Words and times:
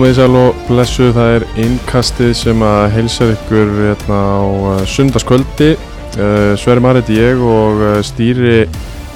Komið 0.00 0.14
í 0.14 0.16
sæl 0.16 0.36
og 0.40 0.60
blessu, 0.64 1.06
það 1.12 1.30
er 1.34 1.42
innkastið 1.60 2.30
sem 2.38 2.62
að 2.64 2.84
heilsar 2.94 3.32
ykkur 3.34 3.72
hérna 3.82 4.20
á 4.32 4.40
uh, 4.48 4.78
sundarskvöldi. 4.88 5.66
Uh, 6.14 6.54
Sverri 6.56 6.80
Marit 6.80 7.10
ég 7.12 7.42
og 7.44 7.82
uh, 7.84 7.90
stýri 8.00 8.62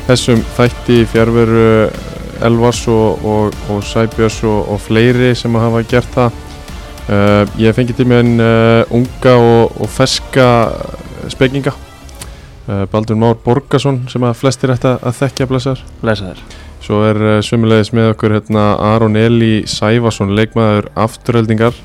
þessum 0.04 0.42
þætti 0.58 0.98
fjárveru 1.08 1.64
Elvars 2.44 2.82
og, 2.92 3.24
og, 3.24 3.56
og 3.72 3.80
Sæbjörns 3.94 4.42
og, 4.44 4.60
og 4.74 4.84
fleiri 4.84 5.32
sem 5.32 5.56
að 5.56 5.64
hafa 5.70 5.82
gert 5.94 6.12
það. 6.18 6.36
Ég 7.64 7.80
fengi 7.80 7.96
til 7.96 8.10
mig 8.12 8.20
en 8.20 8.44
unga 9.00 9.38
og 9.40 9.88
ferska 9.96 10.50
spekinga. 11.32 11.72
Uh, 12.64 12.84
Baldur 12.92 13.18
Már 13.20 13.36
Borgarsson 13.44 14.02
sem 14.08 14.24
að 14.24 14.38
flestir 14.40 14.72
ætti 14.72 14.94
að 14.94 15.18
þekkja 15.18 15.48
blessaður. 15.50 15.82
Lesaður 16.06 16.40
Svo 16.84 17.02
er 17.04 17.20
uh, 17.20 17.34
sömulegis 17.44 17.92
með 17.96 18.10
okkur 18.14 18.38
hérna 18.38 18.64
Aron 18.92 19.16
Eli 19.20 19.66
Sæfarsson, 19.68 20.32
leikmaður 20.36 20.88
afturöldingar, 21.06 21.76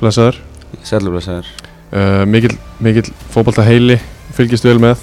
blessaður. 0.00 0.38
Sælublesaður 0.86 1.50
Uh, 1.92 2.22
mikil, 2.24 2.54
mikil 2.80 3.02
fótbolta 3.34 3.60
heili, 3.66 3.98
fylgist 4.32 4.64
vel 4.64 4.78
með, 4.80 5.02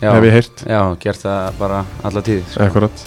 Já, 0.00 0.06
hef 0.14 0.24
ég 0.24 0.32
heyrt, 0.32 0.62
já, 0.64 0.78
gert 1.02 1.20
það 1.20 1.58
bara 1.58 1.80
alla 2.00 2.22
tíð 2.24 2.38
sko. 2.48 2.62
akkurat. 2.64 3.02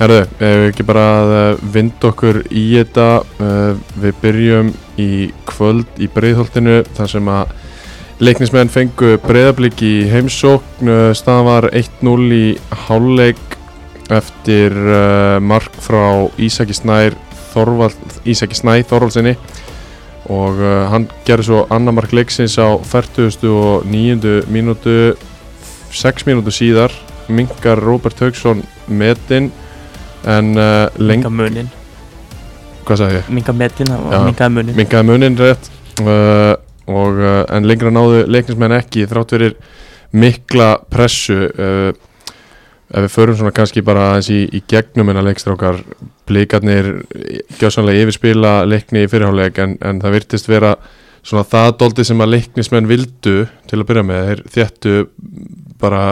Herðu, 0.00 0.16
ef 0.24 0.56
við 0.58 0.66
ekki 0.72 0.86
bara 0.88 1.04
að 1.20 1.60
vinda 1.76 2.08
okkur 2.08 2.40
í 2.50 2.64
þetta, 2.72 3.06
uh, 3.38 3.84
við 4.02 4.18
byrjum 4.24 4.72
í 4.98 5.08
kvöld 5.46 6.02
í 6.02 6.08
breiðholtinu 6.10 6.80
þar 6.98 7.12
sem 7.14 7.30
að 7.30 7.54
leiknismenn 8.22 8.70
fengu 8.70 9.16
breiðablík 9.24 9.80
í 9.82 9.94
heimsókn, 10.10 10.86
uh, 10.86 11.10
staðan 11.16 11.48
var 11.48 11.66
1-0 11.74 12.28
í 12.36 12.44
hálfleik 12.86 13.58
eftir 14.14 14.74
uh, 14.76 15.40
mark 15.42 15.74
frá 15.82 16.28
Ísaki 16.38 16.76
Snær 16.76 17.16
Þorvaldsinni 17.54 19.34
og 20.30 20.60
uh, 20.60 20.84
hann 20.92 21.08
gerði 21.26 21.48
svo 21.48 21.64
annar 21.74 21.96
mark 21.96 22.14
leiksins 22.14 22.56
á 22.60 22.78
40. 22.78 23.34
og 23.50 23.88
9. 23.90 24.44
mínútu 24.52 25.14
6 25.94 26.26
mínútu 26.28 26.54
síðar 26.54 26.94
minkar 27.28 27.80
Róbert 27.80 28.20
Haugsson 28.22 28.62
metin 28.86 29.50
en 30.28 30.54
lengt, 30.96 31.28
munin 31.28 31.68
hvað 32.84 33.00
sagði 33.00 33.18
ég? 33.18 33.32
Minga 33.32 33.54
metin, 33.56 33.90
það 33.90 34.00
Já. 34.00 34.06
var 34.12 34.24
mingaði 34.28 34.54
munin 34.58 34.78
minkaði 34.78 35.08
munin 35.08 35.38
rétt 35.40 35.70
uh, 36.04 36.54
og, 36.86 37.20
uh, 37.20 37.44
en 37.54 37.68
lengra 37.68 37.92
náðu 37.94 38.24
leiknismenn 38.30 38.76
ekki 38.78 39.06
þrátt 39.10 39.36
fyrir 39.36 39.56
mikla 40.14 40.74
pressu 40.92 41.46
uh, 41.48 41.92
ef 42.94 43.06
við 43.06 43.14
förum 43.14 43.38
svona 43.38 43.54
kannski 43.54 43.82
bara 43.84 44.10
aðeins 44.12 44.28
í, 44.30 44.42
í 44.54 44.60
gegnum 44.70 45.10
en 45.10 45.18
að 45.18 45.30
leikstrákar 45.30 45.80
blikarnir 46.28 46.90
gjásanlega 47.58 48.04
yfirspila 48.04 48.52
leikni 48.68 49.04
í 49.04 49.10
fyrirháleik 49.10 49.58
en, 49.64 49.78
en 49.82 50.02
það 50.02 50.18
virtist 50.18 50.50
vera 50.50 50.74
svona 51.24 51.46
það 51.48 51.70
dóldi 51.80 52.04
sem 52.06 52.20
að 52.20 52.34
leiknismenn 52.36 52.88
vildu 52.88 53.36
til 53.70 53.80
að 53.80 53.86
byrja 53.88 54.06
með. 54.06 54.26
Þeir 54.28 54.42
þjættu 54.54 54.94
bara 55.80 56.04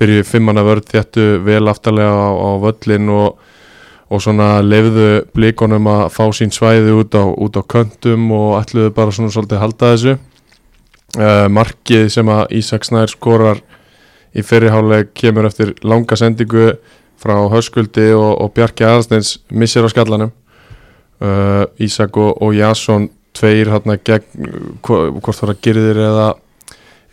byrjuði 0.00 0.28
fimmanna 0.28 0.64
vörð 0.66 0.90
þjættu 0.92 1.26
vel 1.46 1.64
aftarlega 1.72 2.14
á, 2.14 2.30
á 2.32 2.50
völlin 2.62 3.12
og 3.12 3.42
og 4.10 4.22
svona 4.22 4.60
lefðu 4.62 5.06
blikonum 5.34 5.88
að 5.90 6.04
fá 6.14 6.24
sín 6.36 6.52
svæði 6.54 6.92
út 6.94 7.14
á, 7.18 7.24
út 7.26 7.56
á 7.58 7.62
köntum 7.66 8.28
og 8.36 8.52
ætluðu 8.60 8.92
bara 8.94 9.14
svona 9.14 9.32
svolítið 9.34 9.62
halda 9.64 9.92
þessu. 9.94 10.16
Uh, 11.16 11.46
markið 11.48 12.08
sem 12.12 12.28
að 12.28 12.50
Ísak 12.58 12.84
Snær 12.84 13.08
skorar 13.08 13.62
í 14.36 14.42
fyrirháleik 14.44 15.14
kemur 15.16 15.46
eftir 15.48 15.70
langa 15.86 16.16
sendingu 16.18 16.74
frá 17.22 17.38
Höskuldi 17.50 18.10
og, 18.12 18.34
og 18.44 18.50
Bjarki 18.52 18.84
Aðalsteins 18.84 19.36
missir 19.50 19.86
á 19.86 19.88
skallanum 19.88 20.30
uh, 21.24 21.64
Ísak 21.80 22.18
og, 22.20 22.34
og 22.44 22.52
Jason 22.58 23.08
tveir 23.36 23.70
hérna 23.72 23.96
gegn 23.96 24.50
hvo- 24.84 25.06
hvort 25.16 25.40
var 25.40 25.54
það 25.54 25.62
Girðir 25.64 26.02
eða 26.04 26.26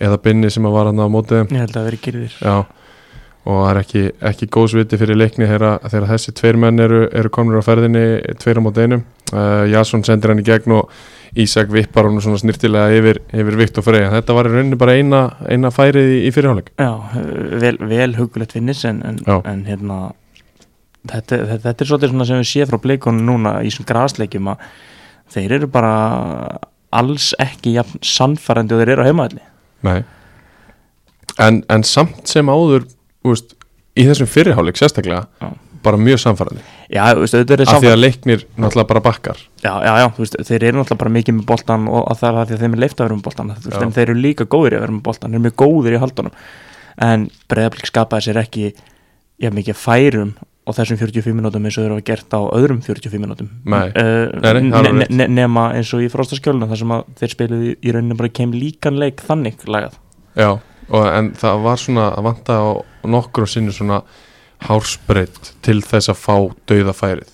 eða 0.04 0.20
Binni 0.26 0.50
sem 0.52 0.66
að 0.68 0.76
var 0.76 0.90
hérna 0.90 1.08
á 1.08 1.14
mótið. 1.14 1.46
Ég 1.54 1.64
held 1.64 1.78
að 1.80 1.88
veri 1.88 2.02
gyrðir 2.04 2.38
Já 2.44 2.56
og 3.44 3.58
það 3.58 3.70
er 3.70 3.80
ekki, 3.82 4.04
ekki 4.30 4.48
góðsviti 4.56 5.00
fyrir 5.02 5.20
leikni 5.20 5.50
þegar, 5.50 5.82
þessi 6.14 6.32
tveir 6.38 6.60
menn 6.64 6.80
eru, 6.80 7.04
eru 7.12 7.32
komnir 7.34 7.60
á 7.60 7.68
ferðinni 7.68 8.06
tveir 8.40 8.62
á 8.62 8.64
mót 8.64 8.80
einum. 8.80 9.04
Uh, 9.34 9.66
Jason 9.72 10.04
sendir 10.06 10.32
hann 10.32 10.42
í 10.44 10.48
gegn 10.48 10.78
og 10.78 10.94
Ísak 11.34 11.72
vippar 11.74 12.06
hann 12.06 12.22
svona 12.22 12.38
snirtilega 12.38 12.94
yfir, 12.94 13.18
yfir 13.34 13.56
Viktor 13.58 13.82
Freyja. 13.82 14.12
Þetta 14.14 14.36
var 14.38 14.46
í 14.46 14.52
rauninni 14.54 14.78
bara 14.78 14.94
eina, 15.00 15.22
eina 15.50 15.72
færið 15.74 16.12
í, 16.12 16.20
í 16.28 16.34
fyrirháleik 16.36 16.70
Já, 16.78 16.92
vel, 17.64 17.80
vel 17.90 18.12
hugulegt 18.20 18.54
vinnis 18.54 18.84
en, 18.86 19.00
en, 19.02 19.18
en 19.42 19.64
hérna 19.66 19.98
þetta, 21.10 21.40
þetta, 21.40 21.62
þetta 21.66 21.84
er 21.84 21.90
svolítið 21.90 22.14
svona 22.14 22.28
sem 22.30 22.42
við 22.42 22.50
séð 22.52 22.70
frá 22.72 22.82
bleikonum 22.84 23.26
núna 23.28 23.56
í 23.66 23.72
svona 23.74 23.90
grasleikjum 23.90 24.52
að 24.54 24.68
þeir 25.34 25.58
eru 25.60 25.70
bara 25.74 25.94
alls 26.94 27.32
ekki 27.42 27.76
jafn 27.78 28.04
sannfærandi 28.06 28.76
og 28.76 28.84
þeir 28.84 28.94
eru 28.96 29.06
á 29.06 29.10
heimaðli 29.10 29.44
Nei. 29.84 30.04
En, 31.42 31.64
en 31.74 31.84
samt 31.88 32.30
sem 32.30 32.50
áður 32.54 32.86
úst, 33.28 33.56
í 33.98 34.06
þessum 34.08 34.30
fyrirháleik 34.30 34.80
sérstaklega 34.80 35.26
Já. 35.42 35.50
bara 35.86 36.00
mjög 36.00 36.22
samfærandi 36.24 36.64
af 37.04 37.82
því 37.84 37.92
að 37.92 38.00
leiknir 38.00 38.46
náttúrulega 38.56 38.90
bara 38.90 39.04
bakkar. 39.04 39.40
Já, 39.64 39.74
já, 39.84 39.94
já, 40.04 40.08
veist, 40.18 40.38
þeir 40.50 40.68
eru 40.70 40.80
náttúrulega 40.80 41.02
bara 41.04 41.16
mikið 41.18 41.38
með 41.40 41.48
boltan 41.52 41.90
og 41.90 42.08
að 42.12 42.22
það 42.22 42.30
er 42.30 42.38
það 42.38 42.48
því 42.48 42.58
að 42.58 42.64
þeim 42.64 42.78
er 42.78 42.84
leift 42.84 43.00
að 43.00 43.08
vera 43.08 43.18
með 43.18 43.28
boltan 43.28 43.54
veist, 43.54 43.82
en 43.82 43.96
þeir 43.98 44.08
eru 44.08 44.24
líka 44.24 44.48
góðir 44.48 44.78
að 44.78 44.86
vera 44.86 44.96
með 44.96 45.04
boltan 45.10 45.30
þeir 45.30 45.40
eru 45.40 45.46
mjög 45.48 45.60
góðir 45.64 45.98
í 45.98 46.02
haldunum 46.04 46.42
en 47.10 47.28
breyðablík 47.50 47.90
skapaði 47.90 48.28
sér 48.28 48.42
ekki 48.44 48.66
já, 49.42 49.50
mikið 49.50 49.80
færum 49.80 50.34
á 50.64 50.70
þessum 50.72 51.00
45 51.00 51.36
minútum 51.36 51.66
eins 51.68 51.78
og 51.78 51.84
þeir 51.84 51.96
að 51.98 52.06
gert 52.08 52.36
á 52.38 52.42
öðrum 52.56 52.80
45 52.86 53.20
minútum 53.20 53.50
uh, 53.68 55.26
nema 55.28 55.66
eins 55.76 55.92
og 55.96 56.06
í 56.06 56.12
fróstaskjöluna 56.12 56.70
þar 56.70 56.80
sem 56.80 56.94
þeir 57.20 57.34
spiluði 57.34 57.74
í 57.82 57.96
rauninu 57.96 58.20
bara 58.20 58.32
kem 58.32 58.54
líkan 58.56 59.00
leik 59.02 59.24
þannig 59.26 59.66
lagað. 59.68 59.98
Já, 60.40 60.56
og, 60.90 61.08
en 61.08 61.32
það 61.40 61.64
var 61.64 61.82
svona 61.82 62.10
að 62.14 62.30
vanta 62.30 62.60
á 62.60 62.68
nokkur 63.06 63.48
og 63.48 63.52
sinni 63.52 63.74
svona 63.76 64.04
hársbreytt 64.64 65.54
til 65.66 65.82
þess 65.84 66.12
að 66.14 66.20
fá 66.22 66.36
dauðafærið 66.72 67.34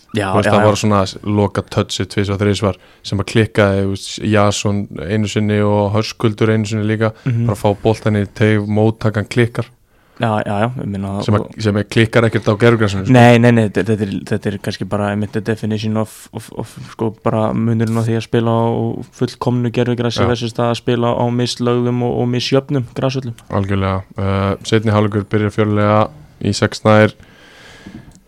það 0.50 0.64
var 0.66 0.78
svona 0.82 1.02
loka 1.24 1.62
touchið 1.62 2.08
tvís 2.10 2.32
og 2.34 2.40
þrísvar 2.42 2.80
sem 3.06 3.22
að 3.22 3.28
klikkaði 3.34 4.00
Jason 4.32 4.80
einu 5.06 5.30
sinni 5.30 5.60
og 5.62 5.92
Hörskuldur 5.94 6.50
einu 6.50 6.66
sinni 6.66 6.88
líka. 6.90 7.14
Mhm. 7.26 7.46
bara 7.46 7.58
að 7.58 7.62
fá 7.62 7.84
boltan 7.84 8.18
í 8.18 8.26
teg 8.26 8.66
móttakan 8.66 9.30
klikkar 9.30 9.70
Já, 10.20 10.42
já, 10.46 10.56
já, 10.60 10.72
minna 10.84 11.14
sem, 11.24 11.36
að, 11.38 11.44
sem 11.64 11.78
klikkar 11.88 12.26
ekkert 12.28 12.50
á 12.52 12.54
gerðugrassinu 12.60 13.06
sko. 13.06 13.14
Nei, 13.16 13.40
nei, 13.40 13.54
nei, 13.56 13.68
þetta, 13.72 13.96
er, 13.96 14.10
þetta 14.28 14.50
er 14.50 14.56
kannski 14.66 14.88
bara 14.92 15.14
the 15.32 15.40
definition 15.40 15.96
of, 16.02 16.16
of, 16.36 16.50
of 16.60 16.74
sko 16.92 17.14
bara 17.24 17.46
munurinn 17.56 17.96
á 17.96 18.04
því 18.04 18.18
að 18.20 18.26
spila 18.26 18.52
á 18.52 18.68
fullkomnu 19.16 19.72
gerfugrassi 19.72 20.26
Já. 20.26 20.28
versus 20.28 20.56
það 20.58 20.74
að 20.74 20.80
spila 20.82 21.12
á 21.16 21.24
mislögðum 21.32 22.04
og, 22.04 22.18
og 22.20 22.28
misjöfnum 22.34 22.90
grasvöllum. 22.98 23.38
algjörlega 23.48 24.02
uh, 24.20 24.50
setni 24.68 24.92
hálfleikur 24.92 25.24
byrjar 25.32 25.54
fjörlega 25.56 26.02
í 26.44 26.54
sex 26.58 26.84
nær 26.84 27.16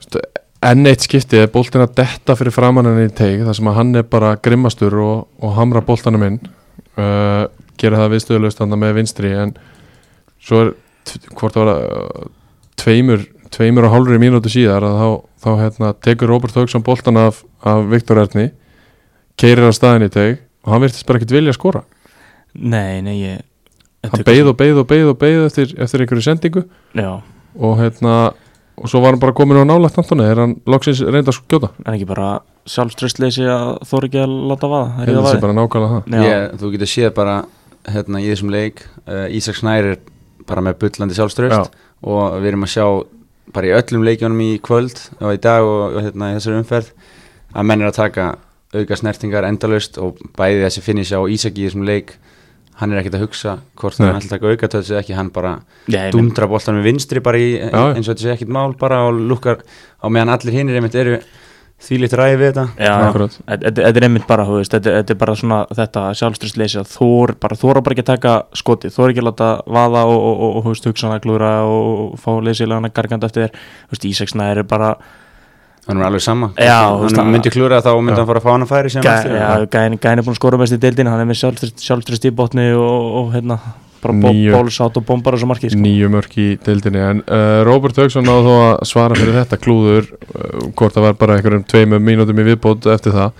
Stu, 0.06 0.22
enn 0.70 0.88
eitt 0.88 1.04
skipti 1.04 1.42
er 1.42 1.52
boltin 1.52 1.84
að 1.84 1.98
detta 2.00 2.38
fyrir 2.40 2.56
framann 2.56 2.88
henni 2.88 3.10
í 3.10 3.16
teig 3.18 3.44
þar 3.44 3.58
sem 3.58 3.68
að 3.68 3.82
hann 3.82 3.92
er 4.00 4.08
bara 4.08 4.38
grimmastur 4.40 4.96
og, 4.96 5.28
og 5.44 5.60
hamra 5.60 5.84
boltanum 5.84 6.24
inn 6.30 6.40
uh, 6.96 7.50
gera 7.76 8.00
það 8.06 8.16
viðstöðulegst 8.16 8.64
með 8.78 8.96
vinstri 9.02 9.34
en 9.36 9.54
svo 10.40 10.64
er 10.64 10.74
hvort 11.38 11.56
það 11.56 11.66
var 11.66 11.72
uh, 11.74 12.26
tveimur, 12.82 13.26
tveimur 13.54 13.88
og 13.88 13.96
hálfri 13.96 14.20
mínútu 14.22 14.52
síðar 14.52 14.86
að 14.88 15.00
þá, 15.00 15.08
þá 15.44 15.52
hérna, 15.62 15.94
tekur 16.08 16.32
Robert 16.32 16.58
Hauksson 16.58 16.86
boltan 16.86 17.20
af, 17.22 17.44
af 17.64 17.86
Viktor 17.92 18.22
Erni 18.24 18.50
keirir 19.40 19.70
á 19.70 19.74
staðin 19.76 20.08
í 20.08 20.12
teig 20.14 20.42
og 20.66 20.76
hann 20.76 20.84
virtist 20.84 21.08
bara 21.08 21.22
ekkert 21.22 21.34
vilja 21.34 21.54
að 21.54 21.58
skora. 21.58 21.82
Nei, 22.54 23.02
nei, 23.06 23.16
ég... 23.22 23.44
hann 24.06 24.28
beið 24.28 24.52
og 24.52 24.58
beið 24.60 24.84
og 24.84 24.88
beið 24.90 25.10
og 25.14 25.20
beið 25.22 25.44
eftir, 25.48 25.76
eftir 25.80 26.04
einhverju 26.04 26.26
sendingu 26.26 26.66
Já, 26.98 27.22
og 27.56 27.78
hérna 27.80 28.16
og 28.82 28.90
svo 28.90 29.02
var 29.04 29.14
hann 29.14 29.22
bara 29.22 29.36
komin 29.36 29.62
á 29.62 29.66
nálægt 29.68 30.00
Antoni 30.02 30.26
er 30.26 30.42
hann 30.42 30.56
loksins 30.70 31.04
reynda 31.06 31.32
að 31.32 31.38
skjóta? 31.38 31.70
En 31.86 31.94
ekki 31.94 32.08
bara 32.10 32.42
sjálfströstleysi 32.70 33.46
að 33.50 33.82
þóri 33.90 34.10
ekki 34.10 34.22
að 34.24 34.34
láta 34.52 34.70
vaða. 34.72 35.06
að 35.06 35.20
það 35.20 35.30
sé 35.30 35.42
bara 35.44 35.58
nákvæmlega 35.58 35.92
það. 35.94 36.16
Já, 36.16 36.24
ég, 36.28 36.56
Þú 36.62 36.72
getur 36.76 36.92
séð 36.92 37.12
bara 37.18 37.36
hérna, 37.90 38.22
í 38.22 38.30
þessum 38.30 38.54
leik 38.54 38.84
uh, 39.06 39.28
Ísak 39.38 39.60
Snær 39.60 39.92
er 39.92 40.00
bara 40.52 40.66
með 40.68 40.78
bullandi 40.84 41.18
sjálfströst 41.18 41.76
og 42.02 42.38
við 42.42 42.52
erum 42.52 42.68
að 42.68 42.74
sjá 42.76 42.86
bara 43.52 43.68
í 43.68 43.74
öllum 43.76 44.06
leikjónum 44.08 44.44
í 44.46 44.52
kvöld 44.64 45.00
og 45.20 45.36
í 45.36 45.42
dag 45.42 45.66
og, 45.66 45.98
og 45.98 46.06
hérna, 46.08 46.32
í 46.32 46.38
þessari 46.38 46.62
umferð 46.62 46.92
að 47.52 47.68
menn 47.68 47.84
er 47.84 47.92
að 47.92 48.00
taka 48.00 48.28
auka 48.72 48.98
snertingar 49.00 49.48
endalaust 49.48 49.98
og 50.00 50.20
bæði 50.38 50.64
þessi 50.66 50.84
finnisja 50.86 51.20
á 51.20 51.24
Ísak 51.28 51.58
í 51.60 51.66
þessum 51.68 51.84
leik 51.88 52.16
hann 52.80 52.94
er 52.94 53.02
ekkert 53.02 53.18
að 53.20 53.26
hugsa 53.26 53.58
hvort 53.78 54.00
Nei. 54.00 54.08
hann 54.08 54.22
ætla 54.22 54.30
að 54.30 54.36
taka 54.38 54.54
auka 54.54 54.70
tötsi 54.74 54.96
ekki 54.98 55.18
hann 55.18 55.30
bara 55.34 55.58
já, 55.86 56.08
ég 56.08 56.16
dundra 56.16 56.48
boltan 56.50 56.80
með 56.80 56.88
vinstri 56.90 57.22
bara 57.24 57.42
í, 57.42 57.54
eins 57.60 58.08
og 58.08 58.14
þetta 58.14 58.24
sé 58.24 58.34
ekkert 58.36 58.54
mál 58.56 58.72
bara 58.80 59.04
og 59.10 59.20
lukkar 59.20 59.62
á 60.00 60.08
meðan 60.08 60.34
allir 60.34 60.56
hinnir 60.56 60.80
einmitt 60.80 60.98
eru 60.98 61.20
þvílíkt 61.82 62.14
ræði 62.20 62.36
við 62.38 62.52
þetta. 62.52 62.66
Já, 62.78 62.94
já. 63.02 63.30
Þetta 63.66 63.98
er 63.98 64.06
einmitt 64.08 64.28
bara, 64.30 64.46
þú 64.46 64.60
veist, 64.60 64.76
þetta, 64.76 64.94
þetta 65.00 65.14
er 65.16 65.20
bara 65.24 65.36
svona 65.40 65.58
þetta 65.80 66.04
sjálfströstleysi 66.20 66.80
að 66.84 66.92
þór 66.94 67.34
bara 67.42 67.58
þóra 67.58 67.82
bara 67.84 67.96
ekki 67.98 68.06
að 68.06 68.12
taka 68.12 68.36
skotið, 68.62 68.94
þóra 68.96 69.10
ekki 69.16 69.24
að 69.24 69.28
láta 69.32 69.50
vaða 69.66 70.04
og, 70.12 70.20
og, 70.20 70.36
og, 70.46 70.54
og 70.60 70.64
þú 70.68 70.76
veist, 70.76 70.88
hugsa 70.92 71.10
hana 71.10 71.24
glúra 71.24 71.52
og, 71.66 72.14
fá 72.22 72.32
leysilega 72.46 72.80
hana 72.82 72.94
gargand 72.94 73.26
eftir 73.28 73.48
þér, 73.48 73.60
þú 73.90 73.96
veist, 73.98 74.08
Ísaksna 74.12 74.52
er 74.54 74.64
bara 74.70 74.94
hann 75.88 75.98
er 75.98 76.06
alveg 76.06 76.22
sama. 76.22 76.52
Já, 76.62 76.78
hann 77.02 77.16
hann- 77.18 77.32
myndi 77.34 77.50
klúra 77.52 77.82
þá 77.82 77.90
myndi 77.98 78.14
Já. 78.14 78.22
hann 78.22 78.30
fara 78.30 78.40
að 78.40 78.46
fá 78.46 78.52
hann 78.54 78.66
að 78.68 78.70
færi 78.76 78.92
sem 78.94 79.02
Gæ, 79.02 79.16
ja, 79.34 79.54
gæin, 79.66 79.98
gæin 79.98 80.20
er 80.22 80.26
búin 80.28 80.36
að 80.36 80.42
skora 80.44 80.60
mest 80.62 80.78
í 80.78 80.78
deildinu 80.78 81.10
hann 81.10 81.24
er 81.24 81.26
með 81.26 81.42
sjálfstrist 81.82 82.28
í 82.30 82.32
botni 82.38 82.68
og, 82.78 83.08
og 83.24 83.34
hérna, 83.34 83.58
bara 84.04 84.34
bólsátt 84.56 85.00
og 85.00 85.06
bombar 85.08 85.38
þessu 85.38 85.50
markið 85.50 85.74
sko. 85.74 85.82
nýju 85.84 86.12
mörk 86.14 86.38
í 86.42 86.48
deildinni 86.66 87.04
en 87.06 87.24
uh, 87.26 87.62
Robert 87.68 88.00
Hauksson 88.02 88.26
náðu 88.28 88.48
þó 88.48 88.56
að 88.66 88.86
svara 88.90 89.20
fyrir 89.20 89.38
þetta 89.40 89.60
klúður 89.62 90.08
uh, 90.12 90.70
hvort 90.78 90.96
það 90.96 91.08
var 91.08 91.20
bara 91.22 91.38
einhverjum 91.38 91.68
tveimum 91.70 92.08
mínútum 92.08 92.42
í 92.42 92.48
viðbót 92.52 92.90
eftir 92.94 93.16
það 93.16 93.36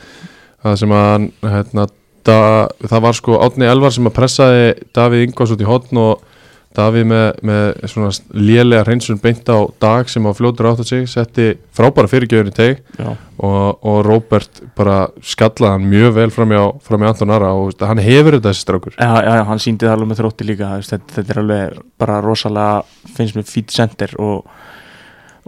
það 0.62 0.78
sem 0.84 0.96
að 0.96 1.28
hérna, 1.56 1.88
da, 2.28 2.40
það 2.86 3.06
var 3.08 3.18
sko 3.18 3.40
Átni 3.46 3.70
Elvar 3.70 3.96
sem 3.96 4.10
að 4.10 4.18
pressaði 4.18 4.68
Davíð 4.96 5.26
Ingvars 5.28 5.56
út 5.56 5.64
í 5.64 5.70
hotn 5.70 6.02
og 6.02 6.28
Davíð 6.72 7.04
með, 7.10 7.26
með 7.44 7.66
svona 7.92 8.10
lélega 8.32 8.86
hreinsun 8.86 9.20
beint 9.20 9.50
á 9.52 9.60
dag 9.84 10.08
sem 10.08 10.24
á 10.24 10.32
fljótur 10.32 10.70
átt 10.70 10.84
að 10.86 10.88
sig 10.88 11.10
setti 11.12 11.48
frábæra 11.76 12.08
fyrirgjöfun 12.08 12.52
í 12.52 12.56
teg 12.56 12.80
og, 13.02 13.82
og 13.84 13.98
Robert 14.08 14.62
bara 14.78 15.10
skallaði 15.20 15.74
hann 15.76 15.90
mjög 15.92 16.14
vel 16.16 16.30
fram 16.32 16.54
í, 16.56 16.62
fram 16.88 17.04
í 17.04 17.10
Anton 17.10 17.34
Ara 17.36 17.52
og 17.60 17.84
hann 17.84 18.00
hefur 18.00 18.38
þetta 18.38 18.54
þessi 18.54 18.64
strákur. 18.64 18.96
Já, 18.96 19.12
já, 19.20 19.34
já, 19.42 19.44
hann 19.50 19.64
síndi 19.64 19.88
það 19.88 19.96
alveg 19.98 20.12
með 20.14 20.22
þrótti 20.22 20.48
líka 20.48 20.70
þetta, 20.80 21.16
þetta 21.18 21.34
er 21.36 21.42
alveg 21.42 21.82
bara 22.00 22.22
rosalega 22.24 23.10
finnst 23.18 23.36
mér 23.36 23.50
fít 23.52 23.76
center 23.76 24.16
og, 24.24 24.48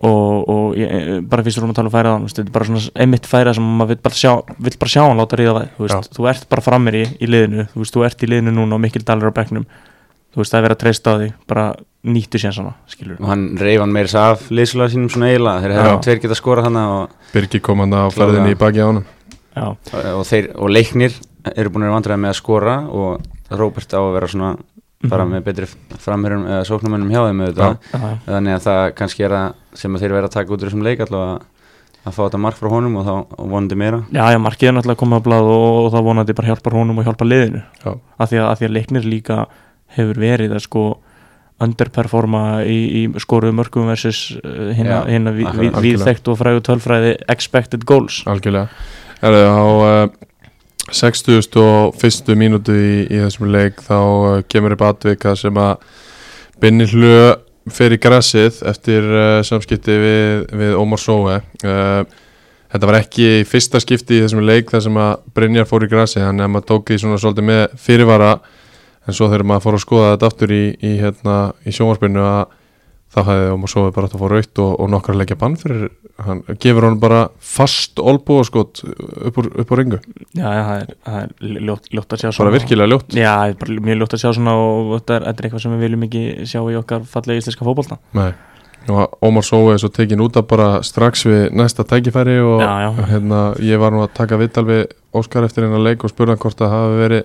og, 0.03 0.51
og 0.57 0.75
ég, 0.81 1.23
bara 1.31 1.47
fyrst 1.47 1.61
erum 1.61 1.71
að 1.71 1.79
tala 1.79 1.91
um 1.93 1.95
færaðan 1.95 2.27
þetta 2.33 2.45
er 2.49 2.53
bara 2.59 2.67
svona 2.67 2.83
einmitt 3.05 3.31
færað 3.31 3.61
sem 3.61 3.71
maður 3.79 3.93
vill 3.93 4.03
bara 4.09 4.19
sjá, 4.19 4.35
vill 4.67 4.75
bara 4.83 4.95
sjá 4.97 5.05
hann 5.05 5.23
láta 5.23 5.39
ríða 5.39 5.55
það 5.61 5.73
þú, 5.79 6.03
þú 6.19 6.29
ert 6.33 6.45
bara 6.51 6.67
framir 6.67 6.99
í, 6.99 7.07
í 7.23 7.31
liðinu 7.31 7.69
þú, 7.71 7.85
veist, 7.85 7.95
þú 7.95 8.07
ert 8.09 8.27
í 8.27 8.31
liðinu 8.33 8.57
núna 8.59 8.75
og 8.75 8.83
mikil 8.83 9.05
dalir 9.07 9.31
á 9.31 9.37
bekknum 9.39 9.67
þú 10.33 10.41
veist 10.41 10.53
það 10.53 10.59
er 10.59 10.65
verið 10.67 10.77
að 10.77 10.83
treysta 10.83 11.13
á 11.13 11.15
því 11.19 11.29
bara 11.49 11.65
nýttu 12.03 12.41
sér 12.41 12.55
svona 12.55 12.73
skilur 12.91 13.19
og 13.19 13.29
hann 13.29 13.45
reyf 13.59 13.83
hann 13.83 13.93
meira 13.95 14.09
þess 14.09 14.19
af 14.23 14.49
liðslega 14.51 14.93
sínum 14.93 15.11
svona 15.13 15.29
eiginlega 15.31 15.63
þeir 15.63 15.73
Já. 15.73 15.79
hefði 15.79 16.01
tveir 16.07 16.21
geta 16.25 16.39
skorað 16.39 16.67
hann 16.69 16.81
og, 16.81 17.15
Birgir 17.33 17.63
kom 17.63 17.83
hann 17.83 17.95
á 17.95 18.03
ferðinni 18.13 18.55
í 18.55 18.59
baki 18.59 18.83
á 18.83 18.89
já, 19.53 19.65
og, 20.17 20.25
þeir, 20.27 20.51
og 20.57 20.73
leiknir 20.73 21.15
eru 21.53 21.73
búin 21.73 21.87
að 21.87 21.97
vandræða 21.97 22.23
með 22.25 22.33
að 22.33 22.39
skora 22.41 22.77
og 22.89 23.31
Róbert 23.53 23.93
á 23.93 24.01
að 24.01 24.13
vera 24.17 24.31
svona 24.31 24.51
bara 25.11 25.25
með 25.27 25.45
betri 25.45 25.67
framherjum 25.99 26.45
eða 26.47 26.67
sóknumennum 26.67 27.11
hjá 27.11 27.25
þeim 27.27 27.41
þannig 28.25 28.55
að 28.55 28.67
það 28.67 28.83
kannski 28.97 29.25
er 29.27 29.35
það 29.35 29.79
sem 29.81 29.95
að 29.95 30.05
þeir 30.05 30.15
vera 30.15 30.29
að 30.29 30.37
taka 30.37 30.53
út 30.55 30.63
úr 30.63 30.69
þessum 30.71 30.85
leik 30.87 31.03
allavega 31.03 31.41
að 32.03 32.15
fá 32.17 32.21
þetta 32.25 32.39
mark 32.43 32.59
frá 32.59 32.69
honum 32.71 32.97
og 32.99 33.05
þá 33.07 33.13
og 33.15 33.51
vonandi 33.51 33.77
meira. 33.79 34.01
Já, 34.11 34.23
já, 34.33 34.39
markið 34.43 34.69
er 34.69 34.75
náttúrulega 34.77 34.99
komið 34.99 35.21
á 35.23 35.25
blað 35.27 35.51
og, 35.53 35.67
og 35.79 35.89
það 35.93 36.07
vonandi 36.09 36.35
bara 36.35 36.49
hjálpar 36.51 36.75
honum 36.75 36.99
og 36.99 37.07
hjálpar 37.07 37.29
liðinu. 37.29 37.61
Af 37.83 38.31
því 38.31 38.41
að, 38.41 38.47
að 38.49 38.57
því 38.59 38.67
að 38.67 38.73
leiknir 38.77 39.07
líka 39.07 39.37
hefur 39.97 40.21
verið 40.21 40.55
að 40.57 40.65
sko 40.65 40.85
underperforma 41.63 42.63
í, 42.67 42.77
í 42.99 43.21
skoruðu 43.21 43.55
mörgum 43.55 43.87
versus 43.91 44.33
akkurat. 44.41 45.07
við, 45.37 45.79
viðþekkt 45.85 46.29
og 46.33 46.39
frægu 46.41 46.63
tölfræði 46.65 47.15
expected 47.31 47.85
goals. 47.87 48.23
Algjörlega. 48.27 48.67
Á 49.23 49.63
uh, 49.63 50.07
60 50.91 51.57
og 51.61 51.95
fyrstu 51.99 52.35
mínútu 52.35 52.75
í, 52.75 52.95
í 53.07 53.21
þessum 53.23 53.47
leik 53.53 53.79
þá 53.85 53.97
uh, 54.01 54.41
kemur 54.51 54.75
upp 54.75 54.83
atvika 54.89 55.37
sem 55.39 55.55
að 55.55 55.85
Binni 56.59 56.87
Hlu 56.89 57.13
fer 57.71 57.95
í 57.95 57.99
grassið 58.01 58.59
eftir 58.67 59.07
uh, 59.07 59.39
samskipti 59.45 59.95
við, 60.01 60.43
við 60.51 60.75
Ómar 60.75 60.99
Sóe. 60.99 61.39
Uh, 61.63 62.03
þetta 62.73 62.89
var 62.89 62.99
ekki 62.99 63.29
í 63.39 63.45
fyrsta 63.47 63.79
skipti 63.83 64.17
í 64.17 64.25
þessum 64.25 64.43
leik 64.43 64.73
þar 64.73 64.85
sem 64.87 64.99
að 64.99 65.13
Brynjar 65.37 65.69
fór 65.69 65.87
í 65.87 65.89
grassið 65.91 66.27
þannig 66.27 66.47
að 66.47 66.53
maður 66.57 66.69
tók 66.73 66.89
því 66.89 66.99
svona 67.03 67.21
svolítið 67.21 67.49
með 67.51 67.63
fyrirvara 67.85 68.33
en 69.07 69.15
svo 69.17 69.29
þegar 69.31 69.47
maður 69.49 69.65
fór 69.67 69.77
að 69.77 69.85
skoða 69.85 70.11
þetta 70.13 70.29
aftur 70.31 70.53
í, 70.55 70.63
í, 70.79 70.93
hérna, 71.01 71.37
í 71.67 71.73
sjónvarpinu 71.75 72.23
að 72.23 72.43
þá 73.13 73.19
hefði 73.27 73.49
Ómar 73.53 73.71
Sóe 73.71 73.91
bara 73.93 74.07
átt 74.07 74.15
að 74.17 74.23
fá 74.23 74.29
raut 74.31 74.61
og, 74.63 74.71
og 74.81 74.89
nokkra 74.89 75.15
leikja 75.17 75.37
bann 75.39 75.57
fyrir 75.59 75.83
hann. 76.23 76.41
Gefur 76.61 76.87
hann 76.87 76.99
bara 77.01 77.25
fast 77.37 77.99
olbúaskot 78.01 78.81
upp 78.85 79.37
úr, 79.41 79.49
upp 79.61 79.73
úr 79.73 79.81
ringu? 79.81 79.99
Já, 80.33 80.47
já, 80.47 80.63
það 80.63 80.79
er, 80.79 80.95
það 81.09 81.19
er 81.19 81.67
ljótt, 81.67 81.91
ljótt 81.93 82.15
að 82.15 82.23
sjá 82.23 82.27
bara 82.29 82.37
svona. 82.39 82.55
virkilega 82.55 82.91
ljótt? 82.93 83.13
Já, 83.17 83.29
það 83.29 83.51
er 83.51 83.59
bara 83.61 83.85
mjög 83.89 84.01
ljótt 84.01 84.17
að 84.17 84.23
sjá 84.23 84.29
svona 84.39 84.55
og 84.63 84.89
þetta 84.95 85.15
er, 85.17 85.27
þetta 85.27 85.43
er 85.43 85.49
eitthvað 85.49 85.65
sem 85.65 85.75
við 85.75 85.85
viljum 85.87 86.07
ekki 86.07 86.23
sjá 86.49 86.59
í 86.63 86.79
okkar 86.81 87.05
fallegi 87.13 87.43
íslenska 87.43 87.69
fótbolta. 87.69 87.99
Nei. 88.17 88.31
og 88.93 89.13
Ómar 89.23 89.45
er 89.45 89.79
svo 89.79 89.89
tekin 89.93 90.25
út 90.25 90.37
af 90.37 90.49
bara 90.49 90.67
strax 90.83 91.27
við 91.29 91.53
næsta 91.55 91.85
tækifæri 91.87 92.39
og 92.43 92.65
Já, 92.65 92.73
já. 92.83 92.89
Hérna, 93.13 93.43
ég 93.61 93.79
var 93.79 93.93
nú 93.93 94.03
að 94.03 94.13
taka 94.17 94.41
vital 94.41 94.65
við 94.67 94.83
Óskar 95.13 95.45
eftir 95.45 95.67
hennar 95.67 95.79
leik 95.85 96.03
og 96.03 96.09
spurði 96.09 96.33
hann 96.33 96.41
hvort 96.41 96.57
það 96.57 96.73
hafi 96.73 96.99
verið 96.99 97.23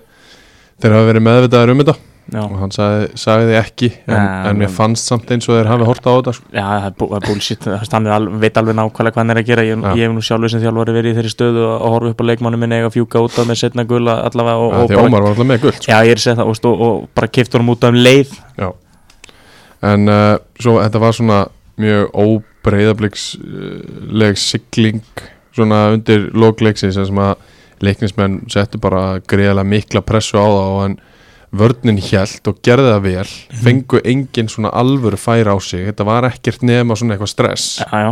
þeir 0.81 0.91
hafi 0.95 1.05
verið 1.13 1.23
meðvitaðar 1.29 1.71
um 1.73 1.79
þetta. 1.83 1.95
Já, 2.29 2.43
og 2.45 2.59
hann 2.61 2.69
sagði, 2.69 3.05
sagði 3.17 3.55
ekki 3.57 3.87
en, 4.05 4.13
Nei, 4.13 4.49
en 4.51 4.57
mér 4.59 4.67
en- 4.67 4.73
fannst 4.75 5.07
samt 5.09 5.31
eins 5.33 5.47
og 5.49 5.55
þeir 5.57 5.65
hafi 5.71 5.81
horta 5.87 6.11
á 6.13 6.15
þetta 6.19 6.33
sko. 6.37 6.45
Já, 6.53 6.61
það 6.69 6.85
er 6.85 6.93
bú- 6.99 7.07
það 7.09 7.17
er 7.17 7.25
bullshit, 7.25 7.63
hann 7.95 8.05
alveg, 8.13 8.35
veit 8.43 8.57
alveg 8.61 8.75
nákvæmlega 8.77 9.13
hvað 9.15 9.21
hann 9.23 9.33
er 9.33 9.39
að 9.41 9.47
gera. 9.49 9.63
Ég, 9.65 9.73
ég 9.97 10.03
hef 10.05 10.13
nú 10.13 10.21
sjálfur 10.27 10.51
sem 10.53 10.61
þjálfari 10.61 10.93
verið 10.93 11.09
í 11.09 11.15
þeirri 11.17 11.31
stöðu 11.33 11.63
að 11.71 11.81
horfa 11.89 12.11
upp 12.13 12.21
á 12.21 12.25
leikmannu 12.29 12.57
minni 12.61 12.77
að 12.85 12.93
fjúka 12.93 13.17
út 13.25 13.33
af 13.41 13.49
með 13.49 13.57
setna 13.63 13.81
gula 13.89 14.13
allavega 14.29 14.61
og, 14.61 14.69
ja, 14.93 15.01
og 15.01 15.09
alltaf 15.09 15.41
með 15.49 15.57
guld 15.65 15.73
sko. 15.81 15.89
Já, 15.89 15.97
er 16.05 16.21
það 16.21 16.45
og, 16.45 16.53
og 16.69 17.09
bara 17.17 17.33
kipta 17.33 17.57
honum 17.57 17.73
út 17.73 17.81
af 17.83 17.89
um 17.89 17.97
leið. 17.97 18.29
Já. 18.61 18.69
En 19.89 20.05
uh, 20.13 20.37
svo 20.61 20.77
þetta 20.83 21.01
var 21.01 21.13
svona 21.17 21.39
mjög 21.79 22.03
óbreyðabliksleg 22.13 24.35
sigling 24.37 25.01
svona 25.55 25.87
undir 25.95 26.27
lókleiksins 26.35 26.93
sem 26.99 27.15
að 27.23 27.39
leiknismenn 27.85 28.41
settu 28.51 28.79
bara 28.81 29.19
greiðlega 29.29 29.67
mikla 29.67 30.01
pressu 30.05 30.39
á 30.39 30.45
og 30.47 30.81
en 30.85 30.97
vörnin 31.59 31.97
hjælt 31.97 32.45
og 32.51 32.59
gerði 32.65 32.91
það 32.93 33.05
vel. 33.07 33.27
Fengu 33.63 34.01
engin 34.03 34.51
svona 34.51 34.71
alvöru 34.71 35.17
færa 35.17 35.55
á 35.55 35.57
sig. 35.63 35.87
Þetta 35.89 36.05
var 36.05 36.29
ekkert 36.29 36.65
nema 36.67 36.97
svona 36.99 37.15
eitthvað 37.15 37.33
stress. 37.33 37.69
Já, 37.81 37.89
já. 38.05 38.11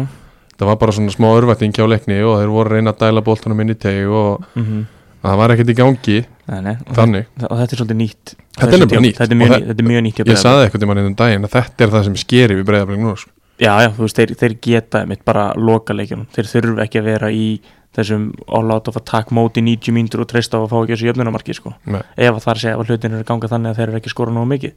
Þetta 0.53 0.69
var 0.71 0.79
bara 0.81 0.95
svona 0.97 1.13
smá 1.13 1.29
örvætting 1.37 1.75
hjá 1.75 1.85
leikni 1.85 2.21
og 2.25 2.39
þeir 2.39 2.53
voru 2.53 2.73
reyna 2.73 2.95
að 2.95 3.03
dæla 3.05 3.21
boltanum 3.25 3.59
inn 3.61 3.75
í 3.75 3.77
teg 3.77 4.07
og 4.09 4.45
mm 4.57 4.85
það 5.27 5.39
var 5.41 5.53
ekkert 5.53 5.71
í 5.71 5.77
gangi. 5.77 6.17
Nei, 6.47 6.59
nei. 6.63 6.75
Og, 6.85 6.91
þannig. 6.95 7.25
þetta, 7.33 7.49
og 7.49 7.61
þetta 7.61 7.75
er 7.75 7.81
svolítið 7.81 7.99
nýtt. 8.01 8.35
Þetta 8.57 8.67
er 8.77 8.83
tíma- 8.83 9.01
nýtt. 9.05 9.21
Og 9.21 9.39
mjög, 9.41 9.55
er 9.69 9.89
mjög 9.89 10.03
nýtt 10.05 10.21
ég 10.23 10.37
saði 10.41 10.67
eitthvað 10.67 10.83
til 10.83 10.87
mann 10.87 11.01
einn 11.01 11.15
daginn 11.17 11.47
að 11.47 11.55
þetta 11.57 11.83
er 11.83 11.93
það 11.95 12.05
sem 12.07 12.15
skeri 12.15 12.55
við 12.55 12.67
breyðablik 12.69 13.01
nú 13.01 13.15
sko. 13.17 13.31
Já, 13.57 13.73
já, 13.81 13.89
þú 13.89 14.05
veist, 14.05 14.17
þeir, 14.19 14.35
þeir 14.37 14.53
geta 14.61 15.05
mitt 15.09 15.25
bara 15.25 15.53
loka 15.57 15.93
leikjunum. 15.93 16.27
Þeir 16.29 16.45
þurfu 16.45 16.83
ekki 16.83 16.99
að 16.99 17.07
vera 17.09 17.31
í 17.33 17.59
þessum 17.95 18.27
all 18.47 18.71
out 18.73 18.87
of 18.91 18.97
attack 18.99 19.31
móti 19.33 19.63
90 19.63 19.95
mínútur 19.95 20.21
og 20.25 20.29
treysta 20.29 20.59
á 20.59 20.61
að 20.61 20.69
fá 20.73 20.77
ekki 20.81 20.95
þessu 20.95 21.07
jöfnunamarki 21.09 21.55
sko. 21.57 21.73
Nei. 21.85 22.01
ef 22.17 22.41
það 22.43 22.51
er 22.51 22.57
að 22.57 22.63
segja 22.65 22.75
að 22.77 22.91
hlutin 22.91 23.15
eru 23.15 23.23
að 23.23 23.31
ganga 23.31 23.51
þannig 23.53 23.71
að 23.71 23.79
þeir 23.79 23.87
eru 23.87 24.01
ekki 24.01 24.13
skora 24.13 24.35
nógu 24.35 24.51
mikið 24.51 24.73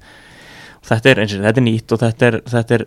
og 0.80 0.88
þetta 0.88 1.10
er 1.10 1.20
eins 1.24 1.34
og 1.36 1.44
þetta 1.44 1.60
er 1.60 1.66
nýtt 1.66 1.92
og 1.92 2.00
þetta 2.00 2.30
er, 2.30 2.40
þetta 2.48 2.78
er 2.78 2.86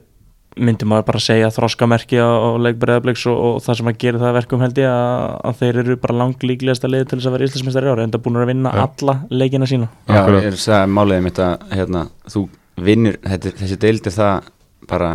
myndi 0.53 0.85
maður 0.85 1.05
bara 1.07 1.21
segja 1.23 1.49
þroskamerki 1.53 2.19
á, 2.21 2.29
á 2.29 2.49
leikbreiðabliks 2.61 3.25
og, 3.31 3.37
og 3.37 3.61
það 3.65 3.77
sem 3.79 3.89
að 3.89 3.99
gera 4.03 4.21
það 4.21 4.29
að 4.29 4.35
verkum 4.37 4.63
held 4.63 4.81
ég 4.81 4.89
að, 4.89 5.35
að 5.49 5.61
þeir 5.61 5.79
eru 5.83 5.95
bara 6.03 6.17
langlíklegasta 6.19 6.89
leið 6.91 7.05
til 7.09 7.17
þess 7.19 7.29
að 7.29 7.35
vera 7.37 7.47
íslensmestari 7.49 7.89
ára 7.93 8.05
enda 8.05 8.21
búin 8.21 8.37
að 8.41 8.51
vinna 8.51 8.73
Já. 8.73 8.83
alla 8.85 9.15
leikina 9.33 9.69
sína 9.69 9.87
Já, 9.89 10.19
Akkurat. 10.19 10.43
ég 10.43 10.49
er 10.51 10.57
að 10.57 10.63
segja 10.65 10.91
máliðið 10.93 11.25
mitt 11.25 11.41
að 11.41 11.65
hérna, 11.73 12.03
þú 12.29 12.43
vinnur, 12.89 13.17
þetta, 13.25 13.53
þessi 13.61 13.79
deild 13.81 14.09
er 14.11 14.15
það 14.17 14.51
bara 14.93 15.09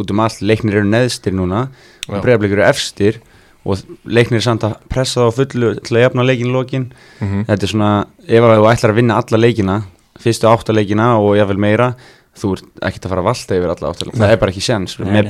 út 0.00 0.14
um 0.14 0.24
allt, 0.24 0.40
leiknir 0.46 0.80
eru 0.80 0.88
neðstir 0.88 1.36
núna 1.36 1.66
Já. 1.66 2.14
og 2.14 2.24
breyðablikur 2.24 2.62
eru 2.62 2.68
efstir 2.70 3.20
og 3.64 3.82
leiknir 4.08 4.40
er 4.40 4.46
samt 4.46 4.64
að 4.64 4.76
pressa 4.88 5.20
það 5.20 5.28
á 5.28 5.36
fullu 5.38 5.72
til 5.84 5.96
að 5.96 6.04
jafna 6.06 6.26
leikin 6.26 6.52
lokin. 6.52 6.92
Mm 7.20 7.26
þetta 7.46 7.66
er 7.66 7.72
svona, 7.74 8.06
ef 8.26 8.44
þú 8.44 8.70
ætlar 8.70 8.90
að 8.90 9.00
vinna 9.00 9.18
alla 9.20 9.38
leikina 9.38 9.82
fyrstu 10.20 10.48
áttaleikina 10.50 11.12
og 11.20 11.36
jáfnvel 11.38 11.60
meira 11.60 11.94
þú 12.40 12.52
ert 12.54 12.84
ekkert 12.86 13.06
að 13.06 13.12
fara 13.12 13.22
að 13.24 13.28
valda 13.28 13.56
yfir 13.58 13.72
alla 13.72 13.90
áttaleikina, 13.90 14.20
það 14.22 14.32
er 14.32 14.38
bara 14.40 14.52
ekki 14.54 14.64
séns. 14.64 14.98
Með 14.98 15.28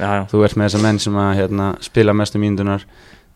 já, 0.00 0.26
þú 0.30 0.42
ert 0.46 0.56
með 0.56 0.68
þessa 0.68 0.82
menn 0.82 0.98
sem 1.02 1.18
að 1.22 1.34
hérna, 1.40 1.68
spila 1.84 2.14
mestu 2.16 2.40
mínundunar 2.42 2.86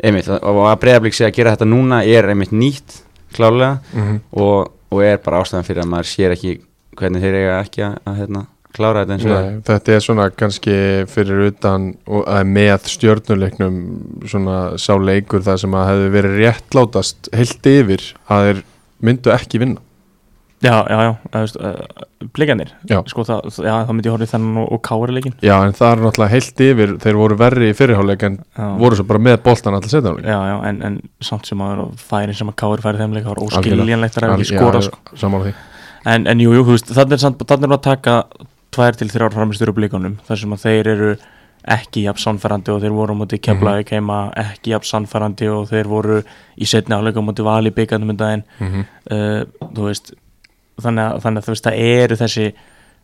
einmitt, 0.01 0.31
og 0.31 0.63
að 0.65 0.81
breyðablik 0.85 1.17
sé 1.17 1.27
að 1.29 1.37
gera 1.37 1.55
þetta 1.55 1.69
núna 1.69 2.01
er 2.09 2.31
einmitt 2.33 2.55
nýtt 2.57 3.03
klálega 3.37 3.79
-hmm. 3.93 4.21
og, 4.33 4.73
og 4.91 5.05
er 5.05 5.21
bara 5.25 5.43
ástæðan 5.43 5.67
fyrir 5.69 5.85
að 5.85 5.93
maður 5.93 6.09
sér 6.09 6.35
ekki 6.35 6.61
hvernig 6.97 7.23
þeir 7.23 7.35
eiga 7.35 7.61
ekki 7.61 7.83
að 7.85 8.17
hérna, 8.17 8.47
klára 8.77 9.05
þetta 9.05 9.17
eins 9.17 9.27
og 9.27 9.35
það 9.35 9.51
þetta 9.71 9.95
er 9.95 10.05
svona 10.07 10.27
kannski 10.43 10.79
fyrir 11.11 11.45
utan 11.51 11.91
og 12.07 12.25
að 12.31 12.51
með 12.55 12.89
stjörnuleiknum 12.95 13.79
svona 14.31 14.59
sá 14.81 14.93
leikur 14.97 15.45
það 15.47 15.63
sem 15.65 15.77
að 15.77 15.93
hefði 15.93 16.11
verið 16.17 16.41
réttlátast 16.45 17.31
heilt 17.37 17.71
yfir 17.75 18.11
að 18.31 18.49
þeir 18.49 18.67
myndu 19.01 19.33
ekki 19.35 19.63
vinna. 19.63 19.81
Já, 20.61 20.85
já, 20.91 20.97
já 21.33 21.41
uh, 21.57 22.27
blikanir 22.37 22.69
sko, 23.09 23.23
það, 23.25 23.47
já, 23.65 23.73
það 23.73 23.95
myndi 23.95 24.11
ég 24.11 24.13
horfið 24.13 24.33
þennan 24.35 24.59
og, 24.61 24.67
og 24.77 24.81
kári 24.85 25.15
leikin 25.17 25.37
Já, 25.41 25.55
en 25.65 25.73
það 25.79 25.93
er 25.95 26.03
náttúrulega 26.05 26.35
heilt 26.35 26.61
yfir 26.67 26.93
þeir 27.01 27.17
voru 27.17 27.39
verri 27.41 27.71
í 27.71 27.77
fyrirháleik 27.79 28.27
en 28.29 28.37
já. 28.43 28.67
voru 28.83 28.99
svo 28.99 29.07
bara 29.09 29.23
með 29.25 29.39
boltan 29.47 29.79
alltaf 29.79 29.95
setja 29.95 30.13
Já, 30.21 30.37
já, 30.51 30.57
en, 30.69 30.83
en 30.85 30.99
samt 31.25 31.49
sem 31.49 31.65
að 31.65 31.81
færin 32.11 32.37
sem 32.37 32.53
að 32.53 32.59
Káur 32.61 32.85
færi 32.85 33.01
þeim 33.01 33.17
leika 33.17 33.33
var 33.33 33.41
óskiljanlegt 33.47 34.21
að 34.21 34.45
skora 34.51 34.85
sko. 34.85 35.41
En, 36.09 36.29
en 36.29 36.45
jú, 36.45 36.53
jú, 36.57 36.67
þú 36.69 36.77
veist, 36.77 36.93
þannig 36.97 37.25
er, 37.25 37.57
er 37.57 37.73
að 37.77 37.83
taka 37.85 38.21
tvær 38.75 38.97
til 38.99 39.11
þrjár 39.11 39.35
framistur 39.35 39.73
upp 39.73 39.79
leikunum 39.83 40.17
þar 40.29 40.41
sem 40.43 40.53
að 40.57 40.65
þeir 40.65 40.91
eru 40.95 41.11
ekki 41.75 42.07
jafn 42.07 42.23
sannfærandi 42.23 42.73
og 42.73 42.81
þeir 42.81 42.95
voru 42.97 43.13
á 43.13 43.21
móti 43.21 43.39
keflaði 43.43 43.85
keima 43.91 44.19
ekki 44.41 44.73
jafn 44.73 44.89
sannfærandi 44.89 45.49
og 45.53 45.69
þeir 45.69 45.91
voru 45.91 46.23
í 46.57 46.69
setni 46.71 46.97
áleika 46.97 47.21
á 47.21 47.25
móti 47.27 47.45
vali 47.45 47.71
byggandum 47.71 48.15
um 48.15 48.17
daginn. 48.17 48.45
Mm 48.61 48.69
-hmm. 48.73 48.85
uh, 49.13 49.85
veist 49.85 50.13
þannig 50.81 51.05
að, 51.05 51.21
þannig 51.23 51.43
að 51.43 51.49
veist 51.53 51.67
það 51.67 51.81
eru 51.85 52.17
þessi 52.17 52.47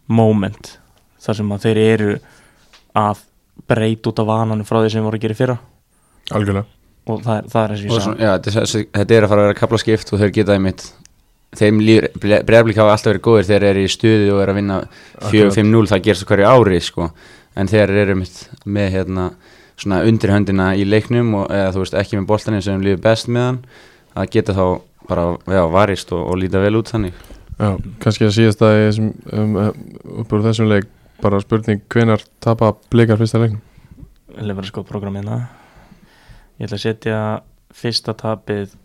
moment 0.08 0.78
þar 1.20 1.36
sem 1.36 1.52
að 1.52 1.62
þeir 1.66 1.78
eru 1.84 2.18
að 2.96 3.18
breyt 3.68 4.06
út 4.06 4.18
af 4.18 4.26
vananum 4.26 4.64
frá 4.64 4.80
því 4.80 4.90
sem 4.90 5.04
voru 5.04 5.16
að 5.16 5.24
gera 5.26 5.34
í 5.34 5.36
fyrra. 5.36 5.58
Algjörlega. 6.32 6.66
Og 7.06 7.22
það 7.22 7.36
er, 7.36 7.48
það 7.50 7.64
er 7.64 7.70
og 7.70 8.02
sagði. 8.02 8.22
já, 8.24 8.30
þetta, 8.38 8.60
er- 8.60 8.86
þetta 8.98 9.14
er 9.14 9.22
að 9.24 9.28
fara 9.28 9.40
að 9.42 9.46
vera 9.46 9.58
kapla 9.60 9.78
skipt 9.78 10.12
og 10.12 10.18
þeir 10.20 10.32
geta 10.34 10.54
einmitt 10.56 10.92
þeim 11.58 11.80
breyflik 12.20 12.78
hafa 12.80 12.94
alltaf 12.94 13.10
verið 13.12 13.24
góðir 13.26 13.48
þegar 13.48 13.64
þeir 13.64 13.70
eru 13.72 13.84
í 13.84 13.92
stuði 13.92 14.30
og 14.32 14.40
eru 14.42 14.54
að 14.54 14.58
vinna 14.60 14.78
4-5-0 15.26 15.90
það 15.92 16.04
gerst 16.06 16.26
hverju 16.30 16.48
ári 16.50 16.80
sko. 16.84 17.10
en 17.56 17.70
þeir 17.72 17.92
eru 17.92 18.16
einmitt 18.16 18.40
með 18.64 18.90
hérna, 18.92 19.30
svona 19.80 20.02
undirhöndina 20.08 20.72
í 20.76 20.84
leiknum 20.84 21.34
og, 21.40 21.46
eða 21.52 21.72
þú 21.74 21.84
veist 21.84 21.96
ekki 21.96 22.18
með 22.18 22.28
boltaninn 22.32 22.64
sem 22.64 22.82
líður 22.84 23.02
best 23.06 23.30
með 23.32 23.46
hann 23.46 23.62
að 24.16 24.30
geta 24.34 24.56
þá 24.56 24.66
bara 25.06 25.26
já, 25.46 25.62
varist 25.72 26.12
og, 26.12 26.22
og 26.26 26.40
líta 26.40 26.60
vel 26.60 26.76
út 26.80 26.90
þannig. 26.90 27.16
Já, 27.56 27.68
kannski 28.02 28.26
að 28.26 28.34
síðast 28.36 28.64
að 28.66 28.78
ég 28.80 28.90
sem 28.96 29.12
um, 29.32 29.54
um, 29.62 29.84
upp 30.20 30.32
úr 30.36 30.44
þessum 30.44 30.68
leik 30.68 30.90
bara 31.22 31.40
spurning 31.40 31.80
hvenar 31.92 32.24
tapa 32.44 32.74
blikar 32.92 33.16
fyrsta 33.20 33.40
leiknum? 33.40 33.62
Leifur 34.36 34.66
að 34.66 34.68
skoða 34.68 34.90
programmina 34.90 35.38
Ég 36.56 36.68
ætla 36.68 36.76
að 36.76 36.84
setja 36.84 37.20
fyrsta 37.76 38.14
tapið 38.16 38.76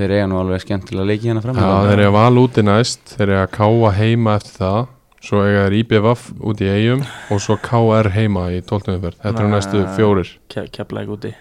þeir 0.00 0.14
eiga 0.16 0.28
nú 0.30 0.38
alveg 0.40 0.62
skemmtilega 0.64 1.08
leiki 1.10 1.28
hérna 1.30 1.42
fram 1.44 1.60
Já, 1.60 1.68
þeir 1.90 1.98
eru 1.98 2.08
að 2.10 2.16
val 2.16 2.40
úti 2.44 2.64
næst 2.66 3.14
þeir 3.16 3.26
eru 3.28 3.38
að 3.42 3.52
káa 3.58 3.92
heima 4.00 4.34
eftir 4.40 4.56
það 4.60 4.80
svo 5.20 5.42
eiga 5.44 5.62
þeir 5.66 5.76
IBVF 5.82 6.22
út 6.50 6.60
í 6.64 6.68
eigum 6.72 7.02
og 7.30 7.40
svo 7.44 7.56
KR 7.60 8.08
heima 8.16 8.46
í 8.56 8.60
12. 8.64 8.94
umferð. 8.96 9.18
Þetta 9.20 9.42
eru 9.44 9.50
næstu 9.52 9.82
fjórir. 9.98 10.30
Ke 10.48 10.62
keflaði 10.72 11.12
úti. 11.12 11.32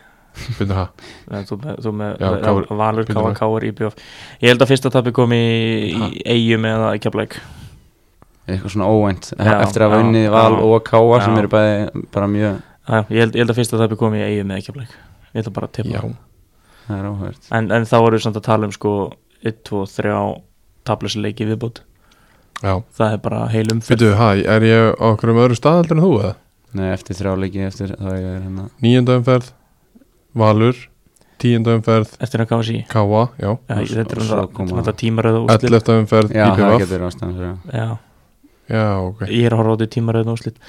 Byrju 0.60 0.68
það, 0.72 0.90
Þú 1.50 1.56
með, 1.64 1.78
þú 1.84 1.92
með 2.00 2.12
Já, 2.22 2.28
já, 2.30 2.42
Káur- 2.46 2.68
Valur, 2.80 3.08
Káa. 3.10 3.32
Káur, 3.36 3.64
IBF 3.66 3.96
Ég 4.44 4.52
held 4.54 4.62
að 4.62 4.70
fyrsta 4.70 4.92
tapið 4.94 5.16
kom 5.18 5.34
í, 5.36 5.40
í 5.90 6.22
eigum 6.32 6.68
eða 6.70 6.92
keflaði 7.02 7.40
eitthvað 8.50 8.72
svona 8.76 8.88
óvænt 8.94 9.32
Já, 9.36 9.52
eftir 9.66 9.84
að 9.86 9.92
já, 9.92 9.98
vunni 9.98 10.22
val 10.32 10.54
já. 10.56 10.62
og 10.70 10.84
káa 10.88 11.20
sem 11.26 11.34
Já. 11.36 11.40
eru 11.44 11.52
bæði 11.54 12.06
bara 12.14 12.28
mjög 12.32 12.62
ég, 12.90 13.20
held- 13.20 13.36
ég 13.36 13.42
held 13.44 13.52
að 13.54 13.60
fyrsta 13.60 13.82
tapið 13.82 14.00
kom 14.02 14.16
í 14.18 14.22
eigum 14.26 14.54
eða 14.56 14.66
keflaði 14.70 14.88
Ég 15.34 15.44
ætla 15.44 15.54
bara 15.54 15.68
að 15.68 15.76
tippa. 15.78 15.92
Já, 15.98 16.02
það 16.90 16.98
er 17.00 17.08
áhverð 17.12 17.50
en, 17.60 17.72
en 17.78 17.88
þá 17.88 17.96
voru 18.02 18.18
við 18.20 18.26
samt 18.26 18.42
að 18.42 18.48
tala 18.50 18.70
um 18.70 18.76
sko 18.76 18.94
1, 19.46 19.62
2, 19.70 19.86
3 19.96 20.18
tablesleiki 20.90 21.48
viðbútt 21.48 21.84
já. 22.60 22.74
Það 22.98 23.14
er 23.14 23.24
bara 23.24 23.46
heil 23.54 23.66
hæ, 24.20 24.30
er 24.58 24.68
ég 24.68 24.94
á 25.00 25.06
okkur 25.14 25.34
um 25.34 25.42
öðru 25.46 25.58
staðaldur 25.60 26.00
en 26.00 26.06
þú 26.06 26.14
eða? 26.20 26.36
Nei, 26.78 26.88
eftir 26.94 27.18
þrjá 27.18 27.34
leiki 27.40 27.66
eftir 27.66 27.94
þá 27.98 28.08
er 28.12 28.20
ég 28.20 28.34
hérna. 28.44 28.66
Níunda 28.84 29.16
umferð, 29.18 29.48
Valur. 30.38 30.78
Tíunda 31.40 31.74
umferð, 31.78 32.12
Eftir 32.20 32.44
að 32.44 32.50
káa 32.52 32.64
sí 32.68 32.78
Káa, 32.92 33.22
já 33.40 33.48
Já, 33.56 33.78
þetta 33.80 34.18
er 34.18 34.20
er 34.20 34.26
náttúrulega 34.28 34.94
tímaröða 35.00 35.44
úslit 35.46 35.66
Ellefta 35.70 35.96
umferð, 35.96 36.34
Já, 36.36 36.46
það 36.58 36.74
getur 36.84 37.06
ástæðan 37.08 37.36
fyrir 37.38 37.48
það. 37.48 37.78
Já, 37.80 37.88
Já, 38.70 38.84
ok, 39.06 39.22
ég 39.32 39.48
er 39.48 39.56
að 39.56 39.62
horfa 39.62 39.72
á 39.72 39.76
þetta 39.80 39.94
tímaröða 39.96 40.36
úslit 40.36 40.60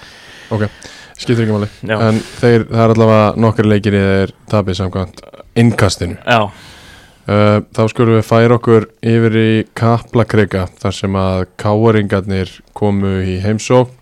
skiptir 1.21 1.45
ekki 1.45 1.55
máli. 1.55 1.69
Já, 1.87 1.97
En 2.09 2.19
þeir, 2.41 2.67
það 2.71 2.83
er 2.85 2.95
allavega 2.95 3.31
nokkar 3.45 3.69
leikir 3.71 3.97
í 3.97 4.03
þeir 4.09 4.35
tapið 4.51 4.79
samkvæmt 4.81 5.23
innkastinu. 5.61 6.19
Já, 6.25 6.41
uh, 6.47 7.61
Þá 7.77 7.83
skulum 7.93 8.17
við 8.19 8.27
færa 8.27 8.59
okkur 8.59 8.89
yfir 9.13 9.39
í 9.41 9.49
Kaplakrika 9.79 10.67
þar 10.81 10.97
sem 10.97 11.19
að 11.21 11.47
káaringarnir 11.61 12.53
komu 12.77 13.19
í 13.23 13.39
heimsókn. 13.45 13.97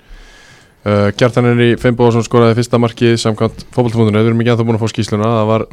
Uh, 0.88 1.10
Gjartan 1.18 1.44
er 1.50 1.58
í 1.60 1.72
Fimboðsson 1.76 2.24
skoraði 2.24 2.54
fyrsta 2.60 2.78
markið 2.80 3.16
samkvæmt 3.20 3.66
fótballtafundinu, 3.74 4.22
við 4.22 4.30
erum 4.30 4.44
ekki 4.44 4.52
að 4.54 4.60
það 4.60 4.68
búin 4.70 4.78
að 4.78 4.84
fá 4.84 4.92
skýsluna 4.94 5.32
það 5.34 5.48
var 5.50 5.64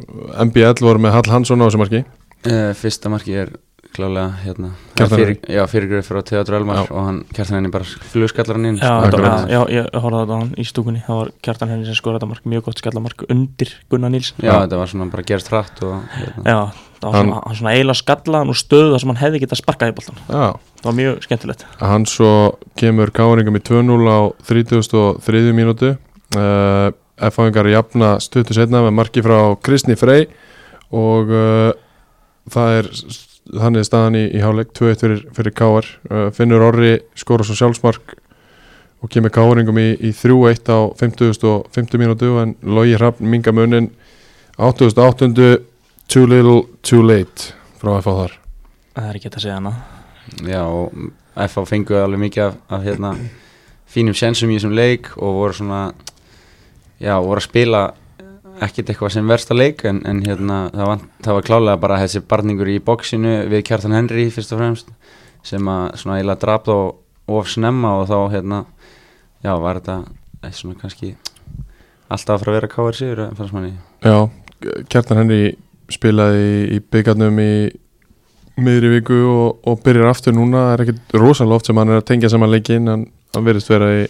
MBL 0.50 0.82
voru 0.82 1.02
með 1.04 1.14
Hall 1.14 1.30
Hansson 1.30 1.62
á 1.62 1.66
þessu 1.68 1.80
marki. 1.80 2.02
Uh, 2.42 2.72
Fyrsta 2.76 3.12
marki 3.12 3.38
er 3.38 3.54
klálega 3.96 4.24
hérna 4.44 4.70
fyrir, 4.96 5.36
Já, 5.50 5.62
fyrirgröð 5.70 6.04
frá 6.06 6.20
Theodor 6.28 6.56
Elmar 6.60 6.78
Já. 6.78 6.84
og 6.92 7.04
hann 7.08 7.20
kjartan 7.34 7.56
henni 7.58 7.70
bara 7.74 7.84
flugskallar 8.12 8.58
hann 8.58 8.68
inn. 8.70 8.78
Já, 8.80 8.92
þetta, 9.06 9.30
já, 9.50 9.60
ég 9.72 9.88
horfði 9.96 10.16
á 10.16 10.22
þetta 10.22 10.36
á 10.36 10.40
hann 10.42 10.50
í 10.56 10.66
stúkunni. 10.68 11.02
Það 11.06 11.20
var 11.22 11.30
kjartan 11.48 11.72
henni 11.74 11.88
sem 11.88 11.96
skoraði 11.98 12.20
þetta 12.20 12.30
mark 12.32 12.50
Mjög 12.52 12.66
gott 12.68 12.82
skallamark 12.82 13.24
undir 13.32 13.72
Gunnar 13.92 14.12
Níls 14.14 14.32
Já, 14.38 14.52
þetta 14.64 14.80
var 14.82 14.92
svona 14.92 15.08
bara 15.16 15.26
gerst 15.32 15.50
hratt 15.52 15.82
og 15.86 15.96
hérna. 16.16 16.44
Já, 16.44 16.58
það 17.00 17.08
var 17.08 17.16
Hann- 17.16 17.30
svona, 17.30 17.42
hann 17.46 17.58
svona 17.60 17.74
eiginlega 17.76 18.00
skallaðan 18.02 18.52
og 18.54 18.60
stöðu 18.60 18.92
það 18.94 19.00
sem 19.04 19.12
hann 19.14 19.22
hefði 19.24 19.42
getað 19.44 19.60
sparkað 19.62 19.92
í 19.92 19.96
boltan 19.98 20.20
Já, 20.28 20.46
Það 20.76 20.90
var 20.90 20.96
mjög 21.00 21.22
skemmtilegt. 21.26 21.64
Hann 21.80 22.04
svo 22.06 22.30
kemur 22.78 23.10
káaringum 23.10 23.56
í 23.58 23.62
2-0 23.66 24.06
á 24.06 24.20
33. 24.46 25.52
mínútu. 25.56 25.96
Uh, 26.36 26.92
F-fáingar 27.16 27.66
jafna 27.72 28.16
stuttu 28.20 28.52
setna 28.54 28.82
með 28.84 28.92
marki 28.98 29.22
frá 29.24 29.38
Kristni 29.64 29.96
Frey 29.96 30.26
og 30.94 31.30
uh, 31.32 31.72
það 32.52 32.74
er 32.82 32.88
þannig 33.52 33.82
er 33.82 33.88
staðan 33.88 34.18
í, 34.18 34.24
í 34.34 34.42
háleik 34.42 34.72
2-1 34.76 35.02
fyrir, 35.02 35.24
fyrir 35.36 35.54
káar 35.56 35.88
uh, 36.10 36.28
Finnur 36.34 36.64
Orri 36.66 36.96
skora 37.18 37.46
svo 37.46 37.56
sjálfsmark 37.58 38.16
og 39.04 39.12
kemur 39.12 39.32
káaringum 39.34 39.78
í, 39.78 39.88
í 40.00 40.10
3-1 40.16 40.72
á 40.72 40.78
50. 40.98 41.36
og 41.46 41.68
50 41.76 42.02
mínútu 42.02 42.32
en 42.42 42.56
Logi 42.62 42.96
Hrafn 42.96 43.28
minga 43.30 43.54
munin 43.54 43.90
88. 44.56 45.62
Too 46.06 46.26
little 46.26 46.62
too 46.86 47.02
late 47.02 47.52
frá 47.80 47.96
F-fá 47.98 48.12
þar 48.14 48.34
Það 48.94 49.08
er 49.08 49.16
ekki 49.18 49.26
hægt 49.26 49.38
að 49.40 49.42
segja 49.42 49.56
hana 49.58 49.72
Já, 50.46 50.62
og 50.62 50.92
FH 51.36 51.66
fengu 51.68 51.98
alveg 52.00 52.22
mikið 52.24 52.44
af, 52.46 52.54
af 52.72 52.84
hérna, 52.86 53.12
fínum 53.90 54.16
sensum 54.16 54.50
í 54.50 54.56
þessum 54.56 54.74
leik 54.76 55.10
og 55.18 55.40
voru 55.40 55.56
svona 55.58 55.80
já, 57.02 57.14
voru 57.20 57.40
að 57.40 57.46
spila 57.46 57.82
ekkert 58.64 58.90
eitthvað 58.90 59.12
sem 59.16 59.28
versta 59.28 59.56
leik 59.56 59.84
en, 59.88 60.00
en 60.08 60.22
hérna, 60.24 60.60
það, 60.72 60.90
var, 60.90 61.04
það 61.24 61.38
var 61.38 61.46
klálega 61.48 61.80
bara 61.82 62.00
þessi 62.02 62.22
barningur 62.30 62.70
í 62.72 62.78
bóksinu 62.84 63.34
við 63.50 63.64
Kjartan 63.68 63.96
Henry 63.96 64.28
fyrst 64.32 64.54
og 64.56 64.62
fremst 64.62 64.92
sem 65.46 65.68
að 65.70 65.98
svona 66.00 66.18
eiginlega 66.18 66.42
draf 66.42 66.64
þá 66.66 66.76
of 67.36 67.50
snemma 67.50 67.96
og 68.00 68.08
þá 68.10 68.18
hérna 68.32 68.62
já, 69.44 69.52
var 69.60 69.80
þetta 69.80 69.96
eh, 70.42 70.52
svona 70.54 70.78
kannski 70.80 71.14
alltaf 72.06 72.36
að 72.36 72.42
fara 72.42 72.52
að 72.52 72.58
vera 72.60 72.70
káar 72.70 72.96
sigur 72.96 73.22
fannst 73.38 73.54
manni. 73.56 73.72
Já, 74.04 74.16
Kjartan 74.90 75.20
Henry 75.22 75.56
spilaði 75.92 76.76
í, 76.76 76.80
byggarnum 76.92 77.40
í 77.42 77.52
miðri 78.56 78.94
viku 78.96 79.18
og, 79.30 79.58
og 79.68 79.82
byrjar 79.84 80.12
aftur 80.12 80.36
núna. 80.36 80.68
Það 80.68 80.74
er 80.74 80.84
ekkit 80.84 81.16
rosalega 81.20 81.58
oft 81.60 81.68
sem 81.68 81.80
hann 81.80 81.92
er 81.92 82.00
að 82.00 82.08
tengja 82.08 82.30
saman 82.32 82.52
leikin 82.52 82.92
en 82.92 83.04
hann 83.34 83.46
verðist 83.46 83.70
vera 83.70 83.90
í, 84.00 84.06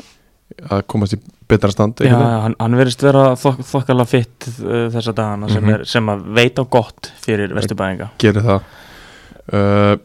að 0.71 0.83
komast 0.89 1.17
í 1.17 1.21
betra 1.49 1.71
stand 1.71 2.01
Já, 2.03 2.17
hann, 2.17 2.55
hann 2.59 2.77
verðist 2.79 3.03
vera 3.05 3.25
þok, 3.39 3.61
þokkala 3.69 4.07
fitt 4.09 4.47
uh, 4.63 4.87
þessa 4.95 5.13
dagana 5.15 5.49
sem, 5.53 5.63
Mhm. 5.65 5.75
er, 5.75 5.85
sem 5.85 6.09
að 6.13 6.25
veita 6.39 6.65
á 6.65 6.67
gott 6.77 7.11
fyrir 7.23 7.53
vesturbæðinga 7.55 8.09
gerir 8.23 8.43
það. 8.47 8.71
Uh, 9.53 9.97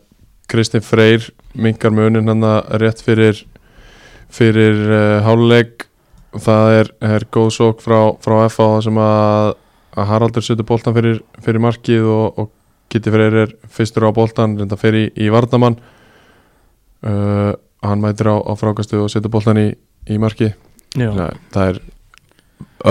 Kristinn 0.51 0.83
Freyr 0.85 1.29
minkar 1.55 1.91
munin 1.95 2.27
hann 2.27 2.43
rétt 2.81 3.01
fyrir 3.01 3.39
fyrir 4.31 4.77
uh, 4.91 5.21
háluleik 5.25 5.87
það 6.39 6.75
er, 6.81 6.91
er 7.03 7.25
góð 7.31 7.49
sók 7.55 7.81
frá, 7.83 8.13
frá 8.23 8.45
FA 8.51 8.67
sem 8.85 8.95
að, 9.01 9.53
að 9.97 10.07
Haraldur 10.11 10.45
setur 10.45 10.67
boltan 10.69 10.95
fyrir, 10.95 11.17
fyrir 11.43 11.59
markið 11.63 12.05
og, 12.07 12.37
og 12.39 12.51
Kitty 12.91 13.11
Freyr 13.11 13.35
er 13.45 13.51
fyrstur 13.71 14.05
á 14.07 14.11
boltan 14.15 14.57
reynda 14.59 14.77
fyrir 14.79 15.09
í, 15.09 15.25
í 15.25 15.31
Vardamann 15.31 15.75
uh, 17.07 17.51
hann 17.83 18.03
mætir 18.03 18.29
á, 18.31 18.35
á 18.39 18.51
frákastu 18.59 19.01
og 19.03 19.09
setur 19.11 19.31
boltan 19.33 19.59
í, 19.59 19.67
í 20.09 20.17
Já, 20.97 21.11
Nei, 21.15 21.29
það 21.53 21.69
er 21.69 21.81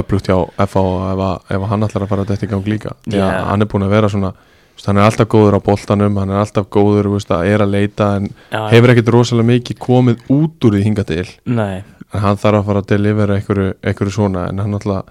upplugt 0.00 0.30
hjá 0.30 0.36
FA 0.70 0.84
ef, 1.10 1.24
ef 1.56 1.66
hann 1.68 1.84
ætlar 1.84 2.06
að 2.06 2.12
fara 2.12 2.24
þetta 2.28 2.46
í 2.46 2.50
gang 2.54 2.70
líka. 2.70 2.94
Því 3.04 3.20
að 3.20 3.34
hann 3.50 3.64
er 3.64 3.70
búin 3.70 3.84
að 3.84 3.94
vera 3.96 4.10
svona 4.12 4.32
hann 4.80 4.96
er 4.96 5.04
alltaf 5.04 5.28
góður 5.28 5.58
á 5.58 5.66
boltanum 5.66 6.16
hann 6.16 6.30
er 6.32 6.40
alltaf 6.40 6.68
góður, 6.72 7.10
veist, 7.12 7.32
að 7.34 7.50
er 7.52 7.64
að 7.64 7.74
leita 7.74 8.06
en 8.16 8.30
já, 8.30 8.60
hefur 8.72 8.92
ekkert 8.94 9.10
rosalega 9.12 9.50
mikið 9.50 9.80
komið 9.82 10.22
út 10.32 10.66
úr 10.66 10.76
því 10.76 10.84
hinga 10.86 11.04
til. 11.08 11.26
Nei, 11.44 11.82
en 12.10 12.24
hann 12.24 12.40
þarf 12.40 12.62
að 12.62 12.70
fara 12.70 12.82
að 12.82 12.88
delivera 12.94 13.36
einhverju, 13.36 14.14
svona 14.14 14.46
en 14.48 14.62
hann 14.62 14.78
alltaf 14.78 15.10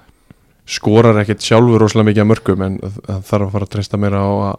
skorar 0.69 1.21
ekkert 1.21 1.45
sjálfur 1.45 1.81
rosalega 1.81 2.09
mikið 2.09 2.23
að 2.23 2.29
mörgum 2.31 2.65
en 2.65 2.79
það 2.81 3.21
þarf 3.29 3.45
að 3.45 3.53
fara 3.55 3.67
að 3.67 3.73
treysta 3.75 4.01
meira 4.01 4.21
á 4.25 4.31
að 4.49 4.57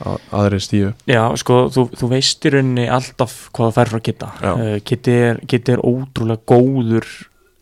aðri 0.00 0.60
stíu. 0.64 0.92
Já, 1.10 1.22
sko, 1.40 1.62
þú, 1.72 1.86
þú 1.96 2.10
veist 2.14 2.46
í 2.46 2.54
rauninni 2.54 2.86
alltaf 2.92 3.36
hvað 3.54 3.70
það 3.70 3.76
fær 3.78 3.92
frá 3.92 4.04
Kitta 4.06 4.30
uh, 4.40 4.76
Kitti 4.86 5.16
er, 5.30 5.42
er 5.74 5.82
ótrúlega 5.84 6.44
góður 6.48 7.08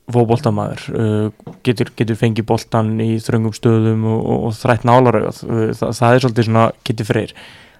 fótboltamaður. 0.09 0.85
Uh, 0.89 1.55
getur, 1.67 1.91
getur 1.97 2.19
fengið 2.19 2.47
boltan 2.49 2.95
í 3.05 3.17
þröngum 3.21 3.55
stöðum 3.57 4.07
og, 4.09 4.21
og, 4.21 4.45
og 4.49 4.55
þrætt 4.57 4.87
nálarauð 4.89 5.43
uh, 5.45 5.65
það, 5.77 5.97
það 6.01 6.15
er 6.15 6.25
svolítið 6.25 6.49
svona 6.49 6.69
Kitti 6.87 7.09
Freyr. 7.09 7.35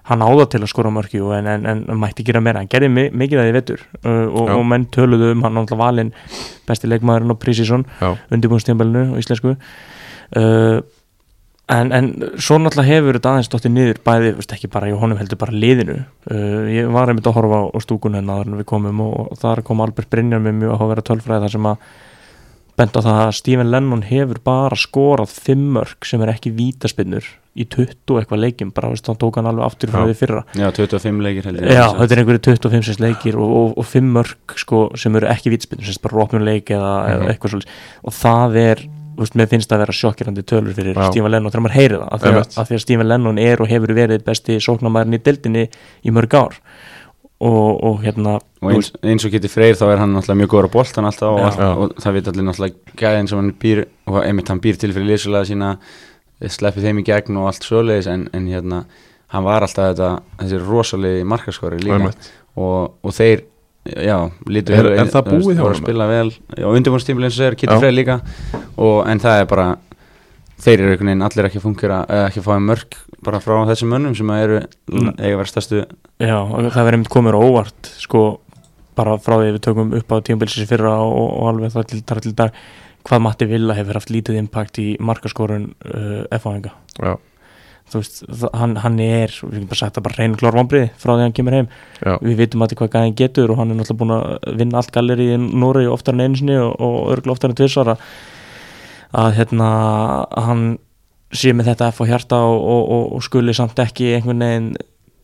Hann 0.09 0.23
áða 0.25 0.47
til 0.49 0.61
að 0.63 0.71
skora 0.71 0.89
mörki 0.93 1.19
en, 1.21 1.47
en, 1.49 1.65
en 1.69 1.99
mætti 2.01 2.23
gera 2.25 2.41
meira, 2.41 2.63
hann 2.63 2.69
gerði 2.71 2.89
mi 2.89 3.07
mikið 3.13 3.41
að 3.41 3.49
því 3.49 3.55
vetur. 3.57 3.83
Uh, 4.01 4.25
og, 4.27 4.53
og 4.57 4.63
menn 4.65 4.87
töluðu 4.93 5.33
um 5.35 5.43
hann 5.45 5.65
valinn 5.77 6.13
besti 6.69 6.89
leikmaðurinn 6.89 7.33
á 7.33 7.41
Prísísson 7.41 7.85
Já, 7.99 8.13
undirbúinstjambelinu 8.33 9.13
og 9.13 9.21
íslensku. 9.21 9.55
Uh, 10.37 10.79
en, 11.69 11.91
en 11.93 12.09
svo 12.41 12.57
náttúrulega 12.59 12.89
hefur 12.95 13.17
þetta 13.19 13.31
aðeins 13.35 13.49
stóttið 13.51 13.73
niður 13.75 14.01
bæði, 14.09 14.33
veist, 14.39 14.53
ekki 14.57 14.71
bara 14.73 14.89
í 14.89 14.97
honum 14.97 15.19
heldur 15.21 15.39
bara 15.41 15.53
liðinu. 15.55 15.99
Uh, 16.29 16.67
ég 16.73 16.89
var 16.93 17.11
einmitt 17.11 17.29
að 17.29 17.37
horfa 17.39 17.63
á, 17.69 17.77
stúkun 17.85 18.17
hennar 18.19 18.45
en 18.49 18.57
við 18.59 18.67
komum 18.69 19.01
og, 19.05 19.17
og 19.33 19.41
þar 19.41 19.61
kom 19.67 19.81
Albert 19.85 20.09
Brynjar 20.09 20.41
með 20.43 20.61
mjög 20.63 20.77
að 20.81 20.93
vera 20.95 21.05
tölfræði 21.11 21.45
þar 21.47 21.55
sem 21.57 21.67
að 21.73 21.89
bent 22.79 22.95
á 22.95 23.01
það 23.03 23.17
að 23.25 23.33
Stephen 23.35 23.71
Lennon 23.73 24.01
hefur 24.07 24.37
bara 24.39 24.77
skorað 24.79 25.33
fimm 25.35 25.65
mörg 25.75 26.05
sem 26.07 26.21
er 26.23 26.29
ekki 26.31 26.53
vítaspinnur 26.55 27.25
í 27.59 27.65
20 27.67 28.13
og 28.13 28.21
eitthvað 28.21 28.39
leikjum. 28.45 28.69
Bara 28.71 28.93
veist, 28.93 29.03
þá 29.03 29.19
tók 29.19 29.35
hann 29.35 29.49
alveg 29.49 29.65
aftur 29.65 29.91
frá 29.91 30.05
því 30.07 30.13
fyrra. 30.15 30.43
Já, 30.55 30.69
25 30.77 31.19
leikir 31.25 31.49
held 31.49 31.59
ég. 31.59 31.73
Já, 31.75 31.83
þetta 31.97 32.15
er 32.15 32.21
einhverju 32.21 32.43
25 32.47 32.87
sinns 32.87 33.01
leikir 33.03 33.35
og, 33.35 33.51
og, 33.59 33.73
og 33.83 33.89
5 33.89 34.13
mörg 34.15 34.55
sko, 34.63 34.79
sem 34.95 35.19
eru 35.19 35.27
ekki 35.27 35.51
vítspinnur, 35.51 35.83
sem 35.89 35.97
sagt 35.97 36.05
bara 36.07 36.21
rópnuleik 36.21 36.71
eða, 36.71 36.93
Mhm. 37.03 37.17
eða 37.17 37.33
eitthvað 37.33 37.53
svolítið 37.57 37.83
veist, 39.23 39.35
mér 39.39 39.49
finnst 39.51 39.69
það 39.69 39.77
að 39.77 39.83
vera 39.85 39.97
sjokkirandi 39.99 40.45
tölur 40.49 40.75
fyrir 40.77 40.95
Já. 40.97 41.09
Stephen 41.09 41.33
Lennon 41.33 41.53
þegar 41.53 41.65
maður 41.65 41.77
heyri 41.77 41.97
það, 41.97 42.07
af 42.09 42.23
því, 42.23 42.31
að, 42.39 42.69
því 42.69 42.77
að 42.77 42.85
Stephen 42.85 43.09
Lennon 43.09 43.41
er 43.43 43.63
og 43.63 43.71
hefur 43.71 43.93
verið 43.97 44.23
besti 44.27 44.59
sóknarmæðurinn 44.63 45.19
í 45.19 45.21
dildinni 45.25 45.65
í 46.03 46.15
mörg 46.15 46.37
ár 46.39 46.57
og, 47.39 47.83
og 47.87 47.99
hérna 48.03 48.37
og 48.39 48.71
eins, 48.73 48.91
eins 48.99 49.25
og 49.27 49.33
getið 49.35 49.53
freyr 49.53 49.77
þá 49.79 49.85
er 49.89 50.01
hann 50.01 50.15
náttúrulega 50.15 50.41
mjög 50.41 50.53
góður 50.53 50.69
á 50.71 50.75
boltan 50.75 51.07
alltaf 51.07 51.29
og, 51.31 51.39
Já. 51.39 51.47
allt, 51.49 51.59
og 51.69 52.03
það 52.03 52.17
veit 52.17 52.31
allir 52.31 52.47
náttúrulega 52.49 52.97
gæðin 52.99 53.29
sem 53.31 53.41
hann 53.41 53.53
býr 53.61 53.83
og 54.09 54.19
einmitt 54.23 54.51
hann 54.51 54.63
býr 54.63 54.79
til 54.79 54.91
fyrir 54.95 55.07
lýsulega 55.13 55.47
sína 55.47 55.75
sleppi 56.39 56.83
þeim 56.83 56.99
í 56.99 57.05
gegn 57.07 57.39
og 57.39 57.49
allt 57.51 57.67
svoleiðis 57.67 58.09
en, 58.11 58.27
en 58.35 58.49
hérna 58.51 58.83
hann 59.33 59.45
var 59.45 59.63
alltaf 59.65 59.93
þetta 59.93 60.11
þessi 60.41 60.59
rosalegi 60.65 61.25
markaskori 61.27 61.79
líka 61.83 62.11
og, 62.59 62.99
og 63.03 63.15
þeir 63.15 63.45
já, 63.85 64.17
lítur 64.47 64.75
Er- 64.75 64.91
er 64.99 65.07
það 65.11 65.29
búið 65.31 65.55
hjá 65.55 65.61
voru 65.63 65.73
að 65.73 65.77
honum? 65.79 65.83
spila 65.83 66.07
vel 66.07 66.31
og 66.65 66.75
undirbúinstímul 66.79 67.23
eins 67.27 67.37
og 67.39 67.45
þeir 67.45 67.55
Já. 67.55 67.59
getið 67.63 67.79
freyr 67.83 67.95
líka 67.95 68.17
og, 68.77 69.07
en 69.07 69.19
það 69.23 69.39
er 69.41 69.45
bara 69.45 69.67
þeir 70.59 70.79
eru 70.83 70.91
einhvern 70.91 71.07
veginn 71.09 71.23
allir 71.29 71.47
ekki 71.47 71.59
að 71.61 71.65
fungera 71.65 71.99
eða 72.09 72.27
ekki 72.29 72.41
að 72.43 72.47
fá 72.49 72.59
mörg 72.59 72.97
bara 73.23 73.39
frá 73.39 73.55
þessum 73.69 73.89
mönnum 73.93 74.15
sem 74.17 74.29
eru 74.35 74.59
Mm. 74.91 75.13
eiga 75.19 75.33
að 75.35 75.39
vera 75.39 75.51
stærstu 75.53 75.85
Já, 76.19 76.35
og 76.43 76.71
það 76.73 76.83
verður 76.85 76.97
einmitt 76.97 77.09
komur 77.13 77.33
á 77.37 77.39
óvart 77.39 77.89
sko, 78.01 78.39
bara 78.95 79.15
frá 79.17 79.37
því 79.39 79.47
að 79.47 79.55
við 79.55 79.61
tökum 79.63 79.93
upp 79.95 80.11
á 80.11 80.17
tímabilsins 80.27 80.67
fyrra 80.69 80.93
og, 80.99 81.39
og 81.39 81.47
alveg 81.53 81.71
það 81.71 81.87
til, 81.87 82.01
þar 82.03 82.19
til 82.25 82.33
dag 82.35 82.51
hvað 83.07 83.21
Matti 83.23 83.45
Villa 83.47 83.73
hefur 83.77 83.93
haft 83.95 84.09
lítið 84.11 84.35
impact 84.41 84.77
í 84.83 84.97
markaskorun 84.99 85.69
uh, 85.87 86.25
F-áðinga 86.35 86.71
Já, 86.99 87.15
þú 87.89 88.01
veist, 88.01 88.19
hann, 88.55 88.75
hann 88.83 88.99
er 89.03 89.33
við 89.41 89.55
getum 89.59 89.69
bara 89.71 89.79
sagt 89.81 89.97
það 89.97 90.05
bara 90.07 90.17
reynur 90.19 90.41
klár 90.41 90.57
vombriði 90.59 90.89
frá 90.95 91.11
því 91.11 91.15
að 91.17 91.23
hann 91.25 91.37
kemur 91.39 91.57
heim. 91.57 91.69
Já, 91.99 92.11
við 92.25 92.35
vitum 92.43 92.65
að 92.65 92.75
hvað 92.79 92.91
gæðin 92.95 93.15
getur 93.21 93.53
og 93.53 93.61
hann 93.61 93.73
er 93.73 93.79
náttúrulega 93.79 94.01
búin 94.03 94.13
að 94.17 94.59
vinna 94.61 94.81
allt 94.81 94.93
galleri 94.95 95.29
í 95.33 95.39
Nóri 95.39 95.87
oftar 95.89 96.17
en 96.17 96.25
einu 96.27 96.39
sinni 96.39 96.59
og, 96.61 96.75
og 96.77 96.99
örgulega 97.15 97.35
oftar 97.37 97.53
en 97.53 97.59
tvisvara 97.59 97.97
að 99.19 99.33
hérna 99.39 99.69
að 100.29 100.47
hann 100.49 100.63
sé 101.33 101.53
með 101.53 101.71
þetta 101.71 101.91
F 101.93 102.01
á 102.01 102.09
hjarta 102.09 102.39
og, 102.45 102.59
og, 102.61 102.87
og, 103.17 103.25
skuli 103.25 103.53
samt 103.57 103.79
ekki 103.81 104.13
einhvern 104.17 104.45
veginn 104.45 104.71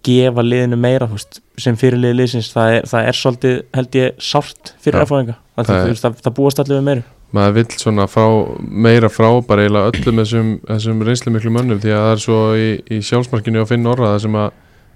gefa 0.05 0.43
liðinu 0.45 0.77
meira 0.77 1.07
veist, 1.09 1.39
sem 1.57 1.77
fyrirlið 1.81 2.13
liðsins. 2.19 2.51
Það 2.53 2.75
er, 2.75 2.83
það 2.91 3.07
er 3.09 3.17
svolítið 3.17 3.55
held 3.73 3.97
ég 3.97 4.19
sárt 4.21 4.75
fyrir 4.83 5.01
það, 5.01 5.31
Það 5.55 5.71
er- 5.71 5.81
það, 5.81 6.01
það, 6.03 6.19
það 6.25 6.35
búast 6.37 6.61
allir 6.61 6.77
við 6.77 6.87
meiru 6.89 7.05
maður 7.33 7.55
vill 7.57 7.79
svona 7.79 8.05
fá 8.07 8.23
meira 8.61 9.09
frá 9.09 9.29
bara 9.47 9.65
eiginlega 9.65 9.91
öllum 9.93 10.21
þessum, 10.21 10.51
þessum 10.69 11.01
reynslu 11.07 11.33
miklu 11.33 11.51
mönnum 11.55 11.81
því 11.83 11.91
að 11.95 12.03
það 12.05 12.13
er 12.13 12.23
svo 12.25 12.37
í, 12.55 12.69
í 12.91 13.01
sjálfsmarkinu 13.03 13.65
á 13.65 13.69
Finn 13.69 13.89
Orra 13.89 14.13
það 14.13 14.21
sem 14.27 14.37
að 14.39 14.51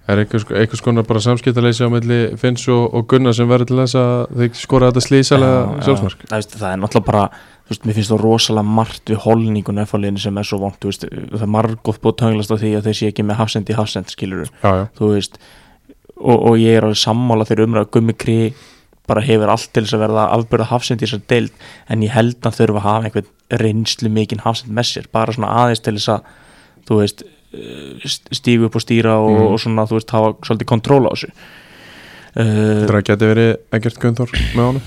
er 0.10 0.24
einhvers, 0.24 0.46
einhvers 0.50 0.82
konar 0.82 1.06
bara 1.06 1.22
samskiptaleysi 1.22 1.86
á 1.86 1.90
milli 1.94 2.20
Finns 2.42 2.64
og, 2.72 2.88
og 2.98 3.06
Gunnar 3.12 3.36
sem 3.38 3.50
verður 3.50 3.70
til 3.70 3.80
þess 3.84 3.98
að 4.00 4.40
þeir 4.40 4.56
skora 4.58 4.90
þetta 4.90 5.04
slísalega 5.06 5.60
Já, 5.60 5.70
já. 5.70 5.84
sjálfsmark. 5.86 6.24
Það, 6.26 6.38
veist, 6.40 6.56
það 6.58 6.72
er 6.72 6.82
náttúrulega 6.82 7.10
bara 7.12 7.24
þú 7.36 7.74
veist, 7.74 7.86
mér 7.86 7.98
finnst 8.00 8.14
það 8.14 8.24
rosalega 8.24 8.74
margt 8.80 9.14
við 9.14 9.22
holningun 9.28 9.84
F-áliðinu 9.86 10.24
sem 10.24 10.42
er 10.42 10.50
svo 10.50 10.62
vont 10.64 10.80
þú 10.82 10.90
veist, 10.90 11.06
það 11.12 11.46
er 11.46 11.54
margótt 11.54 12.02
búið 12.02 12.16
að 12.16 12.20
tönglast 12.24 12.54
á 12.54 12.58
því 12.64 12.72
að 12.80 12.90
þeir 12.90 12.98
sé 13.02 13.12
ekki 13.12 13.28
með 13.30 13.40
hafsend 13.44 13.70
í 13.70 13.78
hafsend 13.78 14.14
skilur 14.16 14.50
Já, 14.50 14.72
já, 14.80 14.86
þú 14.98 15.12
veist 15.14 15.38
og, 16.18 16.38
og 16.38 16.58
ég 16.58 16.80
er 16.80 16.88
alveg 16.90 17.04
sammála 17.04 17.46
þegar 17.48 17.70
umræða 17.70 17.92
Gummi 17.94 18.18
Kri 18.18 18.40
bara 19.10 19.24
hefur 19.26 19.52
allt 19.54 19.70
til 19.74 19.84
þess 19.86 19.98
að 19.98 20.04
verða 20.06 20.28
afbörða 20.38 20.70
hafsend 20.72 21.02
í 21.02 21.08
þessar 21.08 21.24
deild 21.34 21.66
en 21.90 22.06
ég 22.06 22.14
held 22.16 22.40
að 22.48 22.60
þurfa 22.62 22.80
að 22.82 22.88
hafa 22.88 23.10
einhvern 23.10 23.30
reynslu 23.64 24.12
mikinn 24.14 24.44
hafsend 24.46 24.72
með 24.78 24.90
sér 24.94 25.10
bara 25.16 25.34
svona 25.36 25.52
aðeins 25.64 25.82
til 25.86 25.96
þess 25.98 26.14
að 26.16 26.32
þú 26.90 27.00
veist 27.02 27.24
eh, 27.26 28.14
stígu 28.40 28.70
upp 28.70 28.78
og 28.80 28.86
stýra 28.86 29.18
og, 29.20 29.32
Mm. 29.34 29.48
og 29.54 29.60
svona 29.66 29.88
þú 29.90 29.98
veist 30.00 30.14
hafa 30.16 30.34
svolítið 30.46 30.70
kontról 30.74 31.04
á 31.10 31.12
þessu 31.16 31.32
uh, 32.40 32.88
það 32.90 33.04
geti 33.10 33.30
verið 33.34 33.52
ekkert 33.80 34.00
Gunþór 34.04 34.34
með 34.56 34.66
honum 34.70 34.84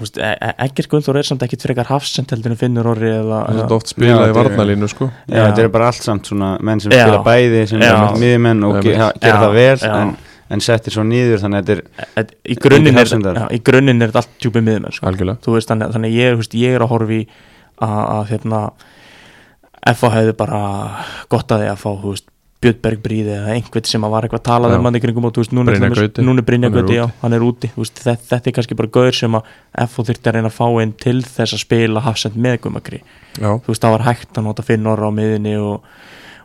þú 0.00 0.06
veist, 0.06 0.16
e 0.16 0.30
e 0.64 0.88
Gunnþór 0.94 1.18
er 1.20 1.26
samt 1.28 1.42
ekkit 1.44 1.64
frekar 1.66 1.90
hafsend 1.90 2.30
heldur 2.32 2.54
en 2.54 2.60
Finnur 2.60 2.86
Orri 2.94 3.10
eða, 3.12 3.42
það 3.44 3.50
er 3.52 3.58
þetta 3.60 3.76
oft 3.76 3.90
spilað 3.92 4.10
Já, 4.10 4.16
í 4.16 4.28
þetta 4.30 4.40
er- 4.40 4.48
varnalínu 4.50 4.88
sko 4.88 5.08
Já, 5.10 5.34
Já. 5.34 5.42
þetta 5.50 5.64
eru 5.66 5.72
bara 5.74 5.90
allt 5.90 6.06
samt 6.06 6.30
svona 6.30 6.50
menn 6.64 6.80
sem 6.80 6.94
Já. 6.94 7.02
spila 7.04 7.22
bæði 7.26 7.62
sem 7.68 7.82
Já. 7.84 7.90
er 7.90 8.18
miðjumenn 8.22 8.64
og 8.70 8.78
gera 8.86 9.10
það 9.20 9.52
vel 9.58 9.76
en, 9.90 10.14
en 10.50 10.64
settir 10.64 10.94
svo 10.94 11.04
nýður 11.06 11.44
þannig 11.44 11.60
að 11.60 11.70
þetta 11.70 12.22
er 12.22 12.30
í 12.42 12.56
grunninn 12.58 12.98
er, 13.00 13.12
grunninn 13.66 14.02
er 14.02 14.10
þetta 14.10 14.24
allt 14.24 14.40
djúpið 14.42 14.66
miðumenn 14.66 14.96
sko. 14.96 15.12
veist, 15.54 15.70
þannig, 15.70 15.94
þannig 15.94 16.16
ég, 16.16 16.40
veist, 16.40 16.56
ég 16.58 16.74
er 16.76 16.84
að 16.84 16.92
horfi 16.94 17.20
að, 17.80 18.00
að 18.00 18.24
hérna 18.34 18.64
FA 19.96 20.10
hefði 20.16 20.34
bara 20.36 20.60
gott 21.32 21.54
að 21.54 21.64
því 21.64 21.70
að 21.70 21.80
fá 21.84 22.28
Björnberg 22.60 23.00
Bríði 23.00 23.32
eða 23.38 23.54
einhvern 23.54 23.86
sem 23.88 24.02
að 24.04 24.12
var 24.12 24.26
eitthvað 24.26 24.42
að 24.42 24.48
tala 24.50 24.68
Já. 24.68 24.74
um 24.76 24.86
hann 24.86 24.96
í 24.98 25.00
kringum 25.00 25.26
og 25.30 25.32
þú 25.32 25.42
veist, 25.44 25.52
núna, 25.56 25.76
Gauti. 25.80 26.24
núna 26.26 26.42
Brynja 26.44 26.68
Hann 26.68 26.76
er 26.76 26.82
Gauti, 26.82 26.96
já, 26.98 27.04
hann 27.22 27.36
er 27.36 27.44
úti 27.46 27.70
veist, 27.72 28.02
þetta, 28.04 28.26
þetta 28.34 28.50
er 28.50 28.54
kannski 28.58 28.76
bara 28.76 28.90
gaur 28.92 29.16
sem 29.16 29.36
að 29.38 29.54
FA 29.88 30.04
þurfti 30.10 30.28
að 30.28 30.36
reyna 30.36 30.50
að 30.50 30.58
fá 30.58 30.66
inn 30.82 30.92
til 31.00 31.14
þess 31.24 31.56
að 31.56 31.62
spila 31.62 32.02
hafsend 32.04 32.36
með 32.36 32.58
Gumakri 32.66 33.00
Já, 33.00 33.48
þú 33.48 33.72
veist, 33.72 33.80
það 33.86 33.94
var 33.96 34.04
hægt 34.10 34.36
að 34.42 34.46
nota 34.50 34.66
Finn 34.66 34.90
Orra 34.92 35.08
á 35.08 35.12
miðinni 35.16 35.54
og, 35.56 35.88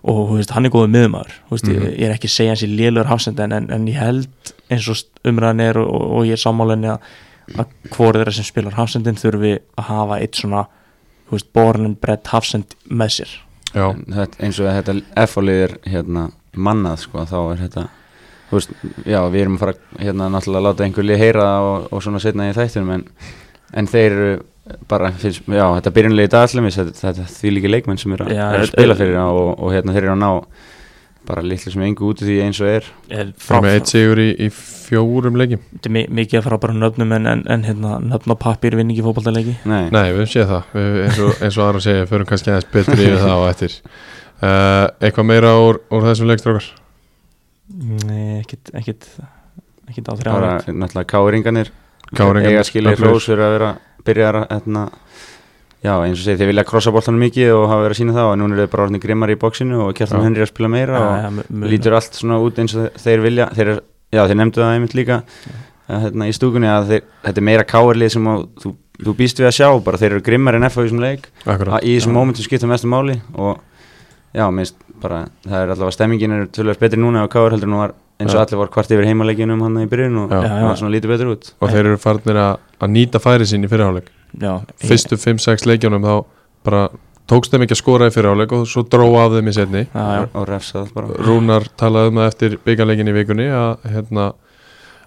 og 0.05 0.19
þú 0.29 0.35
veist, 0.37 0.51
hann 0.53 0.67
er 0.67 0.73
góður 0.73 0.91
miðumæður 0.93 1.31
þú 1.49 1.55
veist, 1.55 1.67
Mhm. 1.69 1.75
ég, 1.85 1.93
ég 1.99 2.07
er 2.09 2.13
ekki 2.15 2.29
að 2.29 2.35
segja 2.35 2.51
hans 2.53 2.63
í 2.63 2.69
lélur 2.77 3.07
hafsend 3.09 3.39
en, 3.41 3.51
en, 3.57 3.69
en 3.73 3.87
ég 3.89 3.97
held 3.99 4.51
eins 4.69 4.87
og 4.91 4.99
umræðan 5.25 5.63
er 5.65 5.79
og, 5.81 5.87
og, 5.89 6.05
og 6.19 6.25
ég 6.29 6.37
er 6.37 6.41
sammálinni 6.43 6.91
að, 6.93 6.99
að 7.57 7.73
hvort 7.95 8.19
þeirra 8.19 8.33
sem 8.37 8.45
spilar 8.47 8.77
hafsendin 8.77 9.17
þurfi 9.21 9.55
að 9.77 9.89
hafa 9.89 10.19
eitt 10.21 10.35
svona 10.39 10.65
þú 11.25 11.37
veist, 11.39 11.49
born 11.57 11.85
and 11.89 11.99
bred 12.01 12.21
hafsend 12.29 12.75
með 12.89 13.09
sér. 13.19 13.31
Já, 13.75 13.87
þetta, 13.97 14.39
eins 14.45 14.59
og 14.61 14.69
þetta 14.71 14.95
F-álið 15.25 15.61
er 15.65 15.77
hérna 15.89 16.27
mannað 16.55 17.01
sko 17.07 17.25
þá 17.27 17.37
er 17.51 17.63
þetta 17.65 17.87
þú 18.49 18.59
veist, 18.59 18.75
já 19.09 19.19
við 19.33 19.41
erum 19.41 19.55
að 19.57 19.63
fara 19.65 19.73
hérna 20.05 20.29
náttúrulega 20.31 20.61
að 20.61 20.67
láta 20.69 20.85
einhver 20.85 21.07
lið 21.09 21.17
heyra 21.25 21.47
og, 21.65 21.87
og 21.91 22.03
svona 22.05 22.21
setna 22.23 22.45
í 22.51 22.53
þættinum 22.55 22.93
en, 22.99 23.03
en 23.73 23.89
þeir 23.89 24.11
eru 24.15 24.29
bara, 24.89 25.12
finnst, 25.21 25.43
já 25.45 25.65
þetta 25.78 25.91
byrjunlega 25.97 26.30
í 26.30 26.32
dagallum 26.34 26.69
þetta, 26.73 26.95
þetta 27.01 27.25
því 27.36 27.51
líki 27.58 27.69
leikmenn 27.73 27.99
sem 28.01 28.15
eru 28.15 28.25
að, 28.32 28.63
spila 28.71 28.95
fyrir 28.97 29.17
það 29.19 29.41
og, 29.43 29.51
og 29.62 29.75
hérna 29.75 29.93
þeir 29.93 30.08
eru 30.08 30.15
að 30.15 30.23
ná 30.23 30.32
bara 31.25 31.41
litlu 31.41 31.71
sem 31.73 31.82
engu 31.82 32.06
út 32.12 32.19
í 32.21 32.25
því 32.28 32.34
eins 32.45 32.60
og 32.62 32.67
er. 32.69 32.88
Er 33.10 33.30
frá 33.41 33.58
með 33.65 33.80
eitt 33.80 33.89
sigur 33.89 34.19
í, 34.21 34.28
í 34.45 34.49
fjórum 34.54 35.39
leikjum. 35.41 35.62
Þetta 35.71 35.89
er 35.89 35.93
mi- 35.95 36.04
mikið 36.19 36.38
að 36.38 36.43
fara 36.45 36.60
bara 36.62 36.75
nöfnum 36.78 37.15
en, 37.17 37.25
en, 37.32 37.41
en 37.49 37.63
hérna, 37.65 37.95
nöfn 38.06 38.34
á 38.34 38.38
pappir 38.43 38.75
vinn 38.78 38.91
ekki 38.93 39.01
fótballtaleiki 39.08 39.56
Nei, 39.65 39.88
Nei, 39.89 40.04
við 40.13 40.19
höfum 40.19 40.30
séð 40.36 40.51
það, 40.51 40.67
við, 40.78 40.99
eins, 41.08 41.17
og, 41.25 41.32
eins 41.47 41.58
og 41.58 41.63
aðra 41.65 41.82
segja, 41.88 42.06
förum 42.12 42.30
kannski 42.30 42.54
aðeins 42.54 42.69
betur 42.75 43.01
yfir 43.08 43.17
það 43.23 43.41
á 43.41 43.49
eftir. 43.49 43.78
Uh, 44.36 44.86
Eitthvað 45.01 45.28
meira 45.32 45.56
úr, 45.65 45.82
úr 45.97 46.06
þessum 46.12 46.30
leikstrákar? 46.30 46.69
Nei, 48.06 48.38
ekkit 48.43 48.69
ekkit, 48.78 49.10
ekkit 49.89 50.10
á 50.10 50.13
þrjá. 50.13 50.30
Bara 50.36 50.54
náttúrulega 50.62 51.10
káringanir 51.10 51.71
Káringarnir, 52.13 52.51
eiga 52.54 52.67
skilja 52.69 52.93
öflugir. 52.93 53.15
hrós 53.15 53.25
fyrir 53.32 53.47
að 53.47 53.54
vera 53.58 53.71
byrjar 54.07 54.37
að 54.41 54.45
hérna, 54.55 54.83
já 55.85 55.93
eins 56.01 56.17
og 56.19 56.23
segi 56.25 56.39
þeir 56.41 56.49
vilja 56.51 56.63
krossa 56.69 56.93
boltanum 56.95 57.21
mikið 57.25 57.51
og 57.55 57.65
hafa 57.69 57.83
verið 57.85 57.95
að 57.95 57.99
sína 58.01 58.15
það 58.15 58.29
og 58.31 58.37
núna 58.41 58.55
eru 58.55 58.63
þeir 58.65 58.71
bara 58.75 58.85
orðin 58.87 59.03
grimmar 59.03 59.33
í 59.33 59.37
bóksinu 59.41 59.81
og 59.85 59.91
kjartan. 59.97 60.23
Henry 60.25 60.45
að 60.45 60.49
spila 60.53 60.71
meira 60.73 61.01
og 61.01 61.11
ja, 61.11 61.27
ja, 61.29 61.67
lítur 61.73 61.97
allt 61.99 62.17
svona 62.17 62.39
út 62.41 62.61
eins 62.63 62.73
og 62.79 62.87
þeir 63.03 63.21
vilja 63.25 63.49
þeir, 63.57 63.73
er- 63.75 63.83
já 64.15 64.23
þeir 64.29 64.39
nefndu 64.41 64.63
það 64.63 64.73
einmitt 64.79 64.95
líka 64.97 65.19
að, 65.21 65.99
hérna, 66.07 66.29
í 66.31 66.33
stúkunni 66.33 66.71
að 66.71 66.89
þeir, 66.93 67.05
þetta 67.27 67.41
er 67.43 67.47
meira 67.51 67.67
káirlið 67.69 68.13
sem 68.15 68.31
að, 68.31 68.47
þú, 68.63 68.73
þú 69.05 69.13
býst 69.19 69.41
við 69.43 69.49
að 69.51 69.55
sjá 69.59 69.67
bara 69.85 70.01
þeir 70.01 70.11
eru 70.15 70.25
grimmar 70.25 70.57
en 70.57 70.65
FH 70.69 70.79
í 70.81 70.87
þessum 70.87 71.03
leik 71.05 71.29
Akkurat, 71.45 71.75
að, 71.77 71.85
í 71.85 71.95
þessum 71.99 72.15
Já. 72.15 72.17
mómentum 72.17 72.47
skipta 72.47 72.69
mestu 72.71 72.89
máli 72.89 73.19
og 73.35 73.59
já, 74.33 74.45
minnst 74.51 74.75
bara 75.01 75.21
það 75.45 75.60
er 75.62 75.71
allavega 75.75 75.95
stemmingin 75.97 76.31
er 76.36 76.45
tölvöld 76.55 76.79
betri 76.81 76.99
núna 77.01 77.23
á 77.25 77.27
káir 77.31 77.51
heldur 77.55 77.67
en 77.69 77.73
hún 77.75 77.84
var 77.84 77.93
eins 78.19 78.31
og 78.31 78.38
Já. 78.39 78.43
allir 78.45 78.60
var 78.62 78.69
hvart 78.75 78.91
yfir 78.95 79.08
heimaleginum 79.10 79.62
hann 79.65 79.79
í 79.81 79.88
byrjun 79.91 80.19
og 80.23 80.29
það 80.31 80.62
var 80.69 80.77
svona 80.79 80.93
lítið 80.95 81.12
betur 81.12 81.31
út. 81.34 81.49
Og 81.60 81.69
þeir 81.73 81.89
eru 81.89 81.97
farnir 81.99 82.38
að, 82.39 82.62
að 82.79 82.93
nýta 82.95 83.19
færi 83.19 83.47
sín 83.49 83.65
í 83.67 83.71
fyrirháleik 83.71 84.08
já, 84.39 84.53
Fyrstu 84.86 85.17
5-6 85.19 85.65
leikjunum 85.67 86.05
þá 86.05 86.13
bara 86.63 86.86
tókst 87.27 87.51
þeim 87.51 87.65
ekki 87.65 87.75
að 87.75 87.81
skora 87.81 88.08
í 88.08 88.13
fyrirháleik 88.15 88.51
og 88.55 88.63
svo 88.71 88.86
dró 88.88 89.10
af 89.19 89.36
þeim 89.36 89.49
í 89.51 89.55
setni 89.58 89.84
já, 89.84 90.05
já. 90.19 90.23
og 90.31 90.47
refsað 90.47 90.93
bara. 90.95 91.08
Rúnar 91.27 91.67
talaði 91.79 92.13
um 92.13 92.19
það 92.21 92.27
eftir 92.31 92.58
byggjarleikin 92.65 93.12
í 93.12 93.15
vikunni 93.19 93.47
að, 93.51 93.86
hérna, 93.95 94.29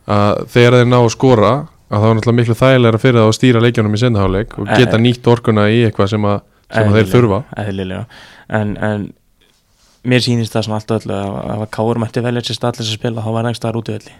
að 0.09 0.45
þegar 0.53 0.77
þeir 0.81 0.89
ná 0.93 0.99
að 1.01 1.11
skora 1.15 1.53
að 1.89 2.03
það 2.03 2.07
var 2.11 2.17
náttúrulega 2.19 2.39
miklu 2.43 2.57
þægilega 2.61 3.01
fyrir 3.01 3.19
það 3.23 3.29
að 3.31 3.37
stýra 3.39 3.63
leikjunum 3.65 3.95
í 3.97 4.01
sendaháleik 4.03 4.59
og 4.61 4.69
geta 4.75 4.97
Eh. 4.99 5.03
nýtt 5.07 5.31
orkuna 5.33 5.69
í 5.73 5.79
eitthvað 5.89 6.11
sem, 6.13 6.25
að, 6.29 6.41
sem 6.75 6.89
að 6.91 6.99
þeir 6.99 7.09
þurfa. 7.15 7.39
eðlilega. 7.65 8.05
En, 8.59 8.77
en 8.77 9.07
mér 10.07 10.23
sýnist 10.23 10.53
það 10.55 10.63
svona 10.69 10.79
allt 10.79 10.93
öllu 10.99 11.15
að 11.19 11.37
ef 11.55 11.63
að 11.65 11.71
Káur 11.75 11.99
mætti 12.03 12.23
velja 12.23 12.43
sér 12.47 12.55
stað 12.59 12.77
til 12.79 12.83
þess 12.85 12.93
að 12.95 12.99
spila 13.01 13.23
þá 13.25 13.31
var 13.35 13.43
nægst 13.49 13.63
það 13.65 13.79
út 13.81 13.89
í 13.91 13.93
öllu 13.99 14.13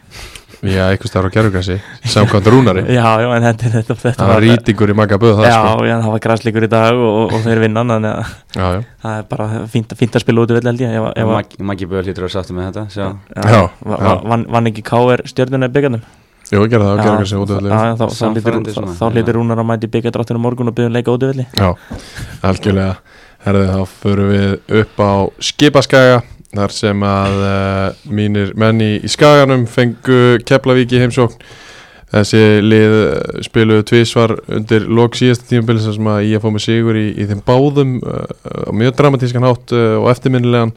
Já, 0.59 0.91
eitthvað 0.91 1.07
starf 1.13 1.29
á 1.31 1.35
gerfugrassi 1.37 1.77
Samkvæmt 2.11 2.49
Rúnari. 2.51 2.83
Já, 2.91 3.07
já, 3.23 3.29
en 3.37 3.45
þetta, 3.47 3.69
þetta, 3.77 3.95
þetta 3.95 4.19
Það 4.19 4.27
var 4.33 4.43
rýtingur 4.43 4.91
í 4.91 4.97
maga 4.99 5.15
böð 5.23 5.37
það 5.39 5.47
já, 5.47 5.55
sko. 5.55 5.87
já, 5.87 5.95
það 6.03 6.11
var 6.11 6.19
græslíkur 6.25 6.67
í 6.67 6.71
dag 6.73 6.99
og, 6.99 7.15
og 7.29 7.39
þeir 7.45 7.59
vinna 7.63 7.85
þannig 7.87 8.11
að 8.11 8.19
Já, 8.59 8.67
já, 8.75 8.81
það 9.05 9.13
er 9.21 9.25
bara 9.31 9.47
fínt, 9.71 9.95
fínt 10.01 10.15
að 10.19 10.23
spila 10.25 10.43
út 10.43 10.51
í 10.51 10.59
öllu 10.59 10.75
ég 10.83 10.99
Maggi 11.71 11.87
Böð 11.93 12.03
hlýtur 12.09 12.27
að 12.27 12.35
sáttu 12.35 12.51
með 12.59 12.67
þetta 12.73 12.83
sjá. 12.91 13.07
Já, 13.39 13.43
já. 13.55 13.63
va- 13.87 14.19
vann, 14.35 14.43
vann 14.51 14.67
ekki 14.73 14.83
Káur 14.91 15.23
stjörnuna 15.31 15.71
í 15.71 15.73
byggandum 15.79 16.03
Jú, 16.49 16.65
gerði 16.65 16.87
það, 16.89 16.97
gerði 17.05 17.19
kannski 17.23 17.39
útöðli 17.45 17.69
Já, 17.71 17.79
já, 17.79 17.95
þá, 18.99 19.07
lítur 19.15 19.35
Rúnar 19.39 19.61
að 19.63 19.69
mæti 19.69 19.87
byggjadrattinu 19.95 20.41
morgun 20.43 20.71
og 20.73 20.75
byggja 20.75 20.91
leika 23.53 23.79
útivilli 23.79 23.79
Já, 23.79 23.79
algjörlega 23.79 23.79
Herði 23.79 23.79
þá 23.79 23.87
förum 24.03 24.29
við 24.33 24.83
upp 24.83 25.01
á 25.01 25.13
skipaskaga 25.41 26.23
þar 26.49 26.73
sem 26.73 27.03
að 27.05 27.41
uh, 27.45 27.97
mínir 28.09 28.53
menni 28.57 29.01
í 29.05 29.09
skaganum 29.09 29.67
fengu 29.67 30.39
Keflavík 30.45 30.93
í 30.93 31.01
heimsókn. 31.03 31.43
Þessi 32.09 32.63
lið 32.65 32.95
eh, 32.97 33.43
spiluðu 33.45 33.85
tvísvar 33.85 34.33
undir 34.49 34.87
lok 34.89 35.13
síðasta 35.13 35.45
tímabili 35.45 35.83
sem 35.85 36.07
að 36.09 36.23
ég 36.25 36.41
fóð 36.41 36.55
með 36.55 36.63
sigur 36.65 36.97
í, 36.97 37.11
í 37.21 37.27
þeim 37.29 37.43
báðum 37.45 37.99
uh, 38.01 38.73
mjög 38.73 38.97
dramatískan 38.97 39.45
hátt 39.45 39.75
uh, 39.77 40.01
og 40.01 40.09
eftirminnilegan. 40.15 40.73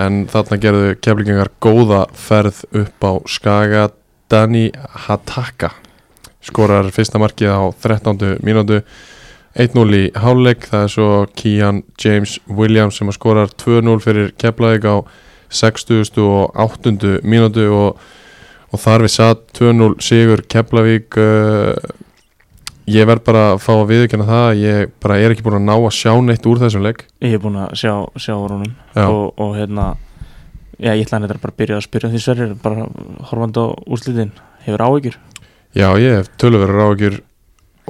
En 0.00 0.22
þarna 0.32 0.56
gerðu 0.56 0.94
keflingengar 1.04 1.52
góða 1.60 2.06
ferð 2.16 2.64
upp 2.72 3.04
á 3.04 3.12
skaga. 3.28 3.90
Dani 4.32 4.70
Hataka 4.72 5.74
skorar 6.40 6.88
fyrsta 6.88 7.20
markið 7.20 7.52
á 7.52 7.68
13. 7.84 8.40
mínútu 8.40 8.80
1-0 9.52 9.98
í 9.98 10.02
háluleik 10.16 10.64
það 10.70 10.86
er 10.86 10.92
svo 10.94 11.08
Kian 11.36 11.82
James 12.00 12.38
Williams 12.48 12.98
sem 12.98 13.10
að 13.10 13.18
skorar 13.18 13.52
2-0 13.60 13.98
fyrir 14.00 14.30
Keflavík 14.40 14.86
á 14.88 14.96
60. 15.52 16.16
og 16.24 16.56
8. 16.56 16.94
mínútu 17.28 17.66
og, 17.76 17.98
og 18.72 18.80
þar 18.80 19.04
við 19.04 19.12
satt 19.18 19.42
2-0 19.58 19.98
sigur 20.00 20.40
Keflavík 20.48 21.18
uh, 21.20 21.74
ég 22.88 23.06
verð 23.06 23.26
bara 23.26 23.42
að 23.52 23.60
fá 23.62 23.72
að 23.74 23.90
viðkjöna 23.90 24.28
það 24.30 24.46
að 24.46 24.62
ég 24.62 24.94
bara 25.04 25.18
er 25.20 25.34
ekki 25.34 25.44
búin 25.44 25.58
að 25.60 25.66
ná 25.68 25.74
að 25.76 25.92
sjá 25.98 26.14
neitt 26.24 26.48
úr 26.48 26.62
þessum 26.62 26.86
leik 26.86 27.04
Ég 27.20 27.36
er 27.36 27.42
búin 27.42 27.60
að 27.60 27.74
sjá, 27.82 27.92
sjá 28.16 28.34
Rúnum 28.38 28.72
og, 29.04 29.26
og 29.36 29.52
hérna 29.58 29.92
Já, 30.82 30.96
ég 30.96 31.04
ætlaði 31.04 31.28
þetta 31.28 31.42
bara 31.44 31.52
að 31.52 31.60
byrja 31.60 31.76
að 31.76 31.84
spyrja 31.84 32.08
því 32.10 32.22
sverrir 32.24 32.54
bara 32.58 32.86
horfandi 33.28 33.62
á 33.62 33.66
úrslitin 33.86 34.32
hefur 34.64 34.82
áhyggjur 34.88 35.20
Já, 35.76 35.88
ég 36.00 36.16
hef 36.18 36.32
tölverður 36.40 36.82
ágjur 36.88 37.20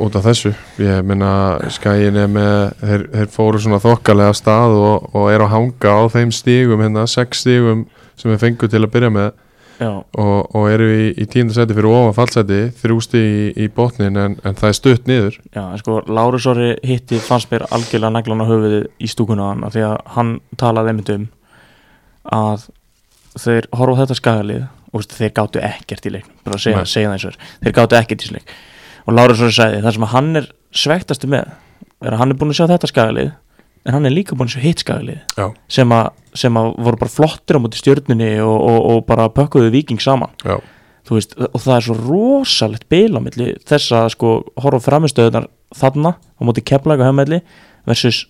út 0.00 0.16
af 0.16 0.24
þessu. 0.24 0.52
Ég 0.80 1.04
minna 1.06 1.60
skæin 1.72 2.16
er 2.16 2.30
með 2.30 2.58
þeir, 2.80 3.06
þeir 3.12 3.30
fóru 3.32 3.60
svona 3.60 3.80
þokkalega 3.82 4.34
stað 4.36 4.76
og, 4.78 5.08
og 5.12 5.30
er 5.32 5.44
að 5.44 5.52
hanga 5.52 5.96
á 5.96 6.02
þeim 6.12 6.32
stígum 6.34 6.82
hérna, 6.84 7.06
sex 7.10 7.44
stígum 7.44 7.86
sem 8.16 8.32
við 8.32 8.44
fengum 8.46 8.72
til 8.72 8.82
að 8.82 8.92
byrja 8.94 9.12
með. 9.12 9.32
Og, 9.82 10.52
og 10.54 10.66
eru 10.70 10.86
í, 10.94 11.06
í 11.18 11.24
tíndasæti 11.26 11.74
fyrir 11.74 11.88
ofan 11.90 12.14
fallsæti 12.14 12.58
þrjústi 12.78 13.18
í, 13.18 13.38
í 13.64 13.66
botnin 13.74 14.18
en, 14.20 14.36
en 14.46 14.58
það 14.58 14.68
er 14.68 14.76
stutt 14.78 15.08
niður. 15.10 15.38
Já, 15.50 15.62
en 15.64 15.80
sko 15.80 15.96
Lárus 16.06 16.46
Orri 16.52 16.68
hitti 16.86 17.18
fannst 17.18 17.50
mér 17.50 17.64
algjörlega 17.66 18.14
naglan 18.14 18.44
á 18.44 18.46
höfuðið 18.46 18.84
í 19.02 19.10
stúkuna 19.10 19.48
hann 19.48 19.66
því 19.74 19.82
að 19.88 19.96
hann 20.14 20.30
talaði 20.60 20.92
einmitt 20.92 21.10
um 21.16 21.26
að 22.30 22.68
þeir 23.42 23.66
horfa 23.74 24.04
þetta 24.04 24.18
skagalið 24.20 24.62
og 24.92 25.08
þeir 25.16 25.34
gáttu 25.40 25.64
ekkert 25.66 26.06
í 26.06 26.14
leiknum 26.14 26.38
bara 26.46 26.60
að 26.60 26.64
segja, 26.68 26.84
segja 26.86 27.10
það 27.10 27.16
eins 27.16 27.26
og 27.26 27.32
er. 27.32 27.42
Þeir 27.64 27.76
gáttu 27.80 27.98
ekkert 27.98 28.22
í 28.22 28.28
þessu 28.28 28.38
leik 28.38 28.54
og 29.06 29.16
Lárus 29.16 29.42
Orri 29.42 29.56
sagði 29.56 29.84
það 29.84 29.96
sem 29.96 30.06
að 30.06 30.12
hann 30.16 30.40
er 30.40 30.50
svektastu 30.82 31.30
með 31.30 31.54
er 32.02 32.14
að 32.14 32.20
hann 32.22 32.34
er 32.34 32.38
búin 32.40 32.52
að 32.52 32.60
sjá 32.60 32.66
þetta 32.70 32.90
skagalið 32.90 33.32
en 33.82 33.96
hann 33.96 34.06
er 34.06 34.14
líka 34.14 34.36
búin 34.38 34.50
að 34.50 34.56
sjá 34.56 34.66
hitt 34.66 34.84
skagalið 34.84 35.40
sem 35.70 35.96
sem 36.38 36.56
að 36.56 36.70
voru 36.80 37.00
bara 37.00 37.12
flottir 37.12 37.58
á 37.58 37.62
móti 37.62 37.80
stjörnunni 37.80 38.30
og, 38.40 38.54
og, 38.56 38.78
og 38.92 39.02
bara 39.08 39.26
pökkuðu 39.28 39.72
viking 39.74 40.00
saman. 40.00 40.32
Veist, 41.12 41.34
og 41.36 41.58
það 41.60 41.74
er 41.74 41.84
svo 41.84 41.94
rosalegt 41.98 42.86
bil 42.88 43.18
á 43.18 43.20
milli 43.20 43.50
þess 43.68 43.92
að 43.98 44.06
sko 44.14 44.28
horfa 44.62 44.78
framistöðunar 44.86 45.48
þarna 45.76 46.14
á 46.16 46.40
móti 46.46 46.62
keflaga 46.64 47.08
heimaðli 47.10 47.42
versus 47.90 48.22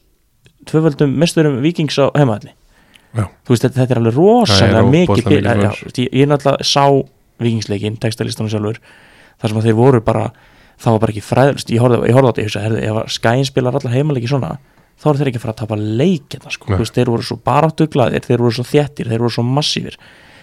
tvöföldum 0.66 1.12
mesturum 1.20 1.61
vikings 1.62 1.98
á 2.00 2.11
heimaðli 2.16 2.54
Já. 3.12 3.26
þú 3.44 3.52
veist, 3.52 3.66
þetta, 3.66 3.87
er 3.90 4.00
alveg 4.00 4.16
rosalega 4.16 4.80
er 4.80 4.88
mikið 4.88 5.26
mikið 5.28 5.44
já, 5.44 5.72
ég, 6.00 6.14
ég 6.16 6.30
náttúrulega 6.30 6.64
sá 6.64 6.87
vikingsleikin, 7.42 7.98
textalistanum 8.00 8.48
sjálfur 8.52 8.80
þar 9.42 9.52
sem 9.52 9.61
að 9.61 9.68
þeir 9.68 9.76
voru 9.76 10.00
bara 10.06 10.30
það 10.83 10.97
var 10.97 11.03
bara 11.05 11.14
ekki 11.14 11.25
fræðlust, 11.25 11.73
ég 11.73 11.83
horfði, 11.83 12.12
á 12.12 12.29
þetta 12.29 12.42
ég 12.42 12.49
hugsa, 12.49 12.62
herði, 12.66 12.85
ef 12.88 13.01
að 13.01 13.11
skæin 13.16 13.49
spilar 13.49 13.79
alla 13.79 13.92
heimaleiki 13.92 14.31
svona 14.31 14.57
þá 15.03 15.09
eru 15.11 15.21
þeir 15.21 15.31
ekki 15.31 15.40
að 15.40 15.45
fara 15.45 15.55
að 15.55 15.61
tapa 15.62 15.79
leikina 15.81 16.53
sko. 16.53 16.79
Þeir 16.95 17.11
voru 17.11 17.27
svo 17.27 17.38
baráttuglaðir, 17.42 18.27
þeir 18.27 18.42
voru 18.45 18.57
svo 18.59 18.66
þéttir 18.68 19.11
þeir 19.11 19.25
voru 19.25 19.35
svo 19.35 19.45
massífir 19.47 19.99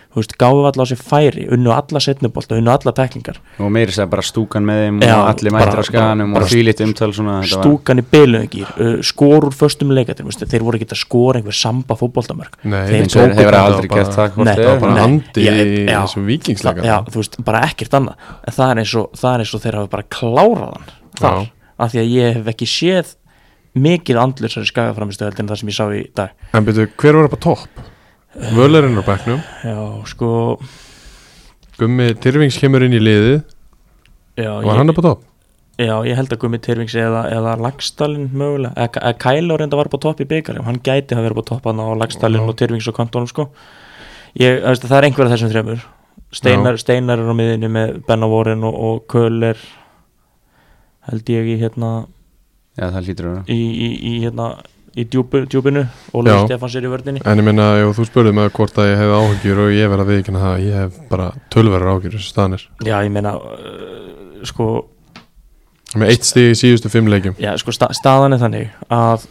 Þú 0.10 0.18
veist, 0.24 0.32
gáðu 0.42 0.64
alla 0.66 0.82
á 0.82 0.88
sér 0.90 0.98
færi, 1.06 1.44
unnu 1.54 1.70
alla 1.70 2.00
setnubólta 2.02 2.58
unnu 2.58 2.72
alla 2.74 2.92
teklingar 2.98 3.36
og 3.62 3.68
meiri 3.70 3.94
segja 3.94 4.08
bara 4.10 4.24
stúkan 4.26 4.66
með 4.66 4.80
þeim 4.82 4.96
og 5.06 5.28
allir 5.30 5.54
mættir 5.54 5.78
á 5.78 5.86
skaganum 5.86 6.32
bara- 6.34 6.48
og 6.48 6.50
þvílitt 6.50 6.82
umtal 6.82 7.10
svona 7.14 7.36
þetta 7.44 7.60
var- 7.60 7.68
stúkan 7.68 8.02
í 8.02 8.06
bylöngir, 8.10 8.72
uh, 8.82 9.02
skor 9.06 9.46
úr 9.46 9.54
föstum 9.54 9.94
leikatir, 9.94 10.26
þeir 10.26 10.66
voru 10.66 10.80
ekki 10.80 10.88
að 10.90 10.98
skora 11.04 11.38
einhver 11.38 11.54
samba 11.54 11.94
fótboltamörk. 11.94 12.58
Nei 12.64 12.88
Þeir 12.90 13.36
hefur 13.38 13.54
aldrei 13.60 13.88
bara- 13.88 14.04
gert 14.04 14.16
það 14.18 14.34
Það 14.34 14.58
er. 14.58 14.66
var 14.66 14.80
bara 14.80 14.94
Nei, 14.96 15.04
andi 15.04 15.46
já, 15.46 15.52
í 15.54 15.86
þessum 15.86 16.26
vikingsleika 16.26 16.82
já, 16.90 16.98
þú 17.06 17.16
veist, 17.22 17.38
bara 17.46 17.62
ekkert 17.70 17.94
annað. 17.94 18.16
En 18.48 18.54
það 18.54 18.72
er 18.72 18.76
eins 18.82 18.96
og, 18.96 19.10
er 19.14 19.40
eins 19.46 19.54
og 19.54 19.62
þeir 19.62 19.74
hafa 19.78 19.90
bara 19.90 20.04
klárað 20.10 20.74
hann 20.74 20.90
þar, 21.20 21.50
af 21.80 21.92
því 21.94 22.00
að 22.02 22.12
ég 22.18 22.34
hef 22.34 22.46
ekki 22.56 22.66
séð 22.66 23.16
mikið 23.78 24.18
andlursari 24.18 24.66
skagaframistöð 24.66 25.40
en 25.40 25.48
það 25.48 25.58
sem 25.62 25.70
ég 25.70 25.78
sá 25.78 25.86
í 25.94 26.10
dag. 26.16 26.30
En 26.54 26.66
byrju, 26.66 26.90
hver 26.98 27.14
var 27.14 27.30
upp 27.30 27.38
á 27.38 27.42
topp? 27.46 27.68
Völerinn 28.56 28.98
á 29.00 29.04
bekknum. 29.04 29.40
Já, 29.64 29.78
sko. 30.08 30.30
Gummi 31.80 32.14
Tyrfings 32.20 32.58
kemur 32.60 32.84
inn 32.86 32.96
í 32.96 33.02
liðið. 33.02 33.42
Já, 34.40 34.52
Var 34.64 34.78
hann 34.80 34.88
ég, 34.88 34.94
upp 34.94 35.02
á 35.04 35.08
topp? 35.10 35.26
já, 35.80 35.94
ég 36.08 36.16
held 36.20 36.32
að 36.34 36.40
Gummi 36.44 36.60
Tyrfings 36.64 36.96
eða, 36.96 37.26
eða 37.32 37.54
Lagstallin 37.60 38.30
mögulega, 38.36 38.74
eða, 38.88 39.14
Kæla 39.20 39.58
reynda 39.60 39.78
var 39.80 39.88
upp 39.92 39.96
á 40.00 40.06
topp 40.08 40.24
í 40.24 40.28
byggar, 40.28 40.60
hann 40.64 40.80
gæti 40.84 41.16
að 41.16 41.24
vera 41.28 41.36
upp 41.36 41.44
á 41.44 41.50
topp 41.52 41.68
hann 41.70 41.80
á 41.84 41.88
Lagstallin 42.00 42.44
og 42.48 42.56
Tyrfings 42.60 42.88
og 42.92 42.96
kantónum 43.00 43.28
sko. 43.32 43.50
Ég, 44.40 44.60
það 44.64 44.98
er 45.00 45.08
einhver 45.08 45.28
af 45.28 45.36
þessum 45.36 45.52
þremur. 45.54 45.84
Steinar, 46.36 46.78
Steinar 46.78 47.20
er 47.20 47.32
á 47.32 47.36
miðinni 47.36 47.70
með 47.74 47.96
Bennavorin 48.08 48.64
og, 48.68 48.76
og 48.76 49.06
Köller 49.10 49.58
held 51.10 51.32
ég 51.34 51.48
í 51.56 51.56
hérna 51.64 51.94
já 52.78 52.86
það 52.94 53.08
hlýtur 53.08 53.30
að 53.30 53.34
vera. 53.34 53.46
í, 53.50 53.60
í, 53.60 53.88
í 54.12 54.12
hérna 54.24 54.50
í 55.00 55.06
djúpu, 55.08 55.42
djúpinu 55.50 55.84
Já. 55.86 55.90
Ólafur 56.14 56.48
Stefáns 56.50 56.76
er 56.80 56.86
í 56.88 56.92
vördinni 56.92 57.22
En 57.24 57.40
ég 57.42 57.46
minna, 57.48 57.68
þú 57.96 58.06
spurði 58.08 58.34
mig 58.36 58.52
hvort 58.58 58.80
að 58.82 58.90
ég 58.92 59.00
hef 59.02 59.14
áhyggjur 59.16 59.62
og 59.66 59.74
ég 59.76 59.92
verð 59.92 60.06
að 60.06 60.12
viðkynna 60.14 60.44
það 60.44 60.64
Ég 60.66 60.78
hef 60.84 61.00
bara 61.12 61.28
tölverður 61.54 61.92
áhyggjur 61.94 62.16
þessu 62.18 62.32
staðanir 62.34 62.66
já 62.88 62.96
ég 63.06 63.12
meina 63.16 63.36
uh, 63.40 64.44
sko, 64.50 64.70
Með 66.00 66.14
eitt 66.14 66.28
stig 66.28 66.52
í 66.54 66.58
síðustu 66.60 66.92
fimm 66.94 67.10
leikjum. 67.10 67.38
já, 67.42 67.54
sko 67.62 67.74
sta, 67.74 67.90
staðan 67.98 68.36
er 68.38 68.44
þannig 68.44 68.74
að 68.94 69.26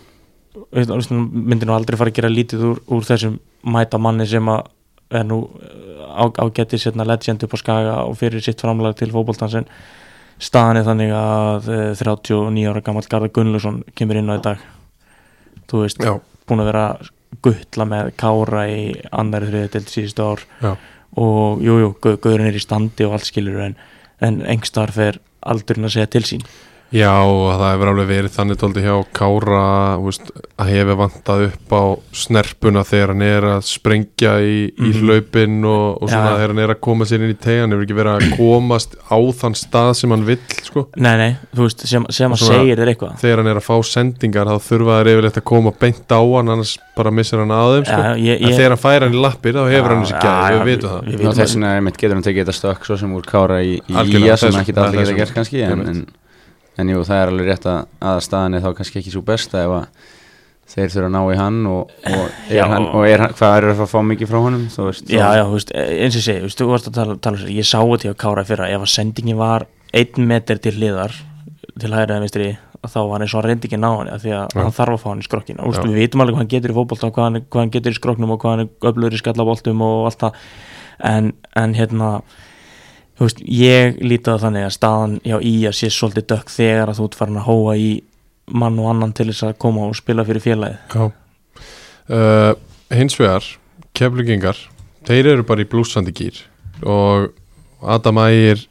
myndi 0.75 1.69
nú 1.69 1.75
aldrei 1.77 1.99
fara 2.01 2.11
að 2.11 2.17
gera 2.19 2.33
lítið 2.33 2.65
úr, 2.67 2.81
úr 2.91 3.05
þessum 3.07 3.37
mæta 3.63 4.01
manni 4.03 4.27
sem 4.27 4.49
að 4.51 4.67
er 5.15 5.25
nú 5.29 5.39
uh, 5.47 6.19
á, 6.19 6.25
ágættis 6.43 6.89
hérna 6.89 7.07
legend 7.07 7.45
upp 7.47 7.55
á 7.55 7.59
skaga 7.61 7.95
og 8.09 8.19
fyrir 8.19 8.43
sitt 8.45 8.61
framlag 8.61 8.97
til 8.99 9.13
fótboltansin 9.15 9.69
staðan 10.43 10.81
er 10.81 10.89
þannig 10.89 11.15
að 11.15 11.71
uh, 11.71 12.03
39 12.03 12.67
ára 12.73 12.83
gammal 12.85 13.07
Garðar 13.07 13.33
Gunnlaugsson 13.35 13.81
kemur 13.99 14.19
inn 14.21 14.31
á 14.31 14.37
í 14.39 14.43
dag 14.45 14.67
þú 15.71 15.85
veist, 15.85 16.03
Já, 16.05 16.15
búin 16.49 16.65
að 16.65 16.71
vera 16.73 16.87
guttla 17.45 17.87
með 17.89 18.13
kára 18.19 18.65
í 18.73 18.81
annari 19.13 19.51
þriði 19.51 19.73
til 19.75 19.85
síðustu 19.93 20.27
ár. 20.27 20.45
Já, 20.65 20.73
og 21.19 21.63
jújú, 21.65 21.89
jú, 21.89 21.93
gauðurinn 22.05 22.51
er 22.51 22.59
í 22.59 22.63
standi 22.63 23.07
og 23.07 23.17
allt 23.17 23.29
skilur 23.29 23.63
en, 23.65 23.77
en 24.25 24.43
engstar 24.47 24.93
fer 24.95 25.21
aldurinn 25.49 25.89
að 25.89 25.97
segja 25.97 26.11
til 26.13 26.25
sín 26.27 26.45
já 26.95 27.11
og 27.21 27.51
það 27.61 27.71
hefur 27.75 27.89
alveg 27.93 28.07
verið 28.09 28.33
þannig 28.33 28.59
tóldi 28.63 28.83
hjá 28.85 28.95
Kára 29.13 29.65
þú 29.99 30.05
veist, 30.09 30.31
að 30.59 30.71
hefur 30.73 30.97
vantað 31.03 31.43
upp 31.49 31.75
á 31.77 31.83
snerpuna 32.17 32.85
þegar 32.89 33.13
hann 33.13 33.25
er 33.27 33.47
að 33.51 33.67
sprengja 33.69 34.33
í, 34.41 34.55
í 34.73 34.89
Mhm. 34.89 35.03
hlaupin 35.03 35.59
og, 35.69 36.03
og 36.03 36.09
svona 36.09 36.31
Já. 36.31 36.37
þegar 36.39 36.49
hann 36.55 36.63
er 36.65 36.73
að 36.73 36.81
koma 36.87 37.05
sér 37.05 37.21
inn 37.27 37.35
í 37.35 37.37
tegan 37.39 37.75
hefur 37.75 37.85
ekki 37.85 37.99
verið 37.99 38.15
að 38.17 38.37
komast 38.39 38.97
á 39.05 39.19
þann 39.41 39.57
stað 39.61 39.91
sem 40.01 40.11
hann 40.17 40.25
vill 40.25 40.39
sko 40.65 40.87
Nei, 40.97 41.17
nei, 41.21 41.37
þú 41.55 41.67
veist, 41.69 41.85
sem, 41.87 42.07
sem 42.11 42.33
að 42.33 42.45
segir 42.47 42.77
þér 42.81 42.93
eitthvað 42.95 43.19
þegar 43.21 43.43
hann 43.43 43.51
er 43.53 43.61
að 43.61 43.67
fá 43.69 43.77
sendingar 43.85 44.49
þá 44.49 44.57
þurfa 44.69 44.97
þær 45.03 45.11
yfirleitt 45.13 45.41
að 45.43 45.47
koma 45.53 45.73
beint 45.79 46.09
á 46.09 46.21
hann 46.25 46.49
annars 46.57 46.73
bara 46.97 47.11
missir 47.15 47.39
hann 47.39 47.53
að 47.53 47.75
þeim 47.77 47.85
sko. 47.85 48.01
Já, 48.01 48.17
ég, 48.17 48.41
en 48.43 48.57
þegar 48.57 48.73
hann 48.75 48.85
fær 48.87 49.05
hann 49.05 49.15
í 49.15 49.21
lappir 49.29 49.53
þá 49.61 49.65
hefur 49.69 49.93
hann 49.93 50.05
þessi 50.09 50.23
gæði, 50.25 50.65
við 50.65 50.73
vitum 50.73 51.29
það 51.29 51.43
þess 51.43 51.55
vegna 51.59 51.93
getur 51.93 52.17
hann 52.17 52.25
tekið 52.27 52.43
þetta 52.49 52.57
stökk 52.59 52.89
svo 52.89 52.97
sem 52.99 53.13
úr 53.15 53.29
kára 53.29 53.61
í, 53.63 53.77
í 53.77 53.93
en, 56.79 56.93
jú, 56.95 57.03
það 57.09 57.21
er 57.23 57.33
alveg 57.33 57.51
rétt 57.53 57.67
að, 57.71 57.81
að 58.13 58.21
staðan 58.29 58.55
er 58.59 58.65
þá 58.65 58.71
kannski 58.79 59.01
ekki 59.03 59.13
svo 59.15 59.23
besta 59.27 59.65
ef 59.65 59.75
að 59.79 60.07
þeir 60.69 60.91
þurfa 60.93 61.09
að 61.09 61.15
ná 61.17 61.21
í 61.33 61.37
hann 61.39 61.59
og, 61.71 61.93
og, 62.13 62.25
Já. 62.53 62.61
er 62.63 62.73
hann, 62.75 62.87
og 62.93 63.07
er, 63.09 63.23
hann- 63.25 63.35
hvað 63.39 63.55
er 63.57 63.67
það 63.73 63.83
að 63.87 63.93
fá 63.95 64.01
mikið 64.11 64.29
frá 64.33 64.39
honum 64.45 64.67
þú 64.75 64.87
veist, 64.91 65.09
Já, 65.09 65.25
já, 65.39 65.43
þú 65.49 65.55
veist, 65.57 65.73
eins 65.81 66.19
og 66.19 66.25
þú 66.29 66.39
veist, 66.45 66.61
þú 66.61 66.67
varst 66.75 66.91
að 66.91 66.99
tala, 66.99 67.17
tala 67.25 67.39
um 67.39 67.43
sér, 67.43 67.53
ég 67.57 67.69
sá 67.71 67.79
þetta 67.81 68.09
hjá 68.11 68.17
Kára 68.25 68.45
fyrra, 68.51 68.69
ef 68.77 68.85
að 68.85 68.93
sendingin 68.93 69.39
var 69.41 69.65
einn 69.97 70.27
meter 70.29 70.61
til 70.61 70.75
hliðar, 70.77 71.15
til 71.81 71.93
hægri 71.95 72.13
eða 72.13 72.21
vinstri, 72.27 72.49
að 72.85 72.93
þá 72.93 72.99
var 73.01 73.15
hann 73.17 73.25
eins 73.25 73.33
og 73.35 73.41
hann 73.41 73.49
reyndi 73.49 73.67
ekki 73.71 73.81
ná 73.81 73.89
hann 73.97 74.11
af 74.13 74.21
því 74.23 74.35
að 74.37 74.53
Já. 74.55 74.61
hann 74.61 74.77
þarf 74.77 74.93
að 74.99 75.01
fá 75.03 75.09
hann 75.09 75.23
í 75.25 75.27
skrokkina 75.27 75.65
og 75.67 75.79
við 75.89 75.97
vitum 76.03 76.23
alveg 76.23 76.37
hvað 76.37 76.43
hann 76.45 76.53
getur 76.53 76.75
í 76.75 76.77
fótbolta 76.77 77.09
og 77.09 77.17
hvað 77.17 77.27
hann, 77.31 77.41
hvað 77.49 77.65
hann 77.65 77.73
getur 77.75 77.97
í 77.97 77.99
skrokknum 77.99 78.35
og 78.37 78.43
hvað 78.45 78.55
hann 78.55 78.69
öflugur 78.93 79.17
í 79.17 79.23
skallaboltum 79.23 79.83
og 79.89 80.05
allt 80.13 80.21
það 80.23 80.37
en, 81.09 81.33
en 81.59 81.75
hérna 81.81 82.11
þú 83.19 83.27
veist, 83.27 83.43
ég 83.43 83.99
líti 84.05 84.31
á 84.31 84.37
þannig 84.39 84.69
að 84.69 84.75
staðan 84.77 85.17
hjá 85.25 85.37
í 85.43 85.55
að 85.69 85.77
sé 85.81 85.91
svolítið 85.93 86.29
dökk 86.33 86.53
þegar 86.55 86.93
að 86.93 87.01
þú 87.01 87.09
ert 87.09 87.19
farin 87.19 87.41
að 87.41 87.49
hóa 87.49 87.77
í 87.79 87.91
mann 88.49 88.79
og 88.81 88.91
annan 88.93 89.13
til 89.13 89.29
þess 89.29 89.49
að 89.49 89.59
koma 89.61 89.89
og 89.89 89.97
spila 89.99 90.25
fyrir 90.25 90.45
félagið. 90.45 90.79
Já. 90.95 91.11
Uh, 92.09 92.53
Hins 92.95 93.19
vegar 93.21 93.45
Keflugingar, 93.99 94.57
þeir 95.05 95.35
eru 95.35 95.45
bara 95.45 95.65
í 95.65 95.69
blúsandi 95.69 96.15
gýr 96.17 96.39
og 96.87 97.35
Adam 97.83 98.21
Ægir 98.23 98.65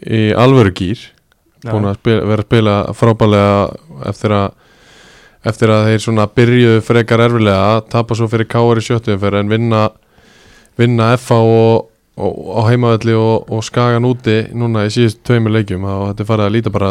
í 0.00 0.30
alvöru 0.36 0.72
gýr 0.74 1.04
búin 1.66 1.90
að 1.90 2.00
spila, 2.00 2.24
vera 2.30 2.42
að 2.42 2.48
spila 2.48 2.74
frábælega 2.96 3.54
eftir 4.10 4.34
að 4.34 4.48
eftir 5.50 5.72
að 5.72 5.86
þeir 5.88 6.02
svona 6.04 6.26
byrjuðu 6.36 6.80
frekar 6.84 7.22
erfilega 7.24 7.80
tapa 7.92 8.16
svo 8.16 8.28
fyrir 8.28 8.48
káar 8.50 8.80
í 8.80 8.84
sjöttu 8.84 9.16
fyrir 9.20 9.40
en 9.40 9.52
vinna 9.52 9.86
vinna 10.80 11.12
FA 11.20 11.38
og, 11.40 11.89
á 12.20 12.60
heimavelli 12.70 13.14
og, 13.16 13.50
og 13.50 13.64
skagan 13.66 14.04
úti 14.08 14.42
núna 14.56 14.86
í 14.88 14.92
síðust 14.94 15.22
tveimur 15.26 15.54
leikjum 15.56 15.84
og 15.88 16.10
þetta 16.10 16.24
er 16.24 16.30
farið 16.32 16.46
að 16.50 16.54
líta 16.58 16.72
bara 16.74 16.90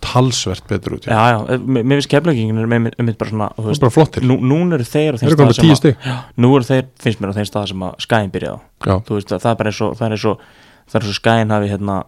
talsvert 0.00 0.64
betur 0.68 0.94
út 0.96 1.04
Já, 1.08 1.18
já, 1.34 1.38
eh, 1.52 1.58
mér 1.60 1.98
finnst 1.98 2.08
keflagingin 2.08 2.58
er 2.62 2.66
með 2.70 2.86
mitt 3.04 3.18
bara 3.20 3.30
svona, 3.30 3.48
veist, 3.58 3.82
bara 3.84 3.92
flottir. 3.92 4.24
nú, 4.24 4.38
núna 4.40 4.78
eru 4.78 4.84
þeir 4.88 5.14
á 5.14 5.20
þeir 5.20 5.34
þeim 5.34 5.36
stað 5.36 5.52
sem 5.58 5.70
að, 5.70 5.76
stig. 5.76 5.96
Nú 6.40 6.54
eru 6.56 6.64
þeir, 6.64 6.86
finnst 7.04 7.20
mér 7.20 7.32
á 7.32 7.36
þeim 7.36 7.48
stað 7.50 7.68
sem 7.68 7.84
að 7.84 7.94
skæin 8.06 8.32
byrjaði 8.32 8.56
á, 8.56 8.60
já, 8.88 8.96
veist, 9.10 9.34
það 9.34 9.50
er 9.52 9.58
bara 9.60 9.70
eins 9.74 9.80
og 9.84 9.94
það 9.98 10.06
er 10.08 10.16
eins 10.16 10.24
og, 10.30 10.44
og 10.94 11.16
skæin 11.18 11.52
hafi 11.52 11.68
hérna 11.74 11.98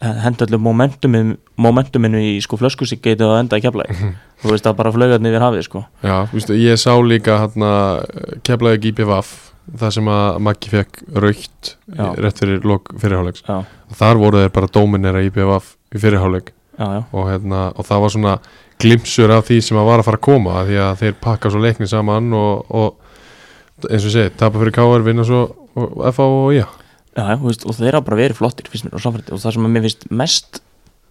henda 0.00 0.46
allir 0.46 0.58
momentuminu 0.64 1.36
momentuminu 1.60 2.20
í 2.24 2.40
sko 2.40 2.56
flöskusíkgeiti 2.56 3.20
og 3.26 3.36
enda 3.38 3.58
í 3.60 3.62
keflagi, 3.62 3.92
Mhm. 3.94 4.14
þú 4.42 4.50
veist, 4.50 4.64
það 4.64 4.76
bara 4.76 4.92
flögarni 4.92 5.28
yfir 5.28 5.44
hafið, 5.44 5.62
sko, 5.68 5.84
já 6.02 6.26
vístu, 6.32 6.56
ég 6.56 6.78
sá 6.80 6.96
líka 7.04 7.36
hérna 7.38 8.02
keflaði 8.42 8.80
GPVF 8.80 9.49
það 9.78 9.92
sem 9.96 10.08
að 10.10 10.38
Maggi 10.46 10.72
fekk 10.72 11.02
raukt 11.24 11.74
Já. 11.86 12.06
rétt 12.18 12.40
fyrir 12.42 12.64
lok 12.66 12.90
fyrirháleiks 13.00 13.44
já, 13.46 13.60
þar 14.00 14.20
voru 14.22 14.42
þeir 14.42 14.54
bara 14.56 14.72
dóminera 14.74 15.22
í 15.22 15.30
fyrirháleik 15.30 16.50
já, 16.50 16.86
já. 16.96 17.02
Og, 17.12 17.28
hérna, 17.28 17.62
og 17.76 17.86
það 17.86 18.04
var 18.04 18.14
svona 18.16 18.34
glimpsur 18.80 19.34
af 19.34 19.46
því 19.48 19.60
sem 19.64 19.78
að 19.78 19.88
var 19.90 20.02
að 20.02 20.08
fara 20.08 20.20
að 20.20 20.26
koma 20.26 20.58
af 20.60 20.68
því 20.70 20.78
að 20.84 21.00
þeir 21.02 21.16
pakka 21.26 21.52
svo 21.52 21.62
leikni 21.62 21.88
saman 21.90 22.30
og, 22.36 22.70
og 22.72 23.90
eins 23.90 24.06
og 24.08 24.14
segi, 24.14 24.32
tapa 24.40 24.60
fyrir 24.60 24.74
KR 24.76 25.04
vinna 25.06 25.26
svo 25.26 25.42
FA 25.76 26.26
og 26.26 26.54
IA 26.56 26.68
Já, 27.10 27.34
veist, 27.42 27.66
og 27.66 27.74
þeir 27.74 27.98
hafa 27.98 28.06
bara 28.06 28.20
verið 28.20 28.38
flottir 28.38 28.70
finnst 28.70 28.86
mér 28.86 28.96
á 28.96 29.04
samfætti 29.04 29.34
og 29.34 29.42
það 29.42 29.56
sem 29.56 29.66
að 29.66 29.74
mér 29.74 29.86
finnst 29.86 30.04
mest 30.14 30.60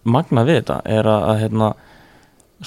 magnað 0.07 0.49
við 0.49 0.59
þetta 0.61 0.77
er 0.87 1.09
að, 1.11 1.25
að 1.27 1.41
hérna, 1.43 1.69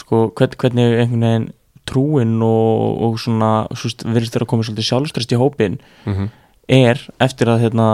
sko, 0.02 0.20
hvern, 0.36 0.56
hvernig 0.60 0.96
einhvern 1.00 1.26
veginn 1.26 1.46
trúin 1.92 2.34
og, 2.46 3.04
og 3.06 3.20
svona, 3.22 3.52
virðist 3.76 4.34
þeirra 4.34 4.48
að 4.48 4.52
koma 4.54 4.66
svolítið 4.66 4.88
sjálfstrest 4.88 5.36
í 5.36 5.40
hópin 5.40 5.78
mm 5.78 6.12
-hmm. 6.12 6.34
er 6.68 7.06
eftir 7.20 7.52
að 7.52 7.62
hérna, 7.66 7.88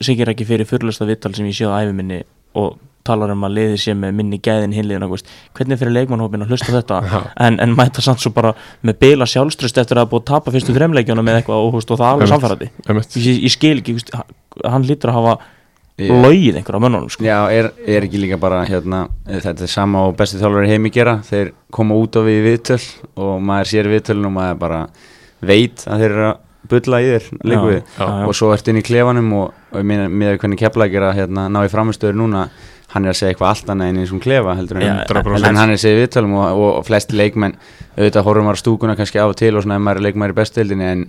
sigir 0.00 0.28
ekki 0.28 0.48
fyrir 0.48 0.68
fyrirlösta 0.68 1.08
vittal 1.08 1.34
sem 1.34 1.46
ég 1.46 1.56
séð 1.56 1.72
á 1.72 1.80
æfiminni 1.82 2.22
og 2.54 2.78
talar 3.06 3.32
um 3.34 3.46
að 3.46 3.56
liði 3.56 3.94
með 3.98 4.14
minni 4.18 4.38
gæðin 4.42 4.74
hinliðina, 4.76 5.08
veist, 5.10 5.30
hvernig 5.56 5.80
fyrir 5.80 5.94
leikmannhópin 5.96 6.44
að 6.44 6.52
hlusta 6.54 6.74
þetta? 6.74 7.00
En, 7.40 7.58
en 7.62 7.74
mæta 7.74 8.04
samt 8.04 8.22
svo 8.22 8.30
bara 8.34 8.52
með 8.86 8.98
bila 9.02 9.26
sjálfstrest 9.26 9.80
eftir 9.82 9.98
að 9.98 10.04
hafa 10.04 10.12
búið 10.12 10.22
að 10.22 10.30
tapa 10.30 10.54
fyrstu 10.54 10.76
þremleikjunum 10.76 11.26
með 11.26 11.40
eitthvað 11.40 11.66
og, 11.66 11.80
og 11.82 11.98
það 11.98 12.22
er 12.22 12.36
alveg 12.36 12.70
Emmett 12.86 13.16
ég, 13.18 13.42
ég 13.42 13.54
skil 13.54 13.74
ekki, 13.80 13.96
hann 14.62 14.86
lítur 14.86 15.12
að 15.12 15.18
hafa 15.18 15.34
Ég- 16.00 16.12
logið 16.24 16.56
einhver 16.56 16.78
á 16.78 16.80
mönnunum 16.80 17.10
sko. 17.12 17.24
Já, 17.24 17.38
er, 17.52 17.70
er 17.86 18.06
ekki 18.06 18.20
líka 18.22 18.38
bara 18.40 18.62
hérna, 18.64 19.04
þetta 19.28 19.66
er 19.66 19.70
sama 19.70 20.06
og 20.08 20.16
besti 20.16 20.40
þjálfur 20.40 20.68
heimi 20.70 20.90
gera 20.90 21.18
þeir 21.26 21.52
koma 21.70 21.98
út 22.00 22.16
á 22.16 22.20
við 22.24 22.38
í 22.38 22.46
viðtöl 22.48 22.80
og 23.16 23.34
maður 23.44 23.70
sér 23.72 23.90
í 23.90 23.92
viðtölun 23.92 24.30
og 24.30 24.34
maður 24.38 24.58
bara 24.62 24.80
veit 25.42 25.84
að 25.86 26.04
þeir 26.04 26.10
eru 26.10 26.26
að 26.30 26.40
bulla 26.72 27.00
í 27.02 27.08
þér 27.10 27.24
líku 27.44 27.64
við 27.68 27.80
já, 27.80 28.06
já. 28.06 28.26
og 28.26 28.36
svo 28.38 28.52
ertu 28.54 28.72
inn 28.72 28.80
í 28.80 28.84
klefanum 28.86 29.32
og, 29.36 29.56
og 29.72 29.84
með, 29.84 30.04
með 30.08 30.38
hvernig 30.38 30.62
keflækir 30.62 31.04
að 31.08 31.18
hérna, 31.18 31.48
ná 31.52 31.60
í 31.66 31.72
framistöður 31.72 32.16
núna 32.22 32.46
hann 32.92 33.06
er 33.06 33.12
að 33.12 33.18
segja 33.18 33.32
eitthvað 33.32 33.50
allt 33.50 33.70
annað 33.72 33.90
en 33.92 34.00
eins 34.02 34.12
og 34.12 34.22
klefa 34.22 34.54
heldur 34.56 34.80
en, 34.80 34.98
en, 35.02 35.44
en 35.48 35.60
hann 35.60 35.70
er 35.72 35.76
að 35.76 35.82
segja 35.82 35.96
í 35.96 36.02
viðtölum 36.02 36.34
og, 36.38 36.48
og, 36.56 36.70
og 36.78 36.88
flesti 36.88 37.16
leikmenn 37.16 37.54
auðvitað 37.96 38.26
horfum 38.28 38.50
á 38.52 38.54
stúkuna 38.60 38.96
kannski 38.98 39.20
af 39.20 39.32
og 39.32 39.38
til 39.40 39.54
og 39.56 39.64
svona 39.64 39.78
ef 39.80 39.84
maður 39.86 40.02
er 40.02 40.06
leikmæri 40.08 40.36
bestildinni 40.36 40.88
en 40.88 41.06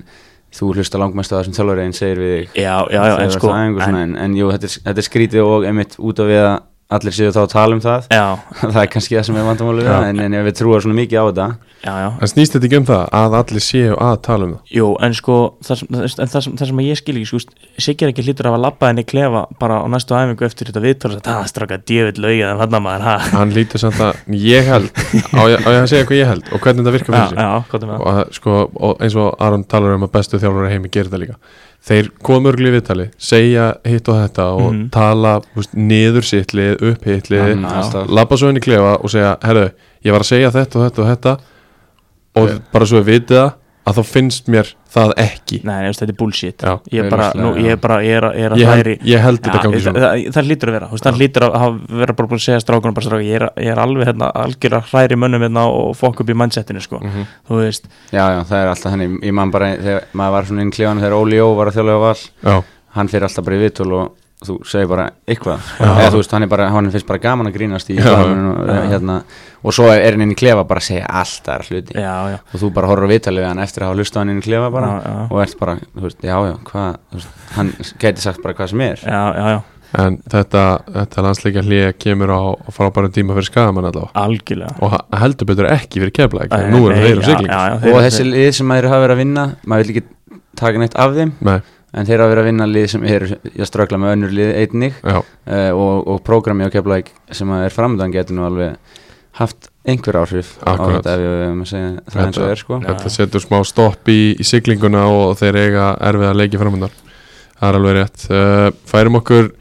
þú 0.53 0.73
hlusta 0.75 1.01
langmest 1.01 1.33
á 1.33 1.37
það 1.37 1.47
sem 1.47 1.57
þjálfur 1.57 1.81
einn 1.83 1.97
segir 1.97 2.21
við 2.21 2.35
þig. 2.35 2.59
Já, 2.61 2.75
já, 2.93 3.01
já, 3.09 3.15
en 3.23 3.33
sko 3.33 3.55
en, 3.55 3.79
en, 3.87 4.15
en, 4.25 4.37
jú, 4.37 4.51
þetta 4.53 4.69
er, 4.69 4.75
þetta 4.89 5.03
er 5.03 5.07
skrítið 5.09 5.47
og 5.47 5.67
einmitt 5.69 5.97
út 5.99 6.21
af 6.23 6.29
við 6.29 6.43
að 6.43 6.55
allir 6.97 7.15
séu 7.17 7.33
þá 7.33 7.41
að 7.43 7.51
tala 7.53 7.77
um 7.77 7.83
það. 7.83 8.09
Já, 8.13 8.25
það 8.73 8.81
er 8.85 8.89
kannski 8.95 9.19
það 9.19 9.29
sem 9.29 9.39
er 9.41 9.51
það, 9.59 10.09
en, 10.09 10.23
en 10.27 10.39
við 10.47 10.57
trúum 10.59 10.83
svona 10.85 10.99
mikið 11.01 11.19
á 11.19 11.25
þetta. 11.29 11.47
Já, 11.83 11.93
já. 11.99 12.09
En 12.23 12.29
snýst 12.31 12.53
þetta 12.55 12.67
ekki 12.69 12.79
um 12.79 12.85
það 12.87 13.01
að 13.19 13.33
allir 13.41 13.63
séu 13.63 13.95
að 13.99 14.13
tala 14.23 14.45
um 14.47 14.51
það? 14.53 14.69
Jú, 14.71 14.85
en 15.03 15.15
sko, 15.17 15.37
það 15.67 15.79
sem, 15.81 15.89
en 15.97 16.29
það 16.31 16.45
sem, 16.45 16.53
það 16.61 16.69
sem 16.69 16.81
ég 16.85 16.99
skil 17.01 17.15
ekki, 17.19 17.27
sko, 17.27 17.41
Siggi 17.83 18.05
er 18.05 18.11
ekki 18.13 18.23
hlýtur 18.23 18.47
af 18.47 18.55
að 18.55 18.63
labba 18.63 18.91
henni 18.91 19.03
klefa 19.09 19.41
bara 19.59 19.81
á 19.83 19.85
næstu 19.91 20.15
æfingu 20.15 20.45
eftir 20.47 20.69
þetta 20.69 20.83
viðtal 20.83 21.11
og 21.17 21.23
það 21.25 21.49
straka 21.51 21.79
djöfitt 21.83 22.21
laugið 22.23 22.45
en 22.47 22.61
hann 22.61 22.77
maður, 22.85 23.05
ha? 23.09 23.15
Hann 23.33 23.51
lítur 23.55 23.81
samt 23.83 23.99
að 24.05 24.21
ég 24.37 24.69
held 24.69 24.87
á 25.33 25.41
ég, 25.49 25.59
á 25.59 25.69
ég 25.73 25.81
að 25.81 25.89
segja 25.91 26.07
hvað 26.07 26.19
ég 26.21 26.31
held 26.31 26.51
og 26.53 26.63
hvernig 26.63 26.85
þetta 26.85 26.95
virkar 26.95 27.17
Já, 27.17 27.23
fyrir 27.23 27.33
sig. 27.33 27.43
já, 27.43 27.51
er 27.81 27.93
og, 27.97 28.07
að, 28.13 28.23
sko, 28.37 28.57
og 28.87 29.03
eins 29.03 29.19
og 29.19 29.43
Aron 29.43 29.67
talar 29.73 29.97
um 29.97 30.07
að 30.07 30.13
bestu 30.15 30.39
þjálfur 30.39 30.69
heimi 30.71 30.93
gerir 30.93 31.11
það 31.11 31.25
líka 31.25 31.39
þeir 31.83 32.09
koma 32.23 32.49
örgli 32.53 32.69
í 32.71 32.73
viðtali 32.77 33.09
segja 33.19 33.73
hitt 33.85 34.07
og 34.07 34.15
þetta 34.21 34.43
og 34.55 34.73
Mhm. 34.73 34.89
tala 34.91 35.41
veist, 35.55 35.73
niður 35.75 36.23
sitt 36.23 36.53
lið, 36.53 36.81
upp 36.91 37.03
hitt 37.05 37.27
lið 37.29 37.55
Mm, 37.57 37.65
alltaf. 37.65 38.07
labba 38.09 38.35
svo 38.37 38.49
inn 38.49 38.57
í 38.57 38.63
klefa 38.63 38.93
og 39.03 39.09
segja 39.09 39.37
herru, 39.43 39.69
ég 40.05 40.11
var 40.11 40.21
að 40.21 40.31
segja 40.31 40.51
þetta 40.51 40.75
og 40.79 40.91
þetta 40.91 40.99
og 41.03 41.09
þetta 41.17 41.37
og 42.35 42.49
Já. 42.49 42.59
bara 42.71 42.85
svo 42.85 43.01
við 43.03 43.19
vitið 43.19 43.53
að 43.85 43.93
þá 43.97 44.03
finnst 44.05 44.47
mér 44.47 44.73
það 44.93 45.13
ekki. 45.23 45.59
Nei, 45.65 45.77
þetta 45.89 46.05
er 46.07 46.17
bullshit. 46.19 46.63
Já, 46.63 46.73
Ég 46.93 47.03
er 47.05 47.09
bara, 47.09 47.27
nú, 47.39 47.51
ég 47.57 47.71
er 47.73 47.79
bara, 47.81 47.97
ég 48.05 48.17
er, 48.19 48.27
er 48.45 48.53
að 48.55 48.61
ég, 48.61 48.67
hlæri 48.69 48.93
held, 48.97 49.07
ég 49.09 49.23
held 49.25 49.41
þetta 49.41 49.61
gangi 49.63 49.81
svona. 49.81 49.99
það, 50.03 50.25
það 50.35 50.47
hlýtur 50.49 50.69
að 50.71 50.77
vera, 50.77 50.87
þú 50.91 50.97
veist, 50.97 51.07
það 51.07 51.17
hlýtur 51.21 51.45
að 51.47 51.57
hafa 51.63 51.99
vera 52.03 52.13
bara 52.19 52.27
búin 52.33 52.41
að 52.41 52.45
segja 52.45 52.61
strákunum 52.63 52.93
bara 52.99 53.05
strákunum, 53.07 53.27
ég 53.27 53.35
er, 53.41 53.45
ég 53.65 53.71
er 53.73 53.81
alveg 53.83 54.07
hérna, 54.11 54.31
algjör 54.43 54.77
að 54.79 54.91
hræri 54.93 55.19
mönnum 55.23 55.45
hérna 55.47 55.65
og 55.73 55.95
fokk 55.97 56.21
upp 56.23 56.29
í 56.29 56.37
mindsetinu, 56.43 56.81
sko, 56.85 56.99
Mhm. 57.03 57.25
þú 57.49 57.61
veist. 57.63 57.85
Já, 58.11 58.25
já, 58.37 58.39
það 58.43 58.57
er 58.63 58.67
alltaf 58.73 58.91
þannig, 58.93 59.19
ég 59.23 59.33
man 59.33 59.51
bara 59.51 59.71
þegar 59.77 60.03
maður 60.13 60.31
var 60.37 60.43
svona 60.45 60.61
inn 60.61 60.71
í 60.71 60.75
klefanum 60.77 61.01
þegar 61.03 61.17
Óli 61.19 61.35
Jó 61.41 61.55
var 61.57 61.67
að 61.67 61.77
þjálfa 61.79 61.97
á 61.97 62.01
val. 62.05 62.19
Já, 62.43 62.63
hann 62.93 63.07
fyrir 63.09 63.23
alltaf 63.27 63.45
bara 63.45 63.55
í 63.57 63.63
viðtöl 63.69 63.91
og 63.97 64.11
þú 64.47 64.55
segir 64.67 64.87
bara 64.91 65.05
eitthvað. 65.27 65.65
Já. 65.79 65.87
eða 65.89 66.11
þú 66.13 66.21
veist, 66.21 66.35
hann 66.35 66.45
er 66.45 66.51
bara, 66.53 66.69
hann 66.73 66.89
finnst 66.93 67.07
bara 67.09 67.21
gaman 67.23 67.49
að 67.49 67.57
grínast 67.57 67.89
í 67.93 67.97
og, 67.99 68.05
Já. 68.69 68.79
hérna, 68.93 69.17
og 69.63 69.75
svo 69.75 69.89
er 69.93 70.07
hann 70.15 70.25
inn 70.27 70.33
í 70.35 70.39
klefa 70.39 70.63
bara 70.69 70.83
að 70.83 70.87
segja 70.91 71.09
alltaf 71.21 71.69
hluti. 71.71 71.97
Já, 71.97 72.15
já, 72.33 72.39
og 72.53 72.63
þú 72.63 72.71
bara 72.75 72.89
horfir 72.91 73.07
á 73.07 73.13
viðtalið 73.13 73.43
við 73.45 73.49
hann 73.51 73.63
eftir 73.65 73.83
að 73.85 73.91
hafa 73.93 73.99
hlustað 74.01 74.23
hann 74.23 74.33
inn 74.35 74.41
í 74.43 74.47
klefa 74.47 74.71
bara 74.73 74.89
Já, 74.93 75.03
já. 75.09 75.19
og 75.29 75.43
ert 75.45 75.59
bara, 75.59 75.75
þú 75.93 76.07
veist, 76.07 76.23
já, 76.23 76.35
já, 76.49 76.55
hvað 76.71 76.97
þú 77.11 77.19
veist, 77.21 77.37
hann 77.57 77.71
gæti 78.03 78.25
sagt 78.25 78.43
bara 78.43 78.57
hvað 78.59 78.73
sem 78.73 78.83
er. 78.87 79.05
Já, 79.07 79.21
já, 79.37 79.45
já, 79.53 79.61
en 80.03 80.15
þetta, 80.33 80.63
þetta 80.95 81.23
landsleikja 81.27 81.61
hlýja 81.67 81.91
kemur 82.01 82.31
á, 82.33 82.41
frábærum 82.73 83.11
tíma 83.13 83.35
fyrir 83.37 83.45
skagamann 83.51 83.85
allavega. 83.91 84.09
Og 84.81 84.95
heldur 85.21 85.49
betur 85.51 85.67
ekki 85.69 86.01
fyrir 86.01 86.15
kefla 86.17 86.47
og 86.49 87.99
þessi 88.01 88.25
lið 88.25 88.49
sem 88.57 88.67
maður 88.69 88.89
hafa 88.89 89.03
verið 89.05 89.15
að 89.15 89.21
vinna 89.21 89.43
maður 89.69 89.83
vil 89.85 89.93
ekki 89.93 90.05
taka 90.57 90.81
neitt 90.81 90.97
af 90.97 91.13
þeim. 91.13 91.31
Nei, 91.45 91.59
en 91.93 92.09
þeir 92.09 92.23
hafa 92.23 92.33
verið 92.33 92.43
að 92.43 92.49
vinna 92.49 92.67
lið 92.69 92.89
sem 92.95 93.05
er 93.09 93.27
að 93.35 93.69
ströggla 93.69 94.01
með 94.01 94.15
önnur 94.17 94.35
lið 94.39 94.51
einnig. 94.63 94.97
Já, 95.03 95.19
uh, 95.21 95.71
og, 95.77 95.95
og 96.13 96.23
prógrami 96.25 96.67
á 96.67 96.73
Keflæk 96.73 97.13
sem 97.31 97.53
að 97.53 97.67
er 97.67 97.77
framöndan 97.77 98.13
getur 98.15 98.39
nú 98.39 98.47
alveg 98.47 98.99
haft 99.39 99.69
einhver 99.89 100.19
áhrif 100.21 100.53
Akkurat. 100.61 101.01
á 101.01 101.09
þetta 101.09 101.13
ef 101.13 101.23
við 101.23 101.39
höfum 101.43 101.63
að 101.63 101.71
segja 101.71 101.87
það 102.13 102.25
eins 102.27 102.37
og 102.37 102.51
er 102.51 102.59
sko. 102.61 102.77
þetta 102.83 103.11
setur 103.15 103.43
smá 103.43 103.55
stopp 103.65 104.11
í, 104.13 104.19
í 104.37 104.45
siglinguna 104.45 105.07
og 105.09 105.33
þeir 105.39 105.57
eiga 105.57 105.87
erfið 106.09 106.29
að 106.29 106.37
leiki 106.37 106.61
framöndar 106.61 106.93
það 107.63 107.67
er 107.69 107.79
alveg 107.79 107.97
rétt. 107.97 108.25
Uh, 108.29 108.69
færum 108.89 109.19
okkur 109.19 109.51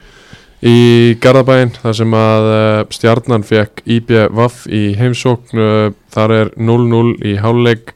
í 0.63 0.79
Garðabæinn 1.23 1.75
þar 1.79 1.99
sem 1.99 2.17
að 2.19 2.49
uh, 2.53 2.81
stjarnan 2.95 3.47
fekk 3.47 3.83
IBVF 3.97 4.65
í 4.71 4.83
heimsókn. 4.99 5.59
Uh, 5.59 5.85
þar 6.13 6.37
er 6.39 6.53
0-0 6.59 7.17
í 7.27 7.37
háluleik 7.43 7.95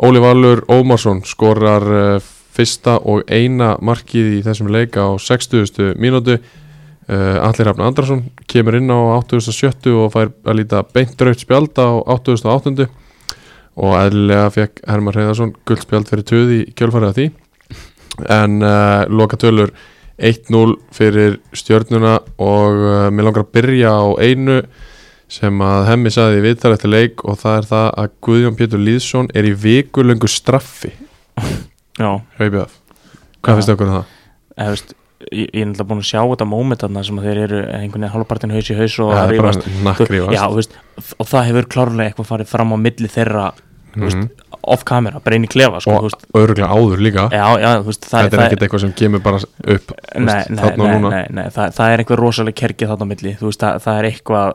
Óli 0.00 0.22
Valur 0.22 0.62
Ómarsson 0.72 1.24
skorar 1.28 1.88
uh, 1.90 2.30
fyrsta 2.60 2.98
og 3.08 3.24
eina 3.32 3.74
markið 3.80 4.38
í 4.38 4.40
þessum 4.44 4.70
leik 4.72 4.98
á 5.00 5.16
60. 5.16 5.94
mínútu 6.00 6.36
uh, 6.36 7.46
Allir 7.46 7.70
Rafn 7.70 7.84
Andrason 7.84 8.24
kemur 8.50 8.76
inn 8.78 8.92
á 8.92 8.98
87. 9.24 9.88
og 9.94 10.10
fær 10.14 10.32
að 10.44 10.60
líta 10.60 10.82
beint 10.94 11.20
raut 11.24 11.40
spjald 11.40 11.78
á 11.80 11.88
88. 12.16 12.88
og 13.80 13.94
eðlilega 13.96 14.50
fekk 14.56 14.82
Herman 14.88 15.16
Reyðarsson 15.16 15.54
guldspjald 15.68 16.10
fyrir 16.10 16.28
töði 16.28 16.60
í 16.60 16.74
kjölfarið 16.76 17.08
af 17.08 17.18
því 17.18 17.30
en 18.28 18.60
uh, 18.66 19.08
loka 19.08 19.38
tölur 19.40 19.72
1-0 20.20 20.76
fyrir 20.92 21.38
stjörnuna 21.56 22.18
og 22.36 22.80
uh, 22.84 23.08
mér 23.08 23.30
langar 23.30 23.46
að 23.46 23.52
byrja 23.56 23.94
á 23.96 24.04
einu 24.20 24.60
sem 25.30 25.62
að 25.62 25.86
hemmi 25.86 26.10
saði 26.12 26.40
í 26.40 26.44
viðtal 26.50 26.74
eftir 26.74 26.92
leik 26.92 27.24
og 27.24 27.38
það 27.40 27.60
er 27.60 27.70
það 27.70 27.90
að 28.02 28.14
Guðjón 28.26 28.56
Pétur 28.58 28.82
Lýðsson 28.82 29.30
er 29.38 29.46
í 29.46 29.54
vikulöngu 29.54 30.28
straffi. 30.28 30.90
Hvað 32.00 33.56
finnst 33.60 33.68
þau 33.70 33.76
okkur 33.76 33.86
um 33.90 33.94
það? 34.00 34.04
eða 34.60 34.72
veist 34.74 34.94
ég 35.30 35.48
ég 35.52 35.60
er 35.62 35.66
náttúrulega 35.68 35.88
búin 35.90 36.00
að 36.00 36.08
sjá 36.10 36.20
þetta 36.30 36.46
moment 36.48 36.80
þarna 36.80 37.02
sem 37.04 37.18
að 37.20 37.26
þeir 37.28 37.38
eru 37.44 37.58
einhvern 37.76 38.00
veginn 38.00 38.12
halvpartin 38.14 38.52
haus 38.56 38.70
í 38.72 38.76
haus 38.78 38.94
og 39.04 39.10
Það 39.12 39.20
að 39.20 39.32
er 39.34 39.42
bara 39.44 39.82
nakkrífast 39.86 40.36
já, 40.36 40.44
veist, 40.56 40.76
og 41.20 41.26
það 41.28 41.44
hefur 41.50 41.68
klárlega 41.74 42.08
eitthvað 42.10 42.28
farið 42.30 42.48
fram 42.54 42.72
á 42.72 42.76
milli 42.80 43.10
þeirra 43.12 43.50
þú 43.90 44.04
veist, 44.06 44.16
Mhm. 44.20 44.28
off 44.70 44.84
camera, 44.84 45.18
bara 45.24 45.36
inn 45.36 45.44
í 45.44 45.48
klefa 45.50 45.80
sko, 45.80 45.90
og 45.98 46.10
öruglega 46.36 46.68
áður 46.70 47.00
líka 47.04 47.24
já, 47.32 47.46
já, 47.60 47.82
veist, 47.82 48.04
Þetta 48.06 48.36
er 48.36 48.44
ekkert 48.46 48.62
eitthvað 48.66 48.80
sem 48.80 48.92
kemur 48.92 49.22
bara 49.24 49.36
upp 49.36 49.92
nei, 50.16 50.34
veist, 50.34 50.50
nei, 50.50 50.76
nei, 50.76 50.86
núna. 51.00 51.10
nei, 51.10 51.26
nei 51.30 51.44
það, 51.50 51.72
það 51.74 51.92
er 51.94 51.98
einhver 52.04 52.20
rosalega 52.20 52.60
kerkið 52.60 52.88
þarna 52.92 53.04
á 53.08 53.10
milli 53.12 53.36
veist, 53.40 53.60
það, 53.60 53.80
það 53.84 53.98
er 53.98 54.10
eitthvað 54.10 54.52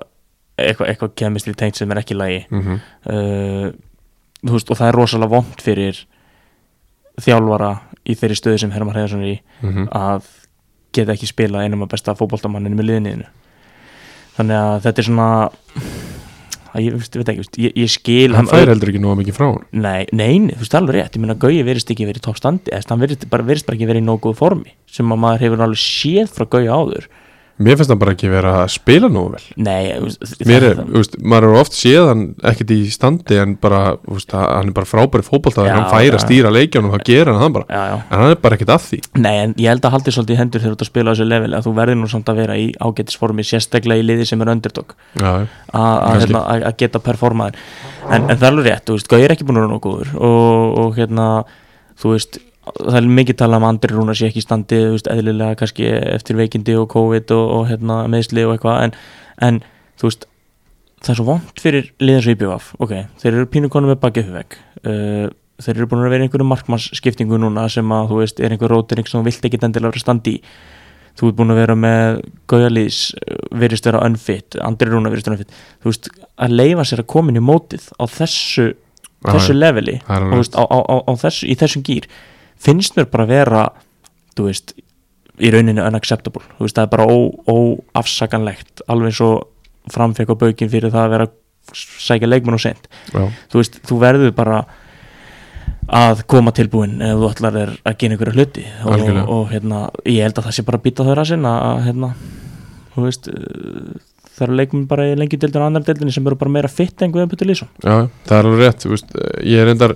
eitthvað, 0.58 0.88
eitthvað 0.94 1.16
kemistri 1.16 1.54
tengt 1.56 1.76
sem 1.76 1.92
er 1.92 1.98
ekki 2.02 2.16
í 2.16 2.18
lagi 2.18 2.46
Mhm. 2.50 2.80
uh, 3.12 3.72
og 4.46 4.78
það 4.78 4.88
er 4.88 4.96
rosalega 4.96 5.30
vond 5.30 5.58
fyrir 5.62 6.06
þjálfara 7.22 7.72
í 8.06 8.16
þeirri 8.18 8.38
stöðu 8.40 8.60
sem 8.60 8.72
Herman 8.76 8.94
Hreiðarsson 8.96 9.24
er 9.26 9.32
í 9.36 9.40
Mhm. 9.64 9.88
að 9.92 10.28
geta 10.96 11.12
ekki 11.16 11.28
spila 11.28 11.64
einum 11.66 11.84
af 11.84 11.90
besta 11.92 12.16
fótboltamanninu 12.16 12.76
með 12.76 12.90
liðniðinu 12.90 13.26
þannig 14.38 14.60
að 14.60 14.82
þetta 14.86 15.00
er 15.02 15.08
svona 15.10 15.28
að 16.76 16.84
ég, 16.84 16.96
veist, 17.00 17.16
veit 17.16 17.30
ekki, 17.32 17.46
ég, 17.64 17.74
ég 17.80 17.92
skil 17.92 18.36
hann 18.36 18.48
fær 18.52 18.68
heldur 18.68 18.92
ekki 18.92 19.00
nóga 19.04 19.20
mikið 19.22 19.38
frá 19.38 19.46
hann 19.48 19.66
Nei, 19.72 20.06
nei, 20.12 20.40
þú 20.52 20.64
veist 20.64 20.76
alveg 20.76 20.96
rétt, 20.98 21.16
ég 21.16 21.24
meina 21.24 21.38
Gauji 21.40 21.64
verist 21.68 21.92
ekki 21.94 22.08
verið 22.10 22.26
eða 22.68 22.82
hann 22.92 23.00
verist 23.04 23.30
bara, 23.32 23.44
bara 23.68 23.78
ekki 23.78 23.88
verið 23.88 24.04
í 24.04 24.08
nógu 24.08 24.26
góð 24.28 24.36
formi, 24.42 24.74
sem 24.92 25.08
að 25.16 25.22
maður 25.24 25.46
hefur 25.46 25.64
alveg 25.68 25.80
séð 25.80 26.34
frá 26.36 26.46
Gauji 26.52 26.68
áður 26.72 27.08
mér 27.58 27.78
finnst 27.80 27.90
hann 27.94 28.00
bara 28.02 28.12
ekki 28.16 28.28
vera 28.30 28.52
að 28.66 28.72
spila 28.74 29.08
nógu 29.08 29.32
vel. 29.36 29.44
Nei, 29.64 29.94
mér 30.46 30.64
er, 30.70 30.74
það- 30.76 30.90
þú 30.90 30.98
veist, 31.00 31.14
maður 31.24 31.46
er 31.48 31.60
oft 31.62 31.72
séð 31.78 32.08
hann 32.10 32.24
ekkert 32.52 32.74
í 32.76 32.80
standi 32.92 33.38
en 33.40 33.54
bara, 33.62 33.96
þú 34.04 34.18
veist, 34.18 34.32
hann 34.36 34.68
er 34.68 34.76
bara 34.76 34.90
frábæri 34.90 35.24
fótboltaður, 35.24 35.70
Já, 35.72 35.76
hann 35.78 35.88
fær 35.94 36.04
já. 36.10 36.16
að 36.18 36.26
stýra 36.26 36.52
leikjánum 36.52 36.92
þá 36.92 37.04
gera 37.08 37.34
hann 37.38 37.42
það 37.46 37.54
bara, 37.54 37.66
Já, 37.70 37.84
já, 37.94 37.96
en 38.12 38.20
hann 38.20 38.32
er 38.36 38.42
bara 38.44 38.56
ekkert 38.60 38.74
að 38.76 38.84
því. 38.90 39.00
Nei, 39.24 39.36
en 39.46 39.54
ég 39.56 39.68
held 39.72 39.82
að 39.88 39.96
haldi 39.96 40.12
svolítið 40.18 40.42
hendur 40.44 40.62
þegar 40.66 40.74
þú 40.76 40.78
ert 40.80 40.86
að 40.86 40.92
spila 40.92 41.08
á 41.08 41.14
þessu 41.16 41.28
level 41.32 41.52
að 41.56 41.64
þú 41.70 41.76
verður 41.80 42.00
nú 42.02 42.10
samt 42.12 42.32
að 42.34 42.36
vera 42.44 42.58
í 42.60 42.68
ágætisformi 42.76 43.44
sérstaklega 43.48 44.04
í 44.04 44.08
liði 44.10 44.26
sem 44.28 44.42
er 44.42 44.52
underdog. 44.56 44.96
Að- 45.16 45.48
hérna, 45.72 46.42
að- 46.52 46.78
geta 46.78 47.00
performaðin 47.00 47.56
en, 48.12 48.30
en 48.30 48.38
það 48.38 48.44
er 48.44 48.52
alveg 48.52 48.66
rétt, 48.68 48.86
þú 48.86 48.98
veist, 49.00 49.08
Gauji 49.08 49.24
er 49.26 49.32
ekki 49.36 49.46
búin 49.48 49.58
að 49.62 49.70
vera 49.70 49.80
góður 49.80 50.12
og, 50.20 50.78
og 50.84 50.96
hérna, 51.00 51.30
þú 51.98 52.12
veist 52.12 52.38
það 52.74 53.00
er 53.00 53.10
mikið 53.20 53.40
talað 53.42 53.62
um 53.62 53.68
Andri 53.70 53.94
Rúnar 53.94 54.18
sé 54.18 54.30
ekki 54.30 54.42
í 54.42 54.46
standi 54.46 54.82
veist, 54.96 55.10
eðlilega 55.12 55.60
kannski 55.62 55.88
eftir 56.16 56.40
veikindi 56.40 56.78
og 56.80 56.90
COVID 56.94 57.34
og, 57.38 57.46
og 57.60 57.66
hérna, 57.72 58.04
meðsli 58.12 58.46
og 58.48 58.56
eitthvað 58.56 58.84
en, 58.88 58.96
en 59.48 59.64
þú 60.00 60.10
veist 60.10 60.28
það 61.06 61.14
er 61.14 61.20
svo 61.20 61.28
vond 61.30 61.62
fyrir 61.62 61.90
liðan 62.02 62.26
svo 62.26 62.36
íbjöf 62.36 62.70
ok, 62.82 62.94
þeir 63.22 63.34
eru 63.34 63.50
pínu 63.54 63.72
konum 63.74 63.94
með 63.94 64.02
bakið 64.06 64.32
veg 64.34 64.60
uh, 64.86 65.28
þeir 65.62 65.78
eru 65.78 65.90
búin 65.92 66.06
að 66.06 66.16
vera 66.16 66.26
einhverju 66.26 66.48
markmannsskiptingu 66.50 67.40
núna 67.40 67.68
sem 67.72 67.92
að 67.96 68.10
þú 68.12 68.22
veist, 68.22 68.42
er 68.44 68.56
einhver 68.56 68.74
rótering 68.74 69.08
sem 69.08 69.22
þú 69.22 69.30
vilt 69.30 69.48
ekki 69.48 69.62
endilega 69.64 69.96
vera 69.96 70.32
í. 70.32 70.36
Þú 71.16 71.30
ert 71.30 71.38
búin 71.38 71.54
að 71.54 71.60
vera 71.62 71.76
með 71.80 72.18
Gaujalís 72.52 72.98
verist 73.56 73.86
vera 73.88 74.02
unfit, 74.04 74.58
Andri 74.60 74.92
Rúnar 74.92 75.14
verist 75.14 75.30
vera 75.30 75.38
unfit. 75.38 75.54
Þú 75.80 75.92
veist, 75.94 76.10
að 76.44 76.56
leifa 76.60 76.88
sér 76.90 77.06
að 77.06 77.12
koma 77.14 77.32
inn 77.32 77.40
í 77.40 77.46
mótið 77.46 77.86
á 77.96 78.04
þessu, 78.18 78.66
þessu 79.24 79.56
leveli 79.56 80.02
og 80.10 80.34
veist, 80.42 80.60
á, 80.60 80.64
á, 80.68 80.80
á, 80.84 80.96
á 81.08 81.12
þessu, 81.24 81.48
í 81.48 81.56
þessum 81.62 81.86
gýr 81.88 82.10
finnst 82.62 82.96
mér 82.98 83.10
bara 83.12 83.28
vera 83.30 83.66
þú 84.36 84.48
veist, 84.50 84.76
í 85.40 85.52
rauninni 85.52 85.84
unacceptable. 85.84 86.44
Þú 86.58 86.68
veist, 86.68 86.78
það 86.78 86.88
er 86.88 86.94
bara 86.94 87.08
ó, 87.10 87.18
óafsakanlegt 87.52 88.86
alveg 88.92 89.12
eins 89.12 89.22
og 89.26 89.92
framfekk 89.94 90.34
á 90.34 90.42
baukinn 90.46 90.72
fyrir 90.72 90.94
það 90.94 91.06
að 91.06 91.14
vera 91.16 91.28
að 91.30 91.36
sækja 91.76 92.30
leikmenn 92.30 92.58
og 92.58 92.62
sent 92.62 92.88
já, 93.10 93.24
þú 93.52 93.60
veist, 93.62 93.78
þú 93.86 94.00
verður 94.02 94.34
bara 94.38 94.64
að 95.86 96.24
koma 96.30 96.54
tilbúin 96.56 96.98
ef 97.06 97.20
þú 97.20 97.30
ætlar 97.30 97.58
er 97.62 97.72
að 97.86 97.98
gera 98.02 98.16
einhverja 98.16 98.36
hluti. 98.38 98.66
Og, 98.86 98.92
Algjörlega. 98.96 99.26
og 99.36 99.48
hérna, 99.54 99.82
ég 100.10 100.26
held 100.26 100.40
að 100.40 100.48
það 100.48 100.58
sé 100.58 100.66
bara 100.66 100.80
að 100.82 100.86
býta 100.88 101.06
þau 101.06 101.16
rassin 101.20 101.48
að 101.50 101.82
hérna, 101.86 102.12
þú 102.96 103.06
veist 103.06 103.30
það 104.36 104.48
eru 104.48 104.58
leikmenn 104.60 104.88
bara 104.90 105.08
í 105.08 105.16
lengi 105.18 105.40
deildin 105.40 105.64
og 105.64 105.70
annar 105.70 105.86
deildin 105.86 106.12
sem 106.14 106.26
eru 106.28 106.38
bara 106.40 106.54
meira 106.58 106.72
fitt 106.72 107.02
en 107.04 107.14
Guðan 107.14 107.32
Putur 107.32 107.48
Lýsson 107.48 107.70
já, 107.80 108.08
það 108.28 108.38
er 108.38 108.50
alveg 108.50 108.64
rétt 108.64 108.84
þú 108.84 108.92
veist, 108.92 109.14
ég 109.46 109.62
er 109.64 109.72
endar 109.72 109.96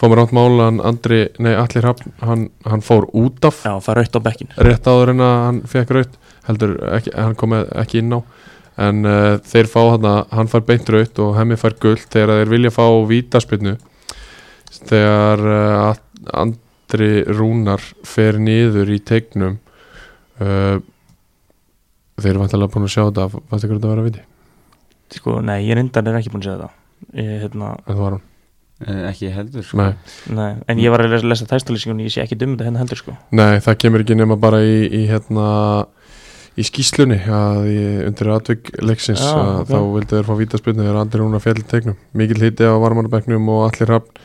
fór 0.00 0.10
mér 0.10 0.24
átt 0.24 0.34
mála 0.34 0.68
hann 0.68 0.80
Andri, 0.84 1.20
nei 1.38 1.54
Allir 1.54 1.86
Hafn 1.86 2.14
hann, 2.24 2.48
hann 2.66 2.82
fór 2.84 3.06
út 3.12 3.44
af. 3.46 3.62
Já, 3.64 3.78
það 3.78 3.92
er 3.94 4.02
aukt 4.02 4.18
á 4.18 4.20
bekkin 4.26 4.54
rétt 4.68 4.88
áður 4.90 5.14
en 5.14 5.24
að 5.24 5.34
hann 5.44 5.60
fekk 5.70 5.94
raut 5.96 6.18
heldur 6.48 6.74
ekki, 6.96 7.14
hann 7.14 7.36
kom 7.38 7.56
ekki 7.56 8.02
inn 8.02 8.16
á. 8.18 8.20
En 8.84 9.06
uh, 9.06 9.36
þeir 9.46 9.70
fá 9.70 9.80
hann 9.92 10.08
að 10.10 10.20
hann 10.34 10.50
fær 10.50 10.64
beint 10.66 10.90
raut 10.90 11.20
og 11.22 11.36
hemmi 11.38 11.58
fær 11.60 11.76
guld 11.82 12.08
þegar 12.10 12.40
þeir 12.40 12.50
vilja 12.56 12.74
fá 12.74 12.86
vítaspinnu 13.10 13.76
þegar 14.80 15.44
uh, 15.46 16.02
Andri 16.34 17.12
Rúnar 17.30 17.84
fer 18.06 18.40
niður 18.42 18.90
í 18.90 18.98
tegnum 19.06 19.60
uh, 20.42 20.82
þeir 22.18 22.32
eru 22.34 22.42
vantilega 22.42 22.74
búin 22.74 22.88
að 22.88 22.94
sjá 22.96 23.04
þetta 23.06 23.30
fannst 23.30 23.66
ykkur 23.66 23.78
þetta 23.78 23.90
að 23.90 23.94
vera 23.94 24.06
viti? 24.08 24.28
Sko, 25.14 25.38
nei, 25.46 25.60
ég 25.68 25.78
reyndar 25.78 26.08
er 26.10 26.18
ekki 26.18 26.32
búin 26.32 26.42
að 26.42 26.48
segja 26.48 26.60
þetta. 26.64 26.72
Ég, 27.20 27.34
hérna, 27.44 27.74
en 27.78 27.92
það 27.92 28.00
var 28.02 28.16
hann 28.16 28.30
ekki 29.10 29.30
heldur 29.34 29.64
sko. 29.66 29.78
Nei, 29.80 29.94
nei, 30.34 30.50
en 30.68 30.78
ég 30.82 30.92
var 30.94 31.04
að 31.04 31.14
lesa, 31.16 31.28
lesa 31.32 31.46
tæstalýsingunni, 31.50 32.06
ég 32.08 32.14
sé 32.14 32.22
ekki 32.24 32.38
dum 32.40 32.54
þetta 32.56 32.68
hérna 32.68 32.82
heldur 32.84 33.00
sko. 33.00 33.16
Nei, 33.34 33.58
það 33.64 33.78
kemur 33.84 34.04
ekki 34.04 34.18
nema 34.20 34.36
bara 34.40 34.60
í, 34.64 34.76
í 34.88 35.04
hérna 35.10 35.48
í 36.54 36.62
skýslunni 36.66 37.18
að 37.26 37.64
í, 37.72 37.80
undir 38.06 38.30
atvik 38.36 38.70
leiksins 38.84 39.22
Já, 39.24 39.32
að 39.34 39.56
ok. 39.64 39.72
þá 39.72 39.78
vildu 39.96 40.14
þeir 40.18 40.28
fá 40.28 40.34
vítaspilnu 40.38 40.84
þegar 40.86 41.00
Andri 41.00 41.20
Rúnar 41.24 41.42
fjall 41.42 41.58
í 41.58 41.66
tegnum 41.72 41.96
mikil 42.14 42.38
hiti 42.44 42.68
á 42.68 42.74
varmannabæknum 42.78 43.48
og 43.50 43.64
allir 43.72 43.94
hafn 43.96 44.22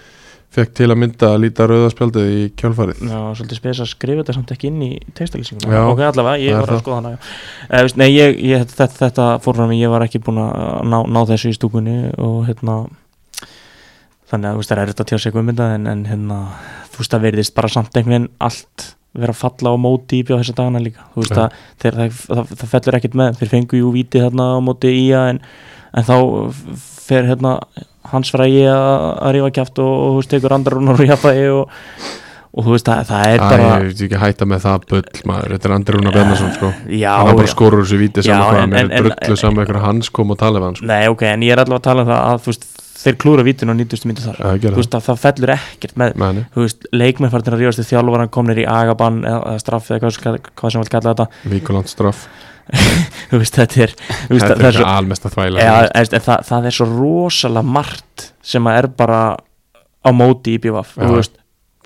fekk 0.49 0.71
til 0.79 0.87
að 0.89 0.97
mynda 0.97 1.27
að 1.35 1.41
líta 1.43 1.65
rauðaspjaldið 1.69 2.29
í 2.33 2.45
kjálfarið. 2.57 3.01
Já, 3.05 3.17
svolítið 3.37 3.57
spes 3.59 3.81
að 3.83 3.89
skrifa 3.91 4.21
þetta 4.23 4.33
samt 4.33 4.53
ekki 4.55 4.69
inn 4.71 4.79
í 4.81 4.91
textalýsinguna 5.17 5.75
Já, 5.75 5.81
Ok, 5.91 5.99
allavega, 6.07 6.39
ég 6.41 6.57
var 6.57 6.71
að 6.73 6.79
skoða 6.81 6.95
hana 6.97 7.11
já. 7.11 7.19
eh, 7.69 7.83
veist, 7.85 7.99
Nei, 8.01 8.07
ég, 8.15 8.39
ég, 8.49 8.63
þetta, 8.71 8.87
þetta 9.03 9.27
fór 9.45 9.59
fram 9.59 9.73
í, 9.75 9.77
ég 9.83 9.93
var 9.93 10.05
ekki 10.07 10.21
búin 10.25 10.41
að 10.41 10.89
ná, 10.89 10.97
ná 11.05 11.19
þessu 11.29 11.51
í 11.53 11.57
stúkunni 11.59 11.97
og 12.17 12.39
hérna 12.49 12.79
þannig 14.29 14.49
að 14.49 14.53
þú 14.55 14.61
veist, 14.61 14.69
það 14.71 14.77
er 14.77 14.83
erfitt 14.85 15.03
að 15.03 15.09
tjá 15.11 15.19
sig 15.23 15.35
um 15.41 15.51
þetta 15.51 15.67
en, 15.75 15.87
en 15.93 16.05
hérna, 16.09 16.39
þú 16.93 17.01
veist, 17.03 17.13
það 17.15 17.25
verðist 17.27 17.55
bara 17.57 17.71
samt 17.73 17.97
einhvern 17.99 18.15
veginn 18.15 18.29
allt 18.49 18.87
vera 19.19 19.33
að 19.33 19.39
falla 19.41 19.71
á 19.73 19.75
móti 19.81 20.19
í 20.21 20.25
bjóð 20.27 20.43
þessa 20.43 20.57
dagana 20.59 20.81
líka. 20.85 21.05
Þú 21.15 21.23
veist, 21.23 21.37
að 21.41 21.61
þeir, 21.81 21.95
það, 21.99 22.19
það, 22.29 22.51
það 22.61 22.73
fellur 22.75 22.97
ekkert 22.99 23.15
með. 23.17 23.39
Þeir 23.39 23.49
fengu 23.55 23.79
jú 23.81 23.93
vítið 23.95 24.25
þarna 24.27 24.45
á 24.53 24.57
móti 24.61 24.91
í 24.93 25.05
en, 25.17 25.39
en 25.97 26.05
þá 26.05 26.15
fer 27.09 27.25
hérna 27.31 27.55
hans 28.09 28.31
frægi 28.33 28.63
að, 28.69 28.95
að 29.25 29.33
rífa 29.35 29.51
kjátt 29.57 29.81
og, 29.81 29.89
og 29.89 30.09
þú 30.13 30.19
veist, 30.21 30.31
tekur 30.35 30.55
andrar 30.55 30.91
og 30.93 31.01
jafnvægi 31.09 31.47
og, 31.57 31.73
og 32.53 32.65
þú 32.67 32.75
veist, 32.75 32.87
það, 32.89 33.01
það 33.09 33.25
er 33.33 33.39
Æ, 33.39 33.43
bara 33.49 33.65
ég 33.69 33.87
veit 33.89 34.03
ekki 34.07 34.21
hætta 34.23 34.47
með 34.49 34.63
það 34.65 34.85
bull 34.93 35.03
maður, 35.29 35.53
þetta 35.55 35.69
er 35.69 35.75
Andri 35.75 35.97
Rúnar 35.97 36.15
Bjarnason 36.17 36.53
sko. 36.55 36.71
já, 37.01 37.11
hann 37.17 37.33
bara 37.37 37.49
já. 37.49 37.53
skorur 37.53 37.83
þessu 37.83 37.99
víti 38.01 38.23
Já, 38.25 38.31
saman 38.31 38.73
hvað, 38.73 38.79
en- 38.79 38.93
er 38.93 39.09
drullu 39.09 39.39
saman 39.41 39.63
eitthvað 39.65 39.85
hans 39.85 40.09
kom 40.13 40.33
og 40.33 40.39
tala 40.41 40.61
við 40.61 40.69
hann 40.69 40.79
sko. 40.79 40.89
Nei, 40.89 41.01
ok, 41.13 41.25
en 41.33 41.45
ég 41.45 41.53
er 41.57 41.61
allavega 41.65 41.81
að 41.81 41.87
tala 41.89 42.05
um 42.05 42.09
það 42.13 42.23
að 42.29 42.41
þú 42.45 42.53
veist, 42.53 42.69
þeir 42.99 43.17
klúra 43.21 43.45
vítinu 43.47 43.73
á 43.73 43.79
90. 43.79 44.05
myndu 44.09 44.25
þar. 44.25 44.39
Já, 44.43 44.69
þú 44.69 44.79
veist, 44.81 44.95
að 44.97 45.05
það 45.07 45.19
fellur 45.23 45.53
ekkert 45.55 45.97
með 46.01 46.15
Meni, 46.19 46.43
þú 46.55 46.65
veist, 46.65 46.87
leikmenn 46.91 47.31
farnir 47.33 47.55
að 47.57 47.63
ríðast 47.63 47.83
í 47.83 47.87
þjálfvaran 47.89 48.31
komnir 48.35 48.61
í 48.63 48.67
agabann 48.67 49.21
eða, 49.23 49.41
eða 49.53 49.63
straff 49.63 49.89
eða 49.91 50.01
hvað, 50.03 50.15
sem- 50.17 50.39
hvað 50.61 50.73
sem 50.75 50.83
vil 50.85 50.93
kalla 50.95 51.13
þetta. 51.13 51.27
Víkuland 51.55 51.91
straff. 51.91 52.25
Veist, 53.33 53.55
þetta 53.57 53.83
er, 53.87 53.93
Þetta 54.29 54.55
er 54.69 54.75
er 54.75 54.85
almest 54.85 55.25
að 55.25 55.35
þvæla. 55.37 55.63
Ja, 55.63 55.77
en, 55.89 56.09
það, 56.21 56.43
það 56.51 56.67
er 56.69 56.75
svo 56.77 56.89
rosalega 56.91 57.65
margt 57.79 58.27
sem 58.45 58.67
að 58.69 58.81
er 58.83 58.87
bara 58.99 59.21
á 60.05 60.09
móti 60.13 60.57
í 60.57 60.61
Já, 60.61 60.83
veist, 61.09 61.39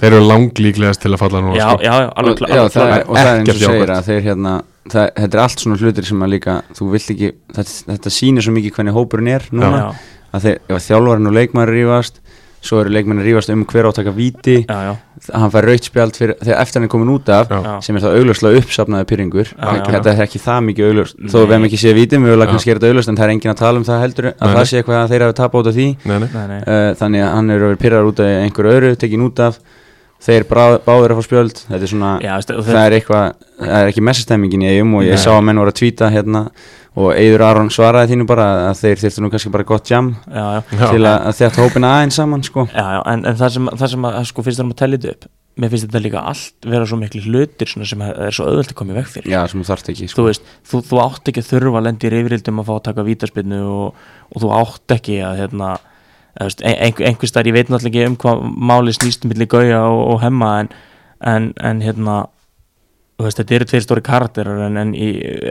Þeir 0.03 0.15
eru 0.17 0.25
langlíklegast 0.25 1.03
til 1.03 1.11
að 1.13 1.21
falla 1.21 1.39
núna 1.45 1.55
já, 1.55 1.67
sko. 1.69 1.83
já, 1.85 1.93
já, 2.01 2.07
alveg, 2.17 2.39
og, 2.41 2.49
já, 2.49 2.55
er- 2.57 3.03
og 3.05 3.13
það 3.13 3.21
er 3.21 3.29
eins 3.37 3.51
og 3.53 3.59
segir 3.61 3.91
að 3.93 4.07
þeir 4.09 4.23
hérna 4.25 4.53
það, 4.89 5.05
þetta 5.19 5.37
er 5.37 5.41
allt 5.43 5.63
svona 5.63 5.77
hlutir 5.79 6.07
sem 6.09 6.25
að 6.25 6.31
líka 6.33 6.55
þú 6.73 6.87
vilt 6.95 7.11
ekki, 7.13 7.29
þetta, 7.55 7.75
þetta 7.93 8.13
sýnir 8.17 8.43
svo 8.47 8.53
mikið 8.57 8.73
hvernig 8.79 8.97
hópurinn 8.97 9.29
er 9.35 9.45
núna. 9.53 9.83
Já, 9.83 10.22
að 10.33 10.47
þeir, 10.47 10.61
ef 10.73 10.87
þjálfarinn 10.87 11.29
og 11.29 11.37
leikmæri 11.39 11.79
rífast 11.81 12.19
svo 12.63 12.79
eru 12.79 12.93
leikmæri 12.95 13.25
rífast 13.27 13.51
um 13.51 13.65
hver 13.67 13.89
átaka 13.89 14.11
víti. 14.15 14.61
Já, 14.63 14.77
já, 14.87 14.93
hann 15.35 15.51
fær 15.51 15.65
raut 15.67 15.83
spjald 15.83 16.15
fyrir, 16.15 16.37
þegar 16.39 16.61
eftir 16.63 16.79
hann 16.79 16.85
er 16.87 16.91
komin 16.93 17.11
út 17.11 17.27
af 17.35 17.49
Já. 17.51 17.57
já, 17.59 17.73
sem 17.83 17.97
er 17.99 18.03
það 18.05 18.15
augljóslega 18.21 18.61
uppsafnaði 18.63 19.07
pyrringur 19.09 19.49
Já, 19.51 19.67
já. 19.67 19.83
þetta 19.91 20.13
er 20.13 20.21
ekki 20.23 20.39
það 20.43 20.61
mikið 20.69 20.87
augljóst. 20.87 21.19
Þó 21.27 21.37
við 21.41 21.51
hefum 21.53 21.67
ekki 21.67 21.81
séð 21.83 21.97
víti, 21.99 22.21
mögulega 22.23 22.47
Já. 22.47 22.53
kannski 22.55 22.71
er 22.71 22.79
þetta 22.79 22.91
augljóst 22.93 23.11
en 23.11 23.19
það 23.19 23.27
er 23.27 23.33
engin 23.35 23.51
að 23.53 23.59
tala 23.59 23.81
um 23.81 23.87
það 23.87 24.03
heldur 24.05 24.29
að 24.31 24.47
Nei, 24.47 24.55
það 24.55 24.67
sé 24.71 24.79
eitthvað 24.79 24.99
að 25.01 25.13
þeir 25.13 25.25
hafi 25.27 25.37
tapað 25.41 25.59
út 25.63 25.71
af 25.73 25.77
því. 25.77 25.87
Nei, 26.07 26.17
nei. 26.23 26.59
uh, 26.63 26.89
þannig 27.03 27.23
að 27.27 27.31
hann 27.35 27.49
er 27.51 27.63
verið 27.67 27.81
pyrrar 27.83 28.09
út 28.13 28.23
af 28.23 28.35
einhverju 28.47 28.75
öðru, 28.77 28.93
tekin 29.03 29.27
út 29.27 29.43
af. 29.43 29.59
Þeir 30.23 30.45
báður 30.47 31.11
að 31.11 31.17
fá 31.19 31.25
spjöld. 31.27 31.57
Þetta 31.67 31.83
er 31.83 31.91
svona, 31.91 32.11
já, 32.23 32.31
það 32.47 32.77
er 32.85 32.93
eitthvað 32.95 33.25
það 33.59 33.73
er 33.81 33.89
ekki 33.91 34.03
messastemmingin 34.07 34.63
í 34.63 34.69
eigum 34.71 34.93
og 34.95 35.03
ég 35.03 35.17
Nei. 35.17 35.19
sá 35.19 35.33
að 35.35 35.43
menn 35.49 35.59
voru 35.59 35.73
að 35.73 35.79
tvíta 35.81 36.07
hérna 36.13 36.45
og 36.93 37.13
Eidur 37.17 37.45
Aron 37.47 37.71
svaraði 37.73 38.13
þínu 38.13 38.27
bara 38.29 38.47
að 38.69 38.81
þeir 38.83 39.03
þyrftu 39.03 39.23
nú 39.23 39.31
kannski 39.33 39.53
bara 39.53 39.65
gott 39.67 39.89
jam 39.89 40.11
já, 40.27 40.43
já, 40.59 40.83
til 40.83 41.01
að, 41.01 41.15
að 41.15 41.39
þetta 41.39 41.63
hópina 41.63 41.93
aðeins 41.97 42.19
saman 42.19 42.43
sko. 42.45 42.67
Já, 42.69 42.83
já, 42.97 42.99
en, 43.13 43.23
en 43.29 43.39
það 43.39 43.55
sem, 43.55 43.71
það 43.81 43.95
sem 43.95 44.09
að, 44.09 44.19
sko, 44.29 44.45
finnst 44.45 44.61
þér 44.61 44.69
að 44.69 44.77
tellja 44.83 45.01
þetta 45.01 45.15
upp 45.15 45.31
mér 45.59 45.69
finnst 45.69 45.85
þetta 45.85 46.01
líka 46.01 46.21
allt 46.31 46.67
vera 46.69 46.85
svo 46.89 46.97
miklu 46.97 47.21
hlutir 47.27 47.69
svona 47.69 47.85
sem 47.85 48.01
er 48.05 48.33
svo 48.33 48.47
auðvelt 48.49 48.73
að 48.73 48.77
koma 48.79 48.93
í 48.93 48.97
veg 48.97 49.09
fyrir. 49.09 49.29
Já, 49.29 49.39
sem 49.49 49.61
þú 49.61 49.67
þarft 49.67 49.89
ekki 49.93 50.07
þú 50.07 50.13
sko. 50.13 50.25
veist, 50.27 50.53
þú, 50.69 50.81
þú 50.89 51.01
átt 51.03 51.29
ekki 51.29 51.43
að 51.43 51.49
þurfa 51.51 51.79
að 51.79 51.87
lendi 51.87 52.09
í 52.09 52.13
reyfrildum 52.13 52.61
að 52.61 52.69
fá 52.69 52.73
að 52.75 52.85
taka 52.87 53.05
vítaspinnu 53.09 53.59
og, 53.69 54.05
og 54.33 54.43
þú 54.43 54.53
átt 54.57 54.95
ekki 54.97 55.19
að 55.21 55.41
hérna, 55.43 55.69
ein, 56.41 56.55
einhver, 56.73 57.05
einhver 57.11 57.29
starf, 57.29 57.49
ég 57.51 57.57
veit 57.57 57.69
náttúrulega 57.69 58.01
ekki 58.01 58.09
um 58.09 58.17
hvað 58.23 58.43
máli 58.71 58.95
snýst 58.97 59.29
milli 59.29 59.49
gauja 59.53 59.83
og, 59.91 60.01
og 60.15 60.23
hemma 60.25 60.53
en, 60.63 60.71
en, 61.21 61.51
en 61.61 61.85
hérna 61.85 62.17
þú 62.25 62.42
veist, 63.21 63.39
þetta 63.39 63.57
eru 63.57 63.67
tveir 63.69 63.85
stóri 63.85 64.05
karakterar 64.05 64.63
en, 64.67 64.79
en 64.81 64.93
í 64.95 65.09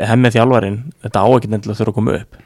hemmi 0.09 0.33
þjálfarin 0.35 0.81
þetta 1.05 1.23
á 1.23 1.29
ekki 1.29 1.53
nefnilega 1.53 1.79
þurfa 1.81 1.95
að 1.95 2.01
koma 2.01 2.17
upp 2.23 2.41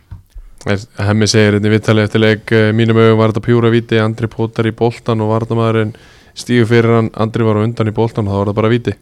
Hemmi 0.67 1.29
segir 1.31 1.55
hérna 1.55 1.69
í 1.71 1.73
viðtali 1.77 2.03
eftir 2.03 2.23
leik 2.23 2.51
eh, 2.51 2.73
mínum 2.75 2.99
augum 2.99 3.21
var 3.21 3.31
þetta 3.31 3.45
pjúra 3.45 3.71
víti 3.71 4.01
Andri 4.03 4.27
Pótar 4.31 4.67
í 4.67 4.73
boltan 4.75 5.23
og 5.23 5.31
varnamæðurinn 5.31 5.93
stígu 6.37 6.67
fyrir 6.67 6.97
hann, 6.97 7.11
Andri 7.15 7.47
var 7.47 7.61
á 7.61 7.63
undan 7.63 7.93
í 7.93 7.95
boltan 7.95 8.27
og 8.27 8.35
þá 8.35 8.41
var 8.41 8.51
það 8.51 8.59
bara 8.59 8.73
víti 8.73 8.97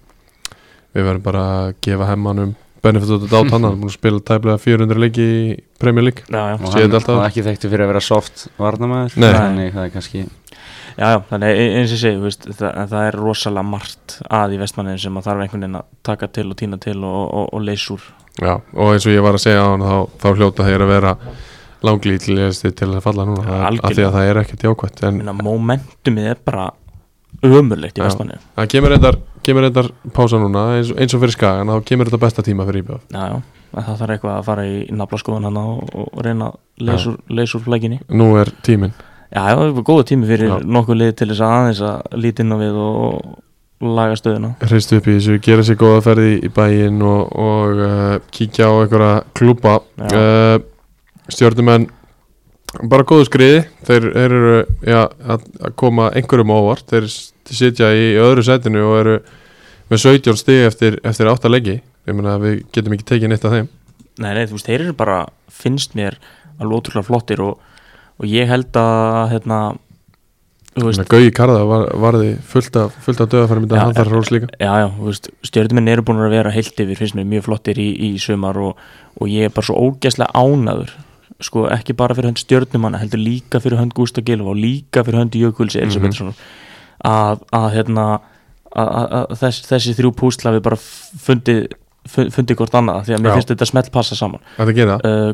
við 0.95 1.09
verðum 1.09 1.25
bara 1.25 1.47
að 1.55 1.73
gefa 1.87 2.11
hemmanum 2.11 2.53
benefit 2.85 3.15
út 3.17 3.33
á 3.33 3.41
hann, 3.41 3.51
hann 3.55 3.67
er 3.71 3.79
búin 3.81 3.89
að 3.89 3.97
spila 3.97 4.21
tæplega 4.29 4.61
400 4.61 5.01
leiki 5.01 5.25
í 5.25 5.57
Premier 5.81 6.05
League 6.11 6.27
já, 6.29 6.43
já. 6.53 6.57
og 6.61 6.77
hann 6.77 6.97
var 7.09 7.29
ekki 7.31 7.47
þekktu 7.47 7.71
fyrir 7.73 7.87
að 7.87 7.93
vera 7.95 8.05
soft 8.05 8.47
varnamæður 8.61 9.17
Nei. 9.25 9.31
þannig 9.33 9.73
það 9.73 9.87
er 9.87 9.95
kannski 9.95 10.25
Já, 10.95 11.07
já, 11.11 11.19
þannig 11.31 11.57
e- 11.59 11.71
eins 11.79 11.91
og 11.91 11.97
ég 11.97 12.03
segi, 12.05 12.53
það, 12.55 12.69
en 12.71 12.91
það 12.93 13.09
er 13.09 13.17
rosalega 13.19 13.67
margt 13.67 14.19
að 14.31 14.55
í 14.55 14.61
vestmannin 14.61 15.01
sem 15.03 15.17
að 15.19 15.27
þarf 15.27 15.43
einhvern 15.45 15.67
veginn 15.67 15.81
að 15.81 15.89
taka 16.07 16.29
til 16.31 16.47
og 16.51 16.59
týna 16.61 16.79
til 16.83 17.01
og, 17.01 17.25
og, 17.25 17.49
og 17.51 17.65
leysa 17.67 17.97
úr. 17.97 18.07
Já, 18.39 18.55
og 18.55 18.93
eins 18.93 19.09
og 19.09 19.15
ég 19.15 19.25
var 19.25 19.39
að 19.39 19.45
segja 19.47 19.65
á 19.67 19.69
hann 19.73 19.85
þá, 19.87 19.97
þá 20.23 20.29
hljóta 20.39 20.69
þeir 20.69 20.85
að 20.87 20.95
vera 20.95 21.17
langlítið 21.85 22.73
til 22.79 22.89
að 22.91 23.03
falla 23.05 23.27
núna 23.29 23.45
Ja, 23.45 23.59
ja, 23.67 23.71
af 23.85 23.95
því 23.95 24.07
að 24.07 24.17
það 24.17 24.31
er 24.31 24.41
ekkert 24.43 24.67
jákvæmt 24.69 25.05
momentumið 25.45 26.31
er 26.33 26.41
bara 26.45 26.69
ömurlegt 27.45 27.99
í 27.99 28.05
vestmannin 28.05 28.43
það 28.57 28.71
kemur 29.45 29.67
reyndar 29.67 29.91
pása 30.17 30.41
núna 30.41 30.65
eins, 30.79 30.93
eins 30.97 31.15
og 31.17 31.25
fyrir 31.25 31.37
skagan, 31.37 31.71
þá 31.71 31.89
kemur 31.91 32.11
þetta 32.11 32.23
besta 32.23 32.47
tíma 32.47 32.67
fyrir 32.69 32.85
IBF 32.85 33.03
Já, 33.13 33.25
já, 33.35 33.41
það 33.75 33.99
þarf 34.03 34.15
eitthvað 34.17 34.37
að 34.37 34.47
fara 34.49 34.69
í 34.69 34.77
naflaskoðun 34.95 35.49
hann 35.51 35.61
og, 35.61 35.83
reyna 36.25 36.53
að 36.55 37.43
úr 37.45 37.67
flækinni 37.67 38.01
Nú 38.15 38.31
er 38.41 38.53
tíminn 38.65 38.95
Já, 39.35 39.41
það 39.43 39.65
er 39.65 39.87
góða 39.89 40.07
tími 40.11 40.29
fyrir 40.29 40.53
Já. 40.53 40.55
nokkuð 40.77 41.01
lið 41.01 41.17
til 41.19 41.29
þess 41.33 41.43
að 41.43 41.55
aðeins 41.57 41.83
að 41.89 42.21
líti 42.23 42.45
inn 42.45 42.55
á 42.55 42.59
við 42.61 42.79
og, 42.85 43.33
laga 43.85 44.17
stöðuna. 44.17 44.53
Hristu 44.63 45.01
upp 45.01 45.09
í 45.11 45.17
þessu, 45.19 45.41
gera 45.45 45.65
sér 45.67 45.79
góða 45.81 46.05
ferði 46.07 46.37
í 46.47 46.51
bæinn 46.55 47.03
og, 47.05 47.35
og 47.43 47.83
uh, 47.85 48.15
kíkja 48.33 48.71
á 48.71 48.73
einhverja 48.79 49.17
klúpa 49.37 49.75
uh, 49.83 50.57
stjórnumenn 51.29 51.89
bara 52.91 53.07
góðu 53.07 53.27
skriði. 53.29 53.65
Þeir, 53.85 54.07
eru 54.23 54.53
ja, 54.87 55.09
að, 55.27 55.49
að 55.61 55.75
koma 55.83 56.09
einhverjum 56.15 56.55
á 56.55 56.57
óvart. 56.57 56.87
Þeir 56.95 57.11
sitja 57.11 57.91
í 57.93 58.15
öðru 58.23 58.47
setinu 58.47 58.87
og 58.87 59.01
eru 59.03 59.19
með 59.91 60.07
17 60.07 60.41
stig 60.41 60.65
eftir, 60.71 60.97
eftir 61.05 61.29
8 61.29 61.51
leggi 61.53 61.81
ég 62.05 62.17
meina 62.17 62.37
að 62.37 62.47
við 62.47 62.57
getum 62.75 62.97
ekki 62.97 63.07
tekið 63.09 63.33
neitt 63.33 63.47
af 63.47 63.55
þeim. 63.55 63.69
Nei, 64.21 64.31
nei, 64.37 64.45
þú 64.47 64.59
veist, 64.59 64.69
þeir 64.69 64.83
eru 64.87 64.97
bara, 64.97 65.21
finnst 65.51 65.97
mér 65.99 66.19
alveg 66.61 66.77
ótrúlega 66.79 67.09
flottir 67.09 67.43
og, 67.45 67.63
og 68.21 68.29
ég 68.31 68.49
held 68.51 68.77
að, 68.79 69.31
hérna 69.35 69.59
Gauði 70.75 71.31
Karða 71.31 71.61
var, 71.71 71.85
varði 72.03 72.31
fullt 72.51 72.75
af, 72.81 72.95
fullt 73.05 73.21
af 73.23 73.29
döðafærum 73.31 73.67
Já, 73.71 73.77
hann 73.79 73.93
þarf 73.95 74.11
rós 74.11 74.31
líka. 74.35 74.49
Já, 74.59 74.73
já, 74.83 74.87
veist 75.07 75.29
stjórnuminn 75.47 75.91
eru 75.93 76.03
búin 76.03 76.19
að 76.25 76.33
vera 76.35 76.51
heilt 76.51 76.81
yfir, 76.83 76.99
finnst 76.99 77.15
mér 77.15 77.29
mjög 77.31 77.45
flottir 77.47 77.79
í, 77.79 77.87
í 78.09 78.09
sumar 78.19 78.59
og, 78.59 78.81
og 79.21 79.31
ég 79.31 79.47
er 79.47 79.55
bara 79.55 79.69
svo 79.69 79.77
ógæslega 79.87 80.35
ánaður 80.35 80.91
sko, 81.45 81.69
ekki 81.71 81.95
bara 81.99 82.15
fyrir 82.19 82.33
hönd 82.33 82.43
stjórnumanna, 82.43 82.99
heldur 83.05 83.23
líka 83.23 83.61
fyrir 83.63 83.79
hönd 83.79 83.95
Gústa 83.95 84.23
Gilva 84.27 84.51
og 84.51 84.59
líka 84.59 85.05
fyrir 85.07 85.21
hönd 85.23 85.39
Jökuls 85.39 85.79
Elisabethsson 85.79 86.35
að, 87.07 87.43
að, 87.55 87.69
hérna 87.77 88.09
að, 88.75 88.91
að, 89.05 89.39
þess, 89.45 89.63
þessi 89.71 89.95
þrjú 90.01 90.13
púsla 90.19 90.57
við 90.57 90.65
bara 90.67 90.79
fundið 90.83 91.67
fu- 91.71 91.79
fundið 92.09 92.59
hvort 92.59 92.75
annað, 92.77 93.07
því 93.07 93.15
að 93.17 93.23
mér 93.23 93.31
Já. 93.31 93.37
finnst 93.39 93.51
þetta 93.53 93.69
smelt 93.69 93.91
passa 93.95 94.17
saman. 94.19 94.43
Uh, 94.59 95.31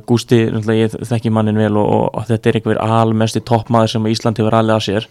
náttúrulega 0.54 0.76
ég 0.78 0.94
þekki 1.10 1.32
mannin 1.34 1.58
vel 1.58 1.74
og, 1.80 1.88
og, 1.96 2.04
og 2.14 2.28
þetta 2.28 2.50
er 2.50 2.58
einhver 2.60 2.80
almesti 2.84 3.42
toppmaður 3.46 3.94
sem 3.94 4.06
Ísland 4.10 4.38
hefur 4.38 4.56
alveg 4.60 4.76
að 4.76 4.86
sér. 4.86 5.08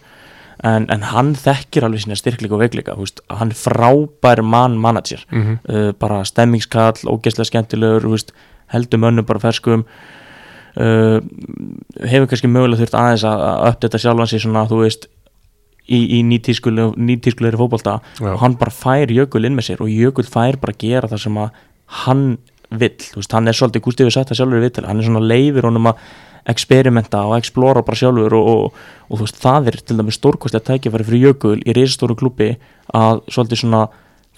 En, 0.64 0.86
en 0.92 1.04
hann 1.08 1.34
þekkir 1.40 1.86
alveg 1.86 2.04
sína 2.04 2.16
styrkleika 2.20 2.56
og 2.56 2.62
veikleika 2.64 2.96
veist, 2.98 3.22
hann 3.32 3.52
frábær 3.56 4.42
mann 4.44 4.78
manager. 4.80 5.24
Mm 5.30 5.42
-hmm. 5.42 5.58
uh, 5.68 5.92
bara 5.92 6.24
stemmingskall, 6.24 7.00
ógeðslega 7.04 7.48
skemmtilegur 7.52 8.08
þú 8.08 8.16
veist, 8.16 8.32
heldur 8.72 8.98
mönnum 8.98 9.26
bara 9.26 9.40
ferskum. 9.40 9.84
Uh, 10.76 11.20
hefur 12.06 12.28
kannski 12.30 12.48
mögulega 12.48 12.80
þurft 12.80 12.94
aðeins 12.94 13.24
að 13.24 13.40
að 13.40 13.68
uppdata 13.68 13.98
sjálfan 13.98 14.26
sig 14.26 14.40
svona, 14.40 14.68
þú 14.68 14.84
veist 14.84 15.08
í, 15.88 16.00
í 16.18 16.20
nýtískulegri 16.26 17.58
fótbolta 17.60 17.98
Já. 18.20 18.32
og 18.34 18.40
hann 18.42 18.56
bara 18.60 18.74
fær 18.74 19.12
Jökul 19.12 19.44
inn 19.46 19.56
með 19.58 19.70
sér 19.70 19.84
og 19.84 19.92
Jökul 19.92 20.26
fær 20.28 20.58
bara 20.60 20.76
að 20.76 20.82
gera 20.84 21.10
það 21.10 21.24
sem 21.26 21.38
að 21.40 21.62
hann 22.04 22.24
vill, 22.70 22.96
þú 23.02 23.18
veist, 23.18 23.32
hann 23.34 23.50
er 23.50 23.56
svolítið 23.58 23.84
Gústi 23.86 24.06
við 24.06 24.14
sagt 24.14 24.30
það 24.30 24.40
sjálfur 24.40 24.64
viðtali, 24.64 24.90
hann 24.90 25.00
er 25.00 25.08
svona 25.08 25.24
leifir 25.26 25.66
honum 25.66 25.90
að 25.90 26.04
experimenta 26.50 27.24
og 27.28 27.34
explora 27.36 27.82
bara 27.86 27.98
sjálfur 27.98 28.36
og, 28.38 28.50
og, 28.50 28.84
og 29.08 29.18
þú 29.18 29.26
veist, 29.26 29.40
það 29.42 29.72
er 29.72 29.80
til 29.82 29.96
dæmis 29.98 30.20
stórkostlega 30.20 30.66
tækifæri 30.70 31.08
fyrir 31.08 31.26
Jökul 31.30 31.56
í 31.64 31.74
reisastóru 31.76 32.16
klubbi 32.18 32.52
að 32.96 33.24
svolítið 33.26 33.64
svona 33.64 33.82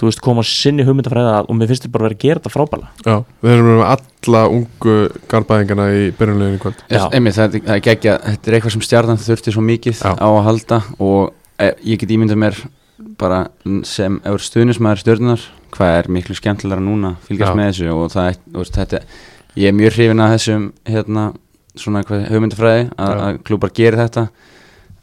þú 0.00 0.08
veist, 0.08 0.20
koma 0.24 0.42
sinni 0.46 0.84
hugmyndafræða 0.86 1.32
að 1.40 1.48
og 1.52 1.58
mér 1.58 1.68
finnst 1.70 1.84
þetta 1.84 1.92
bara 1.94 2.04
að 2.04 2.08
vera 2.08 2.16
að 2.18 2.24
gera 2.24 2.40
þetta 2.40 2.52
frábæla 2.54 2.88
Já, 3.06 3.16
við 3.44 3.52
erum 3.54 3.68
með 3.70 3.82
alla 3.92 4.42
ungu 4.56 4.94
garbaðingana 5.30 5.88
í 5.94 6.04
byrjunleginu 6.18 6.60
kvöld. 6.62 6.84
Einmitt, 7.12 7.36
það, 7.38 7.56
er- 7.58 7.66
það 7.68 7.74
er 7.76 7.84
geggja, 7.86 8.14
þetta 8.28 8.50
er 8.50 8.56
eitthvað 8.58 8.74
sem 8.76 8.84
stjarnan 8.88 9.20
þurfti 9.22 9.54
svo 9.54 9.64
mikið 9.66 10.00
Já. 10.02 10.12
á 10.16 10.28
að 10.32 10.44
halda 10.48 10.80
og 10.98 11.34
e, 11.60 11.68
ég 11.92 12.00
get 12.02 12.14
ímyndað 12.16 12.40
mér 12.42 12.62
bara 13.20 13.42
sem 13.86 14.16
ef 14.24 14.40
stuðnismæður 14.48 15.02
stjörnunar 15.04 15.44
hvað 15.72 15.98
er 16.00 16.08
miklu 16.12 16.34
skemmtilega 16.38 16.82
núna 16.82 17.14
fylgjast 17.28 17.52
Já. 17.52 17.56
með 17.58 17.70
þessu 17.70 17.92
og 17.94 18.10
það 18.12 18.30
er, 18.32 18.38
þú 18.52 18.62
veist, 18.64 18.78
þetta, 18.80 19.02
ég 19.62 19.68
er 19.70 19.76
mjög 19.76 19.94
hrifin 19.96 20.22
að 20.24 20.32
þessum 20.36 20.66
hérna, 20.88 21.26
svona 21.78 22.02
hvað, 22.08 22.24
hugmyndafræði 22.32 22.88
að, 23.00 23.38
klúbar 23.46 23.72
gerir 23.76 24.00
þetta 24.02 24.26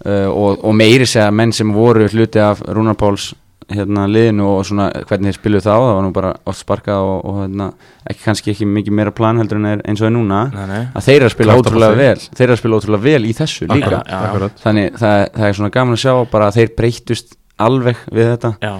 uh, 0.06 0.28
og, 0.30 0.60
og 0.66 0.76
meiri 0.78 1.08
segja 1.10 1.32
menn 1.34 1.54
sem 1.56 1.72
voru 1.74 2.08
hluti 2.12 2.42
af 2.44 2.62
Rúnar 2.68 2.98
Páls 3.00 3.32
hérna 3.74 4.06
liðinu 4.10 4.46
og 4.50 4.60
svona 4.68 4.88
hvernig 5.10 5.30
þeir 5.32 5.38
spiluðu 5.40 5.64
þá 5.66 5.72
það 5.74 5.90
var 5.94 6.06
nú 6.06 6.12
bara 6.16 6.32
oft 6.50 6.62
sparkað 6.64 7.08
og, 7.10 7.20
og 7.30 7.40
hérna, 7.44 7.68
ekki 8.10 8.24
kannski 8.26 8.54
ekki 8.54 8.68
mikið 8.70 8.96
meira 9.00 9.14
plan 9.16 9.40
heldur 9.42 9.60
en 9.62 9.68
er 9.72 9.84
eins 9.86 10.02
og 10.04 10.10
er 10.10 10.14
núna 10.16 10.40
nei, 10.54 10.64
nei. 10.72 10.82
að 10.98 11.08
þeir 11.10 11.26
að 11.28 11.34
spila 11.36 11.58
ótrúlega 11.60 12.00
vel 12.00 12.24
þeir 12.40 12.54
að 12.56 12.62
spila 12.64 12.80
ótrúlega 12.80 13.06
vel 13.06 13.22
í 13.30 13.34
þessu 13.38 13.68
líka 13.70 13.78
Akkurat, 13.90 14.08
Já, 14.10 14.16
já, 14.16 14.30
akkurat. 14.30 14.64
þannig 14.64 14.98
það, 15.04 15.26
það 15.38 15.48
er 15.52 15.60
svona 15.60 15.74
gaman 15.78 15.98
að 16.00 16.04
sjá 16.06 16.14
bara 16.34 16.50
að 16.50 16.58
þeir 16.60 16.74
breytust 16.82 17.38
alveg 17.60 18.04
við 18.16 18.32
þetta 18.34 18.54
Já, 18.64 18.74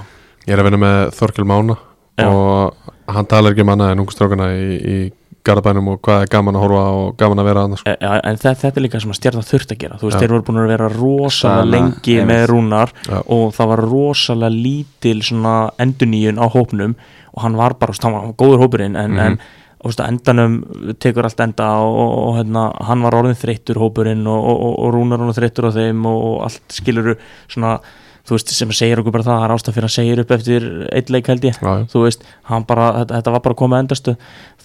Ég 0.48 0.56
er 0.56 0.64
að 0.64 0.70
vinna 0.70 0.82
með 0.82 1.00
Þorkel 1.20 1.46
Mána 1.50 1.76
Já. 2.20 2.28
og 2.28 2.94
hann 3.14 3.28
talar 3.30 3.54
ekki 3.54 3.64
um 3.66 3.74
annað 3.76 3.94
en 3.94 4.02
ungu 4.04 4.14
strákana 4.16 4.50
í, 4.58 4.80
í 4.80 4.98
garabænum 5.50 5.88
og 5.94 6.00
hvað 6.06 6.24
er 6.26 6.32
gaman 6.34 6.58
að 6.60 6.64
horfa 6.66 6.84
og 7.02 7.14
gaman 7.20 7.42
að 7.44 7.50
vera 7.50 7.64
annars 7.68 7.84
e, 7.86 7.96
já 8.00 8.12
en 8.24 8.40
þetta, 8.40 8.56
þetta 8.64 8.80
er 8.82 8.86
líka 8.88 9.02
sem 9.04 9.14
að 9.14 9.20
stjarnan 9.20 9.48
þurft 9.50 9.74
að 9.76 9.82
gera 9.84 10.00
þú 10.02 10.10
veist, 10.10 10.20
þeir 10.24 10.34
voru 10.36 10.48
búin 10.50 10.62
að 10.64 10.72
vera 10.74 10.90
rosalega 10.96 11.62
Sama, 11.62 11.70
lengi 11.76 12.18
einmitt. 12.18 12.30
með 12.34 12.48
Rúnar 12.54 12.94
Já. 13.10 13.18
og 13.26 13.46
það 13.58 13.72
var 13.74 13.84
rosalega 13.90 14.56
lítil 14.56 15.22
svona 15.26 15.56
enduníun 15.82 16.40
á 16.42 16.46
hópnum 16.54 16.94
og 17.34 17.42
hann 17.46 17.58
var 17.60 17.76
bara, 17.80 17.94
hann 18.04 18.14
var 18.18 18.30
góður 18.40 18.64
hópurinn 18.66 18.96
en, 19.00 19.12
Mhm. 19.16 19.20
en 19.20 19.40
þú 19.80 19.88
veist, 19.88 20.02
á 20.04 20.10
endanum 20.12 20.56
tekur 21.00 21.24
allt 21.24 21.40
enda 21.40 21.68
og, 21.80 21.94
og, 21.96 22.18
og 22.28 22.34
hérna, 22.40 22.64
hann 22.84 23.02
var 23.06 23.16
orðin 23.16 23.38
þreyttur 23.40 23.78
hópurinn 23.80 24.26
og, 24.28 24.44
og, 24.44 24.58
og, 24.66 24.74
og 24.84 24.94
Rúnar 24.98 25.22
orðin 25.24 25.38
þreyttur 25.40 25.70
á 25.70 25.72
þeim 25.78 26.06
og, 26.10 26.18
og 26.34 26.42
allt 26.50 26.76
skiluru 26.82 27.16
svona, 27.48 27.78
þú 28.28 28.36
veist, 28.36 28.52
sem 28.54 28.74
segir 28.76 29.00
okkur 29.00 29.16
bara 29.16 29.24
það 29.24 29.40
það 29.40 29.46
er 29.48 29.54
ástæð 29.56 29.78
fyrir 29.78 29.88
að 29.88 29.96
segja 29.96 30.18
upp 30.26 30.32
eftir 30.36 30.66
eitt 30.92 31.10
leik 31.16 31.28
held 31.32 31.48
ég 31.48 31.62
þú 31.94 32.04
veist, 32.04 32.28
hann 32.52 32.66
bara, 32.68 32.90
þetta, 33.00 33.16
þetta 33.22 33.32
var 33.38 33.46
bara 33.48 33.56
að 33.56 33.62
koma 33.64 33.78
að 33.80 33.86
endastu 33.86 34.16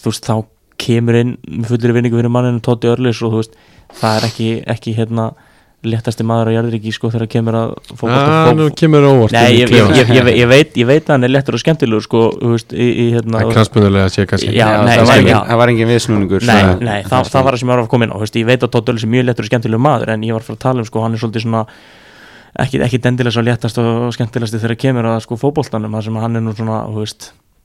þú 0.02 0.10
veist, 0.10 0.26
þá 0.26 0.34
kemur 0.80 1.18
inn 1.20 1.34
með 1.46 1.72
fullir 1.72 1.94
vinningu 1.96 2.18
fyrir 2.20 2.32
manninu 2.32 2.62
Tóti 2.64 2.90
Örlis 2.90 3.22
og 3.24 3.34
þú 3.34 3.42
veist, 3.42 3.58
það 4.00 4.16
er 4.20 4.28
ekki, 4.30 4.48
ekki 4.74 4.94
hérna 4.98 5.32
léttasti 5.84 6.24
maður 6.24 6.48
á 6.48 6.52
jarðriki 6.56 6.92
sko 6.96 7.10
þegar 7.12 7.28
kemur 7.28 7.56
að 7.58 7.72
Ah, 8.08 8.50
nú 8.56 8.70
kemur 8.72 9.04
það 9.04 9.18
óvart 9.18 9.34
Nei, 9.36 9.58
ég, 9.58 9.72
ég, 9.74 9.90
ég, 9.98 10.12
ég, 10.16 10.30
ég, 10.40 10.46
veit, 10.48 10.70
ég 10.80 10.88
veit 10.88 11.04
að 11.04 11.12
hann 11.12 11.26
er 11.28 11.32
léttur 11.34 11.58
og 11.58 11.60
skemmtilegur 11.60 12.04
sko, 12.06 12.22
hérna 12.40 13.42
Það 13.42 13.44
er 13.44 13.52
knastbundulega 13.58 14.08
að 14.08 14.14
sé 14.14 14.24
kannski 14.30 14.54
Já, 14.56 14.64
nei, 14.80 14.94
það, 14.96 15.04
var 15.04 15.12
nei, 15.12 15.18
engin, 15.20 15.42
það 15.50 15.60
var 15.60 15.72
engin 15.74 15.92
viðsnúningur 15.92 16.46
Nei, 16.48 16.62
svona- 16.62 16.88
nei, 16.88 17.02
það, 17.04 17.28
það 17.34 17.44
var 17.44 17.58
það 17.58 17.60
sem 17.60 17.68
ég 17.68 17.74
var 17.74 17.84
að 17.84 17.90
koma 17.92 18.08
inn 18.08 18.16
á 18.16 18.18
veist, 18.24 18.40
Ég 18.40 18.48
veit 18.48 18.64
að 18.64 18.72
Tóti 18.74 18.94
Örlis 18.94 19.04
er 19.04 19.12
mjög 19.12 19.28
léttur 19.28 19.44
og 19.44 19.50
skemmtilegur 19.52 19.84
maður 19.84 20.14
en 20.16 20.24
ég 20.24 20.32
var 20.32 20.40
að 20.40 20.48
fara 20.48 20.56
að 20.58 20.64
tala 20.64 20.80
um, 20.80 20.88
sko, 20.88 21.04
hann 21.04 21.12
er 21.14 21.22
svolítið 21.22 21.44
svona 21.44 21.62
ekki, 22.64 22.80
ekki 22.86 23.02
dendilega 23.04 23.34
svo 23.36 23.44
léttast 23.44 23.80
og 23.82 24.12
skemmtilegasti 24.16 24.62
þegar 24.62 24.80
kemur 24.80 25.10
að 25.12 25.22
sko 25.26 25.36
fótboltanum 25.40 25.96
þar 25.98 26.08
sem 26.08 26.20
hann 26.24 26.36
er 26.40 26.44
nú 26.48 26.54
svona, 26.56 26.84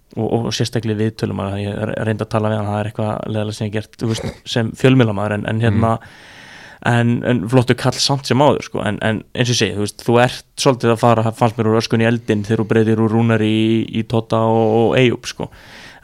veist 0.10 0.18
og, 0.18 0.47
og 0.47 0.53
sérstaklega 0.53 0.99
viðtölum 0.99 1.39
að 1.43 1.60
ég 1.64 1.80
reyndi 2.05 2.26
að 2.26 2.34
tala 2.34 2.49
við 2.49 2.60
hann, 2.60 2.70
það 2.70 2.80
er 2.80 2.89
eitthvað 2.89 3.14
leðilega 3.30 3.57
sem 3.57 3.68
ég 3.68 3.74
gert 3.74 4.03
veist, 4.10 4.30
sem 4.45 4.72
fjölmjölamæður 4.80 5.36
en, 5.38 5.45
en 5.49 5.62
hérna 5.62 5.97
en, 6.88 7.12
en 7.28 7.43
flottu 7.49 7.76
kall 7.76 7.97
samt 7.99 8.26
sem 8.26 8.39
áður 8.39 8.64
sko. 8.64 8.82
en, 8.86 8.97
en 9.01 9.22
eins 9.34 9.49
og 9.49 9.53
ég 9.55 9.60
segi, 9.60 9.76
þú 9.76 9.86
veist, 9.86 10.05
þú 10.05 10.18
ert 10.24 10.47
svolítið 10.60 10.95
að 10.95 11.03
fara, 11.03 11.36
fannst 11.36 11.60
mér 11.60 11.72
úr 11.74 11.82
öskun 11.82 12.03
í 12.03 12.07
eldin 12.07 12.45
þegar 12.47 12.64
þú 12.64 12.70
breytir 12.72 13.03
úr 13.03 13.14
rúnar 13.14 13.43
í, 13.43 13.86
í 13.89 14.05
Totta 14.07 14.41
og, 14.47 14.74
og 14.80 14.97
Eyjup 14.99 15.30
sko 15.30 15.49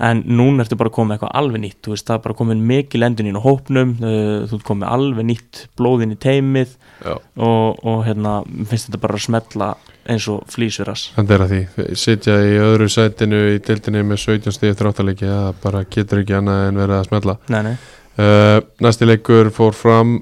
en 0.03 0.25
núna 0.27 0.65
ertu 0.65 0.75
bara 0.75 0.91
komið 0.91 1.15
eitthvað 1.15 1.37
alveg 1.39 1.61
nýtt 1.63 1.87
veist, 1.87 2.03
það 2.03 2.17
er 2.17 2.23
bara 2.25 2.35
komið 2.35 2.63
mikil 2.67 3.05
endun 3.07 3.29
inn 3.29 3.39
á 3.39 3.45
hópnum 3.45 3.93
uh, 4.03 4.43
þú 4.49 4.57
ert 4.57 4.65
komið 4.67 4.89
alveg 4.91 5.27
nýtt 5.29 5.61
blóðin 5.79 6.11
í 6.11 6.19
teimið 6.19 6.73
og, 7.07 7.79
og 7.79 8.01
hérna, 8.03 8.41
finnst 8.67 8.89
þetta 8.89 9.03
bara 9.05 9.15
að 9.15 9.23
smetla 9.29 9.69
eins 10.09 10.27
og 10.31 10.45
flýsveras 10.53 11.09
Þetta 11.15 11.35
er 11.35 11.45
að 11.45 11.53
því, 11.53 11.89
sitja 11.97 12.37
í 12.45 12.55
öðru 12.61 12.89
sætinu 12.91 13.41
í 13.55 13.59
dildinni 13.65 14.05
með 14.05 14.23
17 14.23 14.55
stíð 14.55 14.73
eftir 14.73 14.91
áttalegi 14.91 15.29
það 15.29 15.61
bara 15.63 15.83
getur 15.97 16.23
ekki 16.23 16.37
annað 16.39 16.63
en 16.69 16.81
verið 16.83 16.99
að 16.99 17.07
smetla 17.09 17.37
nei, 17.53 17.61
nei, 17.69 17.75
uh, 18.21 18.57
Næsti 18.85 19.09
leikur 19.09 19.53
fór 19.55 19.77
fram 19.77 20.17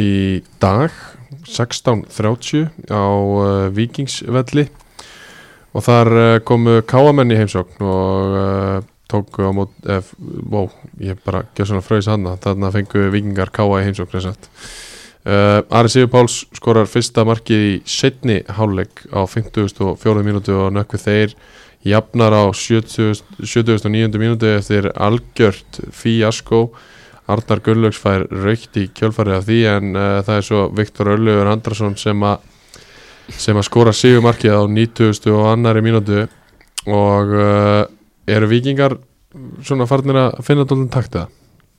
í 0.00 0.42
dag 0.62 0.94
16.30 1.44 2.90
á 2.90 3.04
uh, 3.04 3.68
Víkingsvelli. 3.74 4.66
Og 5.74 5.84
þar 5.84 6.10
uh, 6.14 6.40
komu 6.46 6.80
káamenn 6.88 7.34
í 7.34 7.38
heimsókn 7.38 7.84
og 7.84 8.36
uh, 8.38 8.90
tóku 9.10 9.44
á 9.44 9.52
mót 9.52 9.74
eh, 9.86 10.02
wow, 10.50 10.70
ég 10.98 11.18
bara 11.26 11.44
gjör 11.54 11.68
svona 11.68 11.84
fröðis 11.84 12.08
hana 12.08 12.38
þarna 12.40 12.70
fengu 12.72 13.10
vikingar 13.12 13.52
káa 13.54 13.82
í 13.82 13.86
heimsókn 13.86 14.16
sem 14.16 14.32
sagt. 14.32 14.48
Uh, 15.24 15.64
Ari 15.72 15.88
Sigur 15.88 16.10
Páls 16.12 16.42
skorar 16.52 16.88
fyrsta 16.90 17.22
markið 17.24 17.62
í 17.64 17.76
setni 17.88 18.42
hálfleik 18.44 19.06
á 19.08 19.24
54. 19.24 20.20
mínútu 20.20 20.52
og 20.66 20.74
nökku 20.76 21.00
þeir 21.00 21.32
jafnar 21.80 22.36
á 22.36 22.44
70. 22.52 23.22
79. 23.40 24.20
mínútu 24.20 24.50
eftir 24.52 24.90
algjört 24.92 25.80
fíasko 25.96 26.66
Arnar 27.24 27.62
Gunnlaugs 27.64 27.96
fær 27.96 28.26
raukt 28.28 28.76
í 28.76 28.90
kjölfarið 28.92 29.38
af 29.38 29.48
því 29.48 29.58
en 29.72 29.96
uh, 29.96 30.20
það 30.26 30.36
er 30.36 30.46
svo 30.50 30.66
Viktor 30.76 31.14
Öllur 31.14 31.48
Andrason 31.48 31.96
sem 31.96 32.20
að 32.28 32.44
sem 33.40 33.56
að 33.56 33.64
skora 33.70 33.96
sigumarkið 33.96 34.52
á 34.60 34.62
90. 34.68 35.32
og 35.32 35.46
annari 35.54 35.80
mínútu 35.86 36.26
og 36.84 37.32
uh, 37.32 37.86
eru 38.28 38.50
vikingar 38.52 38.98
svona 39.64 39.88
farnir 39.88 40.20
að 40.20 40.42
finna 40.44 40.68
dólinn 40.68 40.92
takta 40.92 41.30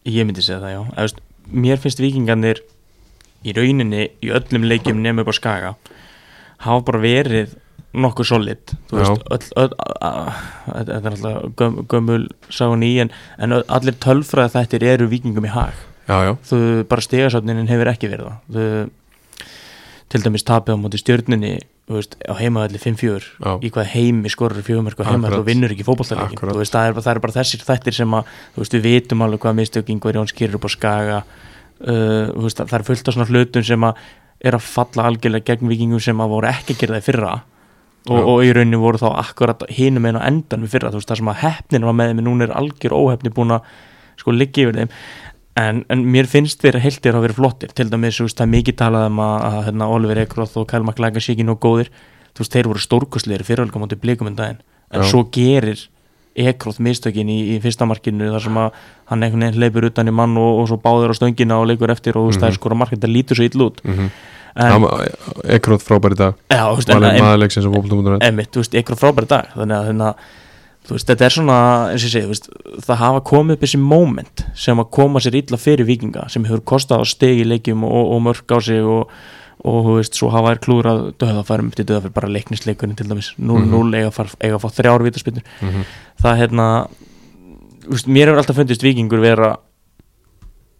Ég 0.05 0.25
myndi 0.25 0.41
segja 0.41 0.63
það, 0.63 0.73
já 0.73 0.81
veist, 0.97 1.21
Mér 1.53 1.77
finnst 1.77 2.01
vikingarnir 2.01 2.65
í 3.45 3.53
rauninni 3.55 4.07
í 4.25 4.31
öllum 4.33 4.65
leikjum 4.69 5.01
nefnum 5.03 5.23
upp 5.25 5.31
á 5.31 5.35
skaga 5.37 5.75
hafa 6.65 6.81
bara 6.87 7.03
verið 7.03 7.55
nokkuð 7.95 8.27
solid 8.27 8.73
þú 8.89 8.99
Já. 8.99 9.05
veist, 9.05 9.25
öll, 9.31 9.63
öll, 9.63 9.75
a, 9.79 10.09
a, 10.09 10.35
þetta 10.67 10.95
er 10.97 11.09
alltaf 11.13 11.45
göm, 11.59 11.77
gömul 11.91 12.23
sáin 12.51 12.83
í 12.85 12.91
en, 13.03 13.13
en 13.39 13.55
allir 13.61 13.95
tölfræði 14.03 14.55
þættir 14.57 14.87
eru 14.95 15.09
vikingum 15.11 15.47
í 15.47 15.53
hag 15.53 15.77
Já, 16.05 16.19
já, 16.21 16.33
þú 16.45 16.59
bara 16.89 17.01
stegasöfnin 17.01 17.69
hefur 17.71 17.89
ekki 17.89 18.11
verið 18.11 18.27
það 18.29 18.57
þú, 18.57 18.65
til 20.13 20.21
dæmis 20.21 20.45
tapið 20.45 20.77
á 20.77 20.83
móti 20.83 21.01
stjörnunni 21.01 21.53
þú 21.85 21.97
veist, 21.99 22.15
á 22.25 22.33
heimaðalli 22.37 22.81
5-4 22.81 23.25
Já. 23.41 23.51
í 23.61 23.71
hvað 23.73 23.89
heimi 23.93 24.31
skorur 24.33 24.65
fjögumörk 24.65 25.01
heimaðalli 25.01 25.37
Akkurat. 25.37 25.41
og 25.41 25.49
vinnur 25.49 25.73
ekki 25.73 25.85
veist, 25.85 26.75
það 26.75 27.01
það 27.01 27.11
er 27.13 27.21
bara 27.23 27.35
þessir 27.39 27.65
þættir 27.65 27.97
sem 27.97 28.15
að 28.17 28.31
veist, 28.57 28.77
við 28.77 28.87
vitum 28.89 29.25
alveg 29.25 29.43
hvað 29.45 29.59
mistök 29.59 29.91
Ingvar 29.93 30.17
Jóns 30.17 30.33
gerir 30.33 30.57
upp 30.57 30.65
á 30.65 30.71
skaga 30.73 31.19
uh, 31.83 32.31
veist, 32.43 32.61
það 32.61 32.77
er 32.79 32.87
fullt 32.87 33.09
af 33.09 33.17
svona 33.17 33.27
hlutum 33.29 33.65
sem 33.65 33.87
að 33.87 33.99
er 34.45 34.57
að 34.57 34.65
falla 34.67 35.09
algjörlega 35.09 35.53
gegn 35.53 35.69
vikingum 35.71 36.01
sem 36.03 36.21
að 36.21 36.33
voru 36.35 36.49
ekki 36.51 36.75
að 36.75 36.81
gera 36.81 36.95
það 36.95 37.03
í 37.03 37.05
fyrra. 37.09 37.35
Og, 38.05 38.19
og 38.21 38.41
í 38.45 38.51
rauninni 38.53 38.77
voru 38.77 39.01
þá 39.01 39.07
akkurat 39.17 39.63
hinum 39.73 40.05
einn 40.05 40.19
á 40.21 40.27
endan 40.27 40.65
við 40.65 40.75
fyrra, 40.75 40.91
þú 40.93 40.99
veist, 40.99 41.09
það 41.09 41.21
sem 41.21 41.31
að 41.31 41.39
heppnin 41.41 41.87
var 41.87 41.95
með 41.97 42.11
þeim 42.11 42.19
en 42.21 42.27
núna 42.29 42.45
er 42.45 42.53
algjör 42.59 42.93
óheppni 42.93 43.31
búin 43.33 43.55
að 43.55 43.71
sko 44.21 44.35
liggi 44.35 44.65
yfir 44.65 44.77
þeim. 44.77 44.91
En, 45.55 45.79
en 45.89 46.03
mér 46.11 46.29
finnst 46.29 46.61
þeirra 46.61 46.83
heiltir 46.83 47.15
að 47.17 47.25
vera 47.25 47.37
flottir. 47.39 47.73
Til 47.73 47.87
dæmis, 47.89 48.19
veist, 48.21 48.37
það 48.37 48.45
er 48.45 48.51
mikið 48.51 48.77
talað 48.83 49.07
um 49.09 49.23
að, 49.23 49.35
að 49.47 49.57
hérna, 49.69 49.89
Oliver 49.95 50.21
Ekroth 50.21 50.59
og 50.59 50.69
sé 50.69 51.33
ekki 51.33 51.47
nóg 51.47 51.61
góðir. 51.63 51.89
Þú 52.35 52.43
veist, 52.43 52.53
þeir 52.53 52.69
voru 52.69 52.83
stórkostlegir 52.83 53.45
fyrirhalga 53.47 53.81
móti 53.81 53.97
blikum 53.97 54.29
en 54.29 54.35
daginn, 54.37 54.61
en 54.91 55.01
Já. 55.01 55.07
svo 55.09 55.23
gerir 55.31 55.87
Ekroth 56.35 56.83
mistökin 56.83 57.29
í, 57.31 57.39
í 57.55 57.57
fyrsta 57.63 57.87
markinu 57.87 58.29
þar 58.33 58.43
sem 58.43 58.57
að 58.59 58.79
hann 59.11 59.23
einhvern 59.23 59.47
veginn 59.47 59.61
leipur 59.63 59.87
utan 59.87 60.11
í 60.11 60.15
mann 60.15 60.35
og, 60.41 60.61
og 60.61 60.71
svo 60.71 60.79
báður 60.83 61.15
á 61.15 61.19
stöngina 61.19 61.59
og 61.61 61.69
leikur 61.71 61.93
eftir 61.93 62.17
og 62.19 62.27
þú 62.27 62.31
veist, 62.33 62.43
það 62.43 62.51
er 62.51 62.57
skora 62.59 62.79
markið, 62.79 63.03
það 63.05 63.15
lítur 63.15 63.39
svo 63.39 63.47
ill 63.49 63.67
út. 63.69 63.83
Mm 63.85 64.09
en, 64.55 64.87
Ekróð 65.57 65.83
frábær 65.83 66.15
í 66.15 66.17
dag. 66.19 66.39
Emitt, 68.23 68.51
þú 68.55 68.63
veist, 68.63 68.77
Ekroth 68.79 69.01
frábæri 69.01 69.31
dag 69.31 69.49
þannig 69.55 69.77
að 69.77 69.89
þannig 69.89 70.07
að 70.07 70.91
veist, 70.91 71.09
þetta 71.09 71.25
er 71.25 71.33
svona, 71.35 71.57
þú 71.99 72.21
veist, 72.29 72.49
það 72.85 73.01
hafa 73.01 73.23
komið 73.31 73.57
upp 73.57 73.65
þessi 73.65 73.81
moment 73.81 74.45
sem 74.65 74.81
að 74.81 74.91
koma 74.99 75.23
sér 75.23 75.39
illa 75.41 75.59
fyrir 75.59 75.89
vikinga 75.89 76.27
sem 76.31 76.45
hefur 76.47 76.63
kostað 76.73 77.03
á 77.03 77.05
stegi 77.09 77.47
leikjum 77.47 77.83
og, 77.87 78.13
og 78.15 78.23
mörg 78.29 78.55
á 78.55 78.57
sig 78.63 78.85
og, 78.85 79.11
og 79.65 79.79
þú 79.87 79.93
veist, 79.97 80.13
svo 80.19 80.29
hafa 80.29 80.51
þær 80.53 80.59
klúrað 80.65 80.99
döðafærum 81.21 81.71
til 81.73 81.85
döðafærum 81.89 82.13
bara 82.13 82.27
leiknisleikunni 82.29 82.95
til 82.99 83.07
dæmis. 83.09 83.31
0-0 83.41 83.95
eiga, 83.97 84.11
að 84.11 84.17
fara- 84.19 84.37
eiga 84.45 84.59
að 84.59 84.61
fá 84.61 84.69
þrjár 84.77 85.05
vítaspinnur 85.07 85.43
Mhm. 85.61 85.85
það 86.21 86.37
hérna 86.41 86.67
þú 87.85 87.89
veist, 87.95 88.07
mér 88.07 88.27
hefur 88.29 88.37
alltaf 88.43 88.55
fundist 88.61 88.81
vikingur 88.85 89.19
vera 89.21 89.55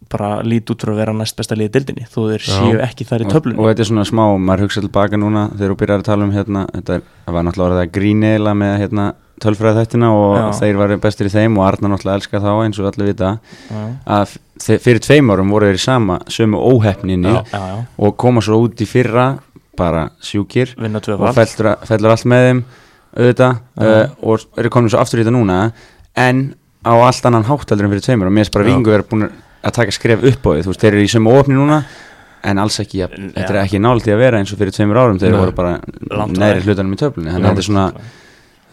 bara 0.10 0.44
lít 0.46 0.70
út 0.70 0.78
fyrir 0.84 0.94
að 0.94 1.00
vera 1.02 1.14
næst 1.18 1.36
besta 1.36 1.56
liðið 1.58 1.72
dildinni 1.80 2.06
þó 2.06 2.20
þeir 2.30 2.44
séu 2.46 2.80
ekki 2.86 3.06
þar 3.10 3.24
í 3.24 3.26
og, 3.26 3.32
töflunni. 3.34 3.58
og 3.60 3.66
þetta 3.72 3.80
er 3.82 3.90
svona 3.90 4.06
smá, 4.06 4.24
maður 4.38 4.62
hugsa 4.68 4.82
tilbaka 4.86 5.18
núna 5.18 5.48
þegar 5.58 5.72
þú 5.74 5.78
byrjar 5.82 6.00
að 6.00 6.04
tala 6.04 6.24
um 6.28 6.32
hérna 6.36 6.66
þetta 6.76 7.02
var 7.34 7.44
náttúrulega 7.48 7.86
að 7.88 7.92
gríni 7.96 8.30
eiginlega 8.36 8.60
með 8.62 8.76
hérna 8.84 9.06
tölfræði 9.44 9.82
þettina 9.84 10.10
og 10.16 10.36
Já. 10.38 10.46
þeir 10.62 10.78
varu 10.80 10.98
bestir 11.04 11.28
í 11.28 11.34
þeim 11.34 11.58
og 11.60 11.66
Arnar 11.68 11.92
náttúrulega 11.92 12.22
elska 12.22 12.42
þá 12.44 12.52
eins 12.64 12.80
og 12.80 12.88
allir 12.92 13.10
vita 13.12 13.32
Já. 13.68 13.82
að 14.18 14.36
fyrir 14.84 15.02
tveim 15.04 15.32
árum 15.34 15.52
voru 15.52 15.70
þeir 15.70 15.80
í 15.80 15.84
sama 15.84 16.20
sömu 16.32 16.62
óhefninni 16.72 17.36
og 17.36 18.16
koma 18.22 18.44
svo 18.46 18.62
út 18.64 18.80
í 18.80 18.88
fyrra 18.88 19.28
bara 19.76 20.08
sjúkir 20.24 20.72
og 20.80 21.28
fellur, 21.36 21.74
fellur 21.84 22.14
allt 22.14 22.28
með 22.32 22.48
þeim 22.48 22.62
auðvitað 23.16 23.58
uh, 23.80 24.16
og 24.24 24.48
eru 24.60 24.72
komin 24.72 24.92
svo 24.92 25.02
aftur 25.04 25.20
í 25.20 25.26
þetta 25.26 25.36
núna 25.36 25.60
en 26.16 26.48
á 26.86 26.94
allt 26.96 27.28
annan 27.28 27.48
háttaldur 27.48 27.88
en 27.88 27.96
fyrir 27.96 28.08
tveimur 28.08 28.30
og 28.30 28.36
mér 28.36 28.46
finnst 28.46 28.56
bara 28.56 28.68
Já. 28.68 28.72
vingu 28.72 28.96
er 28.96 29.04
búin 29.10 29.28
að 29.28 29.76
taka 29.76 29.96
skref 29.96 30.24
upp 30.24 30.48
á 30.48 30.50
því 30.54 30.66
þú 30.66 30.72
veist, 30.72 30.84
þeir 30.84 30.94
eru 30.94 31.06
í 31.06 31.12
sömu 31.12 31.36
óöfni 31.36 31.58
núna 31.58 31.84
en 32.46 32.62
alls 32.62 32.78
ekki, 32.84 33.00
ja, 33.02 33.08
þetta 33.10 33.50
er 33.50 33.64
ekki 33.64 33.80
nált 33.82 34.06
í 34.06 34.14
að 34.14 34.22
vera 34.22 34.40
eins 34.40 34.52
og 34.54 34.60
fyrir 34.60 34.76
tveimur 34.76 35.00
árum, 35.02 35.18
þeir 35.22 35.34
Nei. 35.34 35.40
voru 35.42 35.56
bara 35.58 35.80
veg. 35.82 36.62
hlutanum 36.68 36.94
í 36.94 37.00
töflunni 37.02 37.34
þannig 37.34 37.48
að 37.48 37.56
þetta 37.56 37.64
er 37.64 37.68
svona 37.72 37.86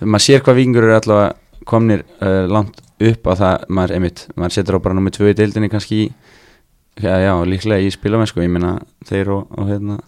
maður 0.04 0.24
sér 0.26 0.44
hvað 0.44 0.58
vingur 0.60 0.86
eru 0.88 0.96
allavega 0.98 1.64
komnir 1.68 2.04
uh, 2.20 2.44
langt 2.50 2.80
upp 3.02 3.26
á 3.26 3.32
það 3.38 3.66
maður, 3.68 3.94
einmitt, 3.98 4.24
maður 4.38 4.56
setur 4.56 4.78
á 4.78 4.84
bara 4.84 4.96
nummið 4.98 5.16
tvö 5.18 5.32
í 5.32 5.36
deildinni 5.38 5.70
kannski 5.72 5.98
í, 6.04 6.08
já, 7.02 7.14
já, 7.22 7.32
líklega 7.48 7.82
í 7.82 7.90
spilamennsku, 7.94 8.42
ég 8.44 8.52
meina 8.52 8.76
þeir 9.08 9.32
og, 9.36 9.48
og 9.58 9.70
hérna 9.70 9.98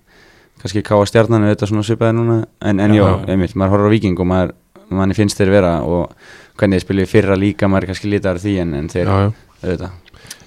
kannski 0.62 0.84
káa 0.86 1.05
stjarnan 1.09 1.45
auðvitað 1.49 1.72
svona 1.72 1.84
svipaði 1.86 2.16
núna 2.18 2.38
en, 2.64 2.80
en 2.80 2.95
Já. 2.95 3.03
já, 3.03 3.11
einmitt, 3.34 3.57
maður 3.59 3.74
horfður 3.74 3.90
á 3.90 3.95
viking 3.97 4.22
og 4.22 4.30
maður, 4.30 4.55
manni 4.95 5.16
finnst 5.18 5.40
þeir 5.40 5.53
vera 5.57 5.74
og 5.84 6.14
hvernig 6.61 6.78
þeir 6.78 6.86
spilið 6.86 7.11
fyrra 7.11 7.36
líka, 7.40 7.68
maður 7.68 7.90
kannski 7.90 8.11
lítar 8.12 8.40
því 8.40 8.55
en, 8.62 8.74
en 8.78 8.88
þeir 8.92 9.11
auðvitað 9.11 9.90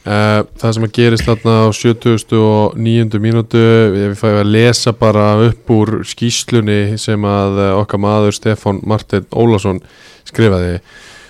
það 0.06 0.74
sem 0.76 0.86
að 0.88 0.93
gerist 0.95 1.26
þarna 1.28 1.56
á 1.68 1.68
70. 1.76 3.18
mínútu 3.24 3.64
við 3.93 4.14
fæum 4.20 4.39
að 4.41 4.52
lesa 4.54 4.93
bara 4.95 5.26
upp 5.50 5.74
úr 5.74 5.91
skýslunni 6.08 6.98
sem 7.02 7.26
að 7.28 7.60
eh, 7.66 7.74
okkar 7.82 8.00
maður 8.00 8.38
Stefán 8.38 8.80
Martin 8.88 9.26
Ólásson 9.32 9.82
skrifaði. 10.28 10.80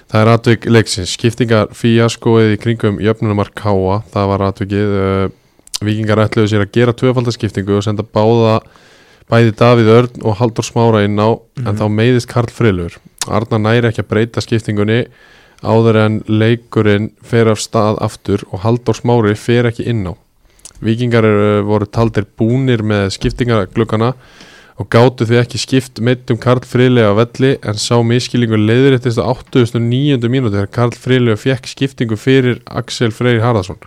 Það 0.08 0.22
er 0.22 0.32
atvik 0.32 0.66
leiksins, 0.72 1.16
skiptingar 1.18 1.74
fíaskoið 1.76 2.54
í 2.56 2.60
kringum 2.64 3.00
jöfnumark 3.04 3.52
Káa 3.60 4.02
það 4.14 4.30
var 4.32 4.44
atvikið. 4.52 4.94
Uh, 4.98 5.28
vikingar 5.84 6.22
ætluðu 6.24 6.50
sér 6.50 6.64
að 6.64 6.72
gera 6.74 6.94
tvöfaldaskiptingu 6.98 7.76
og 7.78 7.84
senda 7.86 8.02
báða 8.02 8.62
bæði 9.30 9.52
Davíð 9.60 9.90
Örn 9.94 10.24
og 10.26 10.38
Haldur 10.40 10.66
Smára 10.66 11.04
inn 11.06 11.20
á 11.22 11.38
en 11.38 11.68
Mhm. 11.68 11.78
þá 11.78 11.86
meiðist 11.92 12.30
Karl 12.32 12.50
Frilur 12.50 12.96
Arnar 13.28 13.60
næri 13.60 13.90
ekki 13.92 14.02
að 14.02 14.08
breyta 14.10 14.42
skiptingunni 14.42 15.06
áður 15.66 15.98
en 16.06 16.20
leikurinn 16.28 17.12
fer 17.26 17.50
af 17.52 17.60
stað 17.64 17.98
aftur 18.06 18.44
og 18.52 18.62
Halldór 18.66 18.98
Smári 19.00 19.36
fer 19.36 19.70
ekki 19.72 19.88
inn 19.90 20.06
á 20.08 20.14
Víkingar 20.78 21.26
eru, 21.26 21.64
voru 21.66 21.88
taldir 21.90 22.28
búnir 22.38 22.84
með 22.86 23.08
skiptingarglukkana 23.16 24.12
og 24.78 24.86
gátu 24.94 25.26
því 25.26 25.40
ekki 25.42 25.58
skipt 25.58 26.02
meittum 26.06 26.38
Karl 26.38 26.62
Friðlega 26.70 27.10
á 27.10 27.18
velli 27.18 27.56
en 27.66 27.80
sá 27.82 27.98
miskilingur 28.06 28.62
leiðréttist 28.62 29.18
á 29.18 29.26
89. 29.26 30.22
mínúti 30.30 30.54
þegar 30.54 30.70
Karl 30.78 30.94
Friðlega 30.94 31.40
fekk 31.42 31.72
skiptingu 31.72 32.20
fyrir 32.22 32.60
Axel 32.70 33.10
Freyr 33.10 33.42
Harðarsson 33.42 33.80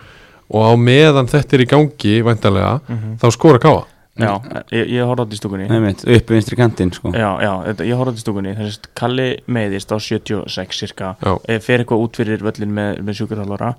og 0.51 0.67
á 0.67 0.71
meðan 0.75 1.31
þetta 1.31 1.55
er 1.55 1.63
í 1.63 1.69
gangi 1.71 2.17
væntalega 2.27 2.81
Mhm. 2.89 3.15
þá 3.23 3.27
skora 3.31 3.59
káa 3.63 3.85
Já, 4.21 4.63
ég, 4.71 4.87
ég 4.95 5.03
horfði 5.09 5.21
á 5.21 5.25
þetta 5.25 5.37
í 5.37 5.41
stúkunni 5.41 5.67
einmitt, 5.71 6.05
upp 6.17 6.29
vinstri 6.35 6.59
kantinn 6.59 6.93
sko 6.95 7.11
Já, 7.15 7.29
já, 7.43 7.51
þetta, 7.71 7.87
ég 7.89 7.99
horfði 7.99 8.07
á 8.07 8.13
þetta 8.13 8.21
í 8.21 8.25
stúkunni 8.27 8.55
Þess 8.61 8.79
að 8.81 8.89
Kalli 9.01 9.27
meiðist 9.47 9.91
á 9.91 9.97
76 9.97 10.81
cirka 10.85 11.15
Já. 11.21 11.33
eh, 11.49 11.59
fer 11.59 11.83
eitthvað 11.83 12.05
út 12.07 12.15
fyrir 12.21 12.41
völlin 12.45 12.73
með, 12.77 13.01
með 13.05 13.19
sjúkurþálara 13.21 13.75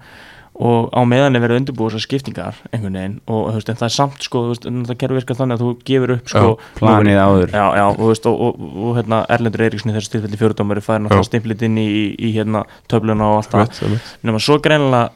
og 0.63 0.91
á 0.93 1.01
meðan 1.09 1.33
er 1.39 1.41
verið 1.41 1.63
undirbúið 1.63 1.95
þessar 1.95 2.03
skiptingar 2.05 2.57
einhvern 2.77 2.93
veginn 2.99 3.15
og 3.33 3.47
veist, 3.55 3.71
en 3.73 3.79
það 3.81 3.87
er 3.89 3.95
samt 3.95 4.27
sko, 4.27 4.43
en 4.69 4.83
það 4.85 4.99
gerur 5.01 5.17
virkað 5.17 5.39
þannig 5.39 5.57
að 5.57 5.63
þú 5.65 5.71
gefur 5.89 6.13
upp 6.13 6.29
sko, 6.29 6.51
planið 6.77 7.21
áður 7.23 7.55
Já, 7.57 7.65
já, 7.81 7.85
og, 7.89 8.03
veist, 8.11 8.27
og, 8.29 8.43
og, 8.51 8.67
og 8.85 8.99
hérna, 8.99 9.23
Erlendur 9.33 9.65
Eiríksson 9.65 9.91
í 9.91 9.97
þessu 9.97 10.13
tilfelli 10.13 10.41
fjóruðdómari 10.43 10.85
fær 10.85 10.99
Já. 10.99 11.03
náttúrulega 11.07 11.29
stimplit 11.31 11.65
inn 11.65 11.81
í, 11.81 11.87
í, 11.89 12.05
í 12.21 12.35
hérna, 12.37 12.67
töfluna 12.93 13.31
og 13.33 13.41
allt 13.41 13.57
það 13.57 13.81
einmitt. 13.89 14.13
nema 14.29 14.43
svo 14.45 14.59
greinilega 14.61 15.09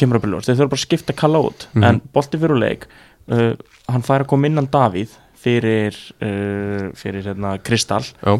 kemur 0.00 0.16
upp 0.16 0.24
í 0.24 0.32
ljós 0.32 0.48
þeir 0.48 0.56
þurfa 0.62 0.72
bara 0.72 0.80
að 0.80 0.86
skipta 0.86 1.18
kalla 1.20 1.44
út 1.44 1.68
Mhm. 1.76 1.84
en 1.90 2.00
bolti 2.16 2.40
fyrir 2.40 2.56
úr 2.56 2.62
leik 2.64 2.88
uh, 3.30 3.52
hann 3.90 4.06
fær 4.06 4.24
að 4.24 4.30
koma 4.32 4.50
innan 4.50 4.68
Davíð 4.70 5.14
fyrir, 5.40 5.96
uh, 6.20 6.90
fyrir 6.98 7.30
hérna, 7.30 7.56
Kristall 7.64 8.04
Já. 8.20 8.36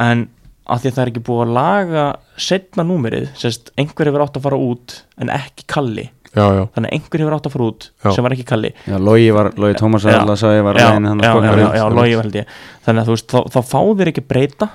en 0.00 0.28
að 0.70 0.84
því 0.84 0.90
að 0.90 0.94
það 0.94 1.02
er 1.02 1.10
ekki 1.10 1.24
búið 1.26 1.42
að 1.44 1.52
laga 1.56 2.06
setna 2.40 2.86
númerið, 2.86 3.30
sérst 3.38 3.72
einhver 3.80 4.10
hefur 4.10 4.24
átt 4.24 4.38
að 4.38 4.46
fara 4.46 4.60
út 4.70 4.96
en 5.20 5.32
ekki 5.34 5.66
Kalli. 5.70 6.06
Já, 6.30 6.44
já, 6.54 6.60
þannig 6.76 6.86
að 6.86 6.94
einhver 6.94 7.22
hefur 7.24 7.34
átt 7.34 7.48
að 7.48 7.54
fara 7.56 7.66
út 7.66 7.86
Já. 7.90 8.10
sem 8.14 8.26
var 8.26 8.34
ekki 8.36 8.46
Kalli. 8.46 8.70
Já, 8.86 8.96
Logi 9.02 9.32
var, 9.34 9.50
Logi 9.58 9.78
Tómas 9.80 10.06
alltaf 10.06 10.44
var 10.46 10.78
já, 10.78 10.86
að 10.92 11.08
já, 11.10 11.32
skoða 11.32 11.56
já, 11.58 11.66
já, 11.74 11.84
logi 11.90 12.16
held 12.20 12.38
ég. 12.38 12.54
Þannig 12.86 13.02
að 13.02 13.10
þú 13.10 13.16
veist, 13.16 13.34
þá, 13.34 13.38
þá 13.50 13.60
fá 13.72 13.80
þeir 13.98 14.12
ekki 14.12 14.26
breyta 14.30 14.70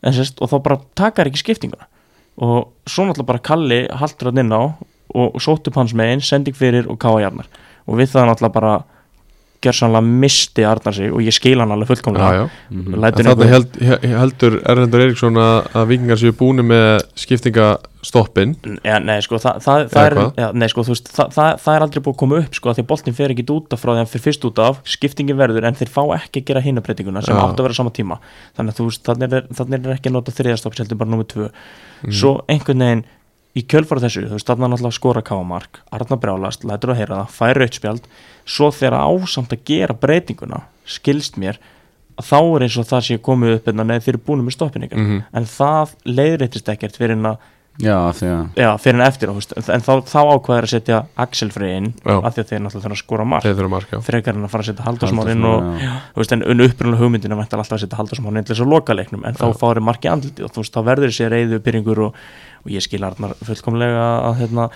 en 0.00 0.16
sérst, 0.16 0.40
og 0.40 0.48
þá 0.48 0.56
bara 0.64 0.80
taka 0.96 1.20
þeir 1.20 1.32
ekki 1.34 1.42
skiptinguna. 1.44 1.88
Og 2.40 2.88
svo 2.88 3.04
náttúrulega 3.04 3.32
bara 3.34 3.44
Kalli 3.50 3.82
haldur 4.00 4.30
hann 4.30 4.44
inn 4.46 4.56
á 4.56 4.62
og 5.18 5.36
sótt 5.44 5.68
upp 5.68 5.76
hans 5.76 5.92
megin, 5.96 6.24
sending 6.24 6.56
fyrir 6.56 6.88
og 6.88 6.96
káa 7.02 7.20
jarnar 7.26 7.48
og 7.88 7.98
við 7.98 8.12
það 8.14 8.28
náttúrulega 8.30 8.56
bara 8.60 8.76
gjörsanlega 9.58 10.06
misti 10.06 10.62
Arnar 10.62 10.94
sig 10.94 11.10
og 11.10 11.18
ég 11.26 11.34
skil 11.34 11.58
hann 11.58 11.72
alveg 11.74 11.88
fullkomlega 11.90 12.28
já. 12.36 12.44
Lætur 12.94 13.24
En 13.26 13.30
Þannig 13.32 13.48
held, 13.50 13.78
he- 13.88 14.10
heldur 14.14 14.58
Erlendur 14.70 15.02
Eiríksson 15.02 15.40
að, 15.42 15.56
að 15.74 15.88
vikingar 15.90 16.20
séu 16.20 16.30
búin 16.38 16.62
með 16.62 17.00
skiptingastoppin 17.18 18.52
ja, 18.86 19.00
nei, 19.02 19.16
sko, 19.24 19.40
það, 19.42 19.58
það, 19.64 19.80
Eða 19.82 19.90
það, 19.96 20.06
er, 20.12 20.20
ja, 20.38 20.48
nei, 20.62 20.68
sko, 20.70 20.84
veist, 20.86 21.10
það, 21.10 21.32
það, 21.34 21.50
það 21.64 21.74
er 21.80 21.86
aldrei 21.88 22.02
búið 22.06 22.14
að 22.14 22.20
koma 22.22 22.38
upp 22.44 22.58
sko, 22.60 22.70
af 22.70 22.78
því 22.78 22.84
að 22.84 22.88
boltin 22.92 23.18
fer 23.18 23.34
ekki 23.34 23.46
út 23.56 23.74
af 23.74 23.82
frá 23.82 23.90
því 23.90 23.96
að 23.96 24.00
hann 24.04 24.12
fer 24.14 24.24
fyrst 24.28 24.46
út 24.48 24.62
af 24.62 24.80
skiptingin 24.94 25.40
verður 25.42 25.66
en 25.68 25.78
þeir 25.82 25.92
fá 25.98 26.02
ekki 26.20 26.42
að 26.44 26.48
gera 26.52 26.64
hinabreitinguna 26.68 27.24
sem 27.26 27.34
Já. 27.36 27.42
átt 27.48 27.58
að 27.58 27.66
vera 27.68 27.78
sama 27.80 27.94
tíma 27.98 28.20
þannig 28.58 28.72
að 28.74 28.78
þú 28.78 28.88
veist, 28.92 29.04
þannig 29.10 29.36
er, 29.40 29.48
þannig 29.58 29.78
er 29.90 29.96
ekki 29.98 30.12
að 30.12 30.16
nota 30.20 30.36
þriðastopp 30.38 30.78
heldur 30.78 31.02
bara 31.02 31.14
nummið 31.16 31.30
tvö 31.34 31.50
Mhm. 31.98 32.12
svo 32.14 32.30
einhvern 32.46 32.78
veginn 32.84 33.00
í 33.58 33.64
kjölfara 33.66 34.02
þessu 34.04 34.26
þú 34.28 34.36
veist, 34.36 34.46
þannig 34.48 34.66
að 34.68 34.72
náttúrulega 34.74 34.98
skora 34.98 35.22
káamark 35.26 35.80
Arna 35.98 36.18
brjálast, 36.22 36.64
lætur 36.68 36.92
að 36.94 37.00
heyra 37.02 37.18
það, 37.22 37.34
fær 37.38 37.60
rautspjald 37.62 38.08
svo 38.48 38.70
þegar 38.74 38.98
ásamt 39.02 39.52
að 39.56 39.64
gera 39.72 39.96
breytinguna 39.98 40.62
skilst 40.88 41.36
mér 41.40 41.58
að 42.18 42.26
þá 42.30 42.38
er 42.56 42.64
eins 42.66 42.76
og 42.80 42.86
það 42.90 43.04
sé 43.08 43.18
komið 43.22 43.54
upp 43.58 43.68
en 43.72 43.84
þeir 43.94 44.08
eru 44.14 44.22
búin 44.26 44.44
með 44.46 44.56
stoppin 44.56 44.86
ykkar 44.88 44.98
Mhm. 45.04 45.22
en 45.32 45.44
það 45.44 45.94
leiðréttist 46.04 46.68
ekkert 46.72 46.96
fyrir 46.98 47.16
en 47.18 47.26
að 47.34 47.36
Já, 47.78 47.94
því 48.10 48.28
að 48.34 48.56
já, 48.58 48.68
fyrir 48.82 48.96
en 48.98 49.04
eftir 49.06 49.30
þú 49.30 49.34
veist. 49.36 49.52
en 49.70 49.84
þá, 49.86 49.90
þá 50.10 50.18
ákveður 50.34 50.66
að 50.66 50.72
setja 50.72 50.96
Axel 51.22 51.50
Frey 51.54 51.76
inn 51.78 51.84
Já. 52.02 52.16
af 52.18 52.34
því 52.34 52.42
að 52.42 52.48
þeir 52.48 52.62
náttúrulega 52.64 52.82
þurfa 52.88 52.96
að 52.96 53.02
skora 53.04 53.26
mark 53.30 53.44
þeir 53.46 53.54
þurfa 53.60 53.72
marka 53.74 54.00
frekar 54.08 54.34
en 54.34 54.46
að 54.48 54.50
fara 54.54 54.64
að 54.64 54.70
setja 54.72 54.86
Halldórsmár 54.88 55.30
inn 55.30 55.44
og 55.46 55.54
Halldórsmár, 55.62 55.84
já. 55.84 55.92
þú 56.16 56.22
veist, 56.24 56.34
en, 56.34 56.42
en 56.42 56.64
upprunalega 56.66 57.02
hugmyndin 57.04 57.36
er 57.36 57.42
alltaf 57.44 57.62
að 57.78 57.82
setja 57.84 58.00
Halldórsmár 58.00 58.40
inn 58.40 58.48
til 58.48 58.54
þess 58.56 58.64
að 58.66 58.72
loka 58.74 58.96
leiknum 58.98 59.26
en 59.30 59.38
þá 59.38 59.46
Já. 59.46 59.54
fári 59.62 59.84
marki 59.86 60.10
andliti 60.10 60.42
og 60.42 60.50
þú 60.56 60.64
veist, 60.64 60.74
þá 60.74 60.82
verður 60.90 61.12
þessi 61.14 61.30
reyðu 61.30 61.60
byrjingur 61.68 62.02
og, 62.08 62.18
og 62.66 62.74
ég 62.74 62.82
skil 62.82 63.04
Arnar 63.06 63.36
fullkomlega 63.46 64.08
að 64.26 64.40
hérna 64.42 64.66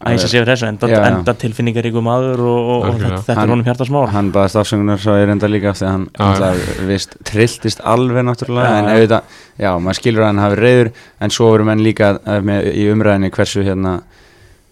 að 0.00 0.14
ég 0.14 0.20
sé 0.22 0.28
sér 0.32 0.46
þessu, 0.48 0.64
enda, 0.70 0.88
enda 1.10 1.34
tilfinningaríku 1.36 2.00
maður 2.04 2.40
og, 2.40 2.68
og, 2.72 2.84
og 2.88 2.94
þetta, 3.02 3.18
þetta 3.26 3.34
Hann- 3.36 3.42
er 3.44 3.52
honum 3.52 3.66
hjartasmál 3.66 4.06
Hann 4.14 4.30
baðast 4.32 4.56
afsöngunar 4.62 5.02
svo 5.02 5.16
er 5.20 5.32
enda 5.34 5.50
líka 5.52 5.74
þegar 5.76 5.92
hann 5.92 6.06
Já, 6.08 6.20
já. 6.20 6.28
alltaf 6.30 6.78
vist 6.88 7.16
trilltist 7.28 7.82
alveg 7.84 8.24
náttúrulega 8.24 8.70
Já, 8.70 8.78
en 8.80 8.88
auðvitað, 8.94 9.34
já, 9.60 9.70
maður 9.84 9.98
skilur 10.00 10.24
að 10.24 10.30
hann 10.30 10.40
hafi 10.46 10.58
reyður 10.62 10.90
en 11.20 11.34
svo 11.36 11.50
eru 11.54 11.68
menn 11.68 11.84
líka 11.84 12.14
eh, 12.24 12.40
með, 12.48 12.70
í 12.80 12.86
umræðinni 12.94 13.30
hversu 13.36 13.66
hérna 13.66 13.98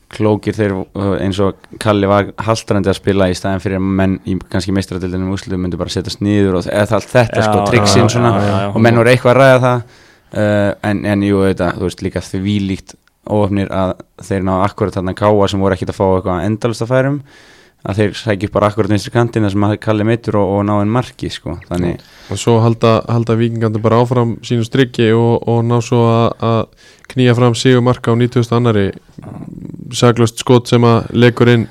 klókir 0.09 0.57
þeir 0.57 0.73
uh, 0.79 1.11
eins 1.21 1.37
og 1.45 1.59
Kalli 1.83 2.09
var 2.09 2.31
haldrandi 2.41 2.89
að 2.89 2.97
spila 2.97 3.27
í 3.29 3.35
staðin 3.37 3.61
fyrir 3.61 3.77
að 3.77 3.89
menn 4.01 4.15
í 4.25 4.39
kannski 4.49 4.73
meistaradildinu 4.73 5.35
úslu 5.35 5.59
myndi 5.61 5.77
bara 5.77 5.93
setjast 5.93 6.23
niður 6.25 6.63
og 6.63 6.71
eða 6.73 6.97
allt 6.97 7.11
þetta 7.13 7.43
Já, 7.43 7.45
sko, 7.45 7.59
já, 7.61 7.67
triksin 7.75 8.07
já, 8.07 8.13
svona. 8.15 8.31
já, 8.39 8.47
já, 8.49 8.55
já. 8.65 8.71
og 8.73 8.81
menn 8.87 8.97
voru 9.03 9.13
eitthvað 9.13 9.35
að 9.35 9.41
ræða 9.43 9.59
það 9.67 9.83
uh, 9.85 10.73
en, 10.89 11.03
en 11.13 11.27
jú, 11.29 11.43
auðvitað, 11.43 11.77
þú 11.77 11.91
veist 11.91 12.07
líka 12.09 12.25
því 12.25 12.57
líkt 12.71 12.97
óöfnir 13.29 13.71
að 13.75 13.95
þeir 14.25 14.43
ná 14.49 14.55
akkurat 14.65 14.99
þarna 14.99 15.15
káa 15.19 15.49
sem 15.51 15.63
voru 15.63 15.77
ekkit 15.77 15.93
að 15.95 16.01
fá 16.01 16.05
eitthvað 16.09 16.45
endalust 16.49 16.85
að 16.85 16.93
færum 16.93 17.23
að 17.87 18.01
þeir 18.01 18.15
sækja 18.19 18.51
bara 18.53 18.69
akkurat 18.73 18.91
vinstri 18.91 19.13
kantina 19.15 19.51
sem 19.53 19.65
að 19.65 19.77
Kalli 19.83 20.07
meitur 20.07 20.41
og, 20.41 20.51
og 20.57 20.65
ná 20.67 20.75
einn 20.81 20.91
marki 20.93 21.31
sko, 21.31 21.55
þannig 21.69 22.03
og 22.29 22.41
svo 22.41 22.59
halda, 22.65 22.99
halda 23.07 23.37
vikingandi 23.39 23.83
bara 23.83 24.01
áfram 24.03 24.35
sínu 24.45 24.67
strikki 24.67 25.13
og, 25.15 25.47
og 25.49 25.63
ná 25.67 25.79
svo 25.85 26.03
að, 26.11 26.67
knýja 27.09 27.37
fram 27.39 27.55
sigur 27.57 27.85
marka 27.87 28.13
á 28.13 28.19
90. 28.19 28.51
annari 28.57 28.89
saglust 29.95 30.43
skot 30.43 30.69
sem 30.69 30.85
að 30.85 31.07
leikur 31.15 31.53
inn 31.55 31.69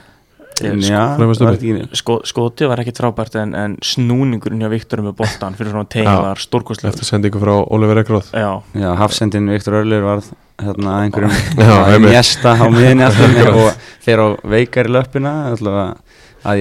Sko- 0.57 1.99
sko, 2.01 2.17
skotið 2.31 2.71
var 2.71 2.81
ekkit 2.83 3.01
frábært 3.01 3.37
en, 3.41 3.53
en 3.57 3.77
snúningurinn 3.85 4.63
hjá 4.63 4.71
Viktorum 4.73 5.09
með 5.09 5.17
boltan 5.21 5.57
fyrir 5.59 5.73
svona 5.75 5.89
tegin 5.93 6.11
var 6.27 6.41
stórkostlega 6.41 6.93
eftir 6.93 7.09
sendingu 7.09 7.41
frá 7.43 7.53
Oliver 7.61 8.03
Já, 8.33 8.89
hafsendin 9.01 9.49
Viktor 9.53 9.81
Örlur 9.81 10.05
var 10.07 10.23
hérna 10.57 10.95
einhverjum 11.03 12.01
mjesta 12.07 12.55
á 12.57 12.65
miðinni 12.73 13.05
alltaf 13.05 13.49
og 13.61 13.89
þeir 14.05 14.23
á 14.23 14.27
veikar 14.55 14.89
í 14.89 14.93
löppina 14.95 15.33
alltaf 15.51 15.81
að 15.83 16.06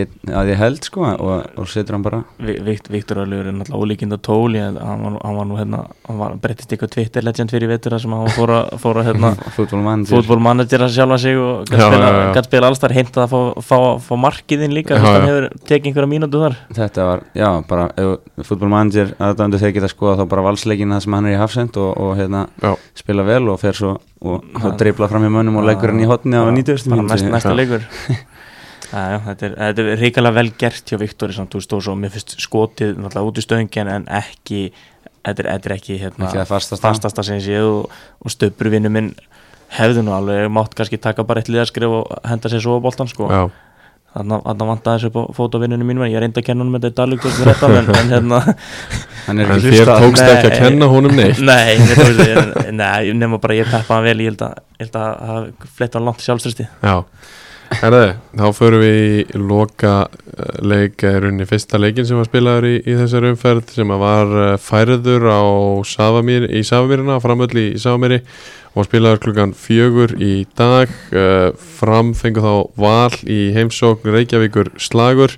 ég, 0.00 0.08
að 0.32 0.48
ég 0.52 0.56
held 0.60 0.84
sko 0.86 1.02
og, 1.04 1.46
og 1.60 1.68
setur 1.68 1.94
hann 1.96 2.02
bara. 2.06 2.22
Vi- 2.40 2.56
Vikt, 2.66 2.88
Viktor 2.90 3.20
Öllur 3.22 3.46
er 3.46 3.52
náttúrulega 3.52 3.82
ólíkinda 3.84 4.18
tóli 4.18 4.58
en 4.62 4.76
hann 4.80 5.02
var, 5.04 5.18
hann 5.22 5.36
var 5.36 5.46
nú 5.46 5.58
hérna 5.60 5.82
hann 6.08 6.18
var 6.18 6.34
breyttist 6.42 6.72
eitthvað 6.72 6.90
Twitter 6.96 7.22
legend 7.26 7.50
fyrir 7.52 7.68
vetur 7.70 7.92
þar 7.94 8.02
sem 8.06 8.14
hann 8.16 8.32
fór 8.34 8.52
að, 8.56 8.72
fór 8.82 9.00
að 9.02 9.08
hérna 9.10 9.30
fútbolmann 9.56 10.06
fútbolmanager 10.08 10.86
að 10.86 10.94
sjálfa 10.96 11.18
sig 11.22 11.36
og 11.38 11.66
gætt 11.68 11.84
Já, 11.84 12.42
spila, 12.48 12.70
alls 12.72 12.82
þar 12.82 12.96
heimtað 12.96 13.24
að 13.26 13.34
fá, 13.36 13.40
fá, 13.68 13.78
fá 14.08 14.14
markiðin 14.26 14.74
líka 14.74 14.96
þú 14.96 15.04
veist, 15.04 15.12
hann 15.20 15.28
hefur 15.30 15.48
tekið 15.70 15.90
einhverja 15.92 16.10
mínútu 16.16 16.42
þar. 16.42 16.58
Þetta 16.80 17.06
var, 17.10 17.24
já, 17.36 17.48
bara 17.68 17.86
fútbolmanager 18.48 19.14
aðdöndu 19.22 19.60
þeir 19.62 19.74
geta 19.76 19.90
skoða 19.92 20.18
þá 20.22 20.28
bara 20.34 20.44
valsleikin 20.50 20.92
það 20.96 21.04
sem 21.06 21.16
hann 21.18 21.28
er 21.30 21.36
í 21.36 21.40
hafsend 21.40 21.76
og, 21.80 21.92
og 22.00 22.14
hérna 22.18 22.46
Já. 22.62 22.72
spila 22.96 23.24
vel 23.26 23.44
og 23.52 23.60
fer 23.62 23.76
svo 23.78 23.96
og 24.26 24.44
Já. 24.56 24.70
dreifla 24.80 25.08
fram 25.10 25.26
í 25.28 25.30
mönnum 25.32 25.58
og 25.60 25.66
leggur 25.68 25.92
hann 25.92 26.02
í 26.02 26.08
hotni 26.08 26.36
á 26.38 26.44
Já, 26.48 26.54
90. 26.56 26.88
bara 26.96 27.20
næsta 27.36 27.54
leikur 27.56 27.84
Já, 28.92 29.00
já, 29.12 29.16
þetta 29.26 29.46
er, 29.48 29.54
þetta 29.60 29.84
er 29.84 30.00
ríkalega 30.02 30.38
vel 30.38 30.50
gert 30.60 30.92
hjá 30.92 30.98
Viktori 31.00 31.34
samt, 31.36 31.54
þú 31.54 31.78
og 31.78 31.84
svo 31.86 31.96
mér 31.98 32.12
finnst 32.14 32.36
skotið 32.42 32.94
náttúrulega 33.00 33.30
út 33.32 33.40
í 33.40 33.44
stöngin 33.44 33.90
en 33.90 34.06
ekki 34.20 34.60
þetta 35.26 35.42
er, 35.42 35.48
þetta 35.50 35.70
er 35.70 35.74
ekki 35.76 35.98
hérna, 36.00 36.28
Ekki 36.28 36.40
það 36.42 36.50
fastasta. 36.52 36.86
fastasta 36.86 37.26
sem 37.26 37.40
ég 37.40 37.46
séð 37.48 37.68
og, 37.72 38.00
og 38.22 38.34
stöpurvinnu 38.34 38.92
minn 38.94 39.12
hefði 39.76 40.04
nú 40.06 40.14
alveg 40.14 40.50
mátt 40.54 40.76
kannski 40.78 41.00
taka 41.02 41.26
bara 41.26 41.42
eitt 41.42 41.50
liðaskrif 41.50 41.90
og 41.90 42.12
henda 42.28 42.52
sér 42.52 42.62
svo 42.62 42.78
á 42.78 42.84
boltan 42.84 43.10
sko. 43.10 43.26
Já, 43.26 43.48
þannig 44.16 44.46
að 44.48 44.62
vanta 44.70 44.94
þessu 44.96 45.10
upp 45.10 45.18
á 45.18 45.22
fótovinnunum 45.36 45.90
mínum 45.90 46.04
en 46.06 46.12
ég 46.12 46.22
reyndi 46.22 46.40
að 46.40 46.46
kenna 46.46 46.64
honum 46.64 46.78
þetta 46.80 47.06
í 47.10 47.18
2013 47.20 47.74
en, 47.80 47.90
en 48.00 48.12
hérna 48.14 48.38
er 49.42 49.60
þér 49.66 49.90
tókst 49.90 50.22
Nei. 50.22 50.30
ekki 50.36 50.48
að 50.48 50.56
kenna 50.62 50.88
honum 50.92 51.16
neitt 51.18 51.42
nei, 51.42 53.12
nema 53.18 53.40
bara 53.42 53.58
ég 53.58 53.68
peppa 53.68 53.98
hann 53.98 54.06
vel 54.06 54.16
ég 54.24 54.30
held 54.32 54.46
að, 54.46 54.62
að 54.86 55.26
hafa 55.32 55.70
flett 55.76 55.98
hann 55.98 56.08
langt 56.08 56.24
sjálfströsti 56.24 56.68
Já, 56.80 56.96
herðu, 57.80 58.14
þá 58.38 58.46
förum 58.56 58.82
við 58.82 58.98
í 59.06 59.40
loka 59.40 59.94
eh, 60.06 60.60
leik 60.66 61.02
er 61.06 61.26
unni 61.28 61.46
fyrsta 61.48 61.80
leikin 61.80 62.06
sem 62.08 62.18
var 62.18 62.28
spilaður 62.28 62.68
í, 62.68 62.74
í 62.84 62.94
þessari 62.98 63.32
umferð 63.32 63.72
sem 63.74 63.94
var 64.02 64.36
eh, 64.42 64.52
færður 64.62 65.26
á 65.30 65.42
Savamír, 65.88 66.48
í 66.50 66.62
Savamýrina, 66.66 67.18
framöll 67.22 67.50
í 67.62 67.66
Savamýri 67.82 68.20
og 68.76 68.86
spilaður 68.86 69.22
klukkan 69.24 69.54
fjögur 69.56 70.12
í 70.20 70.44
dag 70.58 70.90
uh, 71.16 71.48
fram 71.56 72.10
fengu 72.12 72.42
þá 72.44 72.50
val 72.76 73.14
í 73.24 73.38
heimsókn 73.56 74.12
Reykjavíkur 74.12 74.74
slagur 74.76 75.32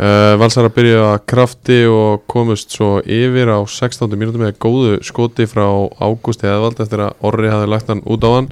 Valsar 0.00 0.64
að 0.64 0.76
byrja 0.78 1.00
að 1.10 1.24
krafti 1.28 1.80
og 1.90 2.22
komust 2.30 2.70
svo 2.72 3.02
yfir 3.04 3.50
á 3.52 3.60
16. 3.60 4.06
mínútum 4.14 4.46
með 4.46 4.54
góðu 4.62 4.94
skoti 5.04 5.44
frá 5.50 5.66
Ágústi 6.00 6.48
Eðvald 6.48 6.80
eftir 6.80 7.02
að 7.04 7.26
Orri 7.28 7.50
hafði 7.52 7.68
lagt 7.68 7.90
hann 7.92 8.00
út 8.08 8.24
á 8.24 8.30
hann 8.30 8.48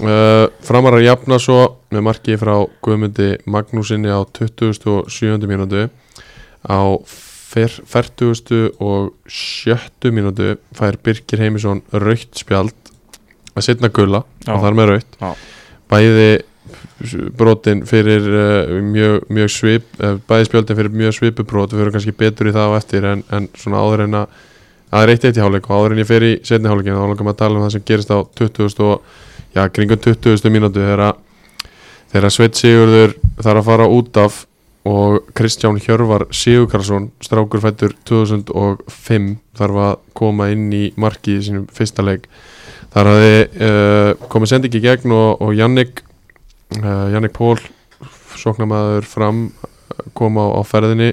Uh, 0.00 0.46
framar 0.64 0.94
að 0.96 1.04
jafna 1.04 1.36
svo 1.42 1.58
með 1.92 2.04
marki 2.06 2.36
frá 2.40 2.54
Guðmundi 2.82 3.34
Magnúsinni 3.44 4.08
á 4.08 4.24
27. 4.24 5.44
mínútu 5.50 5.82
á 6.64 6.80
fer- 7.04 7.82
40. 7.84 8.72
og 8.80 9.10
7. 9.28 10.08
mínútu 10.16 10.54
fær 10.72 10.96
Birkir 10.96 11.42
Heimisson 11.44 11.82
raukt 11.92 12.40
spjald 12.40 12.72
að 13.52 13.66
setna 13.66 13.90
gulla 13.92 14.22
Já. 14.46 14.54
og 14.56 14.62
þar 14.64 14.78
með 14.78 14.88
raukt 14.94 15.18
Já. 15.20 15.30
bæði 15.92 16.30
brotin 17.36 17.82
fyrir 17.84 18.24
uh, 18.32 18.72
mjög, 18.86 19.26
mjög 19.28 19.50
svip 19.52 20.00
uh, 20.00 20.16
bæði 20.24 20.48
spjöldin 20.48 20.78
fyrir 20.78 20.96
mjög 21.02 21.18
svipubrót 21.18 21.74
við 21.74 21.82
fyrir 21.82 21.94
kannski 21.98 22.14
betur 22.16 22.48
í 22.48 22.54
það 22.56 22.72
á 22.72 22.78
eftir 22.80 23.10
en, 23.12 23.26
en 23.28 23.50
svona 23.60 23.82
áður 23.84 24.06
en 24.06 24.16
að 24.22 24.40
það 24.88 25.04
er 25.04 25.12
eitt 25.12 25.28
eitt 25.28 25.36
í 25.36 25.44
hálfleik 25.44 25.68
og 25.68 25.76
áður 25.76 25.94
en 25.98 26.00
ég 26.00 26.08
fer 26.08 26.24
í 26.24 26.32
setni 26.48 26.72
hálfleikin 26.72 26.96
þá 26.96 27.04
langar 27.04 27.28
maður 27.28 27.36
að 27.36 27.42
tala 27.44 27.60
um 27.60 27.66
það 27.66 27.76
sem 27.76 27.84
gerist 27.92 28.14
á 28.16 28.18
20. 28.40 28.88
og 28.88 29.20
já, 29.54 29.68
kringum 29.68 29.98
20. 30.00 30.50
mínútu 30.50 30.80
þegar 30.80 31.12
að- 31.12 32.30
Sveit 32.30 32.54
Sigurður 32.58 33.14
þarf 33.40 33.58
að 33.62 33.64
fara 33.64 33.86
út 33.88 34.16
af 34.20 34.46
og 34.84 35.22
Kristján 35.38 35.78
Hjörvar 35.80 36.26
Sigurkarsson 36.34 37.10
strákur 37.22 37.60
fættur 37.62 37.94
2005 38.04 39.36
þarf 39.56 39.76
að 39.78 39.92
koma 40.18 40.48
inn 40.50 40.72
í 40.74 40.92
marki 40.98 41.38
í 41.38 41.44
sínum 41.46 41.68
fyrsta 41.72 42.02
leik 42.02 42.26
þar 42.92 43.06
hafði 43.12 43.36
uh, 43.62 44.26
komið 44.28 44.50
sending 44.50 44.74
í 44.74 44.82
gegn 44.82 45.14
og, 45.14 45.40
og 45.40 45.54
Jannik 45.54 46.02
uh, 46.82 47.06
Jannik 47.14 47.32
Pól 47.36 47.56
sóknamaður 48.36 49.06
fram 49.06 49.44
uh, 49.62 50.02
kom 50.18 50.36
á, 50.42 50.46
á 50.50 50.60
ferðinni 50.66 51.12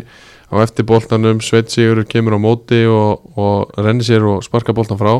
á 0.49 0.55
eftir 0.65 0.87
boltanum 0.89 1.39
Sveit 1.45 1.69
Sigurður 1.71 2.09
kemur 2.09 2.35
á 2.35 2.39
móti 2.41 2.81
og, 2.89 3.21
og 3.37 3.71
renni 3.77 4.03
sér 4.03 4.25
og 4.25 4.43
sparka 4.43 4.73
boltan 4.73 4.97
frá 4.99 5.13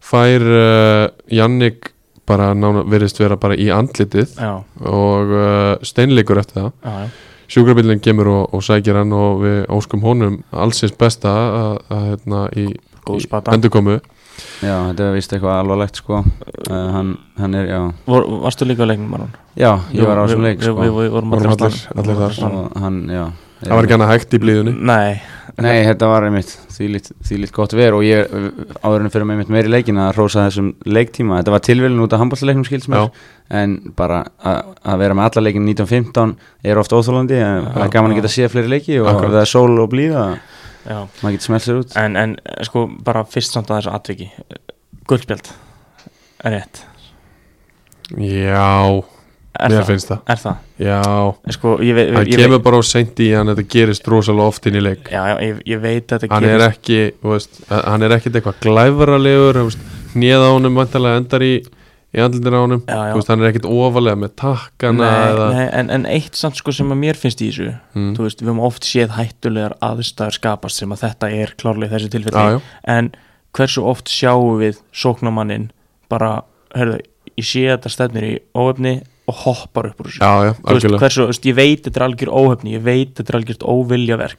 fær 0.00 0.46
uh, 0.46 1.06
Jannik 1.34 1.90
bara 2.28 2.50
nána, 2.54 2.84
verðist 2.88 3.18
vera 3.22 3.36
bara 3.40 3.56
í 3.56 3.70
andlitið 3.74 4.36
já, 4.36 4.52
og 4.84 5.32
uh, 5.32 5.72
steinleikur 5.86 6.38
eftir 6.42 6.60
það 6.60 6.70
já, 6.84 6.92
já. 7.06 7.08
sjúkrabillin 7.48 8.02
kemur 8.04 8.28
og, 8.34 8.54
og 8.54 8.62
sækir 8.66 8.98
hann 9.00 9.12
og 9.16 9.40
við 9.46 9.58
óskum 9.78 10.04
honum 10.04 10.38
allsins 10.52 10.92
besta 11.00 11.32
að, 11.32 11.74
að 11.96 12.06
hérna 12.12 12.44
í, 12.60 12.68
í 13.16 13.20
spata. 13.24 13.56
endurkomu 13.56 13.98
Já, 14.62 14.74
þetta 14.92 15.02
er 15.08 15.14
vist 15.16 15.32
eitthvað 15.34 15.56
alvarlegt 15.64 15.96
sko 15.98 16.20
uh, 16.20 16.90
hann, 16.94 17.08
hann 17.40 17.54
er, 17.58 17.64
já 17.72 17.80
Vor, 18.06 18.26
varstu 18.44 18.68
líka 18.68 18.86
á 18.86 18.90
leiknum 18.92 19.08
Maron? 19.10 19.32
Já, 19.58 19.72
ég 19.90 20.06
var 20.06 20.20
á 20.20 20.22
þessum 20.28 20.44
leik 20.46 20.62
sko 20.62 20.76
við, 20.78 20.92
vorum 21.10 21.32
Vorum 21.34 21.54
allir, 21.56 21.74
allir- 21.74 21.98
allir 22.04 22.20
þar. 22.38 22.54
og 22.60 22.76
hann, 22.84 23.00
já 23.10 23.24
það 23.64 23.74
var 23.74 23.86
ekki 23.88 23.96
hann 23.96 24.06
að 24.06 24.12
hægt 24.14 24.34
í 24.38 24.40
blíðunni. 24.44 24.76
Nei, 24.88 25.18
Nei, 25.58 25.80
þetta 25.82 26.06
var 26.06 26.22
einmitt 26.22 26.52
því 26.70 26.86
lít, 26.92 27.50
gott 27.50 27.72
ver 27.74 27.96
og 27.96 28.04
ég 28.06 28.28
áðurinn 28.86 29.10
fyrir 29.10 29.26
mig 29.26 29.34
einmitt 29.34 29.48
meiri 29.50 29.72
leikin 29.72 29.96
að 29.98 30.12
rósa 30.20 30.44
þessum 30.46 30.68
leiktíma. 30.86 31.40
Þetta 31.40 31.54
var 31.56 31.64
tilvílun 31.66 32.04
út 32.04 32.14
af 32.14 32.20
handbóltaleiknum 32.22 32.66
skils 32.68 32.86
mér. 32.92 33.08
En 33.50 33.74
bara 33.98 34.20
að 34.38 34.60
að 34.86 35.02
vera 35.02 35.16
með 35.18 35.26
alla 35.32 35.44
leikin 35.48 35.66
1915 35.66 36.36
er 36.62 36.78
oft 36.78 36.94
óþólandi 36.94 37.40
en 37.42 37.66
það 37.72 37.82
er 37.88 37.92
gaman 37.96 38.14
að 38.14 38.20
geta 38.20 38.30
séð 38.36 38.52
fleiri 38.54 38.70
leiki 38.76 39.00
og 39.02 39.10
Akkurat. 39.10 39.34
það 39.34 39.42
er 39.42 39.50
sól 39.50 39.82
og 39.82 39.90
blíða. 39.96 40.24
Já. 40.86 40.98
Maður 41.24 41.34
getur 41.34 41.48
smelt 41.48 41.66
sér 41.66 41.80
út. 41.82 41.96
En, 42.04 42.16
en 42.22 42.36
sko 42.68 42.86
bara 43.10 43.24
fyrst 43.26 43.56
samt 43.58 43.72
að 43.74 43.80
þessu 43.82 43.96
atviki. 43.98 44.30
Guldspjald 45.10 45.50
er 46.46 46.54
rétt. 46.54 46.84
Já, 48.14 49.02
er 49.58 49.72
mér 49.72 49.78
það, 49.80 49.86
finnst 49.88 50.10
það 50.12 50.32
er 50.34 50.40
það? 50.42 50.58
já, 50.84 50.98
sko 51.56 51.72
ég, 51.82 51.94
ve, 51.96 52.04
hann 52.14 52.28
ég, 52.28 52.42
kemur 52.42 52.60
bara 52.66 52.78
á 52.78 52.82
seint 52.86 53.22
í 53.24 53.30
hann 53.34 53.48
þetta 53.52 53.64
gerist 53.74 54.10
rosalega 54.12 54.50
oft 54.52 54.68
inn 54.70 54.76
í 54.78 54.82
leik 54.84 55.08
já, 55.10 55.22
já, 55.32 55.34
ég, 55.46 55.62
ég 55.72 55.80
veit 55.82 56.12
að 56.14 56.22
þetta 56.26 56.34
hann 56.36 56.44
er 56.52 56.66
ekki 56.68 57.00
þú 57.22 57.32
veist, 57.34 57.58
hann 57.72 58.06
er 58.06 58.14
ekkit 58.18 58.38
eitthvað 58.38 58.60
glæfralegur 58.66 59.60
hnið 60.14 60.44
á 60.44 60.50
honum 60.52 60.78
vantarlega 60.78 61.22
endar 61.24 61.44
í 61.48 61.52
í 62.08 62.22
andlindin 62.24 62.54
á 62.56 62.60
honum 62.64 62.82
já, 62.88 62.94
já. 62.96 63.10
Þú 63.12 63.18
veist, 63.20 63.28
hann 63.34 63.42
er 63.44 63.50
ekkit 63.50 63.66
ofalega 63.68 64.16
með 64.22 64.30
takkana 64.40 65.08
Nei, 65.08 65.26
eða, 65.32 65.48
nei, 65.52 65.66
en, 65.80 65.90
en 65.92 66.06
eitt 66.08 66.38
samt 66.40 66.56
sko 66.56 66.72
sem 66.72 66.94
að 66.94 67.00
mér 67.02 67.18
finnst 67.20 67.42
í 67.44 67.50
þessu 67.50 67.66
Mm. 67.98 68.12
þú 68.16 68.24
veist, 68.24 68.40
við 68.40 68.48
höfum 68.52 68.62
oft 68.64 68.86
séð 68.86 69.12
hættulegar 69.18 69.74
aðstæður 69.84 70.36
skapast 70.38 70.80
sem 70.80 70.92
að 70.94 71.02
þetta 71.02 71.28
er 71.42 71.52
klárlega 71.60 71.90
í 71.90 71.94
þessu 71.98 72.08
Já, 72.08 72.12
tilfelli 72.14 72.44
já. 72.54 72.60
en 72.94 73.10
hversu 73.58 73.84
oft 73.90 74.08
sjáum 74.12 74.56
við 74.62 74.78
sóknamannin 74.94 75.68
bara, 76.08 76.30
herðu, 76.76 77.00
ég 77.36 77.44
sé 77.48 77.66
að 77.66 77.74
þetta 77.76 77.92
stefnir 77.96 78.26
í 78.30 78.34
óöfni 78.56 78.94
og 79.28 79.34
hoppar 79.44 79.90
upp 79.92 80.00
úr 80.00 80.08
þessu. 80.08 80.22
Já, 80.24 80.32
já, 80.48 80.52
Þú 80.64 80.74
veist, 80.78 80.98
hversu, 81.04 81.20
þú 81.22 81.30
veist, 81.32 81.46
ég 81.50 81.54
veit 81.58 81.84
þetta 81.86 82.00
er 82.00 82.06
algjör 82.08 82.30
óhefni 82.40 82.74
ég 82.78 82.82
veit 82.86 83.14
þetta 83.18 83.32
er 83.34 83.38
algjört 83.42 83.64
óviljaverk 83.68 84.38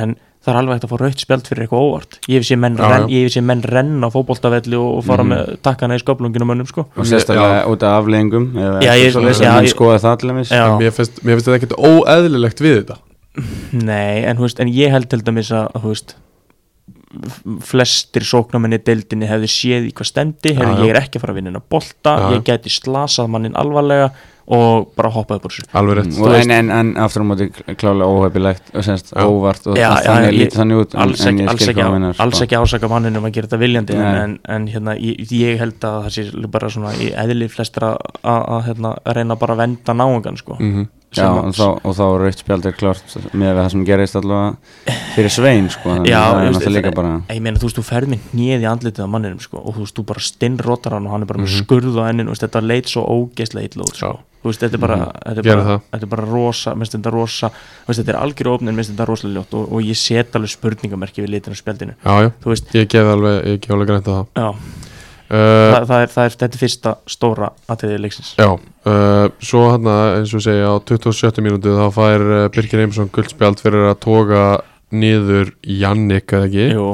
en 0.00 0.16
það 0.40 0.50
er 0.54 0.58
alveg 0.60 0.72
hægt 0.78 0.84
að 0.86 0.92
fá 0.94 0.98
rautt 1.02 1.20
spjald 1.20 1.48
fyrir 1.50 1.62
eitthvað 1.66 1.82
óvart. 1.84 2.14
Ég 2.32 2.38
hef 2.40 2.46
sé 2.48 2.56
menn, 2.56 2.78
renn, 2.80 3.08
menn 3.44 3.60
renna 3.60 4.08
á 4.08 4.14
fótboltavelli 4.14 4.78
og, 4.80 4.94
fara 5.04 5.22
Mhm. 5.22 5.28
með 5.34 5.58
takkana 5.60 5.98
í 5.98 6.00
sköplunginu 6.00 6.46
mönnum 6.48 6.66
sko. 6.66 6.86
og 6.96 7.04
sérstaklega 7.04 7.66
út 7.68 7.82
af 7.82 7.98
já, 8.80 8.92
ég- 8.96 9.12
finnst, 10.96 11.20
þetta 11.44 11.58
ekkit 11.60 11.76
óeðlilegt 11.76 12.60
við 12.64 12.80
þetta. 12.80 12.96
Nei, 13.72 14.24
en, 14.24 14.36
veist, 14.38 14.60
en 14.60 14.68
ég 14.72 14.90
held 14.90 15.08
til 15.10 15.20
dæmis 15.20 15.50
að 15.52 15.70
flestir 17.66 18.22
sóknamenni 18.26 18.78
deildinni 18.86 19.26
hefði 19.30 19.48
séð 19.50 19.88
í 19.90 19.94
hvað 19.96 20.10
stemdi 20.12 20.52
Já, 20.54 20.58
hefði 20.60 20.74
já. 20.76 20.84
ég 20.86 20.92
er 20.94 21.00
ekki 21.02 21.18
að 21.18 21.24
fara 21.24 21.32
að 21.34 21.40
vinna 21.40 21.50
inn 21.54 21.60
að 21.62 21.70
bolta 21.74 22.12
Já, 22.16 22.20
já. 22.26 22.34
ég 22.36 22.44
gæti 22.50 22.72
slasað 22.74 23.32
mannin 23.34 23.56
alvarlega 23.58 24.10
og 24.50 24.88
bara 24.98 25.10
hoppað 25.14 25.38
upp 25.38 25.44
úr 25.46 25.52
þessu 25.54 25.66
alveg 25.78 25.98
rétt 26.00 26.16
Mm, 26.20 26.32
en, 26.34 26.50
en, 26.50 26.70
en 26.74 26.88
aftur 27.04 27.22
á 27.22 27.26
móti 27.30 27.46
klálega 27.78 28.08
óhefilegt 28.10 28.72
og 28.74 28.82
semst 28.86 29.12
Já. 29.14 29.22
óvart 29.26 29.66
og 29.70 29.76
Já, 29.78 29.88
það- 29.92 30.00
já, 30.02 30.10
þannig 30.10 30.34
lítið 30.40 30.58
þannig 30.58 30.80
út 30.82 30.94
en- 30.94 31.00
alls 31.04 31.20
ekki, 31.30 31.44
alls 31.52 31.68
ekki, 31.70 31.84
meinar, 31.94 32.16
alls 32.18 32.34
sko. 32.40 32.44
ekki 32.48 32.58
ásaka 32.58 32.88
mannin 32.90 33.16
um 33.20 33.24
að 33.28 33.34
gera 33.36 33.46
þetta 33.46 33.60
viljandi 33.62 33.94
en, 33.94 34.16
en, 34.24 34.38
en 34.56 34.66
hérna, 34.72 34.96
ég, 34.98 35.30
ég 35.30 35.58
held 35.62 35.78
að 35.86 36.00
það 36.08 36.16
sé 36.16 36.46
bara 36.50 36.70
svona 36.74 36.94
í 36.98 37.12
eðli 37.14 37.48
flestra 37.50 37.92
að, 38.24 38.40
að 38.56 38.64
hérna, 38.70 38.94
reyna 39.14 39.36
bara 39.38 39.54
að 39.54 39.62
venda 39.66 39.94
náungan 40.02 40.36
sko. 40.42 40.56
mm 40.58 40.88
Já, 41.10 41.26
og 41.26 41.50
þá, 41.56 41.64
og 41.82 41.94
þá 41.98 42.02
er 42.06 42.20
rautt 42.22 42.38
spjald 42.44 42.66
er 42.70 42.74
klart 42.78 43.14
með 43.34 43.56
það 43.58 43.68
sem 43.72 43.84
gerist 43.88 44.14
allavega 44.20 44.94
fyrir 45.16 45.32
Svein 45.34 45.66
sko, 45.74 45.96
Já, 46.06 46.20
er 46.38 46.70
líka 46.70 46.92
bara 46.94 47.16
ég 47.34 47.40
meina 47.42 47.58
þú 47.58 47.66
veist, 47.66 47.78
þú 47.80 47.84
ferð 47.88 48.12
með 48.14 48.30
í 48.38 48.48
andlitið 48.70 49.02
á 49.02 49.10
manninum 49.10 49.40
sko, 49.42 49.58
og 49.58 49.74
þú 49.74 49.82
veist, 49.86 49.96
þú 49.98 50.04
bara 50.06 50.22
stinnrótar 50.22 50.94
hann 50.94 51.06
og 51.08 51.14
hann 51.16 51.22
er 51.26 51.30
bara 51.32 51.42
með 51.42 51.50
Mhm. 51.50 51.64
skurð 51.64 51.98
á 51.98 52.04
enninu, 52.12 52.30
veist, 52.30 52.44
þetta 52.46 52.62
leit 52.62 52.86
svo 52.86 53.02
ógeðslega 53.02 53.66
illa 53.74 53.82
út 53.90 53.96
sko. 53.98 54.12
Veist, 54.44 54.60
þetta 54.62 54.74
er 54.74 54.78
bara, 54.78 54.96
Mhm. 54.96 55.10
þetta 55.26 55.38
er 55.38 55.56
bara, 55.56 55.80
þetta 55.92 56.02
er 56.02 56.06
bara 56.14 56.24
rosa 56.30 56.74
minnst 56.74 56.94
þetta 56.94 57.12
rosa, 57.12 57.48
þú 57.50 57.86
veist, 57.90 58.00
þetta 58.00 58.08
er 58.14 58.20
algjör 58.22 58.52
ofnin 58.54 58.74
minnst 58.76 58.90
þetta 58.94 59.06
rosalega 59.10 59.34
ljótt 59.42 59.54
og, 59.58 59.72
og 59.72 59.82
ég 59.82 59.96
set 59.96 60.32
alveg 60.32 60.48
spurningamerki 60.54 61.20
við 61.26 61.28
litin 61.34 61.52
á 61.52 61.56
spjaldinu, 61.58 61.94
já, 62.06 62.22
já, 62.22 62.32
veist, 62.46 62.70
ég 62.72 62.86
gef 62.88 63.04
alveg 63.04 63.44
ég 63.50 63.60
gef 63.60 63.70
alveg 63.74 63.86
grænt 63.90 64.06
á 64.06 64.14
það 64.14 64.26
já 64.36 64.54
uh, 65.30 65.74
það, 65.74 65.86
það, 65.90 66.02
er, 66.04 66.12
það 66.14 66.26
er, 66.26 66.36
þetta 66.42 66.60
fyrsta 66.60 66.94
stóra 67.10 67.50
atriði 67.70 68.00
leiksins. 68.04 68.32
Já, 68.38 68.50
uh, 68.54 69.26
svo 69.44 69.62
hann 69.72 69.90
eins 69.90 70.34
og 70.36 70.44
segja 70.44 70.72
á 70.72 70.76
27. 70.90 71.44
mínútu 71.46 71.76
þá 71.78 71.86
fær 71.96 72.26
uh, 72.26 72.42
Birgir 72.54 72.84
Eimsson 72.84 73.10
guldspjald 73.14 73.62
fyrir 73.62 73.88
að 73.92 73.98
toga 74.04 74.44
niður 74.90 75.52
Jannik 75.62 76.32
eða 76.34 76.46
ekki? 76.48 76.64
Jú, 76.74 76.86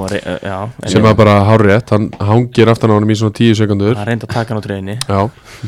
já, 0.45 0.57
sem 0.93 1.07
er 1.09 1.15
bara 1.17 1.39
hárétt, 1.49 1.93
hann 1.95 2.11
hangir 2.21 2.69
aftan 2.69 2.93
á 2.93 2.97
honum 2.99 3.13
í 3.13 3.17
svona 3.17 3.37
10 3.37 3.57
sekundur 3.57 3.97
það 3.97 4.11
reyndi 4.11 4.29
að 4.29 4.35
taka 4.35 4.53
hann 4.53 4.61
á 4.61 4.67
treyðinni 4.67 4.97
Já, 5.01 5.21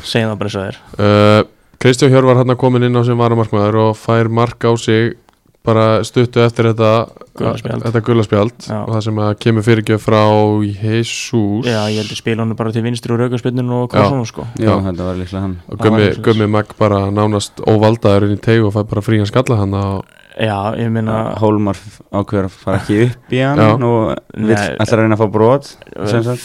segjum 0.02 0.34
það 0.34 0.42
bara 0.42 0.52
það 0.52 0.66
er. 0.68 0.82
Uh, 0.98 1.40
Kristján 1.78 2.12
Hjörvar 2.12 2.42
hann 2.42 2.58
komin 2.60 2.84
inn 2.84 2.98
á 2.98 3.02
sem 3.06 3.18
varamarkmaður 3.18 3.80
og 3.86 3.96
fær 3.96 4.28
mark 4.34 4.66
á 4.66 4.72
sig 4.76 5.16
bara 5.68 5.86
stuttu 6.08 6.40
eftir 6.44 6.70
þetta 6.72 6.90
Gula 7.38 7.52
spjald. 7.60 7.84
þetta 7.86 8.00
gulaspjald 8.08 8.68
og 8.74 8.92
það 8.96 9.02
sem 9.06 9.18
að 9.22 9.32
kemur 9.44 9.66
fyrirgjöf 9.68 10.06
frá 10.08 10.22
Jesus 10.66 11.68
Já, 11.68 11.80
ég 11.92 12.00
heldur 12.02 12.18
spila 12.18 12.42
hann 12.42 12.56
bara 12.58 12.72
til 12.74 12.82
vinstri 12.86 13.14
og 13.14 13.20
raukarspillinu 13.22 13.82
og 13.84 13.94
svona 13.94 14.26
sko 14.28 14.46
Já. 14.58 14.72
þetta 14.88 15.06
var 15.08 15.18
líklega 15.20 15.42
hann 15.44 15.56
og 15.68 15.82
Gummi. 15.84 16.08
Gummi 16.24 16.48
Magg 16.50 16.72
bara 16.80 17.04
nánast 17.14 17.60
óvaldaður 17.62 18.26
inn 18.28 18.38
í 18.38 18.40
teg 18.48 18.64
og 18.66 18.74
fær 18.74 18.88
bara 18.90 19.04
frían 19.06 19.28
skalla 19.30 19.60
hann 19.62 19.76
á 19.76 19.86
Já, 20.38 20.58
ég 20.78 20.90
meina 20.94 21.34
Hólmar 21.40 21.78
ákveður 22.14 22.46
að 22.46 22.58
fara 22.62 22.78
ekki 22.82 22.98
upp 23.08 23.32
í 23.34 23.40
hann 23.42 23.82
og 23.86 24.12
vill 24.38 24.54
Nei. 24.54 24.74
ætla 24.78 24.98
að 24.98 25.00
reyna 25.02 25.16
að 25.18 25.22
fá 25.24 25.30
brot 25.34 25.70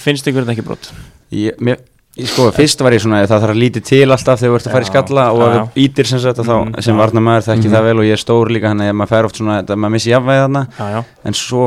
finnst 0.04 0.30
ykkur 0.30 0.46
þetta 0.48 0.56
ekki 0.58 0.66
brot 0.66 0.90
ég, 1.34 1.58
mér, 1.62 1.78
ég, 1.78 1.93
sko, 2.22 2.52
fyrst 2.54 2.84
var 2.86 2.94
ég 2.94 3.02
svona 3.02 3.22
það 3.26 3.42
þarf 3.42 3.54
að 3.56 3.62
lítið 3.64 3.86
til 3.90 4.04
alltaf 4.14 4.40
þegar 4.42 4.52
þú 4.54 4.58
ert 4.60 4.68
að 4.68 4.76
fara 4.76 4.86
í 4.86 4.90
skalla 4.92 5.24
og 5.34 5.42
já. 5.44 5.62
þú 5.64 5.86
ítir 5.88 6.06
sem 6.12 6.20
sagt 6.20 6.38
að 6.44 6.46
þá, 6.52 6.58
Mhm, 6.64 6.82
sem 6.86 6.96
já. 6.96 7.00
varnar 7.02 7.24
maður 7.26 7.48
þekki 7.50 7.66
Mhm. 7.68 7.74
það 7.74 7.84
vel 7.88 7.98
og 8.00 8.06
ég 8.06 8.14
er 8.14 8.22
stór 8.22 8.48
líka 8.54 8.68
hann 8.70 8.80
að 8.86 8.94
maður 8.94 9.10
fær 9.14 9.26
oft 9.26 9.36
svona, 9.42 9.62
þetta, 9.64 9.76
maður 9.76 9.92
missi 9.98 10.12
jafnvæði 10.14 10.44
þarna 10.46 10.68
Já, 10.78 10.86
já, 10.94 11.04
en 11.26 11.34
svo 11.34 11.64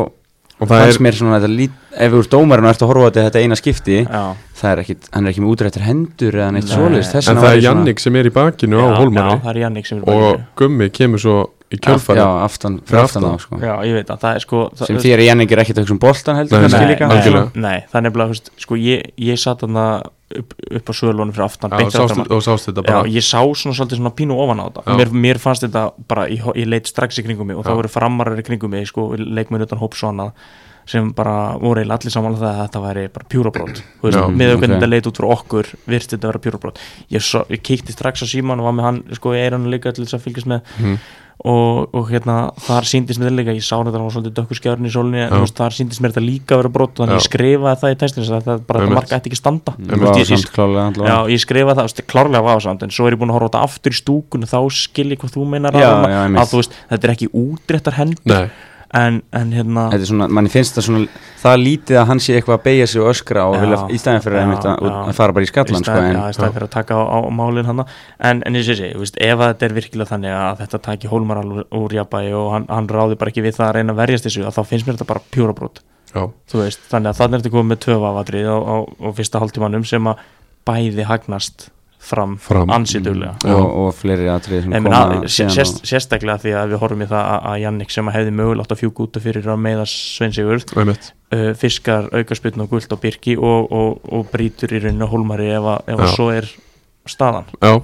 og 0.58 0.68
það 0.68 0.80
fannst 0.86 1.00
mér 1.04 1.12
svona 1.18 1.36
þetta 1.40 1.56
lít, 1.56 1.72
ef 1.98 2.12
þú 2.12 2.18
ert 2.22 2.30
dómarinn 2.30 2.64
og 2.64 2.70
ert 2.70 2.82
að 2.82 2.88
horfa 2.88 3.10
á 3.10 3.16
þetta, 3.16 3.42
eina 3.42 3.56
skipti 3.58 3.98
já 4.06 4.22
það 4.56 4.70
er 4.72 4.78
ekkit, 4.80 5.02
hann 5.12 5.26
er 5.26 5.32
ekki 5.32 5.42
með 5.44 5.50
útrættir 5.52 5.82
hendur 5.84 6.32
eða 6.32 6.52
neitt 6.52 6.64
þess 7.12 7.28
en 7.28 7.36
það 7.36 7.50
er 7.52 7.60
Jannik 7.66 8.00
sem 8.00 8.16
er 8.16 8.24
í 8.24 8.32
bakinu 8.32 8.78
á 8.80 8.86
það 9.42 9.50
er 9.52 9.84
sem 9.84 9.98
er 9.98 10.14
og. 10.14 10.40
Gummi 10.56 10.88
kemur 10.88 11.18
svo 11.20 11.50
í 11.66 11.76
kjölfari 11.82 12.22
já, 12.22 12.44
aftan, 12.46 12.80
fyrir 12.86 13.02
aftan 13.02 13.24
aftan. 13.24 13.36
á 13.36 13.42
sko. 13.42 13.56
Já, 13.58 13.74
ég 13.84 13.94
veit 13.98 14.06
að 14.14 14.20
það 14.22 14.34
er 14.36 14.40
sko 14.40 14.70
það, 14.70 14.86
sem 14.86 14.96
því 14.96 15.12
er 15.12 15.18
Jannik 15.26 15.52
er 15.52 15.58
ekkit 15.58 15.76
að 15.76 15.82
hugsa 15.84 15.92
um 15.92 15.98
boltan 15.98 16.36
heldur 16.36 17.50
Nei, 17.56 17.84
það 17.90 17.98
er 17.98 18.04
nefnilega, 18.06 18.40
sko, 18.56 18.74
ég, 18.76 19.02
ég 19.18 19.36
satt 19.42 19.60
þarna 19.60 20.02
upp, 20.34 20.54
upp 20.80 20.90
á 20.90 20.92
svölunum 20.96 21.32
fyrir 21.34 21.46
aftan 21.46 21.74
Já, 21.76 21.90
sást, 21.94 22.18
og 22.18 22.42
sást 22.42 22.70
þetta 22.70 22.82
Já, 22.82 22.88
bara 22.88 23.10
ég 23.10 23.24
sá 23.24 23.38
svona 23.38 23.76
svolítið 23.78 24.00
svona 24.00 24.14
pínu 24.18 24.38
ofan 24.42 24.62
á 24.62 24.66
þetta 24.66 24.84
Já. 24.86 24.96
mér, 25.00 25.12
mér 25.26 25.42
fannst 25.42 25.66
þetta 25.66 25.84
bara, 26.10 26.26
ég, 26.32 26.46
ég 26.58 26.70
leit 26.70 26.90
strax 26.90 27.20
í 27.20 27.26
kringum 27.26 27.50
mig 27.50 27.58
og 27.58 27.64
Já. 27.64 27.70
það 27.70 27.80
voru 27.82 27.92
framarar 27.92 28.42
í 28.42 28.46
kringum 28.46 28.74
mig, 28.74 28.88
sko, 28.90 29.12
leikmenn 29.18 29.66
utan 29.66 29.82
hóps 29.82 30.02
og 30.02 30.14
annað 30.14 30.48
sem 30.86 31.08
bara 31.18 31.36
voru 31.58 31.80
eiginlega 31.82 31.98
allir 31.98 32.14
saman 32.14 32.36
það 32.38 32.48
að 32.52 32.60
þetta 32.62 32.82
væri 32.86 33.04
bara 33.16 33.28
pjúrabrót 33.34 33.82
með 34.38 34.54
ok. 34.54 34.60
hvernig 34.62 34.76
þetta 34.76 34.90
leit 34.92 35.10
út 35.10 35.20
fyrir 35.20 35.34
okkur 35.36 35.70
virst 35.90 36.14
þetta 36.14 36.24
að 36.28 36.32
vera 36.32 36.44
pjúrabrót 36.46 36.82
ég, 37.10 37.28
ég 37.56 37.62
kíkti 37.66 37.92
strax 37.96 38.22
á 38.22 38.26
síman 38.30 38.62
og 38.62 38.70
var 38.70 38.76
með 38.78 38.88
hann 38.90 39.02
sko 39.18 39.34
í 39.34 39.42
eiranu 39.44 39.70
líka 39.72 39.92
til 39.96 40.06
þess 40.06 40.18
að 40.20 40.26
fylgjast 40.28 40.50
með 40.54 40.60
Mhm. 40.78 40.98
og, 41.46 41.92
og 41.92 42.06
hérna 42.08 42.34
þar 42.64 42.86
síndist 42.88 43.20
mér 43.20 43.34
líka, 43.36 43.52
ég 43.52 43.60
sá 43.66 43.76
þetta 43.76 44.00
var 44.00 44.12
svolítið 44.14 44.32
dökkur 44.38 44.56
skjárn 44.56 44.86
í 44.88 44.92
en 44.94 45.12
Já. 45.20 45.26
þú 45.34 45.40
veist, 45.42 45.56
þar 45.58 45.74
síndist 45.76 46.00
mér 46.00 46.14
þetta 46.14 46.22
líka 46.24 46.54
að 46.56 46.60
vera 46.62 46.70
brot 46.72 46.94
þannig 46.96 47.12
Já. 47.12 47.18
ég 47.20 47.26
skrifaði 47.26 47.80
það 47.82 47.92
í 47.92 47.98
tæstinu 48.00 48.24
það 48.30 48.48
er 48.54 48.62
bara 48.70 48.80
þetta 48.80 48.96
marka 48.96 49.18
ætti 49.18 49.28
ekki 49.30 49.36
að 49.36 49.42
standa 49.42 49.74
það 49.76 50.00
var 50.00 50.14
veist, 50.16 50.22
ég- 50.22 50.30
samt 50.40 50.54
klálega 50.56 50.86
allavega. 50.88 51.10
Já, 51.12 51.34
ég 51.36 51.42
skrifa 51.44 51.74
það, 51.76 51.82
þú 51.82 51.90
veist, 51.90 52.02
klárlega 52.14 52.46
vafasamt 52.48 52.82
en 52.88 52.94
svo 52.96 53.06
er 53.06 53.12
ég 53.12 53.20
búin 53.20 53.30
að 53.34 53.36
horfa 53.36 53.50
þetta 53.52 53.64
aftur 53.68 53.92
í 53.92 54.00
stúkun 54.00 54.48
þá 54.48 54.58
skil 54.80 55.08
ég 55.12 55.20
hvað 55.20 55.36
þú 55.36 55.44
meinar 55.52 55.76
Já, 55.76 55.90
að, 55.92 56.08
já, 56.16 56.20
einmitt. 56.24 56.40
að 56.40 56.48
þú 56.54 56.62
veist, 56.62 56.78
þetta 56.94 57.04
er 57.10 57.14
ekki 57.18 57.28
útréttar 57.44 57.98
hend 58.00 58.24
Nei, 58.24 58.48
en, 58.96 59.18
en 59.36 59.52
hérna 59.54 59.86
Þetta 59.92 60.06
er 60.06 60.10
svona, 60.10 60.28
manni 60.38 60.52
finnst 60.52 60.78
það 60.78 60.86
svona 60.88 61.22
það 61.42 61.56
lítið 61.62 61.98
að 62.00 62.06
hann 62.10 62.22
sé 62.24 62.36
eitthvað 62.36 62.56
að 62.56 62.64
beigja 62.66 62.86
sig 62.90 63.02
og 63.02 63.10
öskra 63.12 63.44
og 63.50 63.56
Já, 63.56 63.60
vilja 63.64 63.80
í 63.88 64.00
staðin 64.00 64.24
fyrir 64.24 64.38
já, 64.38 64.42
einmitt 64.44 64.68
að, 64.68 64.86
já. 64.86 64.94
að 64.96 65.18
fara 65.18 65.36
bara 65.36 65.46
í 65.46 65.48
í 65.48 65.50
skallan 65.50 65.86
sko, 65.86 65.98
í 66.06 66.32
stað 66.36 66.54
fyrir 66.56 66.66
að 66.66 66.72
taka 66.76 66.98
á, 66.98 67.04
á 67.06 67.18
málin 67.40 67.68
hann 67.68 67.84
en, 67.84 68.40
en 68.40 68.58
ég 68.58 68.66
sé 68.66 68.78
sé, 68.78 68.92
ef 68.94 69.36
að 69.36 69.52
þetta 69.52 69.68
er 69.68 69.76
virkilega 69.76 70.10
þannig 70.12 70.38
að 70.38 70.64
þetta 70.64 70.82
taki 70.88 71.12
hólmar 71.12 71.42
alveg 71.42 71.76
úr 71.76 71.98
jafnbæi 71.98 72.32
og 72.38 72.50
hann, 72.54 72.66
hann 72.72 72.90
ráði 72.90 73.20
bara 73.20 73.34
ekki 73.34 73.44
við 73.44 73.60
það 73.60 73.68
að 73.68 73.76
reyna 73.78 73.94
að 73.94 74.02
verjast 74.02 74.28
þessu 74.30 74.46
að 74.48 74.56
þá 74.56 74.62
finnst 74.72 74.88
mér 74.88 74.98
þetta 74.98 75.10
bara 75.12 75.24
þú 76.16 76.62
veist, 76.62 76.84
þannig 76.90 77.12
að 77.12 77.20
þannig 77.20 77.36
er 77.36 77.42
þetta 77.42 77.54
komið 77.54 77.70
með 77.72 77.80
töfafatrið 77.84 78.48
á, 78.48 78.56
á, 78.56 78.76
á 78.88 79.08
fyrsta 79.16 79.42
hálftímanum 79.42 79.84
sem 79.84 80.08
að 80.08 80.22
bæði 80.66 81.06
hagnast 81.06 81.68
fram, 81.98 82.36
Fram. 82.38 82.70
ansýtulega 82.70 83.34
Já. 83.42 83.54
og, 83.54 83.66
og 83.86 83.94
fleiri 83.96 84.28
atrið 84.30 84.66
sem 84.66 84.76
koma 84.84 85.00
að, 85.00 85.26
sérst, 85.32 85.82
sérstaklega 85.88 86.38
því 86.44 86.54
að 86.60 86.74
við 86.74 86.82
horfum 86.82 87.04
í 87.06 87.08
það 87.10 87.32
að, 87.36 87.56
Jannik 87.64 87.94
sem 87.94 88.12
hefði 88.14 88.34
mögulegt 88.40 88.74
að 88.74 88.82
fjúka 88.82 89.06
út 89.06 89.18
af 89.18 89.26
fyrir 89.26 89.50
að 89.50 89.62
meða 89.66 89.88
Sveinsigurð 89.90 90.76
einmitt 90.76 91.10
uh, 91.34 91.50
fiskar 91.58 92.08
aukarspiln 92.12 92.64
og 92.66 92.70
guld 92.74 92.94
á 92.94 92.96
Birki 93.02 93.36
og, 93.36 93.72
og, 93.72 94.06
og 94.12 94.30
brýtur 94.32 94.76
í 94.76 94.82
rauninu 94.84 95.10
hólmari 95.10 95.50
ef, 95.56 95.66
að, 95.74 95.92
ef 95.94 96.00
að 96.00 96.10
Já. 96.10 96.14
svo 96.14 96.30
er 96.34 96.50
staðan 97.06 97.50
Já 97.60 97.74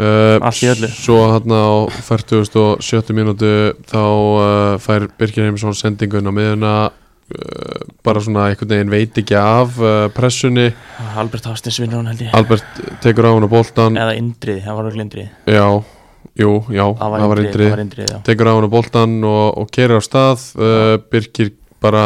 uh, 0.00 0.38
Allt 0.40 0.62
í 0.64 0.70
öllu. 0.72 0.88
Svo 0.94 1.18
hann 1.32 1.52
á 1.52 1.68
40.70 2.08 3.16
mínútu 3.16 3.50
þá 3.90 4.00
uh, 4.00 4.80
fær 4.82 5.08
Birgir 5.18 5.48
Heimsson 5.48 5.76
sendingun 5.76 6.28
á 6.28 6.32
miðuna 6.32 6.74
bara 8.04 8.20
svona 8.24 8.48
einhvern 8.50 8.72
veginn 8.74 8.92
veit 8.92 9.18
ekki 9.22 9.36
af 9.38 9.78
uh, 9.80 10.08
pressunni. 10.14 10.68
Albert 11.20 11.48
Hafstins 11.50 11.80
vinnur 11.82 12.00
hann 12.00 12.10
held 12.12 12.24
ég. 12.26 12.34
Albert 12.36 12.82
tekur 13.04 13.28
á 13.28 13.30
hann 13.34 13.46
á 13.46 13.50
boltan 13.50 13.98
eða 14.00 14.16
Indrið, 14.18 14.60
það 14.66 14.78
var 14.78 14.88
auðvitað 14.88 15.04
Indrið 15.06 15.56
Já, 15.56 15.66
jú, 16.42 16.52
já, 16.74 16.84
það 17.00 17.26
var 17.32 17.42
Indrið, 17.44 18.14
tekur 18.26 18.50
á 18.50 18.52
hann 18.56 18.68
á 18.68 18.74
boltan 18.74 19.16
og, 19.30 19.46
og 19.62 19.72
kerir 19.74 20.00
á 20.00 20.02
stað. 20.04 20.46
Uh, 20.58 20.94
Birgir 21.12 21.52
bara 21.80 22.04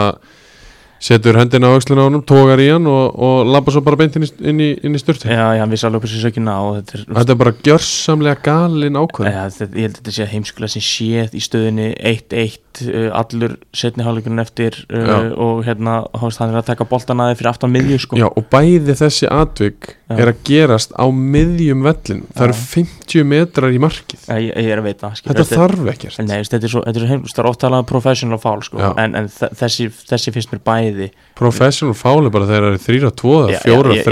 setur 1.04 1.36
hendina 1.36 1.68
á 1.68 1.76
aukslina 1.76 2.00
á 2.00 2.08
honum, 2.08 2.22
tógar 2.24 2.60
í 2.62 2.70
hann 2.72 2.86
og, 2.88 3.16
og 3.20 3.50
labba 3.52 3.74
svo 3.74 3.82
bara 3.84 3.98
beint 4.00 4.16
inn 4.16 4.24
í, 4.24 4.30
inn 4.40 4.62
í, 4.62 4.68
inn 4.86 4.96
í 4.96 5.00
styrti 5.00 5.28
já, 5.28 5.42
já, 5.56 5.60
hann 5.60 5.72
vissi 5.72 5.88
alveg 5.88 6.06
hversu 6.06 6.22
sökina 6.22 6.56
og 6.64 6.78
þetta 6.78 6.96
er 6.96 7.04
Þetta 7.18 7.34
er 7.34 7.40
bara 7.42 7.54
gjörsamlega 7.68 8.44
galin 8.46 9.00
ákvörð 9.00 9.28
Ja, 9.28 9.42
þetta, 9.52 9.68
ég 9.76 9.88
held 9.88 9.98
að 9.98 10.00
þetta 10.00 10.14
sé 10.16 10.28
heimskulega 10.32 10.74
sem 10.74 10.86
séð 10.86 11.36
í 11.36 11.42
stöðinni 11.44 11.90
1-1 12.00 12.84
uh, 12.88 13.10
allur 13.20 13.56
setni 13.76 14.06
hálfleikurinn 14.06 14.44
eftir 14.44 14.80
uh, 14.88 15.04
Já. 15.04 15.18
og 15.44 15.60
hérna, 15.68 15.98
hann 16.16 16.54
er 16.54 16.60
að 16.62 16.70
taka 16.72 16.88
boltan 16.88 17.20
aðeins 17.20 17.42
fyrir 17.42 17.52
aftan 17.52 17.74
miðju 17.74 18.00
sko. 18.06 18.20
Já, 18.20 18.30
og 18.30 18.48
bæði 18.52 18.96
þessi 19.04 19.28
atvik 19.28 19.92
Já. 20.04 20.18
er 20.20 20.28
að 20.34 20.40
gerast 20.44 20.90
á 20.92 21.04
miðjum 21.08 21.80
vellin 21.86 22.18
það 22.36 22.42
eru 22.44 22.54
Já. 22.54 22.64
50 22.74 23.24
metrar 23.24 23.72
í 23.72 23.78
markið. 23.80 24.24
Ég, 24.28 24.50
ég 24.52 24.66
er 24.74 24.82
að 24.82 24.88
veita 24.90 25.10
skilur, 25.16 25.38
Þetta 25.38 25.56
þarf 25.60 25.86
ekkert. 25.94 26.18
Nei, 26.28 26.34
þetta 26.44 26.58
er 26.68 26.72
svo, 26.74 26.82
þetta 26.84 27.00
er 27.00 27.06
svo 27.24 27.44
er 27.44 27.78
um 27.80 27.86
professional 27.88 28.38
foul 28.42 28.60
sko, 28.66 28.82
en, 29.00 29.14
en 29.16 29.30
þe- 29.32 29.50
þessi, 29.62 29.86
þessi 30.10 30.34
finnst 30.34 30.52
mér 30.52 30.60
bæði 30.68 31.08
professional 31.40 31.94
foul 31.96 32.26
er 32.28 32.34
bara 32.36 32.48
þegar 32.50 32.66
það 32.68 32.76
er 32.76 32.84
þrýra 32.84 33.12
tvo 33.16 33.36
Já, 33.48 33.56
eða 33.56 33.62
fjóra 33.64 33.94
ég- 33.94 34.04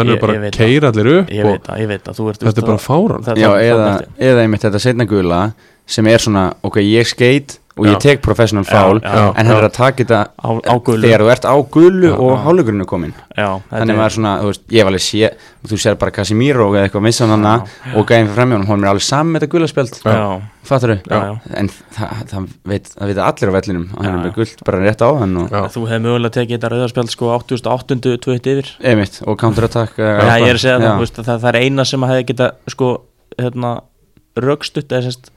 menn 0.00 0.10
er 0.16 0.20
bara 0.24 0.34
að 0.40 0.50
keira 0.58 0.90
allir 0.90 1.12
upp 1.20 1.30
ég 1.30 1.44
og 1.44 1.52
veit 1.52 1.62
það, 1.70 1.80
ég 1.84 1.88
veit 1.94 2.02
það, 2.08 2.18
þú 2.18 2.28
ert 2.32 2.42
þetta 2.46 2.62
er 2.64 2.68
bara 2.72 2.82
fáran 2.88 3.24
eða 4.18 4.42
einmitt 4.42 4.66
þetta 4.66 4.82
setna 4.82 5.06
gula 5.06 5.40
sem 5.86 6.06
er 6.10 6.18
svona, 6.18 6.48
ok, 6.66 6.80
ég 6.82 7.06
skeit 7.06 7.58
og 7.76 7.86
ég 7.90 7.98
tek 8.00 8.22
professional 8.24 8.64
foul 8.64 9.00
en 9.04 9.46
hann 9.46 9.52
er 9.58 9.68
að 9.68 9.74
taka 9.76 10.02
þetta 10.04 10.20
á, 10.32 10.48
á 10.64 10.74
þegar 10.80 11.24
þú 11.24 11.30
ert 11.34 11.48
á 11.48 11.54
gulu 11.76 12.08
Já. 12.08 12.16
og 12.16 12.38
hálugurinn 12.46 12.80
er 12.80 12.88
komin 12.88 13.12
já, 13.36 13.60
þetta 13.68 13.80
þannig 13.82 14.00
er- 14.06 14.14
svona, 14.16 14.34
þú 14.40 14.50
veist, 14.50 14.64
ég 14.72 14.80
hef 14.80 14.90
alveg 14.90 15.04
sé 15.04 15.30
þú 15.66 15.80
sér 15.84 15.98
bara 16.00 16.14
Casemiro 16.16 16.68
eða 16.72 16.86
eitthvað 16.88 17.06
missan 17.08 17.34
hann 17.34 17.46
og 17.46 18.06
gæðin 18.08 18.30
fyrir 18.30 18.36
fremjónum, 18.38 18.68
hún 18.70 18.84
er 18.84 18.92
alveg 18.94 19.04
saman 19.04 19.34
með 19.36 19.46
þetta 19.46 20.40
fattar 20.66 20.92
já, 20.96 21.18
já. 21.20 21.34
en 21.60 21.68
það, 21.94 22.22
það, 22.30 22.46
veit, 22.66 22.88
það 22.96 23.20
allir 23.26 23.50
á 23.52 23.56
vellinum 23.56 23.84
og 23.92 24.00
hann 24.02 24.12
er 24.12 24.24
með 24.24 24.34
gult 24.38 24.64
bara 24.66 24.80
rétt 24.82 25.04
á 25.04 25.10
hann 25.20 25.36
þú 25.46 25.84
hefði 25.86 26.00
mögulega 26.06 26.34
tekið 26.36 26.56
þetta 26.56 26.70
rauðarspjald 26.72 27.12
sko 27.12 27.30
88. 27.36 27.98
21 28.06 28.50
yfir. 28.52 28.72
Einmitt, 28.82 29.20
og 29.26 29.38
counter-attack 29.40 30.00
er 30.02 30.24
að 30.26 30.66
það, 30.66 31.04
það, 31.20 31.30
það 31.44 31.48
er 31.52 31.60
eina 31.62 31.86
sem 31.86 32.02
að 32.06 32.12
hefði 32.14 32.26
geta 32.32 32.50
sko, 32.72 32.90
hérna 33.38 33.72
rögstutt 34.36 34.92
eða 34.92 35.06
sérst 35.06 35.30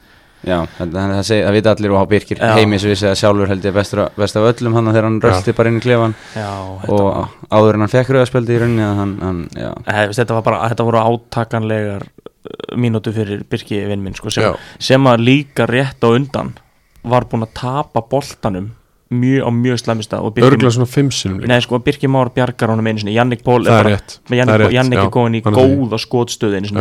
já, 0.45 0.57
það, 0.77 0.93
það, 0.95 1.13
það, 1.29 1.51
veit 1.55 1.69
allir 1.73 1.93
og 1.93 2.03
á 2.03 2.11
Birkir 2.13 2.39
Já. 2.39 2.53
heimis 2.59 2.85
vissi 2.87 3.09
að 3.09 3.17
sjálfur 3.19 3.51
held 3.51 3.67
ég 3.67 3.75
best 3.75 4.39
af 4.39 4.47
öllum 4.51 4.77
hann 4.77 4.91
þegar 4.91 5.07
hann 5.09 5.19
rölti 5.23 5.55
bara 5.57 5.73
inn 5.73 5.79
í 5.81 5.83
klefan 5.83 6.15
já, 6.35 6.49
og 6.87 7.35
áður 7.51 7.79
en 7.79 7.85
hann 7.85 7.93
fekk 7.93 8.13
rauðarspjaldi 8.15 8.55
í 8.55 8.61
rauninni 8.63 8.85
að 8.85 9.01
hann, 9.01 9.13
hann, 9.25 9.43
veist, 9.85 10.21
þetta 10.21 10.41
bara, 10.45 10.63
þetta 10.71 10.87
voru 10.87 11.03
átakanlegar 11.03 12.07
uh, 12.07 12.79
mínútu 12.79 13.13
fyrir 13.15 13.43
Birki 13.49 13.83
vinn 13.89 14.03
minn 14.05 14.17
sko, 14.17 14.31
sem, 14.33 14.57
sem 14.79 15.11
að 15.11 15.25
líka 15.27 15.67
rétt 15.69 16.03
á 16.03 16.09
undan 16.11 16.55
var 17.03 17.27
búin 17.31 17.47
að 17.47 17.55
tapa 17.59 18.03
boltanum 18.11 18.73
mjög 19.09 19.41
á 19.45 19.49
mjög 19.49 19.79
slæmista 19.81 20.19
og 20.21 20.33
Birkir, 20.35 20.53
örgla 20.53 20.69
svona 20.73 20.85
fimm 20.89 21.09
sinum 21.11 21.39
líka. 21.41 21.49
Nei, 21.49 21.61
sko, 21.65 21.79
Birki 21.81 22.07
Már 22.11 22.29
bjargar 22.35 22.69
honum 22.69 22.85
einu 22.91 23.01
sinni, 23.01 23.15
Jannik 23.15 23.41
Pól 23.43 23.65
það 23.65 23.79
er 23.79 23.89
rétt. 23.89 24.17
Jannik, 24.29 24.99
er 24.99 25.09
góðin 25.13 25.37
í 25.39 25.41
góða 25.45 25.97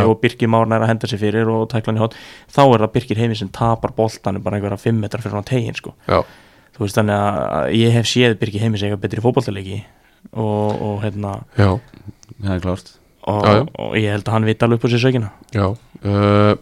Já. 0.03 0.09
og 0.11 0.21
Birki 0.21 0.47
Már 0.51 0.69
nær 0.69 0.85
að 0.85 0.93
henda 0.93 1.09
sér 1.09 1.23
fyrir 1.23 1.49
og 1.49 1.69
tækla 1.73 1.93
hann 1.93 2.01
í 2.01 2.05
hot. 2.05 2.15
Þá 2.53 2.61
er 2.67 2.85
það 2.85 2.93
Birkir 2.99 3.17
heimi 3.23 3.39
sem 3.41 3.49
tapar 3.49 3.95
boltanum 3.97 4.43
bara 4.45 4.57
einhverja 4.61 4.77
5 4.85 5.01
metrar 5.01 5.23
fyrir 5.25 5.39
hann 5.41 5.49
tegin 5.49 5.75
sko. 5.75 5.95
já, 6.09 6.21
þú 6.77 6.85
veist 6.85 7.01
þannig 7.01 7.17
að 7.17 7.73
ég 7.81 7.93
hef 7.97 8.07
séð 8.13 8.39
Birki 8.39 8.61
heimi 8.61 8.79
sem 8.79 8.89
eitthvað 8.91 9.05
betri 9.09 9.25
fótboltalegi 9.25 9.81
og, 10.33 10.83
og 10.83 11.03
hérna 11.03 11.39
já, 11.57 11.79
það 12.45 12.55
er 12.55 12.61
klárt. 12.61 12.95
Og, 13.29 13.45
Já, 13.45 13.53
já. 13.59 13.65
og 13.79 13.97
ég 13.99 14.09
held 14.15 14.25
að 14.29 14.33
hann 14.33 14.45
vita 14.49 14.65
alveg 14.65 14.79
upp 14.79 14.85
á 14.85 14.93
sér 14.93 15.03
sökina. 15.03 15.31
Já. 15.53 15.67
Uh, 16.05 16.55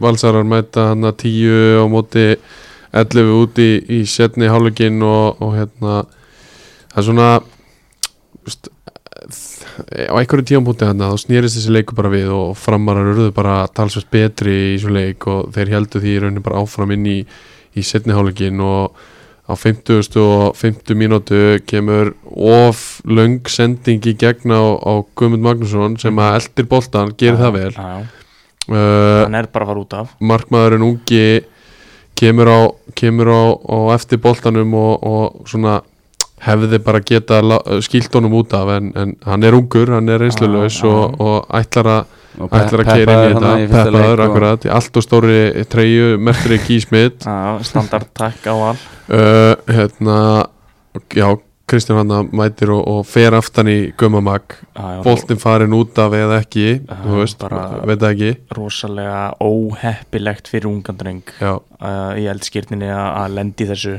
Valsarar 0.00 0.44
mæta 0.44 0.90
hann 0.90 1.04
að 1.08 1.16
tíu 1.22 1.80
á 1.80 1.84
móti 1.88 2.24
11 3.02 3.34
út 3.36 3.60
í, 3.62 3.70
í 3.98 4.00
setni 4.08 4.50
hálfleikin 4.50 5.02
og, 5.04 5.42
og 5.42 5.56
hérna 5.58 5.98
það 6.92 7.02
er 7.02 7.06
svona 7.08 7.28
veist, 8.46 8.70
á 10.10 10.14
einhverju 10.16 10.46
tíampúti 10.52 10.88
hann 10.88 11.02
þá 11.02 11.18
snýrist 11.20 11.58
þessi 11.58 11.74
leiku 11.74 11.96
bara 11.98 12.12
við 12.12 12.30
og 12.32 12.54
framarar 12.58 13.12
urðu 13.12 13.32
bara 13.36 13.66
talsvægt 13.76 14.12
betri 14.14 14.56
í 14.74 14.78
svo 14.80 14.94
leik 14.94 15.26
og 15.30 15.52
þeir 15.56 15.74
heldur 15.76 16.04
því 16.04 16.14
í 16.14 16.22
rauninni 16.22 16.44
bara 16.46 16.62
áfram 16.62 16.94
inn 16.96 17.06
í, 17.10 17.18
í 17.76 17.84
setni 17.84 18.16
hálfleikin 18.16 18.62
og 18.64 18.96
á 19.46 19.54
50 19.54 20.18
og 20.18 20.56
50 20.58 20.98
mínútu 20.98 21.40
kemur 21.66 22.14
of 22.34 23.00
löng 23.06 23.46
sending 23.46 24.02
í 24.02 24.14
gegn 24.18 24.50
á, 24.50 24.62
á 24.74 24.92
Guðmund 25.14 25.44
Magnússon 25.44 25.94
sem 26.02 26.18
að 26.18 26.40
eldir 26.40 26.66
boltan, 26.66 27.12
gerir 27.14 27.38
það 27.38 27.52
vel 27.54 27.70
já, 27.70 27.84
já. 27.86 28.00
uh, 28.74 29.22
hann 29.22 29.38
er 29.38 29.46
bara 29.52 29.68
að 29.68 29.70
fara 29.70 29.84
út 29.84 29.94
af 30.00 30.16
markmaðurinn 30.18 30.88
ungi 30.88 31.28
kemur 32.16 32.48
á, 32.48 32.60
kemur 32.96 33.28
á, 33.30 33.42
á 33.56 33.78
eftir 33.96 34.20
boltanum 34.22 34.74
og, 34.74 35.04
og 35.06 35.48
svona 35.48 35.80
hefði 36.46 36.78
bara 36.84 37.00
geta 37.00 37.40
skilt 37.84 38.12
honum 38.14 38.34
út 38.40 38.52
af 38.56 38.68
en, 38.76 38.92
en 38.96 39.14
hann 39.24 39.44
er 39.46 39.56
ungur, 39.56 39.90
hann 39.96 40.08
er 40.12 40.20
reynslulaus 40.20 40.76
Já, 40.76 40.84
já. 40.84 40.92
og, 40.92 41.20
og 41.20 41.60
ætlar 41.60 41.90
að 41.94 42.14
ætlar 42.36 42.82
að 42.82 42.90
keira 42.90 43.14
inn 43.30 43.38
í 43.38 43.68
þetta. 43.70 43.84
peppaður, 43.88 44.22
akkurat, 44.26 44.66
í 44.68 44.72
allt 44.76 44.98
og 45.00 45.04
stóri 45.06 45.38
treyju, 45.72 46.16
mertur 46.20 46.56
ekki 46.58 46.76
í 46.76 46.82
smitt 46.84 47.24
já, 47.24 47.56
standard 47.64 48.10
takk 48.16 48.44
á 48.44 48.54
all 48.54 48.76
uh, 48.76 49.54
hérna 49.72 50.18
já, 51.16 51.30
Kristján 51.66 51.98
hann 51.98 52.28
mætir 52.36 52.70
og, 52.70 52.84
og 52.86 53.00
fer 53.10 53.34
aftan 53.34 53.66
í 53.66 53.78
já, 53.98 55.00
boltin 55.02 55.40
farin 55.42 55.74
út 55.74 55.98
af 55.98 56.14
eða 56.14 56.36
ekki 56.44 56.66
Já, 56.76 56.94
þú 57.02 57.16
veist, 57.18 57.42
veit 57.42 57.98
það 58.04 58.12
ekki. 58.12 58.30
rosalega 58.54 59.22
óheppilegt 59.42 60.46
fyrir 60.52 60.70
ungandreng 60.70 61.24
uh, 61.42 62.14
í 62.14 62.28
eldskýrninni 62.30 62.86
að 62.86 63.08
að 63.24 63.34
lendi 63.40 63.66
þessu. 63.72 63.96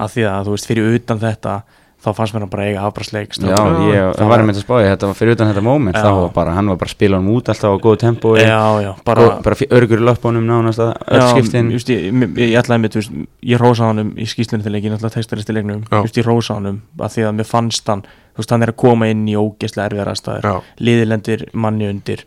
Að 0.00 0.14
því 0.14 0.24
að 0.30 0.48
þú 0.48 0.56
veist 0.56 0.70
fyrir 0.70 0.96
utan 0.96 1.20
þetta 1.20 1.58
þá 2.00 2.08
fannst 2.16 2.34
mér 2.34 2.44
hann 2.44 2.52
bara 2.52 2.66
eiga 2.68 2.84
afbrastleik 2.88 3.34
Já, 3.36 3.58
ég, 3.90 4.06
það 4.16 4.30
var 4.30 4.42
einmitt 4.42 4.56
að 4.56 4.64
spáði, 4.64 4.86
þetta 4.88 5.10
var 5.10 5.18
fyrir 5.18 5.36
utan 5.36 5.50
þetta 5.50 5.64
moment, 5.66 5.98
Já. 5.98 6.04
þá 6.06 6.20
var 6.20 6.30
bara, 6.38 6.54
hann 6.56 6.70
var 6.72 6.78
bara 6.80 6.90
að 6.90 6.94
spila 6.94 7.20
hann 7.20 7.28
út 7.34 7.50
alltaf 7.52 7.74
á 7.74 7.78
góðu 7.84 8.00
tempói, 8.04 8.38
já, 8.40 8.62
já, 8.84 8.90
bara 9.04 9.26
bara, 9.26 9.40
bara 9.44 9.68
örgur 9.78 10.00
í 10.00 10.06
löpunum 10.08 10.48
nánast 10.48 10.80
að 10.80 10.94
öll 10.96 11.20
Já, 11.20 11.26
skiptin, 11.34 11.68
just, 11.74 11.92
ég, 11.92 12.08
ég, 12.08 12.40
ég 12.40 12.56
ætlaði 12.62 12.84
mitt, 12.86 12.96
veist, 13.00 13.18
ég 13.52 13.60
rósa 13.60 13.90
hann 13.90 14.04
um 14.04 14.14
í 14.16 14.28
skýslunni 14.32 14.64
til 14.64 14.72
leikin, 14.72 14.96
alltaf 14.96 15.12
textaristi 15.18 15.56
leiknum. 15.56 15.84
Já. 15.90 16.00
just, 16.00 16.16
ég 16.22 16.28
rósa 16.28 16.56
hann 16.56 16.70
um 16.72 16.80
að 17.00 17.18
því 17.18 17.26
að 17.28 17.36
mér 17.40 17.50
fannst 17.50 17.92
hann 17.92 18.06
þú 18.06 18.40
veist, 18.40 18.54
hann 18.54 18.64
er 18.64 18.72
að 18.72 18.80
koma 18.80 19.10
inn 19.10 19.26
í 19.28 19.36
ógeðslega 19.36 19.90
erfiðar 19.90 20.12
aðstæður. 20.14 20.64
Liðilendir 20.80 21.44
manni 21.52 21.90
undir. 21.90 22.24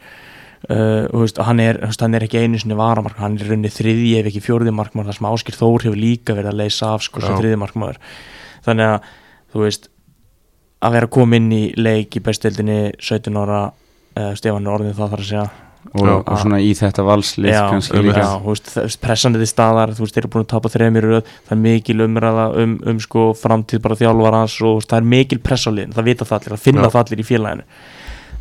Uh, 0.63 1.09
og, 1.09 1.25
veist, 1.25 1.41
hann, 1.43 1.59
er, 1.59 1.81
hann 1.91 2.15
er 2.15 2.23
ekki 2.23 2.39
einu 2.39 2.59
sinni 2.61 2.77
varamark 2.79 3.17
hann 3.19 3.33
er 3.35 3.49
runni 3.51 3.67
þriðji 3.67 4.13
ef 4.21 4.29
ekki 4.29 4.43
fjóriði 4.45 4.71
markmaður 4.71 5.09
þar 5.09 5.17
sem 5.17 5.27
Áskir 5.27 5.57
Þór 5.59 5.83
hefur 5.89 5.99
líka 5.99 6.35
verið 6.37 6.53
að 6.53 6.61
leysa 6.61 6.93
af 6.93 7.03
sko, 7.03 7.23
þriðji 7.25 7.59
markmaður. 7.59 7.99
Þannig 8.63 8.93
að 8.93 9.09
þú 9.53 9.65
veist 9.65 9.89
að 10.83 10.97
vera 10.97 11.07
að 11.07 11.15
koma 11.15 11.39
inn 11.39 11.51
í 11.55 11.63
leik 11.79 12.17
í 12.17 12.23
bestildinni 12.23 12.79
17 12.99 13.37
ára 13.39 13.61
uh, 13.69 14.31
Stefán 14.37 14.65
er 14.65 14.73
orðin 14.73 14.97
það 14.97 15.13
þarf 15.13 15.23
að 15.23 15.29
segja 15.29 15.45
og, 15.93 16.05
Já. 16.07 16.13
og 16.17 16.37
svona 16.39 16.59
í 16.63 16.71
þetta 16.77 17.05
valslið 17.07 17.51
já, 17.51 17.63
líka, 17.99 18.21
já, 18.23 18.29
þú 18.43 18.53
veist, 18.53 18.99
pressanið 19.03 19.43
í 19.43 19.49
staðar 19.49 19.93
þú 19.95 20.05
veist, 20.05 20.15
þeir 20.15 20.23
eru 20.23 20.31
búin 20.35 20.45
að 20.45 20.51
tapa 20.53 20.71
þreymir 20.71 21.07
röð 21.09 21.25
það 21.33 21.55
er 21.55 21.61
mikil 21.63 21.97
umræða 22.07 22.45
um, 22.63 22.77
um 22.91 23.01
sko 23.03 23.25
framtíð 23.37 23.83
bara 23.83 23.99
þjálfarans 23.99 24.55
og 24.69 24.85
það 24.85 24.99
er 24.99 25.09
mikil 25.15 25.41
press 25.43 25.67
á 25.67 25.71
liðin 25.73 25.95
það 25.97 26.09
vita 26.09 26.29
það 26.29 26.39
allir, 26.39 26.55
það 26.55 26.65
finna 26.67 26.87
Já. 26.87 26.93
það 26.95 27.03
allir 27.03 27.23
í 27.23 27.27
félaginu 27.27 27.67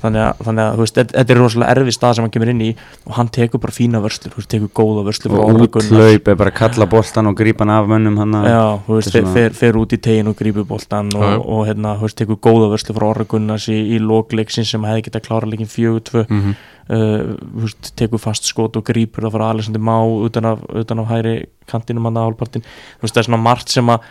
þannig 0.03 0.23
að, 0.27 0.43
þannig 0.47 0.65
að 0.65 0.75
þú 0.77 0.85
veist, 0.85 0.99
þetta 0.99 1.19
þetta 1.19 1.35
er 1.35 1.41
rosalega 1.41 1.77
erfið 1.77 1.97
stað 1.97 2.17
sem 2.17 2.27
hann 2.27 2.35
kemur 2.35 2.53
inn 2.53 2.65
í 2.67 2.71
og 3.07 3.15
hann 3.19 3.31
tekur 3.37 3.63
bara 3.63 3.77
fína 3.77 4.03
vörslur, 4.03 4.35
þú 4.35 4.43
veist, 4.43 4.51
tekur 4.55 4.73
góða 4.81 5.07
vörslur 5.09 5.37
og 5.39 5.63
útlaup 5.69 6.29
er 6.33 6.41
bara 6.43 6.53
að 6.53 6.59
kalla 6.59 6.89
boltan 6.97 7.31
og 7.31 7.39
grípa 7.39 7.67
hann 7.67 7.75
af 7.77 7.89
mönnum 7.93 8.19
hann 8.23 8.37
er 8.41 8.51
fer, 8.89 9.09
svona- 9.09 9.35
fer, 9.37 9.57
fer 9.63 9.81
út 9.81 9.97
í 9.97 10.01
tegin 10.03 10.33
og 10.33 10.37
grípur 10.39 10.67
boltan 10.69 11.13
og, 11.15 11.23
já. 11.23 11.39
og 11.41 11.65
hérna, 11.71 11.97
veist, 12.03 12.19
tekur 12.19 12.41
góða 12.43 12.73
vörslu 12.75 12.99
frá 12.99 13.09
Orra 13.13 13.29
Gunnars 13.29 13.69
í, 13.73 13.79
í 13.97 14.03
lokleiksinn 14.03 14.69
sem 14.69 14.85
hefði 14.85 15.09
getað 15.09 15.27
klára 15.29 15.51
leikin 15.51 15.71
fjögur 15.71 16.07
tvö. 16.11 16.27
Mm 16.29 16.55
uh, 16.91 17.37
þú 17.39 17.67
veist, 17.67 17.93
tekur 17.99 18.23
fast 18.23 18.49
skot 18.49 18.77
og 18.79 18.87
grípur 18.89 19.27
það 19.27 19.37
frá 19.37 19.47
Alexander 19.51 19.85
Má 19.85 19.97
utan 20.27 20.49
af, 20.53 20.65
utan 20.83 21.03
af 21.03 21.11
hæri 21.13 21.37
kantinum 21.71 22.09
hann 22.09 22.19
að 22.21 22.33
álpartin 22.33 22.67
það 23.03 23.23
er 23.23 23.29
svona 23.29 23.43
margt 23.43 23.73
sem 23.73 23.93
að 23.93 24.11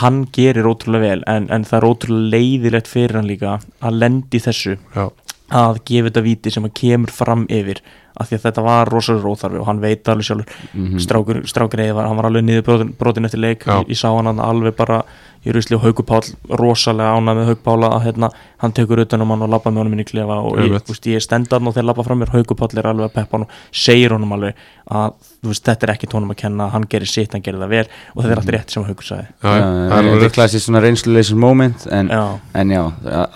hann 0.00 0.24
gerir 0.34 0.66
ótrúlega 0.66 1.04
vel 1.12 1.24
en, 1.30 1.46
en 1.52 1.66
það 1.66 1.78
er 1.78 1.88
ótrúlega 1.90 2.32
leiðilegt 2.34 2.90
fyrir 2.90 3.20
hann 3.20 3.28
líka 3.28 3.58
að 3.78 4.00
lendi 4.00 4.40
þessu. 4.42 4.74
Já, 4.96 5.04
að 5.50 5.78
gefa 5.86 6.08
þetta 6.10 6.22
víti 6.26 6.50
sem 6.50 6.64
að 6.64 6.74
kemur 6.74 7.10
fram 7.14 7.46
yfir 7.48 7.80
af 8.18 8.28
því 8.30 8.34
að 8.38 8.44
þetta 8.46 8.62
var 8.64 8.88
rosalega 8.90 9.24
róþarfi 9.26 9.58
og 9.60 9.66
hann 9.66 9.80
veit 9.80 10.08
alveg 10.08 10.24
sjálfur 10.24 10.46
Mhm. 10.74 10.98
strákur, 10.98 11.42
strákur 11.46 11.80
eða 11.84 12.06
hann 12.08 12.16
var 12.16 12.24
alveg 12.30 12.44
niður 12.44 12.62
brotin, 12.64 12.94
brotin 12.98 13.24
eftir 13.28 13.38
leik, 13.40 13.64
Já. 13.64 13.84
ég, 13.84 13.94
sá 13.96 14.08
hann 14.16 14.38
alveg 14.40 14.74
bara 14.76 15.02
í 15.46 15.54
rusli 15.54 15.76
og 15.78 15.84
Haugupál 15.86 16.22
rosalega 16.58 17.14
ánað 17.14 17.38
með 17.38 17.50
Haugupála 17.50 17.90
að 17.96 18.06
hérna, 18.08 18.30
hann 18.62 18.74
tekur 18.76 19.02
utan 19.04 19.22
um 19.22 19.32
hann 19.34 19.44
og 19.46 19.52
labba 19.52 19.70
með 19.70 19.84
honum 19.84 19.96
inn 19.96 20.02
í 20.02 20.08
klefa 20.08 20.40
og 20.42 20.58
ég, 20.62 20.74
veist, 20.74 21.06
ég 21.10 21.22
stend 21.22 21.52
hann 21.54 21.68
og 21.70 21.76
þegar 21.76 21.88
labba 21.90 22.06
fram 22.06 22.18
mér. 22.22 22.32
Haugupál 22.34 22.70
er 22.74 22.88
alveg 22.90 23.06
að 23.10 23.14
peppa 23.20 23.32
hann 23.38 23.46
og 23.46 23.50
segir 23.84 24.10
honum 24.16 24.32
alveg 24.36 24.58
að 24.86 25.10
þú 25.42 25.48
veist, 25.52 25.64
þetta 25.66 25.86
er 25.86 25.92
ekki 25.94 26.08
tónum 26.10 26.32
að 26.32 26.40
kenna 26.42 26.64
hann 26.72 26.86
gerir 26.90 27.10
sitt, 27.10 27.32
hann 27.34 27.44
gerir 27.46 27.60
það 27.62 27.72
vel 27.74 27.86
og 27.86 28.18
þetta 28.22 28.32
er 28.32 28.40
allt 28.40 28.52
rétt 28.56 28.70
sem 28.74 28.86
Haugur 28.86 29.06
sagði. 29.06 29.26
Það 29.42 29.56
er 29.60 30.08
þetta 30.10 30.26
er 30.26 30.34
klassist 30.36 30.66
svona 30.66 30.82
reynsluleysins 30.84 31.40
moment 31.42 31.86
en, 31.94 32.06
já, 32.10 32.24
en 32.62 32.68
já, 32.74 32.82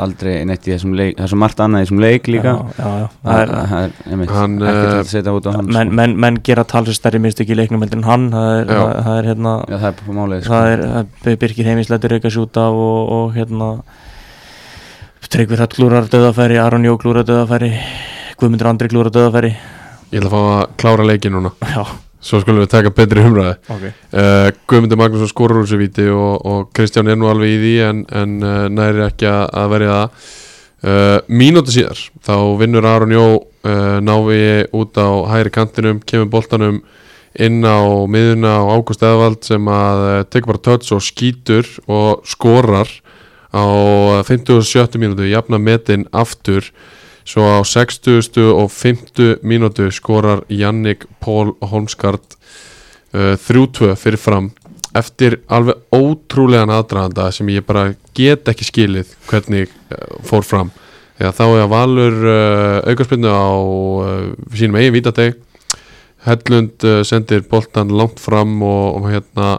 aldrei 0.03 0.35
neitt 0.49 0.65
í 0.67 0.71
þessum 0.75 0.93
leik, 0.99 1.15
það 1.19 1.25
er 1.27 1.33
svo 1.35 1.41
margt 1.45 1.59
annað 1.63 1.81
í 1.81 1.83
þessum 1.87 2.03
leik 2.03 2.25
líka. 2.31 2.51
Já, 2.51 2.59
já, 2.79 2.89
já. 3.03 3.07
það 3.21 3.31
Það 3.31 3.39
er, 3.41 3.49
er, 3.51 3.55
það 3.71 3.83
er 3.85 3.91
ekki 4.21 4.35
til 4.35 4.71
eh, 4.71 4.99
að 5.01 5.11
setja 5.11 5.35
út 5.37 5.47
á 5.47 5.51
hann 5.55 5.67
menn, 5.71 6.39
sko. 6.39 6.45
gera 6.51 6.65
talsið 6.73 6.95
stærri 6.97 7.21
mistök 7.23 7.51
í 7.51 7.59
leiknum 7.59 7.83
heldur 7.85 8.01
en 8.01 8.09
hann 8.09 8.25
það 8.35 8.51
er, 8.57 8.65
Heimisleitur 12.01 12.17
auka 12.17 12.31
sjúta 12.33 12.69
og, 12.73 13.11
og 13.13 13.35
hérna 13.35 13.83
Tryggvi 15.31 15.57
Hrall 15.57 15.71
klúrar 15.71 16.07
döðafæri 16.11 16.57
Aron 16.59 16.85
Jó 16.85 16.97
klúrar 16.99 17.25
döðafæri 17.25 17.71
Guðmundur 18.41 18.71
Andri 18.71 18.89
klúrar 18.89 19.13
döðafæri 19.13 19.51
ég 20.11 20.19
ætla 20.19 20.31
að 20.31 20.33
fá 20.33 20.41
að 20.41 20.71
klára 20.81 21.05
leikin 21.07 21.37
núna. 21.37 21.53
Já, 21.75 21.85
svo 22.21 22.41
skulum 22.41 22.65
við 22.65 22.71
taka 22.73 22.91
betri 22.91 23.23
umræði 23.23 23.55
ok. 23.69 23.85
Uh, 24.11 24.49
Guðmundur 24.67 24.99
Magnússon 24.99 25.31
skorur 25.31 25.63
úr 25.63 25.69
sér 25.71 25.83
víti 25.83 26.09
og, 26.11 26.41
og 26.47 26.71
Kristján 26.75 27.11
er 27.11 27.21
nú 27.21 27.29
alveg 27.31 27.53
í 27.53 27.61
því 27.61 27.75
en, 27.87 28.03
en 28.23 28.39
uh, 28.41 28.65
næri 28.73 29.05
ekki 29.07 29.29
að, 29.31 29.69
verja 29.75 29.99
það. 30.01 30.33
Uh, 30.81 31.17
mínúti 31.29 31.77
síðar 31.77 32.01
þá 32.25 32.35
vinnur 32.63 32.89
Aron 32.89 33.13
Jó 33.15 33.27
návi 34.01 34.41
út 34.73 34.97
á 34.97 35.09
hægri 35.29 35.51
kantinum 35.53 35.99
kemur 36.09 36.31
boltanum 36.33 36.79
inn 37.39 37.63
á 37.63 37.79
miðuna 38.11 38.59
á 38.59 38.63
Ágúst 38.75 39.05
Eðvald 39.07 39.45
sem 39.47 39.69
að 39.71 40.07
uh, 40.07 40.23
tekur 40.27 40.55
bara 40.55 40.65
töts 40.67 40.91
og 40.95 41.03
skýtur 41.05 41.69
og 41.87 42.25
skorar 42.27 42.91
á 43.55 43.65
57. 44.27 44.99
mínútu 44.99 45.29
jafna 45.31 45.59
metin 45.59 46.07
aftur 46.11 46.73
svo 47.27 47.47
á 47.47 47.63
60. 47.63 48.27
og 48.51 48.71
50. 48.71 49.43
mínútu 49.47 49.91
skorar 49.95 50.43
Jannik 50.49 51.07
Pól 51.23 51.55
Holmskart 51.63 52.35
uh, 53.15 53.37
3-2 53.39 53.95
fyrir 53.95 54.19
fram 54.19 54.51
eftir 54.97 55.39
alveg 55.47 55.79
ótrúlegan 55.95 56.73
aðdraðanda 56.75 57.31
sem 57.31 57.51
ég 57.55 57.63
bara 57.67 57.93
get 58.17 58.49
ekki 58.51 58.67
skilið 58.67 59.15
hvernig 59.31 59.71
uh, 59.71 60.19
fór 60.27 60.47
fram 60.47 60.75
Þegar 61.21 61.35
þá 61.37 61.45
er 61.45 61.59
að 61.61 61.73
Valur 61.75 62.15
uh, 62.25 62.77
aukarspilnu 62.89 63.29
á 63.29 63.53
sínum 64.57 64.79
eigin 64.81 64.95
vítateg 64.95 65.35
Hellund 66.27 66.87
uh, 66.87 67.01
sendir 67.07 67.45
boltan 67.49 67.93
langt 67.95 68.21
fram 68.21 68.59
og, 68.63 69.01
og 69.01 69.11
hérna 69.13 69.51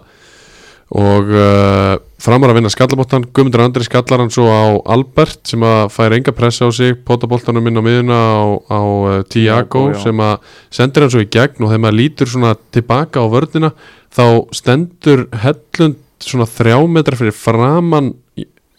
og 0.92 1.30
uh, 1.32 1.96
framar 2.20 2.52
að 2.52 2.58
vinna 2.60 2.70
skallabottan 2.72 3.24
Guðmundur 3.32 3.64
Andri 3.64 3.86
skallar 3.88 4.20
hann 4.20 4.34
svo 4.34 4.50
á 4.52 4.76
Albert 4.92 5.48
sem 5.48 5.64
að 5.64 5.86
fær 5.96 6.16
enga 6.18 6.34
pressa 6.36 6.68
á 6.68 6.70
sig 6.76 6.98
potaboltanum 7.08 7.70
inn 7.72 7.80
á 7.80 7.84
miðuna 7.86 8.20
á, 8.20 8.42
á 8.68 8.82
uh, 8.84 9.16
Tiago 9.24 9.88
Tiago, 9.88 10.02
sem 10.04 10.20
að 10.20 10.52
sendir 10.68 11.06
hann 11.06 11.14
svo 11.14 11.24
í 11.24 11.30
gegn 11.32 11.64
og 11.64 11.72
þegar 11.72 11.84
maður 11.86 12.00
lítur 12.02 12.34
svona 12.34 12.54
tilbaka 12.76 13.24
á 13.24 13.28
vörnina 13.32 13.72
þá 14.12 14.26
stendur 14.52 15.26
Hellund 15.46 16.02
svona 16.22 16.50
þrjá 16.50 16.78
metra 16.92 17.18
fyrir 17.18 17.36
framann 17.36 18.14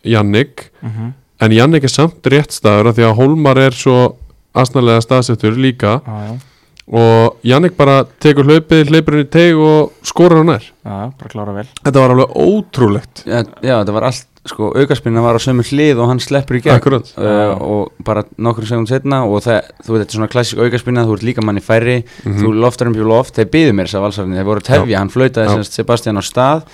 Jannik. 0.02 0.70
Mhm. 0.82 1.12
en 1.42 1.52
Jannik 1.52 1.84
er 1.84 1.90
samt 1.90 2.22
rétt 2.26 2.52
staður 2.54 2.90
af 2.90 2.96
því 2.96 3.04
að 3.06 3.16
Hólmar 3.18 3.58
er 3.58 3.74
svo 3.74 4.16
asnalega 4.54 5.00
staðsettur 5.02 5.56
líka. 5.58 6.00
Já, 6.06 6.18
já, 6.28 6.51
og 6.88 7.38
Jannik 7.46 7.76
bara 7.78 8.02
tekur 8.20 8.44
hlaupið, 8.48 8.88
hleypur 8.90 9.14
henni 9.16 9.28
í 9.28 9.30
teg 9.32 9.56
og 9.60 9.92
skorar 10.06 10.40
hann 10.42 10.50
nær. 10.50 10.64
Já, 10.82 10.98
bara 11.18 11.30
klára 11.32 11.54
vel. 11.56 11.68
Þetta 11.84 12.02
var 12.02 12.14
alveg 12.16 12.36
ótrúlegt. 12.42 13.22
Já, 13.28 13.42
já, 13.62 13.74
þetta 13.78 13.94
var 13.96 14.06
allt, 14.08 14.26
sko, 14.50 14.72
aukarspinna 14.74 15.22
var 15.22 15.38
á 15.38 15.40
sömu 15.44 15.62
hlið 15.68 16.00
og 16.02 16.08
hann 16.10 16.20
sleppur 16.22 16.58
í 16.58 16.62
gegn. 16.64 16.74
Akkurat. 16.80 17.12
uh, 17.14 17.52
og 17.62 17.92
bara 18.04 18.24
nokkur 18.42 18.66
sekund 18.66 18.90
setna 18.90 19.20
og 19.28 19.44
það, 19.46 19.68
þú 19.86 19.94
veit, 19.94 20.00
þetta 20.02 20.10
er 20.10 20.18
svona 20.18 20.30
klassík 20.32 20.62
aukarspinna 20.64 21.04
þú 21.06 21.14
ert 21.20 21.26
líka 21.28 21.44
manni 21.46 21.62
færri, 21.62 22.00
þú 22.26 22.50
loftar 22.58 22.90
um 22.90 22.96
bjú 22.98 23.06
loft 23.06 23.38
þeir 23.38 23.52
byðu 23.54 23.76
mér 23.78 23.86
þess 23.86 24.00
að 24.00 24.06
valsarni, 24.08 24.40
þeir 24.40 24.48
voru 24.50 24.64
að 24.64 24.70
tefja 24.72 24.98
hann 24.98 25.12
flautaði 25.14 25.54
semst 25.54 25.78
Sebastian 25.78 26.18
á 26.18 26.22
stað 26.26 26.66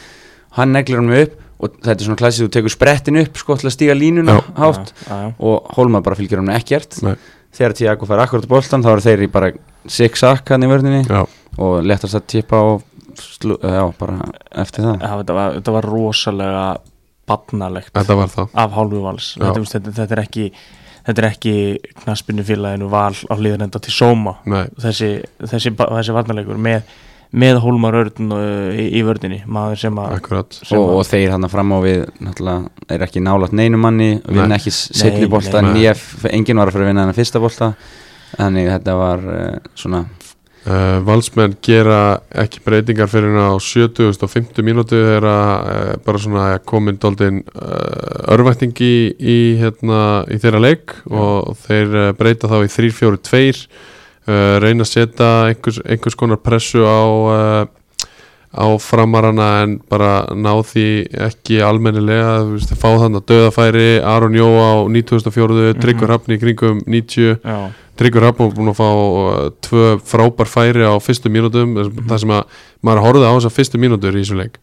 hann 0.56 0.72
neglir 0.72 1.02
hann 1.02 1.12
upp 1.20 1.36
og 1.58 1.74
þetta 1.82 1.98
er 1.98 2.06
svona 2.06 2.20
klassík 2.22 2.46
þú 2.46 2.52
tekur 2.56 2.72
sprettin 2.72 3.18
upp, 3.20 3.36
sko, 3.36 3.56
til 3.58 3.68
að 3.68 3.74
stíga 3.76 3.94
línuna 3.98 4.38
Já. 4.38 4.44
hátt 4.62 4.92
Já, 5.04 5.16
já, 5.26 5.30
og 5.42 5.68
Hólmar 5.76 6.04
bara 6.06 6.16
fylgir 6.16 6.38
hann 6.40 6.48
ekkert. 6.54 7.02
Nei. 7.04 7.16
Þegar 7.56 7.76
Tiago 7.78 8.08
fær 8.08 8.22
akkurat 8.24 8.48
á 8.48 8.52
boltan 8.52 8.84
þá 8.84 8.90
eru 8.92 9.04
þeir 9.06 9.24
í 9.24 9.30
bara 9.32 9.52
six-sack 9.88 10.52
hann 10.52 10.66
í 10.66 10.70
vörninni 10.70 11.02
já, 11.06 11.22
og 11.58 11.78
lettast 11.86 12.18
að 12.18 12.26
tippa 12.34 12.60
og 12.72 12.84
slu, 13.18 13.56
já, 13.58 13.84
bara 13.98 14.18
eftir 14.62 14.84
það. 14.86 15.00
Þetta, 15.02 15.38
var, 15.38 15.56
þetta 15.58 15.74
var 15.74 15.88
rosalega 15.90 16.66
barnalegt 17.28 17.94
þetta 17.96 18.18
var 18.18 18.30
það. 18.32 18.52
af 18.64 18.76
hálfu 18.76 19.00
vals. 19.04 19.32
Já. 19.36 19.48
þetta, 19.48 19.64
þetta, 19.72 19.94
þetta 20.02 20.16
er 20.16 20.22
ekki 20.22 20.46
þetta 21.08 21.22
er 21.22 21.28
ekki 21.30 21.54
knaspinu 22.02 22.44
félaginu 22.44 22.88
val 22.92 23.14
á 23.16 23.34
liðanenda 23.40 23.80
til 23.80 23.94
sóma. 23.96 24.36
Þessi, 24.44 25.10
þessi, 25.40 25.72
þessi 25.78 26.16
varnarleikur 26.16 26.60
með, 26.60 26.82
með 27.32 27.58
Hólmar 27.60 27.96
Örn 28.00 28.30
uh, 28.32 28.70
í, 28.72 28.86
í 28.98 29.02
vördinni 29.04 29.42
maður 29.46 29.80
sem 29.82 29.98
að 30.00 30.14
sem 30.62 30.78
og, 30.78 30.86
að- 30.88 30.94
og 31.02 31.08
þeir 31.10 31.34
hann 31.34 31.48
fram 31.52 31.74
á 31.76 31.78
við 31.84 32.04
er 32.88 33.04
ekki 33.04 33.20
nálat 33.24 33.52
neinu 33.52 33.76
manni 33.80 34.14
vinna 34.24 34.56
ekki 34.56 34.72
setni 34.72 35.26
nýja, 35.74 35.96
enginn 36.32 36.56
var 36.62 36.70
að 36.70 36.78
fyrir 36.78 36.86
að 36.88 36.92
vinna 36.94 37.04
þennan 37.04 37.18
fyrsta 37.18 37.42
bolta 37.44 37.72
þannig 38.38 38.70
þetta 38.72 38.94
var 38.96 39.26
uh, 39.28 39.58
svona 39.76 40.00
uh, 40.68 40.96
Valsmenn 41.04 41.54
gera 41.64 41.98
ekki 42.44 42.60
breytingar 42.64 43.08
fyrir 43.12 43.28
hérna 43.32 43.52
á 43.52 43.56
70 43.60 44.08
og 44.24 44.32
50 44.32 44.64
mínútu 44.66 44.96
þegar 44.96 45.28
uh, 45.28 45.92
bara 46.04 46.22
svona 46.24 46.46
komin 46.64 46.96
doldin 47.00 47.42
uh, 47.52 48.32
örvætting 48.34 48.72
í, 48.84 48.92
í, 49.20 49.38
hérna, 49.60 50.24
í 50.32 50.40
þeirra 50.40 50.60
leik 50.64 50.96
og 51.12 51.54
þeir 51.66 51.96
uh, 52.06 52.10
breyta 52.18 52.48
þá 52.52 52.58
í 52.64 52.72
3-4-2 52.72 53.62
uh, 54.28 54.58
reyna 54.62 54.84
að 54.84 54.92
setja 54.92 55.32
einhvers, 55.48 55.80
einhvers 55.88 56.16
konar 56.18 56.40
pressu 56.44 56.84
á 56.84 57.00
uh, 57.02 57.66
á 58.48 58.66
framarana 58.80 59.48
en 59.62 59.74
bara 59.90 60.24
ná 60.32 60.54
því 60.64 60.86
ekki 61.28 61.58
almennilega. 61.64 62.38
Þú 62.46 62.54
veist, 62.54 62.72
fá 62.80 62.88
þannig 63.02 63.20
að 63.20 63.28
döðafæri 63.32 63.88
Aron 64.00 64.38
Jó 64.38 64.48
á 64.56 64.72
94. 64.88 65.74
Tryggur 65.82 66.14
Hafni 66.14 66.38
í 66.38 66.42
kringum 66.42 66.80
90 66.86 67.36
já, 67.44 67.58
Tryggur 67.98 68.24
var 68.28 68.36
búin 68.38 68.72
að 68.72 68.78
fá 68.78 68.88
uh, 68.88 69.36
tvö 69.64 69.86
frábær 70.06 70.48
færi 70.48 70.86
á 70.86 70.94
fyrstu 71.02 71.32
mínútum. 71.32 71.76
Mhm. 71.76 72.08
það 72.08 72.24
sem 72.24 72.34
að 72.38 72.58
maður 72.82 73.04
horfði 73.06 73.28
á 73.28 73.32
þessar 73.36 73.56
fyrstu 73.58 73.82
mínútur 73.82 74.16
í 74.16 74.24
þessum 74.24 74.42
leik. 74.42 74.58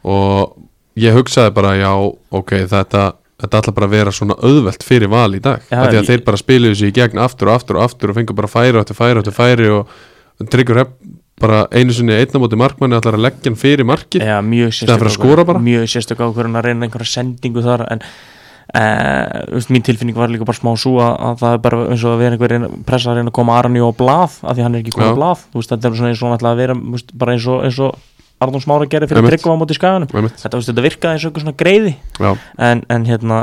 Og 0.00 0.56
ég 0.96 1.14
hugsaði 1.14 1.52
bara 1.54 1.76
já, 1.76 1.92
ok, 2.30 2.56
þetta 2.70 3.10
þetta 3.40 3.62
ætla 3.62 3.74
bara 3.76 3.88
að 3.88 3.96
vera 3.96 4.14
svona 4.14 4.36
auðvelt 4.40 4.84
fyrir 4.86 5.10
val 5.12 5.30
í 5.36 5.42
dag. 5.42 5.64
Já, 5.70 5.78
af 5.80 5.90
því 5.90 6.00
að 6.00 6.10
þeir 6.12 6.24
bara 6.28 6.40
spiluðu 6.40 6.78
sig 6.80 6.92
í 6.92 6.96
gegn 7.00 7.22
aftur 7.24 7.50
og 7.50 7.58
aftur 7.60 7.80
og 7.80 7.88
aftur 7.88 8.12
og 8.12 8.20
fengur 8.20 8.38
bara 8.38 8.52
færi 8.52 8.80
eftir 8.80 8.98
færi 8.98 9.22
eftir 9.22 9.36
færi 9.36 9.70
og 9.74 9.98
Tryggur 10.50 10.86
bara 11.40 11.66
einu 11.72 11.92
sinni 11.92 12.16
einna 12.16 12.40
móti 12.40 12.56
markmanni 12.56 12.96
ætlar 12.96 13.16
að 13.16 13.24
leggja 13.26 13.50
hann 13.50 13.60
fyrir 13.60 13.88
markið. 13.88 14.24
Já, 14.24 14.38
mjög 14.44 14.74
Staðan 14.76 15.00
fyrir 15.00 15.10
að 15.10 15.16
skora 15.16 15.46
bara? 15.48 15.62
mjög 15.64 15.88
sérstök 15.92 16.20
ákvörðun 16.20 16.60
að 16.60 16.68
reyna 16.68 16.86
einhverja 16.86 17.14
sendingu 17.16 17.64
þar 17.64 17.88
en 17.88 18.04
Uh, 18.70 19.50
veist, 19.50 19.66
mín 19.74 19.82
tilfinning 19.82 20.14
var 20.14 20.30
líka 20.30 20.46
bara 20.46 20.54
smá 20.54 20.68
svo 20.78 21.00
að, 21.02 21.16
að 21.26 21.40
það 21.40 21.54
er 21.56 21.62
bara 21.64 21.78
eins 21.90 22.02
og 22.06 22.12
að 22.12 22.20
vera 22.20 22.36
einhver 22.36 22.76
pressa 22.86 23.10
að 23.10 23.16
reyna 23.18 23.32
að 23.32 23.34
koma 23.40 23.56
Arni 23.58 23.80
á 23.82 23.90
blað 23.98 24.36
af 24.46 24.54
því 24.54 24.62
hann 24.62 24.76
er 24.76 24.84
ekki 24.84 24.92
komið 24.94 25.10
á 25.10 25.18
blað. 25.18 25.42
Þú 25.50 25.58
veist, 25.58 25.72
þetta 25.72 25.88
er 25.88 25.96
svona 25.98 26.10
eins 26.12 26.22
og 26.22 26.34
ætla 26.36 26.52
að 26.52 26.60
vera 26.62 26.76
veist, 26.78 27.10
bara 27.18 27.34
eins 27.34 27.48
og, 27.50 27.64
eins 27.66 27.80
og 27.82 27.98
Arnón 28.40 28.62
Smára 28.64 28.88
gerði 28.90 29.10
fyrir 29.10 29.34
tryggum 29.34 29.52
á 29.52 29.60
móti 29.60 29.76
skaganum. 29.76 30.08
Þetta, 30.10 30.54
veist, 30.56 30.70
þetta 30.70 30.84
virkaði 30.86 31.16
eins 31.16 31.24
og 31.26 31.30
einhver 31.30 31.44
svona 31.44 31.58
greiði. 31.60 31.96
Já, 32.16 32.30
en, 32.70 32.84
en 32.88 33.08
hérna 33.08 33.42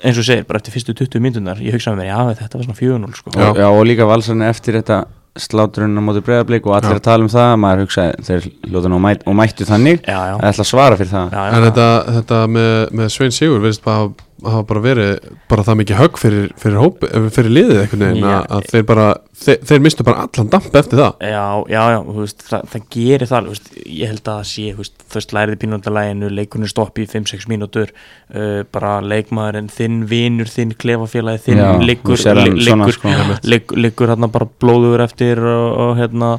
eins 0.00 0.18
og 0.20 0.26
segir, 0.26 0.46
bara 0.48 0.60
eftir 0.60 0.74
fyrstu 0.74 0.94
20 0.96 1.24
myndunar 1.24 1.58
ég 1.60 1.74
hugsaði 1.76 2.00
mér, 2.00 2.12
já 2.12 2.44
þetta 2.44 2.60
var 2.60 2.68
svona 2.68 2.78
4-0 2.78 3.18
sko. 3.18 3.32
Já. 3.34 3.48
og, 3.50 3.58
já, 3.60 3.66
og 3.68 3.82
líka 3.88 4.06
valsarni 4.08 4.46
eftir 4.48 4.78
þetta 4.80 5.02
sláturinn 5.40 5.98
á 5.98 6.02
móti 6.02 6.22
breyðablík 6.26 6.66
og 6.66 6.74
allir 6.78 6.96
Já. 6.96 6.98
að 6.98 7.04
tala 7.06 7.26
um 7.26 7.30
það 7.30 7.52
maður 7.62 7.84
hugsaði 7.84 8.24
þeir 8.26 8.48
lóta 8.74 8.90
nú 8.90 8.98
mæt, 9.02 9.22
og 9.30 9.36
mættu 9.38 9.66
þannig. 9.68 10.02
Já, 10.02 10.18
að 10.34 10.48
ætla 10.50 10.64
að 10.64 10.70
svara 10.72 10.98
fyrir 10.98 11.12
það. 11.12 11.36
Já, 11.36 11.44
já, 11.44 11.52
en 11.54 11.66
þetta, 11.68 11.86
þetta 12.16 12.40
með, 12.56 12.72
með 12.98 13.12
Svein 13.14 13.36
Sigur 13.36 13.62
veist 13.62 13.84
bara 13.84 14.08
hafa 14.44 14.62
bara 14.68 14.82
verið 14.84 15.10
bara 15.50 15.64
það 15.66 15.78
mikið 15.80 15.98
högg 16.00 16.20
fyrir, 16.20 16.46
fyrir, 16.60 16.78
hóp, 16.80 17.04
eh, 17.06 17.26
fyrir 17.34 17.54
liðið 17.54 17.80
einhvern 17.82 18.04
veginn 18.06 18.24
Já. 18.26 18.36
að, 18.56 18.68
þeir 18.72 18.86
bara 18.88 19.06
þeir, 19.42 19.58
þeir 19.70 19.82
mistu 19.84 20.06
bara 20.06 20.24
allan 20.26 20.52
damp 20.52 20.78
eftir 20.80 21.02
það 21.02 21.26
Já, 21.30 21.44
já, 21.74 21.82
já, 21.94 21.98
þú 22.06 22.16
veist, 22.20 22.46
það, 22.46 22.70
það 22.72 22.86
gerir 22.96 23.30
það 23.32 23.50
veist, 23.50 23.68
ég 23.84 24.12
held 24.12 24.22
að 24.22 24.30
það 24.30 24.48
sé 24.52 24.64
þú 24.78 24.86
veist, 25.16 25.36
læriði 25.36 25.60
pínúndalæginu, 25.64 26.32
leikunni 26.38 26.70
stoppi 26.70 27.04
í 27.04 27.10
5-6 27.10 27.50
mínútur 27.50 27.92
uh, 27.92 28.62
bara 28.72 28.96
leikmaðurinn, 29.04 29.70
þinn 29.74 30.00
vinur, 30.10 30.50
þinn 30.50 30.74
klefafélagi, 30.80 31.44
þinn 31.50 31.86
liggur, 31.86 32.18
sko. 32.20 33.14
liggur, 33.44 33.78
liggur 33.78 34.14
hérna 34.14 34.30
bara 34.32 34.48
blóður 34.60 35.04
eftir 35.06 35.42
og, 35.44 35.68
og 35.84 35.96
hérna 36.00 36.34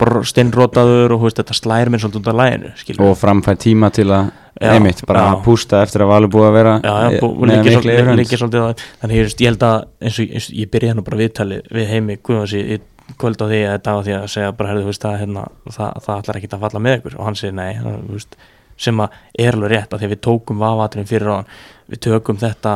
bara 0.00 0.22
steinrótaður 0.26 1.14
og 1.16 1.24
veist, 1.26 1.38
þetta 1.40 1.56
slæri 1.56 1.92
mér 1.92 2.02
svolítið 2.02 2.20
út 2.22 2.30
af 2.32 2.38
læginu, 2.40 2.70
skilur 2.80 3.06
og 3.10 3.18
framfæð 3.20 3.58
tíma 3.66 3.90
til 3.94 4.08
að 4.10 4.30
Já, 4.60 4.72
einmitt, 4.74 4.98
bara 5.08 5.20
já. 5.22 5.28
að 5.32 5.42
pústa 5.46 5.78
eftir 5.86 6.02
að 6.04 6.10
valur 6.10 6.30
búið 6.34 6.46
að 6.50 6.56
vera 6.58 6.72
Já, 6.84 6.94
já, 7.06 7.20
bú- 7.22 7.32
mikla 7.38 7.74
svolítið, 7.76 8.08
líkir 8.18 8.40
svolítið 8.42 8.64
á- 8.66 8.80
þannig 9.00 9.20
ég, 9.20 9.34
ég 9.40 9.46
held 9.48 9.62
að 9.68 9.76
eins 10.04 10.18
og, 10.20 10.32
eins 10.34 10.48
og 10.50 10.56
ég 10.60 10.70
byrja 10.74 10.90
hérna 10.90 11.04
bara 11.06 11.20
viðtalið 11.20 11.70
við 11.78 11.86
heimi 11.94 12.16
Guðvansi 12.20 12.60
í 12.74 12.80
kvöld 13.18 13.40
á 13.42 13.46
því 13.50 13.60
að 13.66 13.72
þetta 13.76 13.94
á 13.94 13.98
því 14.06 14.14
að 14.18 14.26
segja 14.34 14.52
bara 14.58 14.68
herðu, 14.70 14.84
veist, 14.90 15.02
það, 15.02 15.16
hérna, 15.22 15.44
það, 15.70 15.94
það 16.04 16.20
ætlar 16.20 16.36
ekki 16.40 16.50
að 16.54 16.60
falla 16.66 16.82
með 16.84 16.96
ykkur. 16.98 17.16
Og 17.18 17.24
hann 17.26 17.38
segir 17.40 17.54
nei, 17.56 17.72
það, 17.80 17.96
veist, 18.10 18.36
sem 18.80 19.00
að 19.02 19.16
er 19.46 19.56
alveg 19.58 19.72
rétt 19.74 19.94
að 19.96 19.98
því 20.02 20.06
að 20.08 20.14
við 20.14 20.20
tókum 20.28 20.62
vafatrinn 20.62 21.08
fyrir 21.10 21.30
á 21.32 21.34
hann. 21.40 21.48
Við 21.90 22.02
tökum 22.06 22.38
þetta 22.40 22.74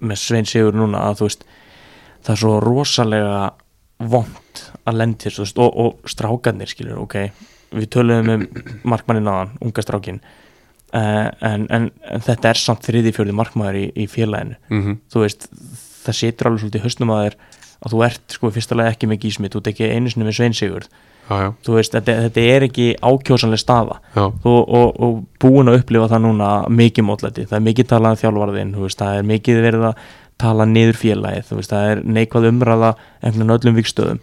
með 0.00 0.20
Svein 0.20 0.48
Sigur 0.50 0.76
núna 0.76 1.00
að 1.08 1.22
það 1.24 2.34
er 2.34 2.40
svo 2.42 2.52
rosalega 2.60 3.40
vond 4.10 4.64
að 4.90 5.00
lendi 5.00 5.26
þessu 5.26 5.40
þú 5.40 5.46
veist, 5.46 5.62
og, 5.64 5.80
og 5.84 6.12
strákarnir 6.14 6.70
skilur, 6.70 7.00
ok 7.04 7.16
við 7.76 7.90
töluðum 7.94 8.32
um 8.34 8.46
markmannin 8.90 9.30
hann, 9.30 9.52
unga 9.62 9.84
strákin 9.84 10.18
uh, 10.94 11.28
en, 11.46 11.66
en, 11.70 11.90
en 12.02 12.24
þetta 12.26 12.52
er 12.52 12.60
samt 12.60 12.86
þriði 12.88 13.14
fjörði 13.16 13.36
markmaður 13.38 13.78
í, 13.80 13.84
í 13.94 14.08
félaginu. 14.10 14.58
Mm 14.70 14.82
-hmm. 14.82 14.98
þú 15.12 15.22
veist, 15.24 15.46
það 16.04 16.18
setur 16.22 16.50
alveg 16.50 16.64
svolítið 16.64 16.80
í 16.80 16.84
hausnum 16.86 17.14
að 17.14 17.22
þér 17.26 17.38
að 17.80 17.94
þú 17.94 18.02
ert 18.04 18.34
sko 18.34 18.50
lagi 18.50 18.90
ekki 18.90 19.08
með 19.08 19.22
gísmit, 19.24 19.54
þú 19.54 19.62
ert 19.62 19.72
ekki 19.72 19.92
einu 19.94 20.10
sinni 20.10 20.26
með 20.26 20.38
sveinsigur 20.40 20.90
þú 21.30 21.76
veist, 21.76 21.94
þetta, 21.94 22.16
þetta 22.26 22.40
er 22.40 22.64
ekki 22.66 22.86
ákjósanlega 22.98 23.62
staða. 23.62 24.00
Já, 24.16 24.24
og, 24.26 24.72
og, 24.74 25.20
búin 25.40 25.70
að 25.70 25.78
upplifa 25.78 26.08
það 26.10 26.24
núna 26.24 26.48
mikið 26.68 27.06
mótlæti, 27.06 27.46
það 27.46 27.58
er 27.60 27.66
mikið 27.68 27.86
talað 27.92 28.16
um 28.16 28.20
þjálfarðin, 28.24 28.72
þú 28.74 28.82
veist, 28.82 28.98
það 28.98 29.18
er 29.18 29.28
mikið 29.30 29.60
verið 29.62 29.86
að 29.86 30.08
tala 30.40 30.66
niður 30.66 30.98
félagið, 30.98 31.46
þú 31.46 31.62
það 31.70 31.90
er 31.92 32.02
neikvað 32.16 32.48
umræða 32.50 32.90
einhvern 33.20 33.38
veginn 33.38 33.54
öllum 33.56 33.78
vikstöðum 33.78 34.20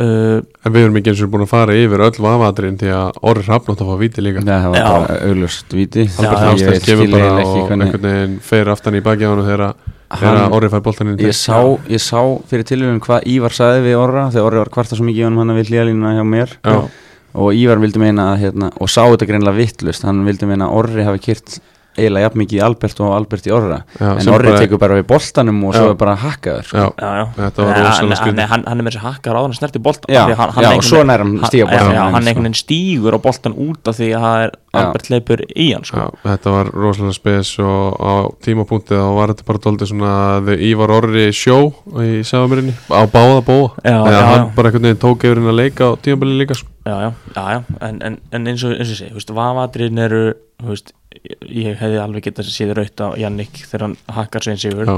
uh, 0.00 0.38
en 0.40 0.74
við 0.74 0.86
erum 0.86 0.98
ekki 1.00 1.12
eins 1.12 1.22
og 1.24 1.32
búin 1.32 1.44
að 1.44 1.50
fara 1.52 1.76
yfir 1.76 2.04
öll 2.06 2.20
vafaðurinn 2.24 2.78
því 2.80 2.92
að 2.96 3.18
Orri 3.30 3.46
Hrafnátt 3.46 3.82
að 3.84 3.90
fá 3.92 3.96
víti 4.00 4.24
líka. 4.24 4.44
Já, 4.44 4.54
það 4.54 4.68
var 4.74 4.78
Já. 4.80 4.86
bara 4.92 5.18
auglust 5.28 5.74
víti. 5.76 6.06
Albert 6.22 6.72
ég 6.78 6.86
kemur 6.86 7.12
bara 7.12 7.32
og 7.32 7.42
ekki 7.42 7.66
hvernig 7.68 7.88
einhvern 7.88 8.08
veginn 8.08 8.38
fer 8.52 8.72
aftan 8.72 8.98
í 8.98 9.04
baki 9.04 9.26
á 9.26 9.30
hann 9.32 9.44
þegar 9.48 10.52
Orri 10.52 10.68
fær 10.72 10.82
boltan 10.84 11.12
inn 11.12 11.20
í 11.20 11.28
ég, 11.30 11.38
ég 11.88 12.02
sá 12.04 12.20
fyrir 12.50 12.66
tilhörun 12.68 13.00
hvað 13.04 13.24
Ívar 13.32 13.54
sagði 13.56 13.86
við 13.86 13.98
Orra 14.00 14.26
þegar 14.32 14.48
Orri 14.50 14.60
var 14.60 14.72
kvarta 14.74 14.98
svo 14.98 15.06
mikið 15.08 15.22
í 15.22 15.26
honum 15.28 15.40
hann 15.42 15.56
við 15.56 15.70
hlýjalínuna 15.72 16.12
hjá 16.18 16.24
mér. 16.28 16.52
Já. 16.60 16.76
og 17.32 17.56
Ívar 17.56 17.80
vildi 17.80 18.02
meina 18.02 18.32
að 18.34 18.42
hérna, 18.42 18.68
og 18.76 18.90
sá 18.92 19.00
þetta 19.06 19.28
greinlega 19.30 19.56
vittlust 19.56 20.04
hann 20.04 20.20
vildi 20.26 20.48
meina 20.50 20.68
að 20.68 20.82
Orri 20.82 21.06
hafi 21.06 21.22
kyrt 21.30 21.60
eiginlega 21.96 22.24
jafn 22.28 22.38
mikið 22.42 22.56
í 22.58 22.62
Albert 22.64 23.00
og 23.04 23.12
Albert 23.16 23.46
í 23.46 23.52
Orra 23.52 23.78
Já, 24.00 24.08
en 24.18 24.28
Orri 24.32 24.48
bara- 24.48 24.60
tekur 24.62 24.78
bara 24.80 24.94
við 25.00 25.06
boltanum 25.12 25.64
og 25.68 25.74
svo 25.74 25.84
Já. 25.86 25.90
er 25.90 25.98
bara 26.00 26.14
hakkaður 26.16 26.64
sko. 26.64 26.76
Já, 26.78 26.88
já, 26.98 27.10
já. 27.20 27.26
Þetta 27.36 27.66
var 27.66 27.72
Nei, 27.76 27.82
rosalega 27.86 28.16
hann, 28.22 28.38
hann, 28.38 28.48
hann, 28.52 28.64
hann 28.66 28.78
er 28.80 28.84
með 28.86 28.92
þessi 28.96 29.02
hakkar 29.06 29.36
á 29.36 29.40
hann 29.42 29.52
snerti 29.58 29.78
boltan 29.82 30.14
Já, 30.14 30.22
að 30.24 30.34
hann, 30.40 30.50
hann 30.56 30.64
og 30.78 30.82
svo 30.88 30.96
veginn- 30.96 31.06
nær 31.12 31.18
hann 31.24 31.38
stíga 31.50 31.66
aðeins, 31.68 31.82
hann 31.82 32.22
sko. 32.22 32.28
einhvern 32.28 32.46
veginn 32.48 32.60
stígur 32.62 33.12
á 33.12 33.18
boltan 33.28 33.54
út 33.54 33.88
af 33.92 33.96
því 34.00 34.08
að 34.16 34.22
það 34.26 34.44
er. 34.46 34.50
Albert 34.72 35.10
leipur 35.12 35.40
í 35.52 35.66
hann 35.74 35.84
sko. 35.84 36.00
Já, 36.00 36.08
þetta 36.32 36.48
var 36.54 36.70
rosalega 36.72 37.12
spes 37.12 37.58
og 37.60 38.00
á 38.00 38.12
tímapunktið 38.40 38.96
þá 38.96 39.10
var 39.18 39.28
þetta 39.34 39.44
bara 39.50 39.58
doldið 39.66 39.90
svona 39.92 40.12
The 40.46 40.56
Ívar 40.56 40.88
Orri 40.96 41.26
show 41.36 41.74
í 42.00 42.22
Sæfamirinni 42.24 42.72
á 42.88 43.04
báða 43.04 43.42
bóa 43.44 43.68
Já, 43.84 44.00
Eða 44.00 44.12
já, 44.16 44.22
hann 44.32 44.46
já. 44.48 44.54
bara 44.56 44.70
einhvern 44.70 44.86
veginn 44.88 45.02
tók 45.04 45.26
yfir 45.28 45.36
henn 45.42 45.52
að 45.52 45.60
leika 45.60 45.84
á 45.84 45.90
tímabili 46.00 46.38
líka 46.40 46.56
sko. 46.56 46.71
Já, 46.86 46.94
já, 47.02 47.12
já, 47.36 47.44
já. 47.52 47.62
En, 47.88 48.00
en, 48.02 48.18
en 48.32 48.46
eins 48.50 48.64
og, 48.64 48.72
eins 48.74 48.88
og 48.88 48.94
ég 48.94 48.98
segi, 48.98 49.10
þú 49.12 49.20
veist, 49.20 49.32
vafatriðin 49.36 49.98
eru 50.06 50.22
þú 50.62 50.68
veist, 50.72 50.92
ég- 51.48 51.78
hefði 51.80 52.00
alveg 52.02 52.24
getað 52.28 52.50
séð 52.50 52.74
raut 52.78 53.00
á 53.04 53.08
Jannik 53.20 53.62
þegar 53.68 53.86
hann 53.88 53.96
hakkar 54.16 54.42
svein 54.46 54.58
sigur 54.62 54.86
Já. 54.86 54.96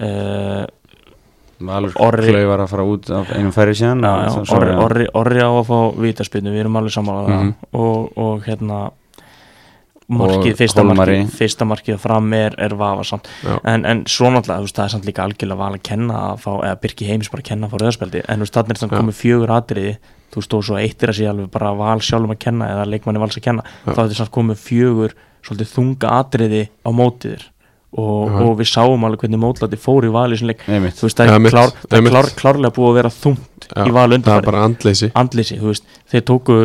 uh, 0.00 0.66
Valur 1.58 1.90
Orri- 1.98 2.44
var 2.46 2.60
að 2.62 2.68
fara 2.70 2.84
út 2.86 3.08
af 3.10 3.32
einum 3.34 3.50
færi 3.52 3.72
síðan 3.74 4.04
já, 4.06 4.12
já, 4.28 4.44
svo- 4.46 4.56
orri, 4.60 4.74
orri, 4.78 5.06
orri 5.18 5.40
á 5.42 5.50
að 5.50 5.64
fá 5.66 5.78
vítaspinnu, 5.98 6.52
við 6.54 6.60
erum 6.64 6.76
alveg 6.78 6.92
saman 6.94 7.24
Mhm. 7.26 7.54
og, 7.74 8.12
og 8.16 8.44
hérna 8.46 8.90
markið, 10.08 10.54
fyrsta 10.56 10.84
markið 10.86 11.32
fyrsta 11.36 11.66
markið 11.68 11.96
að 11.96 12.00
fram 12.04 12.32
er, 12.32 12.54
er 12.58 12.70
vafasamt 12.78 13.26
Já. 13.44 13.58
en, 13.64 13.84
en 13.84 14.04
svo 14.08 14.30
náttúrulega, 14.32 14.62
veist, 14.64 14.76
það 14.78 14.84
er 14.86 14.92
samt 14.94 15.04
líka 15.08 15.24
algjörlega 15.26 15.58
val 15.58 15.74
að 15.74 15.82
kenna 15.82 16.14
að 16.30 16.38
fá, 16.46 16.52
eða 16.64 16.78
Birki 16.80 17.08
Heims 17.10 17.28
bara 17.28 17.42
að 17.42 17.48
kenna 17.50 17.66
að 17.68 17.74
fá 17.74 17.82
rauðspeldi, 17.82 18.22
en 18.28 18.46
þannig 18.46 18.78
þannig 18.80 18.94
Já. 18.94 19.00
komið 19.02 19.18
fjögur 19.18 19.52
atriði, 19.58 19.96
þú 20.32 20.40
veist, 20.42 20.56
og 20.58 20.64
svo 20.68 20.78
eittir 20.80 21.12
að 21.12 21.18
sé 21.20 21.28
alveg 21.30 21.50
bara 21.54 21.74
val 21.78 22.00
sjálfum 22.04 22.34
að 22.34 22.42
kenna 22.46 22.72
eða 22.74 22.88
leikmanni 22.92 23.22
vals 23.22 23.38
að 23.40 23.46
kenna, 23.48 23.62
Já. 23.64 23.92
þá 23.92 23.94
er 23.98 24.02
þetta 24.06 24.18
samt 24.22 24.34
komið 24.34 24.64
fjögur 24.64 25.14
svolítið 25.46 25.72
þunga 25.76 26.16
atriði 26.18 26.64
á 26.84 26.90
mótið 26.92 27.36
þér. 27.38 27.46
Og, 27.98 28.34
og 28.44 28.50
við 28.58 28.68
sáum 28.68 29.04
alveg 29.08 29.22
hvernig 29.22 29.40
mótlati 29.40 29.78
fór 29.80 30.04
í 30.04 30.10
vali 30.12 30.36
sem 30.36 30.50
leik, 30.50 30.60
þú 30.68 31.06
veist, 31.06 31.16
það 31.16 31.30
Ja, 31.30 31.36
er, 31.38 31.40
mitt, 31.40 31.54
klár, 31.54 31.70
er 31.88 32.02
klár, 32.04 32.26
klárlega 32.36 32.74
búið 32.76 32.90
að 32.90 32.98
vera 32.98 33.10
þungt 33.14 33.68
Já, 33.70 33.80
í 33.80 33.94
val 33.96 34.02
það 34.02 34.12
er 34.12 34.16
undanfæri 34.18 34.44
bara 34.50 34.64
andleysi. 34.66 35.08
Andlýsi, 35.16 35.56
þú 35.56 35.70
veist, 35.70 35.86
þeir 36.12 36.24
tóku 36.28 36.58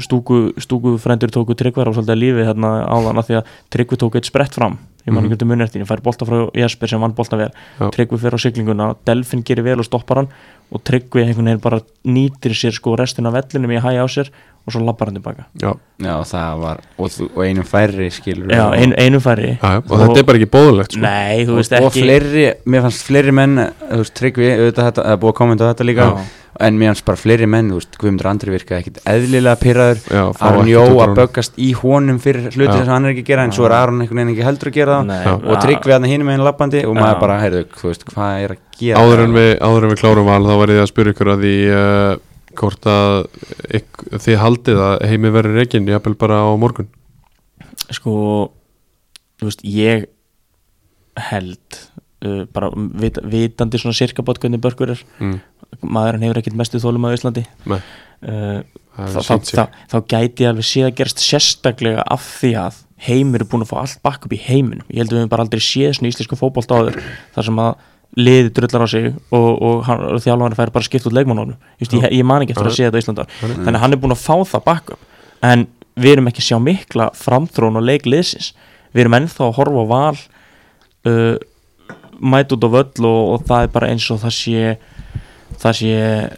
stúku, 0.00 0.38
stúku 0.56 0.94
frændur 1.04 1.32
tóku 1.34 1.52
tryggvar 1.58 1.90
á 1.90 1.92
svolítið 1.92 2.14
að 2.16 2.22
lífi 2.22 2.46
hérna 2.48 2.70
áðan 2.88 3.20
af 3.20 3.28
því 3.28 3.38
að 3.42 3.52
tryggvi 3.76 4.00
tóku 4.00 4.20
eitt 4.20 4.30
sprett 4.30 4.56
fram 4.56 4.78
ég 5.10 5.14
man 5.14 5.24
Mhm. 5.24 5.32
ekki 5.32 5.38
hvernig 5.44 5.50
munið 5.50 5.66
eftir, 5.66 5.82
ég 5.82 5.88
fær 5.90 6.02
bolta 6.06 6.24
frá 6.28 6.38
Jesper 6.54 6.88
sem 6.88 7.00
vann 7.00 7.12
bolta 7.18 7.36
vel, 7.36 7.50
tryggvi 7.90 8.18
fer 8.18 8.30
á 8.32 8.38
siglinguna 8.38 8.94
Delfin 9.04 9.42
gerir 9.42 9.64
vel 9.66 9.78
og 9.82 9.84
stoppar 9.88 10.22
hann 10.22 10.28
og 10.72 10.84
tryggvi 10.86 11.24
bara 11.60 11.80
nýtir 12.06 12.54
sér 12.54 12.72
sko 12.72 12.96
restin 12.96 13.26
af 13.26 13.34
vellinum 13.34 13.70
í 13.74 13.80
hæja 13.82 14.04
á 14.04 14.08
sér 14.08 14.30
og 14.70 14.76
svo 14.76 14.84
lappar 14.86 15.10
hann 15.10 15.18
tilbaka. 15.20 15.46
Já, 15.60 15.74
Já, 16.00 16.14
það 16.30 16.60
var 16.62 16.78
og, 16.96 17.16
og 17.34 17.40
einum 17.44 17.66
færri 17.68 18.08
skilur 18.14 18.48
Já, 18.54 18.64
ein, 18.78 18.94
einu 18.96 19.20
færi 19.20 19.50
já, 19.58 19.72
og, 19.82 19.90
þetta 20.00 20.22
er 20.22 20.28
bara 20.30 20.40
ekki 20.40 20.50
bóðulegt 20.54 20.94
sko. 20.96 21.02
Nei, 21.04 21.42
þú 21.44 21.52
og, 21.52 21.58
veist 21.60 21.74
og 21.76 21.88
ekki 21.90 22.04
fleiri, 22.06 22.44
mér 22.72 22.84
fannst 22.86 23.08
fleiri 23.08 23.34
menn 23.36 23.58
þú 23.60 23.98
veist, 24.04 24.14
Tryggvi, 24.20 24.52
auðvitað 24.56 24.86
þetta, 24.90 25.02
það 25.08 25.16
er 25.16 25.24
búið 25.24 25.34
að 25.34 25.40
kommenta 25.42 25.66
á 25.66 25.70
þetta 25.74 25.88
líka 25.90 26.06
Já. 26.06 26.22
en 26.66 26.78
mér 26.80 26.90
fannst 26.94 27.04
bara 27.10 27.20
fleiri 27.20 27.48
menn, 27.52 27.68
þú 27.68 27.80
veist, 27.82 27.98
Guðmundur 28.00 28.30
Andri 28.30 28.54
virkaði 28.54 28.80
ekkit 28.84 29.02
eðlilega 29.12 29.60
pyrraður 29.60 30.00
Aron 30.48 30.70
Jó 30.72 30.86
að 31.04 31.14
böggast 31.20 31.60
í 31.60 31.68
honum 31.82 32.22
fyrir 32.24 32.48
hluti 32.48 32.70
Já. 32.70 32.80
sem 32.80 32.94
hann 32.94 33.10
er 33.10 33.12
ekki 33.12 33.26
að 33.26 33.30
gera 33.34 33.44
en 33.48 33.54
svo 33.58 33.68
er 33.68 33.76
Aron 33.76 34.00
einhvern 34.00 34.22
veginn 34.22 34.32
ekki 34.36 34.48
heldur 34.48 34.72
að 34.72 34.78
gera 34.80 34.98
það. 35.10 35.46
Og 35.50 35.62
Tryggvi 35.66 35.96
hann 35.98 36.08
hinum 36.08 36.30
meginn 36.32 36.46
lappandi 36.48 36.82
og 36.88 36.96
maður 36.96 37.22
bara, 37.26 37.38
heyrðu, 37.44 37.62
þú 37.76 37.92
veist, 37.92 38.08
hvað 38.08 38.46
er 38.46 38.56
að 38.56 38.64
gera? 38.80 39.04
Áður, 39.04 39.24
en 39.26 39.36
við, 39.36 39.52
áður 39.60 39.86
en 39.86 39.94
við 39.94 40.02
klárum 40.02 40.28
val 40.32 40.42
þá 40.48 40.52
var 40.64 40.74
ég 40.74 40.82
að 40.84 40.90
spyrja 40.94 41.14
ykkur 41.16 41.32
að 41.34 41.44
því 41.46 41.54
uh, 41.76 42.12
hvort 42.58 42.88
að 42.90 43.28
þið 44.24 44.40
haldið 44.42 44.80
að 44.86 44.96
heimi 45.10 45.34
verið 45.34 45.60
reygin 45.60 45.88
jafnvel 45.90 46.16
bara 46.18 46.42
á 46.42 46.50
morgun? 46.60 46.90
Sko 47.90 48.14
þú 49.40 49.48
veist, 49.48 49.64
ég 49.64 50.08
held 51.30 51.80
uh, 52.26 52.44
bara 52.52 52.70
vit, 53.00 53.18
vitandi 53.32 53.80
svona 53.80 53.96
sirka 53.96 54.24
bát 54.26 54.40
hvernig 54.42 54.62
börkur 54.62 54.94
er. 54.94 55.02
Mm. 55.20 55.40
maðurinn 55.86 56.26
hefur 56.26 56.40
ekkert 56.40 56.58
mestu 56.58 56.80
þólum 56.82 57.06
á 57.06 57.14
Íslandi. 57.14 57.44
Uh, 57.66 58.60
þá, 58.96 59.20
þá, 59.22 59.34
þá, 59.48 59.62
þá 59.92 59.98
gæti 60.10 60.44
ég 60.44 60.50
alveg 60.50 60.66
séð 60.66 60.88
að 60.88 60.96
gerast 60.98 61.22
sérstaklega 61.24 62.04
af 62.04 62.24
því 62.40 62.50
að 62.66 62.80
heimir 63.00 63.44
er 63.44 63.48
búin 63.48 63.64
að 63.64 63.70
fá 63.70 63.78
allt 63.80 64.02
bakk 64.04 64.26
upp 64.26 64.34
í 64.36 64.40
heiminum. 64.44 64.84
Ég 64.90 65.00
held 65.00 65.12
að 65.12 65.16
við 65.16 65.22
höfum 65.22 65.32
bara 65.32 65.46
aldrei 65.46 65.62
séð 65.64 65.94
svona 65.96 66.10
íslensku 66.12 66.36
fótbolt 66.36 66.74
áður 66.74 66.98
þar 67.36 67.48
sem 67.48 67.62
að 67.64 67.86
liði 68.18 68.50
drullar 68.54 68.86
á 68.86 68.88
sig 68.90 69.10
og, 69.30 69.50
og, 69.62 69.84
og 69.86 70.22
þjálfarni 70.24 70.58
fær 70.58 70.72
bara 70.74 70.86
skipt 70.86 71.06
út 71.06 71.14
leikmannónu 71.14 71.54
ég, 71.78 71.92
ég, 72.10 72.24
man 72.26 72.42
ekki 72.42 72.56
eftir 72.56 72.70
að 72.70 72.76
sé 72.76 72.88
þetta 72.88 72.98
á 72.98 73.02
Íslanda 73.04 73.26
þannig 73.38 73.76
að 73.76 73.82
hann 73.84 73.94
er 73.94 74.00
búin 74.02 74.14
að 74.16 74.24
fá 74.24 74.34
það 74.50 74.64
bakk 74.66 74.94
upp 74.96 75.46
en 75.46 75.66
við 76.00 76.16
erum 76.16 76.30
ekki 76.30 76.42
að 76.42 76.48
sjá 76.48 76.58
mikla 76.64 77.08
framþrón 77.16 77.78
og 77.78 77.86
leikliðsins 77.86 78.50
við 78.90 79.04
erum 79.04 79.18
ennþá 79.20 79.46
að 79.46 79.56
horfa 79.60 79.84
á 79.84 79.86
val 79.92 80.18
uh, 81.06 81.36
mæt 82.20 82.56
út 82.56 82.66
á 82.66 82.70
völl 82.74 83.06
og, 83.06 83.20
og 83.34 83.46
það 83.48 83.66
er 83.66 83.74
bara 83.76 83.92
eins 83.92 84.08
og 84.10 84.20
það 84.24 84.36
sé 84.36 84.64
það 85.60 85.74
sé 85.80 85.90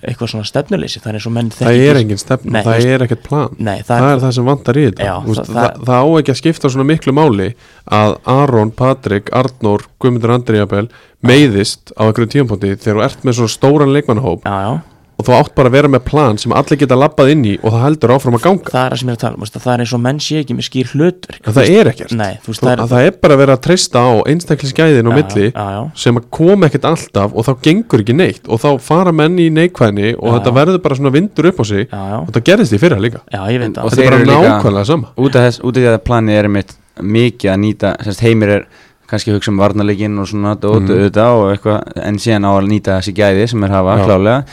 eitthvað 0.09 0.31
svona 0.33 0.47
stefnuleysi 0.49 1.01
það 1.03 1.15
er 1.15 1.25
það 1.53 1.81
er 1.89 2.01
engin 2.01 2.19
stefn, 2.19 2.51
það 2.51 2.71
veist- 2.73 2.87
er 2.95 3.05
ekkert 3.07 3.23
plan. 3.23 3.57
Nei, 3.59 3.79
það, 3.83 3.99
það, 3.99 4.13
er 4.13 4.23
það 4.25 4.33
sem 4.39 4.45
vantar 4.45 4.75
í 4.81 4.85
þetta. 4.89 5.05
Já, 5.05 5.15
Þú 5.23 5.35
veist, 5.35 5.51
það- 5.53 5.81
það, 5.87 5.99
á 6.03 6.07
ekki 6.23 6.33
að 6.33 6.41
skipta 6.43 6.71
svona 6.71 6.89
miklu 6.93 7.13
máli 7.13 7.49
að 7.91 8.17
Aron, 8.27 8.71
Patrik, 8.71 9.31
Arnór 9.33 9.85
Guðmundur 10.01 10.35
Andri 10.35 10.57
Jabel 10.59 10.89
meiðist 11.23 11.93
á 11.99 12.03
einhverju 12.09 12.31
tímapunkti 12.35 12.75
þegar 12.77 12.97
þú 12.99 13.05
ert 13.05 13.23
með 13.25 13.39
svona 13.39 13.55
stóran 13.57 13.93
leikmannahóp. 13.95 14.43
Já, 14.43 14.57
já, 14.67 14.81
og 15.23 15.29
þú 15.29 15.37
átt 15.39 15.53
bara 15.55 15.71
að 15.71 15.77
vera 15.79 15.91
með 15.95 16.03
plan 16.09 16.39
sem 16.43 16.53
allir 16.59 16.81
geta 16.83 16.99
labbað 16.99 17.31
inn 17.37 17.45
í 17.47 17.55
og 17.63 17.71
það 17.77 17.85
heldur 17.87 18.15
áfram 18.17 18.37
að 18.41 18.43
ganga. 18.49 18.73
Það 18.75 18.83
er 18.83 18.95
það 18.97 19.01
sem 19.03 19.09
ég 19.09 19.15
er 19.15 19.19
að 19.19 19.23
tala 19.23 19.39
um 19.39 19.63
það 19.63 19.73
er 19.77 19.85
eins 19.87 19.95
og 19.95 20.03
menn 20.03 20.19
sé 20.27 20.41
ekki 20.43 20.57
með 20.59 20.67
skýr 20.69 20.91
hlutverk. 20.97 21.41
En 21.47 21.57
það 21.57 21.71
er 21.79 21.91
ekkert. 21.93 22.15
Nei, 22.19 22.33
þú 22.43 22.57
það 22.59 22.73
er 22.73 22.83
að 22.83 22.93
það 22.97 23.07
er 23.07 23.17
bara 23.23 23.37
að 23.39 23.43
vera 23.45 23.57
að 23.57 23.63
treysta 23.69 24.03
á 24.03 24.11
einstaklisgæðin 24.33 25.11
Já, 25.13 25.15
milli 25.17 25.47
já, 25.53 25.65
já, 25.77 25.81
sem 26.03 26.19
að 26.21 26.29
koma 26.35 26.69
ekkert 26.69 26.89
alltaf 26.91 27.33
og 27.39 27.47
þá 27.47 27.53
gengur 27.69 28.03
ekki 28.05 28.17
neitt 28.19 28.49
og 28.51 28.61
þá 28.63 28.69
fara 28.83 29.13
menn 29.15 29.39
í 29.39 29.49
neikvæðni 29.55 30.13
og 30.19 30.27
Já, 30.29 30.35
þetta 30.39 30.53
já. 30.53 30.57
verður 30.61 30.83
bara 30.85 30.99
svona 30.99 31.15
vindur 31.15 31.51
upp 31.53 31.61
á 31.63 31.65
sig 31.71 31.83
já, 31.87 31.99
já, 32.13 32.17
og 32.21 32.31
þetta 32.31 32.45
gerðist 32.51 32.77
í 32.77 32.81
fyrra 32.83 32.99
líka. 33.03 33.23
Veit 33.33 33.79
Og 33.79 33.91
það. 33.91 33.91
þetta 33.93 34.07
er 34.07 34.25
bara 34.27 34.41
nákvæmlega 34.59 34.87
sama. 34.89 35.13
út 35.17 35.37
af 35.37 35.47
þess, 35.47 35.61
út 35.63 35.77
af 35.77 35.83
því 35.83 35.91
að 35.93 36.01
planið 36.09 36.39
er 36.43 36.49
mitt 36.49 36.73
mikið 37.03 37.53
að 37.55 37.61
nýta, 37.63 37.93
semst 38.05 38.21
heimir 38.27 38.49
er 38.59 38.65
kannski 39.13 39.33
hugsa 39.35 39.51
um 39.53 39.59
varnarleikin 39.61 40.19
og 40.23 40.27
svona 40.29 40.55
Mhm. 40.57 40.89
auðvitað 40.89 41.33
og 41.37 41.47
eitthvað, 41.53 41.81
en 42.01 42.17
síðan 42.17 42.47
á 42.49 42.53
að 42.57 42.69
nýta 42.73 42.97
þessi 42.97 43.13
gæði 43.17 43.49
sem 43.49 43.65
er 43.65 43.69
hafa 43.71 43.97
Já. 43.99 44.05
klálega 44.07 44.45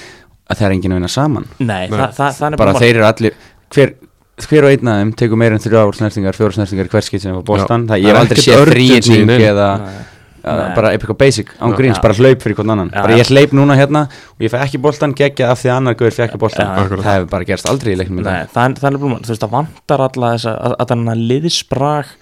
að 0.49 0.59
það 0.59 0.67
er 0.67 0.75
enginn 0.75 0.93
að 0.95 1.01
vinna 1.01 1.11
saman. 1.13 1.49
Nei, 1.59 1.87
Nei. 1.87 1.97
það, 1.97 2.13
það, 2.17 2.45
er 2.49 2.59
bara 2.59 2.73
bara 2.73 2.83
þeir 2.83 2.95
eru 2.95 3.07
allir 3.09 3.35
hver, 3.75 3.95
hver 4.45 4.65
og 4.67 4.71
einn 4.75 4.91
af 4.91 5.01
þeim 5.01 5.11
tekur 5.21 5.39
meira 5.41 5.57
en 5.57 5.65
þrjá 5.65 5.81
ár 5.83 5.97
snertingar, 5.99 6.37
fjóra 6.37 6.57
snertingar 6.57 6.89
í 6.89 6.93
hvert 6.93 7.09
skipt 7.09 7.25
sem 7.25 7.33
er 7.33 7.41
á 7.41 7.45
boltan, 7.45 7.85
það, 7.89 8.05
er 8.05 8.15
hef 8.15 8.23
aldrei 8.23 8.45
séð 8.45 8.71
þrýning 8.71 9.43
eða 9.49 9.67
Nei. 10.39 10.69
bara 10.75 10.93
eitthvað 10.95 11.17
basic, 11.19 11.49
án 11.59 11.73
gríns, 11.75 11.99
bara 12.01 12.15
hlaup 12.15 12.41
fyrir 12.41 12.55
hvern 12.55 12.71
annan. 12.71 12.91
Já, 12.93 13.01
bara 13.03 13.17
ég 13.19 13.27
hleyp 13.27 13.51
núna 13.57 13.75
hérna 13.75 14.05
og 14.07 14.45
ég 14.45 14.53
fæ 14.53 14.61
ekki 14.63 14.79
boltan 14.81 15.13
geggja 15.13 15.49
af 15.51 15.59
því 15.59 15.69
að 15.69 15.75
annar 15.81 15.97
guður 15.99 16.15
fekk 16.15 16.37
ekki 16.37 16.39
akkurat. 16.63 17.03
það 17.03 17.17
hefur 17.17 17.27
bara 17.33 17.47
gerst 17.49 17.67
aldrei 17.69 17.91
í 17.91 17.97
leiknum 17.99 18.21
í 18.21 18.23
Nei, 18.23 18.29
dag. 18.29 18.53
það 18.55 18.69
er, 18.69 18.77
það 18.79 18.89
er 18.89 19.01
blúman, 19.03 19.25
þú 19.25 19.33
veist, 19.33 19.43
það 19.43 19.53
vantar 19.57 20.05
alla 20.07 20.31
þess 20.37 20.49
að, 20.53 20.77
þannig 20.93 21.11
að 21.13 21.25
liðsbrag 21.33 22.13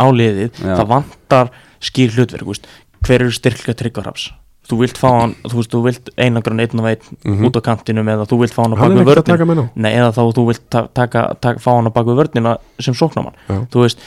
á 0.00 0.06
liðið, 0.08 0.62
Já. 0.64 0.72
það 0.72 0.90
vantar 0.94 1.52
skýr 1.90 2.16
hlutverk, 2.16 2.48
veist, 2.48 2.70
hver 3.04 3.26
eru 3.26 3.36
styrklega 3.36 3.78
tryggvarhafs, 3.82 4.30
þú 4.66 4.78
vilt 4.82 4.98
fá 4.98 5.08
hann 5.20 5.34
þú 5.46 5.56
veist, 5.60 5.70
þú 5.74 5.82
vilt 5.86 6.10
einangran 6.18 6.60
einn 6.60 6.80
og 6.80 6.86
einn 6.90 7.16
Mhm. 7.24 7.44
út 7.46 7.56
á 7.56 7.60
kantinum 7.62 8.06
eða 8.08 8.26
þú 8.26 8.38
vilt 8.42 8.54
fá 8.54 8.62
hann 8.64 8.74
á 8.74 8.76
að 8.76 9.46
með 9.46 9.56
ná 9.60 9.68
Nei, 9.76 9.92
eða 9.94 10.10
þá 10.12 10.22
þú 10.34 10.46
vilt 10.46 10.62
ta 10.70 10.86
taka, 10.94 11.36
taka, 11.40 11.58
fá 11.60 11.70
hann 11.76 11.86
á 11.86 11.92
baku 11.94 12.14
vörnina 12.18 12.56
sem 12.80 12.94
sóknamann 12.94 13.34
Já. 13.48 13.66
þú 13.70 13.80
veist, 13.86 13.98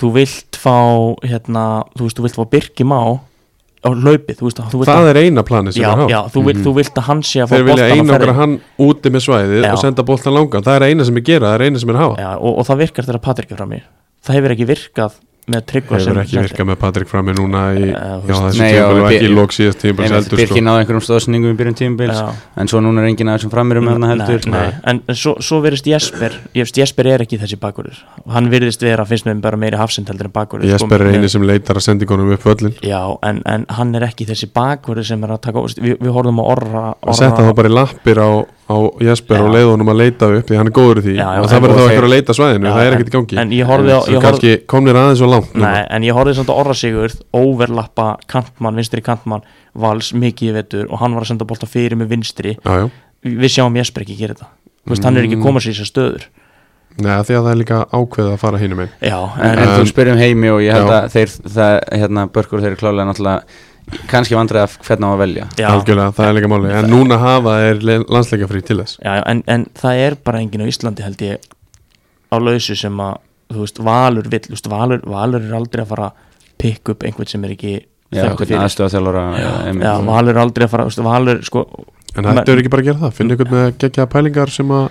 þú 0.00 0.12
vilt 0.12 0.52
fá 0.58 0.76
hérna, 1.22 1.84
þú 1.96 2.02
veist, 2.08 2.16
þú 2.18 2.22
vilt 2.26 2.36
fá 2.36 2.44
Birkim 2.50 2.92
á 2.92 3.20
á 3.78 3.94
laupið, 3.94 4.36
þú 4.40 4.44
veist, 4.48 4.58
þú 4.58 4.78
vilt 4.82 4.88
það 4.90 5.08
er 5.14 5.16
eina 5.22 5.42
planið 5.46 5.72
sem 5.74 5.82
já, 5.84 5.92
er 5.94 6.08
já, 6.10 6.20
þú, 6.34 6.40
vilt, 6.44 6.56
Mhm. 6.58 6.64
þú 6.66 6.74
vilt 6.74 6.94
að 6.98 7.02
hann 7.06 7.22
sé 7.22 7.38
að 7.42 7.46
fá 7.46 7.54
þeir 7.54 7.64
vilja 7.68 7.94
einangra 7.94 8.32
hann 8.34 8.60
úti 8.78 9.08
með 9.14 9.22
svæðið 9.22 9.62
Já. 9.62 9.72
og 9.72 9.78
senda 9.78 10.02
boltan 10.02 10.34
langan 10.34 10.62
það 10.66 10.76
er 10.76 10.82
eina 10.90 11.04
sem 11.04 11.14
ég 11.14 11.24
gera, 11.24 11.46
það 11.46 11.54
er 11.54 11.62
eina 11.70 11.78
sem 11.78 11.90
er 11.90 11.96
hafa 11.96 12.16
já, 12.18 12.30
og, 12.42 12.58
og 12.58 12.66
það 12.66 12.76
virkar 12.82 13.04
þegar 13.06 13.20
Patrik 13.22 13.52
er 13.52 13.56
fram 13.56 13.70
í 13.72 13.80
það 14.26 14.34
hefur 14.34 14.50
ekki 14.56 14.66
virkað 14.66 15.12
með 15.52 15.64
tryggva 15.72 15.98
hefur 15.98 16.20
ekki 16.22 16.42
virkað 16.44 16.68
með 16.68 16.78
Patrik 16.82 17.10
frammi 17.10 17.34
núna 17.36 17.62
í, 17.74 17.88
þú 17.88 18.30
já, 18.30 18.38
Nei, 18.58 18.72
tímpil 18.72 18.82
og 18.84 19.08
ekki 19.08 19.30
lók 19.32 19.54
síðast 19.56 19.80
tímpil 19.82 20.04
Einmitt, 20.04 20.16
heldur 20.16 20.36
sko. 20.36 20.40
Birkir 20.42 20.64
náði 20.66 20.82
einhverjum 20.82 21.04
stóðsningum 21.06 21.54
í 21.54 21.58
byrjun 21.58 21.78
tímubils 21.78 22.18
Já. 22.18 22.28
en 22.62 22.70
svo 22.70 22.82
núna 22.84 23.02
er 23.02 23.10
enginn 23.10 23.30
af 23.32 23.38
þessum 23.38 23.52
framirum 23.54 23.88
með 23.88 23.96
hana 23.96 24.10
heldur 24.12 24.48
nei, 24.48 24.58
nei. 24.58 24.80
en, 24.92 25.00
en 25.08 25.18
svo, 25.18 25.34
svo 25.44 25.60
verðist 25.64 25.88
Jesper 25.88 26.36
Jesper 26.58 27.10
er 27.14 27.24
ekki 27.24 27.40
þessi 27.40 27.58
bakurur 27.60 28.02
hann 28.34 28.50
virðist 28.52 28.84
vera, 28.84 29.06
finnst 29.08 29.28
mér 29.28 29.40
bara 29.44 29.60
meiri 29.60 29.80
hafsind 29.80 30.10
heldur 30.12 30.30
en 30.30 30.36
bakurur 30.36 30.68
Jesper 30.68 31.06
er 31.06 31.16
eini 31.16 31.32
sem 31.32 31.46
leitar 31.48 31.80
að 31.80 31.88
sendingunum 31.88 32.34
upp 32.36 32.46
völlin 32.48 32.76
já, 32.84 33.00
en, 33.26 33.42
en 33.48 33.66
hann 33.78 33.94
er 33.98 34.08
ekki 34.10 34.28
þessi 34.28 34.50
bakurur 34.54 35.06
sem 35.06 35.24
er 35.24 35.36
að 35.36 35.42
taka, 35.48 35.64
við, 35.78 35.98
við 35.98 36.14
horfum 36.14 36.42
á 36.42 36.44
orra, 36.44 36.84
að 37.02 37.20
setja 37.22 37.48
þá 37.48 37.54
bara 37.58 37.72
í 37.72 37.76
lappir 37.78 38.22
á, 38.22 38.30
á 38.68 38.76
Jesper 39.00 39.38
Já. 39.38 39.42
og 39.46 39.54
leiða 39.54 39.70
honum 39.72 39.88
að 39.88 39.96
leita 40.02 40.28
upp 40.38 40.46
því 40.50 40.56
hann 40.60 40.68
er 40.68 40.74
góður 40.76 40.98
í 41.00 41.04
því. 41.06 41.14
Já, 41.16 41.24
já, 41.24 41.38
og 41.40 41.44
en- 41.46 41.50
það 41.52 41.62
verður 41.64 41.78
þá 41.78 41.80
þeir- 41.80 41.92
einhver 41.94 42.06
að 42.08 42.12
leita 42.14 42.34
svæðinu 42.36 42.68
Já, 42.68 42.72
það 42.76 42.86
er 42.88 42.96
ekkert 42.98 43.08
í 43.08 43.14
gangi. 43.16 43.38
en 43.42 43.50
ég 43.56 43.64
horfði 43.70 43.92
á 43.96 44.00
ég 44.12 44.22
horfði, 44.28 44.52
komnir 44.68 44.98
aðeins 45.00 45.22
og 45.24 45.30
langt 45.32 45.54
nei, 45.54 45.86
en 45.90 46.02
ég 46.02 46.12
horfði 46.18 46.34
samt 46.36 46.48
á 46.52 46.54
orra 46.60 46.74
sigurð 46.76 47.16
overlappa 47.32 48.08
kantmann, 48.28 48.76
vinstri 48.76 49.00
kantmann 49.02 49.42
vals 49.74 50.12
mikið 50.12 50.50
í 50.50 50.56
vetur 50.58 50.86
og 50.90 50.98
hann 51.00 51.14
var 51.16 51.22
að 51.24 51.32
senda 51.32 51.44
bolta 51.48 51.66
fyrir 51.66 51.96
með 51.96 52.08
vinstri. 52.12 52.56
Já, 52.64 52.74
já. 52.84 52.90
við 53.24 53.48
sjáum 53.56 53.76
Jesper 53.80 54.02
ekki 54.04 54.18
gera 54.18 54.34
þetta. 54.34 54.50
Þú 54.84 54.92
veist, 54.94 55.04
hann 55.04 55.16
er 55.16 55.24
ekki 55.28 55.38
að 55.40 55.42
koma 55.48 55.60
sér 55.60 55.72
í 55.72 55.78
þessar 55.78 55.90
stöður. 55.92 56.28
Nei, 56.98 57.12
því 57.22 57.34
að 57.38 57.44
það 57.44 57.50
er 57.52 57.58
líka 57.60 57.76
ákveðið 57.94 58.32
að 58.32 58.38
fara 58.42 58.58
hinum 58.58 58.80
einn 58.82 58.90
Já, 59.06 59.18
en, 59.38 59.50
en, 59.52 59.58
en 59.58 59.68
þú 59.76 59.82
Um, 59.84 59.86
spyrum 59.86 60.16
heimi 60.18 60.48
og 60.50 60.60
ég 60.64 60.72
held 60.74 60.90
að 60.90 61.04
þeir, 61.14 61.34
það, 61.54 61.74
hérna, 62.00 62.24
börkur 62.34 62.62
þeir 62.64 62.74
klálega 62.80 63.06
náttúrulega 63.06 63.42
kannski 64.10 64.36
vandrið 64.36 64.64
af 64.64 64.78
hvernig 64.86 65.08
á 65.08 65.12
að 65.12 65.22
velja. 65.22 65.46
Já, 65.58 65.68
Algjörlega, 65.72 66.14
það 66.16 66.28
er 66.30 66.36
líka 66.38 66.50
máli 66.52 66.72
En 66.78 66.90
núna 66.92 67.18
hafa 67.22 67.54
er 67.68 67.80
landsleikafrí 67.82 68.64
til 68.66 68.78
þess. 68.82 68.98
Já, 69.04 69.14
en, 69.30 69.42
en 69.46 69.66
það 69.78 70.02
er 70.06 70.18
bara 70.24 70.42
enginn 70.42 70.64
á 70.64 70.70
Íslandi 70.70 71.06
held 71.06 71.24
ég 71.24 71.48
á 72.28 72.36
lausu 72.36 72.76
sem 72.78 73.02
að 73.02 73.20
þú 73.48 73.62
veist, 73.64 73.82
Valur 73.84 74.28
vill, 74.28 74.42
veist, 74.52 74.68
Valur, 74.70 75.04
Valur 75.08 75.44
er 75.44 75.54
aldrei 75.56 75.84
að 75.84 75.92
fara 75.94 76.10
að 76.10 76.26
pikk 76.60 76.92
upp 76.94 77.06
einhvern 77.08 77.30
sem 77.30 77.44
er 77.46 77.54
ekki 77.56 77.74
Já, 78.08 78.24
hvernig 78.32 78.48
fyrir. 78.48 78.90
þjálfara 78.92 79.24
Já, 79.38 79.92
Valur 80.04 80.34
er 80.34 80.42
aldrei 80.42 80.66
að 80.66 80.74
fara, 80.74 80.88
veist, 80.88 81.04
Valur 81.04 81.44
sko, 81.46 81.64
En 82.16 82.24
þetta 82.24 82.52
er 82.52 82.62
ekki 82.62 82.72
bara 82.72 82.82
að 82.84 82.90
gera 82.90 83.02
það? 83.04 83.14
Finna 83.18 83.36
ykkur 83.36 83.50
með 83.52 83.66
geggjaða 83.82 84.10
pælingar 84.14 84.52
sem 84.52 84.70
að 84.74 84.86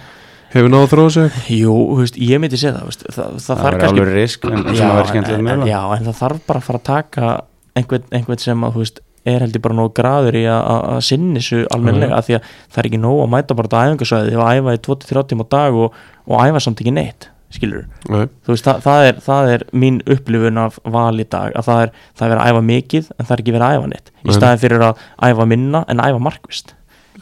hefur 0.54 0.72
náðu 0.72 0.86
að 0.86 0.92
þróa 0.94 1.14
sig? 1.16 1.38
Jú, 1.58 1.76
veist, 2.00 2.20
ég 2.22 2.42
myndi 2.42 2.60
segja 2.62 2.76
það, 2.78 2.90
veist, 2.92 3.06
það, 3.08 3.18
það, 3.18 3.40
það 3.48 3.62
þarf 3.64 3.78
er 3.78 3.88
alveg 3.90 4.12
risk 4.14 4.48
en 4.48 4.66
já, 4.78 4.88
en, 4.88 5.30
en, 5.34 5.46
með 5.48 5.66
já, 5.68 5.80
en 5.98 6.08
það 6.08 6.20
þarf 6.22 6.44
bara 6.48 6.62
að 6.62 6.68
fara 6.70 6.82
að 6.82 6.88
taka 6.92 7.32
einhvern, 7.78 8.04
einhvern 8.12 8.42
sem 8.44 8.66
að, 8.68 8.76
veist, 8.82 9.00
er 9.28 9.44
heldur 9.44 9.64
bara 9.66 9.76
nógu 9.76 9.94
graður 9.98 10.38
í 10.40 10.44
að, 10.48 10.60
að, 10.72 10.84
að 10.96 11.00
sinni 11.08 11.40
þessu 11.42 11.64
almennilega, 11.76 12.14
Mhm. 12.14 12.18
af 12.20 12.28
því 12.28 12.36
að 12.38 12.52
það 12.72 12.78
er 12.84 12.88
ekki 12.92 13.00
nóg 13.04 13.18
að 13.24 13.32
mæta 13.34 13.56
bara 13.60 13.68
á 13.76 13.80
æfingasvæði 13.88 14.38
og 14.38 14.46
æfa 14.54 14.76
í 14.78 14.84
23 14.88 15.24
tíma 15.32 15.44
á 15.44 15.48
dag 15.56 15.74
og, 15.86 15.98
og 16.28 16.46
æfa 16.48 16.62
samt 16.64 16.80
ekki 16.84 16.94
neitt 16.96 17.28
skilur, 17.52 17.86
Nei, 18.12 18.26
þú 18.44 18.52
veist, 18.52 18.66
það, 18.68 18.80
það, 18.84 19.06
er, 19.10 19.20
það 19.24 19.50
er 19.54 19.62
mín 19.72 20.02
upplifun 20.04 20.58
af 20.60 20.80
val 20.84 21.16
í 21.20 21.24
dag 21.32 21.54
að 21.56 21.64
það 21.68 21.82
er, 21.86 21.92
það 22.20 22.26
er 22.26 22.32
verið 22.34 22.42
að 22.44 22.50
æfa 22.52 22.64
mikið 22.70 23.06
en 23.18 23.26
það 23.28 23.36
er 23.38 23.44
ekki 23.44 23.54
verið 23.56 23.68
að 23.68 23.78
æfa 23.78 23.88
neitt. 23.94 24.10
Í 24.28 24.34
staðin 24.36 24.60
fyrir 24.64 24.84
að 24.84 25.04
æfa 25.30 25.46
minna 25.48 25.84
en 25.88 26.02
æfa 26.04 26.20
markvist 26.28 26.74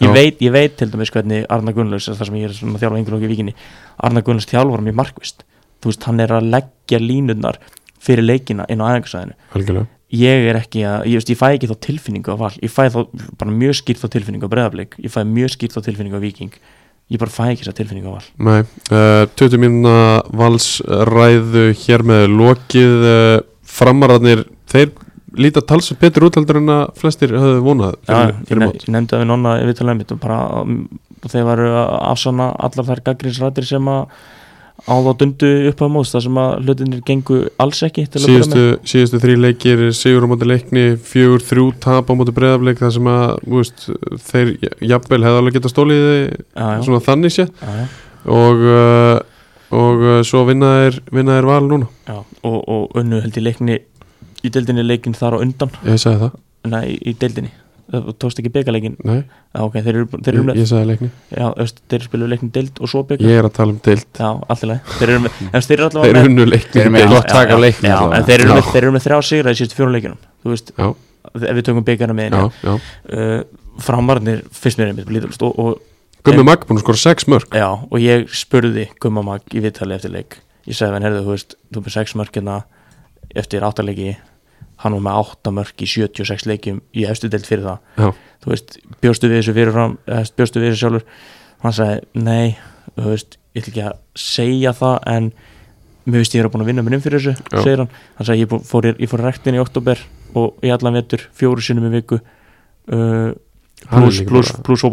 ég 0.01 0.11
veit, 0.11 0.41
ég 0.41 0.51
veit 0.51 0.73
til 0.77 0.89
dæmis 0.91 1.11
hvernig 1.13 1.45
Arna 1.49 1.71
Gunnlaus 1.71 2.09
þar 2.09 2.25
sem 2.27 2.35
ég 2.41 2.49
er 2.49 2.55
að 2.57 2.81
þjálfa 2.81 2.97
yngur 2.99 3.15
okkur 3.15 3.29
í 3.29 3.31
vikinni 3.31 3.53
Arna 4.03 4.21
Gunnlaus 4.25 4.49
þjálfur 4.49 4.81
mér 4.83 4.97
markvist 4.97 5.45
þú 5.79 5.91
veist, 5.93 6.03
hann 6.09 6.19
er 6.19 6.33
að 6.35 6.49
leggja 6.51 6.99
línurnar 6.99 7.61
fyrir 8.01 8.25
leikina 8.25 8.65
inn 8.67 8.81
á 8.83 8.89
algjörlega 8.91 9.85
ég 10.13 10.49
er 10.51 10.59
ekki 10.59 10.85
að, 10.85 11.07
ég, 11.09 11.19
veist, 11.19 11.31
ég 11.33 11.39
fæ 11.39 11.47
ekki 11.53 11.69
þá 11.71 11.75
tilfinningu 11.87 12.35
á 12.35 12.37
val, 12.39 12.53
ég 12.61 12.71
fæ 12.71 12.85
þá 12.93 12.99
bara 13.39 13.53
mjög 13.53 13.79
skýrt 13.81 14.03
þá 14.03 14.09
tilfinningu 14.17 14.49
á 14.49 14.53
breðablik, 14.53 14.99
ég 15.01 15.13
fæ 15.13 15.23
mjög 15.27 15.55
skýrt 15.55 15.77
þá 15.77 15.81
tilfinningu 15.87 16.21
á 16.21 16.25
viking, 16.25 16.59
ég 17.09 17.21
bara 17.21 17.33
fæ 17.33 17.43
ekki 17.49 17.65
þessa 17.65 17.79
tilfinningu 17.79 18.13
á 18.13 18.15
val. 18.17 18.29
Nei, 18.37 18.61
uh, 18.91 19.25
20 19.39 19.61
mínuna 19.61 19.97
valsræðu 20.29 21.67
hér 21.85 22.05
með 22.05 22.29
lokið. 22.35 22.95
Uh, 23.15 23.43
framararnir, 23.75 24.45
þeir 24.71 24.93
líta 25.39 25.63
talsið 25.65 25.99
betur 25.99 26.29
út 26.29 26.37
heldur 26.39 26.61
en 26.61 26.71
að 26.71 26.83
flestir 26.99 27.33
höfðu 27.35 27.63
vonað 27.65 27.97
fyrir, 28.05 28.29
ég, 28.29 28.39
fyrir 28.47 28.61
ne 28.61 28.69
mót. 28.69 28.85
ég 28.85 28.93
nefndi 28.95 29.17
að 29.17 29.23
við 29.23 29.29
nonna 29.31 29.55
við 29.59 29.77
talaðum 29.79 30.01
mitt 30.01 30.13
og 30.15 30.21
bara 30.21 30.39
um, 30.61 30.77
þeir 31.25 31.47
varu 31.49 31.67
að 31.73 31.93
afsanna 32.13 32.47
allar 32.67 32.87
þær 32.89 33.03
gaggrinsrættir 33.09 33.67
sem 33.67 33.89
að 33.91 34.03
á 34.85 34.93
þá 35.01 35.11
dundu 35.17 35.51
upp 35.71 35.81
á 35.81 35.87
móts 35.89 36.11
þar 36.13 36.23
sem 36.27 36.39
að 36.41 36.51
hlutinir 36.61 37.01
gengu 37.07 37.39
alls 37.61 37.81
ekki 37.87 38.05
síðustu, 38.13 38.65
síðustu 38.85 39.21
þrý 39.23 39.37
leikir 39.41 39.81
sigur 39.97 40.25
á 40.25 40.29
móti 40.29 40.49
leikni, 40.49 40.85
fjögur, 41.01 41.41
þrjú 41.45 41.65
tap 41.81 42.11
á 42.11 42.13
móti 42.17 42.35
breðafleik 42.35 42.81
þar 42.83 42.93
sem 42.99 43.09
að 43.09 43.25
veist, 43.55 43.87
þeir 44.29 44.53
jafnvel 44.93 45.21
hefði 45.25 45.41
alveg 45.41 45.57
geta 45.57 45.73
stólið 45.73 46.05
já, 46.05 46.29
já, 46.53 46.83
svona 46.85 47.01
þannig 47.07 47.33
sé 47.33 47.47
og, 48.29 48.61
uh, 48.61 49.17
og 49.73 50.05
uh, 50.05 50.21
svo 50.27 50.45
vinna 50.49 50.71
er, 50.85 51.01
vinna 51.13 51.39
er 51.39 51.49
val 51.49 51.65
núna. 51.65 51.89
Já. 52.05 52.21
Og, 52.45 52.57
og 52.61 52.97
unnu 53.01 53.21
held 53.25 53.41
ég 53.41 53.45
leikni 53.45 53.81
í 54.45 54.53
deildinni 54.53 54.85
leikin 54.85 55.17
þar 55.17 55.39
á 55.41 55.43
undan. 55.45 55.73
Ég 55.89 56.01
sagði 56.01 56.27
það, 56.27 56.41
nei, 56.73 56.87
í 57.01 57.17
deildinni 57.17 57.53
þú 57.93 58.13
tókst 58.21 58.39
ekki 58.41 58.51
byggaleikin 58.55 58.95
nei, 59.05 59.19
ok, 59.61 59.75
þeir 59.85 59.91
eru, 59.91 60.05
þeir 60.15 60.31
eru 60.31 60.41
ég, 60.41 60.47
með 60.47 60.59
ég 60.61 60.69
sagði 60.69 60.87
leikni 60.91 61.09
já, 61.29 61.45
veist, 61.59 61.81
þeir 61.91 62.05
spilu 62.07 62.29
leikni 62.31 62.49
deild 62.55 62.79
og 62.81 62.91
svo 62.91 63.03
bygga 63.09 63.29
ég 63.29 63.41
er 63.41 63.49
að 63.49 63.53
tala 63.59 63.75
um 63.75 63.81
lagi. 64.71 64.95
Þeir 64.95 65.11
eru 65.11 65.25
með, 65.25 65.43
unnu 66.25 66.47
leikni 66.49 66.71
Þeir 66.73 66.81
eru 66.85 66.95
með 66.95 67.03
með, 68.55 68.89
með 68.95 69.05
þrjá 69.05 69.19
sigra 69.29 69.53
í 69.53 69.59
síðustu 69.59 69.77
fjórum 69.77 69.93
leikinum 69.93 70.17
þú 70.41 70.55
veist, 70.55 70.73
já, 70.73 70.87
ef 71.35 71.59
við 71.59 71.67
tökum 71.69 71.85
byggarna 71.85 72.17
með 72.17 72.31
já, 72.31 72.41
henni. 72.41 72.65
Já 72.65 72.73
uh, 73.19 73.61
framarnir 73.81 74.43
fyrst 74.55 74.79
mér 74.79 74.91
einmitt 74.91 75.11
lítur 75.11 75.33
og, 75.43 75.59
og, 75.59 75.81
Gummi 76.25 76.45
Magg 76.47 76.63
búin 76.65 76.79
að 76.79 76.85
skora 76.85 77.01
6 77.03 77.27
mörg 77.29 77.53
já, 77.53 77.67
og 77.69 77.97
ég 78.01 78.29
spurði 78.33 78.87
Gumma 79.03 79.21
Mag 79.25 79.53
í 79.53 79.61
viðtali 79.61 79.93
eftir 79.93 80.13
leik. 80.13 80.39
Ég 80.65 80.77
sagði 80.77 80.95
herðu, 81.05 81.19
þú 81.27 81.33
veist, 81.35 81.57
þú 81.69 81.83
með 81.85 81.95
6 81.99 82.15
mörkina 82.17 82.55
eftir 83.37 83.65
áttalegi 83.67 84.15
hann 84.83 84.93
var 84.97 85.03
með 85.07 85.19
8 85.23 85.51
mörk 85.55 85.81
í 85.81 85.87
76 85.87 86.45
leikjum 86.49 86.81
í 86.95 87.05
efstu 87.09 87.29
deild 87.31 87.47
fyrir 87.47 87.63
það 87.65 88.03
Já. 88.03 88.09
þú 88.43 88.51
veist, 88.53 88.77
bjóstu 89.01 89.29
við 89.31 89.39
þessu 89.41 89.55
fyrir 89.55 89.71
fram 89.75 89.97
eða 90.05 90.23
bjóstu 90.39 90.61
við 90.63 90.71
þessu 90.73 90.81
sjálfur 90.83 91.05
hann 91.65 91.75
sagði, 91.79 92.01
nei, 92.27 92.57
þú 92.95 93.09
veist 93.13 93.37
ég 93.55 93.61
ætla 93.63 93.71
ekki 93.71 93.85
að 93.87 93.95
segja 94.25 94.73
það 94.75 94.97
en 95.15 95.29
mér 96.05 96.21
veist 96.21 96.35
ég 96.35 96.43
er 96.43 96.49
að 96.49 96.53
búin 96.53 96.65
að 96.65 96.69
vinna 96.73 96.83
mér 96.85 96.97
inn 96.99 97.05
fyrir 97.05 97.23
þessu 97.23 97.33
Já. 97.55 97.63
segir 97.63 97.81
hann, 97.85 97.93
hann 98.19 98.27
sagði, 98.29 98.43
ég, 98.45 98.55
fór, 98.69 98.89
í- 98.91 98.95
ég 99.05 99.09
fór 99.13 99.23
rektin 99.25 99.55
í 99.57 99.61
oktober 99.63 100.01
og 100.35 100.59
í 100.67 100.73
allan 100.75 100.97
vetur 100.99 101.23
fjóru 101.33 101.63
sinnum 101.63 101.87
í 101.87 101.93
viku 101.95 102.19
uh, 102.91 103.31
pluss 103.89 104.21
plus, 104.27 104.51
plus 104.65 104.83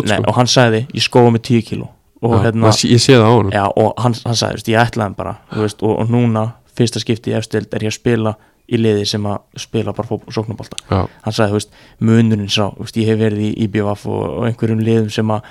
út 0.00 0.06
Nei, 0.10 0.18
sko. 0.20 0.30
og 0.30 0.38
hann 0.38 0.50
sagði, 0.50 0.84
ég 0.96 1.04
skóða 1.04 1.34
með 1.36 1.44
10 1.50 1.66
kíló 1.70 1.90
og 2.20 2.34
Já, 2.36 2.40
hérna 2.46 2.68
ég 2.84 3.00
sé 3.00 3.14
það 3.16 3.26
á 3.26 3.32
hann 3.32 3.52
já, 3.56 3.62
og 3.80 3.92
hann, 4.04 4.14
hann 4.28 4.36
sagði, 4.36 4.58
veist, 4.58 4.68
ég 4.68 4.80
ætlaði 4.82 5.06
hann 5.08 5.14
bara 5.16 5.34
þú 5.54 5.62
veist, 5.64 5.82
og, 5.86 5.94
og 6.02 6.10
núna, 6.12 6.42
fyrsta 6.80 7.02
skipti 7.02 7.34
í 7.34 7.36
efstild 7.38 7.70
er 7.76 7.86
ég 7.86 7.92
að 7.92 7.98
spila 8.00 8.34
í 8.70 8.78
liði 8.78 9.06
sem 9.08 9.26
að 9.26 9.60
spila 9.64 9.94
bara 9.96 10.18
sóknabólta 10.30 10.78
hann 11.24 11.34
sagði, 11.34 11.50
þú 11.50 11.58
veist, 11.58 11.78
munurinn 12.00 12.52
sá 12.52 12.66
veist, 12.78 12.98
ég 13.00 13.10
hef 13.10 13.20
verið 13.20 13.46
í 13.48 13.52
IBVF 13.66 14.06
og, 14.10 14.24
og 14.38 14.48
einhverjum 14.48 14.82
liðum 14.86 15.10
sem 15.14 15.32
að, 15.34 15.48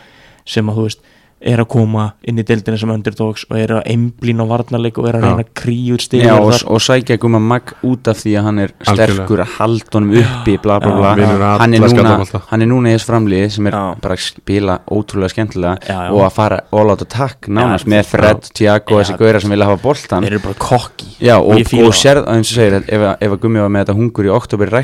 sem 0.48 0.70
að, 0.72 0.80
þú 0.80 0.86
veist 0.88 1.08
er 1.42 1.62
að 1.64 1.68
koma 1.72 2.06
inn 2.28 2.40
í 2.42 2.44
deildina 2.48 2.78
sem 2.80 2.92
underdogs 2.92 3.46
og 3.50 3.58
er 3.60 3.72
að 3.78 3.86
einblín 3.94 4.42
á 4.44 4.46
varnarleik 4.50 4.98
og 5.00 5.08
er 5.10 5.18
að 5.20 5.24
Já. 5.24 5.28
reyna 5.30 5.46
að 5.46 5.52
kríu 5.62 5.96
út 5.96 6.04
Já, 6.04 6.08
stig 6.10 6.26
og, 6.34 6.54
og 6.76 6.82
sækja 6.84 7.18
Guma 7.22 7.40
Mag 7.40 7.74
út 7.88 8.10
af 8.12 8.20
því 8.22 8.34
að 8.40 8.48
hann 8.50 8.60
er 8.66 8.74
sterkur 8.84 9.44
að 9.46 9.54
halda 9.58 9.96
honum 9.96 10.18
uppi 10.20 10.58
bla 10.64 10.80
bla 10.84 10.92
Já, 10.92 10.98
bla 11.00 11.14
vinnur 11.20 11.46
hann 11.64 11.78
er, 11.78 11.86
núna, 11.86 12.44
hann 12.52 12.66
er 12.66 12.72
núna 12.72 12.92
í 12.92 12.98
þess 12.98 13.10
framliði 13.10 13.52
sem 13.56 13.70
er 13.72 13.78
Já. 13.80 13.84
bara 14.04 14.18
að 14.18 14.26
spila 14.26 14.78
ótrúlega 14.92 15.34
skemmtilega 15.36 15.76
Já, 15.88 15.98
já. 16.10 16.12
og 16.16 16.26
að 16.28 16.36
fara 16.40 16.60
all 16.76 16.94
out 16.94 17.06
attack 17.08 17.48
nánast 17.48 17.88
Já, 17.88 17.94
með 17.96 18.12
Fred, 18.12 18.52
Tiago 18.60 18.98
og 18.98 19.04
Já. 19.04 19.06
þessi 19.08 19.20
gauðra 19.24 19.44
sem 19.46 19.56
vilja 19.56 19.70
hafa 19.72 19.84
boltan 19.86 20.28
þeir 20.28 20.36
eru 20.36 20.44
bara 20.50 20.60
kokki 20.68 21.10
Já, 21.24 21.36
og, 21.40 21.56
fíla 21.70 21.88
og 21.88 21.96
það. 21.96 22.02
sérð, 22.04 22.30
eins 22.36 22.52
og 22.52 22.60
segir 22.60 22.80
ef, 22.84 23.08
að- 23.14 23.18
ef 23.28 23.32
að 23.38 23.42
Gummi 23.46 23.64
var 23.64 23.72
með 23.74 23.86
þetta 23.86 23.98
hungur 24.00 24.28
í 24.28 24.36
oktober 24.36 24.76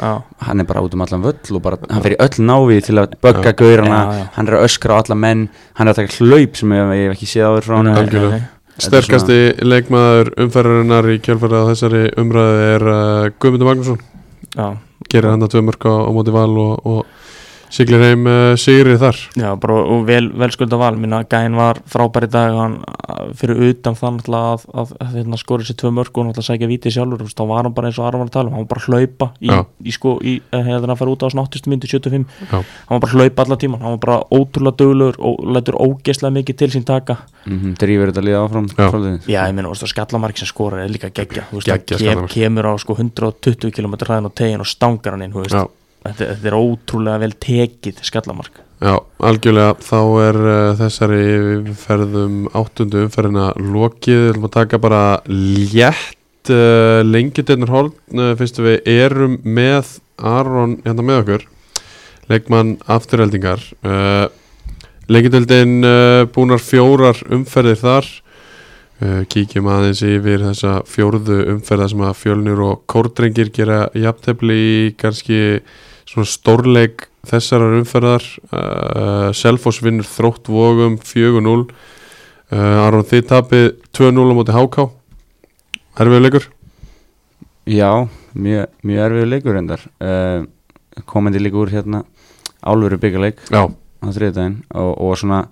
já, 0.00 0.22
hann 0.46 0.60
er 0.60 0.64
bara 0.68 0.82
út 0.84 0.94
um 0.94 1.02
allan 1.04 1.22
völl 1.24 1.56
og 1.56 1.62
bara, 1.62 1.78
hann 1.90 2.02
fer 2.04 2.14
í 2.16 2.20
öll 2.22 2.44
návið 2.50 2.84
til 2.88 2.96
að 3.00 3.14
bögga 3.22 3.52
gaurana, 3.58 4.00
Já, 4.00 4.18
já. 4.20 4.26
hann 4.36 4.48
er 4.48 4.56
að 4.58 4.64
öskra 4.68 4.96
á 4.96 5.00
alla 5.02 5.16
menn, 5.18 5.48
hann 5.78 5.88
er 5.88 5.94
að 5.94 5.99
taka 6.00 6.24
hlaup 6.24 6.58
sem 6.58 6.74
ég, 6.74 6.90
hef 7.04 7.14
ekki 7.14 7.30
séð 7.30 7.46
áður 7.50 7.68
frá 7.68 7.78
hann 7.78 7.92
er 7.92 8.48
Sterkasti 8.80 9.38
leikmaður 9.60 10.30
umferðarinnar 10.40 11.08
í 11.12 11.18
kjálfærið 11.20 11.64
á 11.66 11.68
þessari 11.68 12.02
umræði 12.20 12.68
er 12.70 12.84
uh, 12.88 13.26
Guðmundur 13.42 13.68
Magnússon. 13.68 13.98
Já, 14.54 14.66
gerir 15.12 15.34
hann 15.34 15.44
að 15.44 15.52
tvö 15.52 15.62
mörg 15.66 15.84
á, 15.84 15.94
á 16.00 16.10
móti 16.16 16.32
val 16.32 16.52
og, 16.62 16.86
og 16.88 17.02
siglir 17.70 18.02
heim 18.04 18.26
uh, 18.28 18.54
sigri 18.60 18.96
þar. 19.00 19.18
Já, 19.38 19.48
bara 19.60 19.78
og 19.94 20.04
vel, 20.08 20.30
vel 20.38 20.50
skulda 20.54 20.78
val. 20.80 20.96
Minna 21.00 21.22
gæinn 21.30 21.56
var 21.58 21.80
frábær 21.90 22.26
í 22.26 22.30
dag. 22.32 22.56
Hann, 22.58 22.78
uh, 22.84 23.30
fyrir 23.38 23.60
utan 23.70 23.96
það 23.98 24.16
náttúrulega 24.18 24.52
að, 24.54 24.66
að, 24.82 24.94
að 25.04 25.16
hérna, 25.18 25.40
skori 25.40 25.66
sér 25.68 25.78
tvö 25.80 25.92
mörg 25.96 26.10
og 26.10 26.28
náttúrulega 26.28 26.48
sækja 26.48 26.70
vítið 26.70 26.96
sjálfur. 26.96 27.22
Þú 27.22 27.28
veist, 27.28 27.38
þá 27.40 27.52
var 27.52 27.68
hann 27.68 27.76
bara 27.76 27.90
eins 27.90 28.00
og 28.00 28.08
Aron 28.08 28.24
var 28.24 28.30
að 28.30 28.36
tala 28.36 28.50
um. 28.50 28.56
Hann 28.56 28.66
var 28.66 28.70
bara 28.74 28.84
að 28.84 28.90
hlaupa 28.90 29.30
í, 29.40 29.52
í 29.86 29.94
sko, 29.96 30.14
í, 30.20 30.36
eh, 30.50 30.64
hérna 30.66 30.94
að 30.94 31.02
fara 31.02 31.14
út 31.14 31.24
á 31.24 31.28
80 31.30 31.70
myndi 31.70 31.90
75 31.90 32.26
Já. 32.50 32.60
hann 32.60 32.94
var 32.94 33.02
bara 33.04 33.10
að 33.10 33.16
hlaupa 33.18 33.44
allan 33.46 33.60
tíman 33.62 33.84
hann 33.84 33.96
var 33.96 34.02
bara 34.04 34.18
ótrúlega 34.34 34.76
döglegur 34.82 35.20
og 35.30 35.42
lætur 35.54 35.78
ógeðslega 35.80 36.34
mikið 36.38 36.60
til 36.62 36.70
sín 36.74 36.86
taka. 36.88 37.20
Mm 37.46 37.74
Drífur 37.80 38.10
þetta 38.10 38.24
líða 38.26 38.44
áfram 38.44 38.68
Já. 38.74 38.88
Já, 39.30 39.40
ég 39.48 39.54
meina, 39.56 39.70
þú 39.70 39.76
veist, 39.76 39.92
skallamark 39.94 40.40
sem 40.40 40.50
skorar 40.50 40.84
er 40.84 40.92
líka 40.92 41.12
geggja. 41.14 41.46
Þú 41.50 41.60
veist, 41.60 41.70
Geggjað 41.70 42.06
hann 42.08 42.24
kem, 42.26 42.32
kemur 42.34 42.70
á 42.70 42.74
sko 42.80 42.96
120 42.98 43.72
km 43.72 43.96
hraðin 44.00 44.28
á 44.28 44.32
tegin 44.34 44.64
og 44.64 44.68
stangar 44.68 45.16
hann 45.16 45.28
inn 45.28 45.36
þetta, 46.04 46.32
þetta 46.34 46.50
er 46.50 46.58
ótrúlega 46.58 47.22
vel 47.24 47.32
tekið 47.46 48.02
skallamark. 48.06 48.60
Já 48.80 48.94
algjörlega. 49.28 49.74
Þá 49.84 50.00
er 50.24 50.38
uh, 50.40 50.54
þessari 50.78 51.74
ferðum 51.76 52.46
áttundu 52.56 53.04
umferðina 53.04 53.50
lokið, 53.60 54.22
við 54.22 54.30
ætlum 54.32 54.48
að 54.48 54.56
taka 54.56 54.80
bara 54.80 55.02
létt 55.28 56.52
uh, 56.54 57.00
lengjuteinur 57.04 57.72
hóln 57.74 57.92
uh, 58.16 58.32
fyrstu 58.40 58.64
við 58.64 58.88
erum 58.88 59.36
með 59.44 59.98
Aron 60.20 60.78
hérna 60.84 61.04
með 61.04 61.22
okkur 61.22 61.48
leikmann 62.30 62.76
afturheldingar 62.92 63.62
Lengjudeldin 65.10 65.80
uh, 65.82 66.24
búnar 66.30 66.60
fjórar 66.62 67.18
umferðir 67.34 67.80
þar. 67.80 68.10
Kíkjum 69.32 69.64
aðeins 69.72 70.02
yfir 70.04 70.42
þessa 70.44 70.74
fjórðu 70.84 71.38
umferða 71.54 71.86
sem 71.88 72.02
að 72.04 72.18
fjölnir 72.20 72.58
og 72.60 72.82
kórdrengir 72.92 73.48
gera 73.56 73.86
jafntefli 73.96 74.58
í 74.60 74.82
kannski 75.00 75.38
svona 76.10 76.26
stórleik 76.26 77.06
þessarar 77.28 77.76
umferðar 77.78 78.24
uh, 78.50 79.30
Selfoss 79.36 79.82
vinnur 79.84 80.08
þrótt 80.08 80.50
vogum 80.50 80.96
4-0 80.98 81.52
uh, 81.62 82.86
Aron 82.86 83.06
þið 83.06 83.26
tapið 83.30 83.66
2-0 83.94 84.24
á 84.26 84.34
móti 84.34 84.56
HK 84.56 84.86
Erfiður 86.00 86.24
leikur? 86.24 86.46
Já, 87.68 88.08
mjög, 88.34 88.70
mjög 88.86 89.04
erfiður 89.04 89.30
leikur 89.34 89.60
endar 89.60 89.84
uh, 90.02 90.46
komandi 91.06 91.42
líka 91.42 91.60
úr 91.60 91.70
hérna 91.70 92.02
álveru 92.60 92.98
byggaleik 93.00 93.44
Já, 93.52 93.68
á 93.68 94.06
þriðdæðin 94.10 94.56
og, 94.74 94.90
og 94.96 95.20
svona 95.20 95.44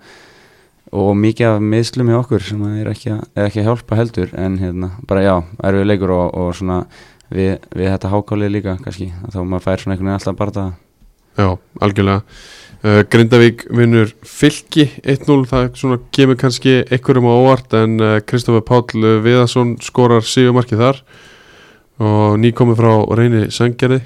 og 0.89 1.13
mikið 1.21 1.51
af 1.53 1.63
miðslum 1.63 2.09
í 2.09 2.17
okkur 2.17 2.43
sem 2.43 2.65
er 2.81 2.89
ekki, 2.89 3.13
að, 3.13 3.23
er 3.37 3.47
ekki 3.47 3.61
að 3.61 3.69
hjálpa 3.69 3.99
heldur 3.99 4.35
en 4.41 4.57
hérna, 4.59 4.91
bara 5.07 5.23
já, 5.23 5.35
erfið 5.69 5.87
leikur 5.87 6.13
og, 6.15 6.27
og 6.33 6.51
svona 6.57 6.79
við, 7.33 7.57
við 7.75 7.91
þetta 7.93 8.13
hákálið 8.13 8.53
líka 8.55 8.77
kannski, 8.83 9.09
þá 9.31 9.39
maður 9.43 9.65
fær 9.65 9.83
svona 9.83 9.95
einhvern 9.95 10.09
veginn 10.09 10.17
alltaf 10.19 10.39
bara 10.39 10.55
það. 10.57 10.73
Já, 11.39 11.49
algjörlega. 11.85 12.23
Uh, 12.79 13.01
Grindavík 13.11 13.65
vinnur 13.75 14.11
fylki 14.27 14.85
1-0, 15.03 15.39
það 15.51 15.71
svona 15.79 15.99
kemur 16.15 16.39
kannski 16.39 16.77
einhverjum 16.87 17.27
á 17.27 17.33
óvart 17.35 17.75
en 17.79 17.97
uh, 17.99 18.17
Kristoffer 18.23 18.63
Páll 18.65 19.09
Viðarsson 19.25 19.75
skorar 19.83 20.23
sígumarkið 20.23 20.85
þar. 20.85 21.01
Og 21.99 22.37
nýkomið 22.39 22.79
frá 22.79 22.93
reyni 23.19 23.41
Söngerði 23.51 23.99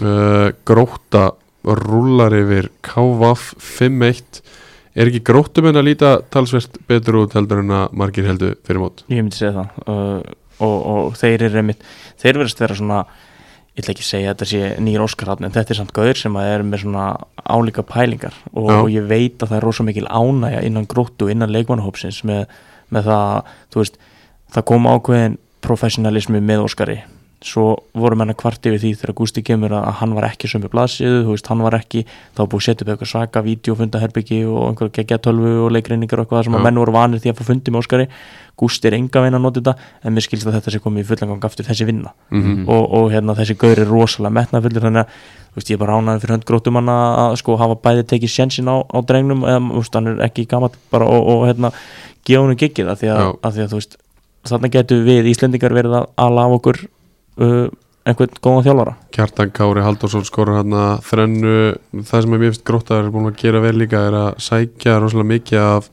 uh, 0.00 0.54
Gróta 0.64 1.34
rúlar 1.66 2.32
yfir 2.36 2.70
KVF 2.86 3.50
5-1 3.60 4.40
er 4.96 5.10
ekki 5.10 5.22
gróttum 5.26 5.68
en 5.68 5.76
að 5.76 5.90
líta 5.90 6.12
talsvert 6.32 6.78
betur 6.88 7.20
út 7.24 7.36
heldur 7.36 7.60
en 7.60 7.74
að 7.82 7.96
margir 8.00 8.28
heldur 8.28 8.56
fyrir 8.64 8.80
mót? 8.80 9.02
Ég 9.10 9.20
myndi 9.20 9.36
segja 9.36 9.52
það. 9.58 9.80
Uh, 9.84 10.36
og, 10.58 10.76
og 10.92 11.16
þeir 11.20 11.48
eru 11.48 11.62
einmitt 11.62 11.82
þeir 12.20 12.40
verðast 12.40 12.62
vera 12.62 12.76
svona 12.78 13.00
ég 13.76 13.84
ætla 13.84 13.92
ekki 13.92 14.04
að 14.04 14.08
segja 14.08 14.30
að 14.30 14.36
þetta 14.36 14.48
sé 14.50 14.68
nýjur 14.80 15.02
Óskarhafn 15.04 15.46
en 15.46 15.52
þetta 15.52 15.74
er 15.74 15.78
samt 15.82 15.92
gauður 15.96 16.20
sem 16.22 16.36
að 16.40 16.52
er 16.54 16.62
með 16.64 16.82
svona 16.86 17.08
álíka 17.44 17.82
pælingar. 17.84 18.38
Og, 18.54 18.70
og 18.72 18.88
ég 18.88 19.04
veit 19.10 19.36
að 19.36 19.50
það 19.50 19.58
er 19.58 19.66
rosa 19.68 19.84
mikil 19.84 20.06
ánægja 20.08 20.62
innan 20.64 20.88
gróttu, 20.88 21.28
innan 21.28 21.52
leikmannahópsins 21.52 22.22
með, 22.24 22.46
með 22.88 23.10
það, 23.10 23.50
þú 23.74 23.82
veist 23.82 24.00
það 24.56 24.66
kom 24.72 24.88
ákveðin 24.88 25.36
professionalismi 25.66 26.40
með 26.40 26.64
Óskari 26.64 26.96
svo 27.44 27.66
voru 27.92 28.16
menna 28.16 28.34
kvart 28.34 28.64
yfir 28.66 28.80
því 28.80 28.92
þegar 28.96 29.14
Gústi 29.18 29.42
kemur 29.44 29.74
að 29.76 29.90
hann 30.00 30.14
var 30.16 30.28
ekki 30.30 30.48
sömu 30.48 30.70
blaðsíðu, 30.72 31.18
þú 31.26 31.34
veist, 31.34 31.50
hann 31.52 31.62
var 31.66 31.76
ekki 31.76 32.02
þá 32.08 32.40
búið 32.46 32.56
að 32.56 32.64
setja 32.66 32.84
upp 32.86 32.92
eitthvað 32.94 33.10
svaka 33.10 33.42
vídeofundaherbyggi 33.44 34.40
og 34.48 34.62
einhver 34.70 34.90
geggjatölvu 34.96 35.52
og 35.66 35.74
leikreiningar 35.76 36.22
og 36.22 36.26
eitthvað 36.26 36.46
sem 36.48 36.56
að 36.56 36.66
menn 36.66 36.80
voru 36.80 36.96
vanir 36.96 37.20
því 37.20 37.32
að 37.32 37.40
fá 37.40 37.48
fundi 37.50 37.74
með 37.74 37.84
Óskari 37.84 38.08
Gústi 38.56 38.88
er 38.88 38.96
enga 38.96 39.20
veginn 39.20 39.36
að 39.36 39.44
nota 39.44 39.60
þetta 39.60 39.74
en 40.08 40.16
mér 40.16 40.24
skilst 40.24 40.48
að 40.48 40.56
þetta 40.56 40.72
sé 40.72 40.80
komið 40.80 41.04
í 41.04 41.08
fullangang 41.10 41.44
aftur 41.44 41.66
þessi 41.68 41.84
vinna 41.84 42.14
mm 42.30 42.42
-hmm. 42.42 42.62
og, 42.72 42.84
og 42.96 43.10
hérna, 43.12 43.36
þessi 43.36 43.58
gaur 43.60 43.76
er 43.76 43.90
rosalega 43.90 44.32
metnafullur 44.32 44.86
þannig 44.86 45.04
að 45.04 45.12
þú 45.52 45.60
veist, 45.60 45.70
ég 45.70 45.76
er 45.76 45.82
bara 45.84 45.98
ánaði 46.00 46.22
fyrir 46.24 46.34
hönd 46.36 46.48
grótum 46.48 46.80
hann 46.80 46.88
að 46.88 47.36
sko 47.36 47.56
hafa 47.60 47.76
bæði 47.76 48.06
tekið 48.08 48.32
sjensin 48.32 48.72
á, 48.72 48.80
á 48.80 48.98
drengnum 49.04 49.44
eða 49.44 49.60
þú 49.60 49.82
veist, 49.82 49.94
hann 49.94 50.08
er 50.08 50.24
ekki 50.24 50.46
gammal 50.48 50.72
bara 50.90 51.04
og, 51.04 51.28
og 51.28 51.46
hérna 51.48 51.72
gefa 52.24 52.46
hann 52.46 52.56
giggið 52.56 52.88
að 52.88 53.00
því 53.00 53.08
að, 53.12 53.20
Já. 53.20 53.28
að, 53.42 53.52
því 53.52 53.62
að 53.62 53.70
þú 53.70 53.80
veist 53.80 53.96
þarna 54.46 54.72
getur 54.72 55.04
við 55.04 55.30
Íslendingar 55.32 55.74
verið 55.74 55.98
að 56.00 56.08
ala 56.16 56.46
af 56.46 56.56
okkur 56.58 56.86
uh, 57.42 57.68
einhvern 58.06 58.38
góðan 58.44 58.66
þjálfara? 58.66 58.94
Kjartan 59.16 59.50
Kári 59.56 59.82
Halldórsson 59.84 60.24
skorur 60.28 60.60
hann 60.60 60.72
að 60.78 61.00
þrennu. 61.08 61.54
Það 62.06 62.22
sem 62.26 62.36
er 62.36 62.42
mér 62.42 62.52
finnst 62.52 62.64
gróttar 62.68 63.04
er 63.04 63.10
búin 63.14 63.30
að 63.30 63.38
gera 63.42 63.60
vel 63.64 63.74
líka 63.80 64.04
er 64.08 64.14
að 64.20 64.36
sækja 64.46 64.98
rosalega 65.02 65.30
mikið 65.32 65.62
af 65.64 65.90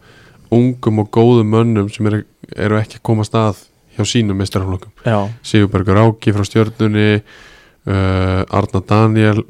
ungum 0.53 0.99
og 1.01 1.09
góðum 1.15 1.49
mönnum 1.55 1.87
sem 1.89 2.05
eru, 2.11 2.23
eru 2.55 2.77
ekki 2.77 2.99
að 2.99 3.05
koma 3.09 3.25
stað 3.25 3.63
hjá 3.97 4.05
sínum 4.05 4.37
meistaraflokkum. 4.37 4.91
Já, 5.05 5.17
Sigurbergur 5.45 5.97
Áki 6.03 6.33
frá 6.33 6.45
stjörnunni 6.45 7.07
uh, 7.19 8.43
Arna 8.53 8.81
Daniel 8.89 9.43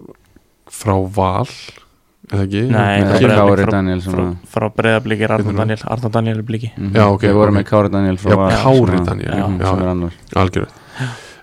frá 0.72 0.96
Val 1.16 1.48
eða 2.32 2.46
ekki? 2.48 2.64
Nei, 2.72 3.04
Ekki- 3.04 3.28
Breiðablik, 3.28 3.60
Kári 3.60 3.72
Daniel 3.76 4.02
frá, 4.08 4.24
frá 4.56 4.66
breyðabliki 4.80 5.28
er 5.28 5.34
Arna? 5.36 5.54
Daniel 5.60 5.84
Arna 5.98 6.10
Daniel 6.16 6.40
er 6.40 6.48
bliki. 6.48 6.72
Mhm. 6.78 6.96
Já, 6.96 7.06
ok, 7.12 7.28
Við 7.28 7.36
vorum 7.42 7.60
með 7.60 7.68
Kári 7.70 7.92
Daniel 7.94 8.18
frá 8.24 8.32
Já, 8.32 8.40
Val, 8.40 8.56
Kári 8.64 8.80
svona- 8.88 9.06
Daniel, 9.12 9.36
já, 9.36 9.46
já, 9.60 9.76
já. 9.76 10.16
er 10.32 10.42
algjörð 10.46 10.80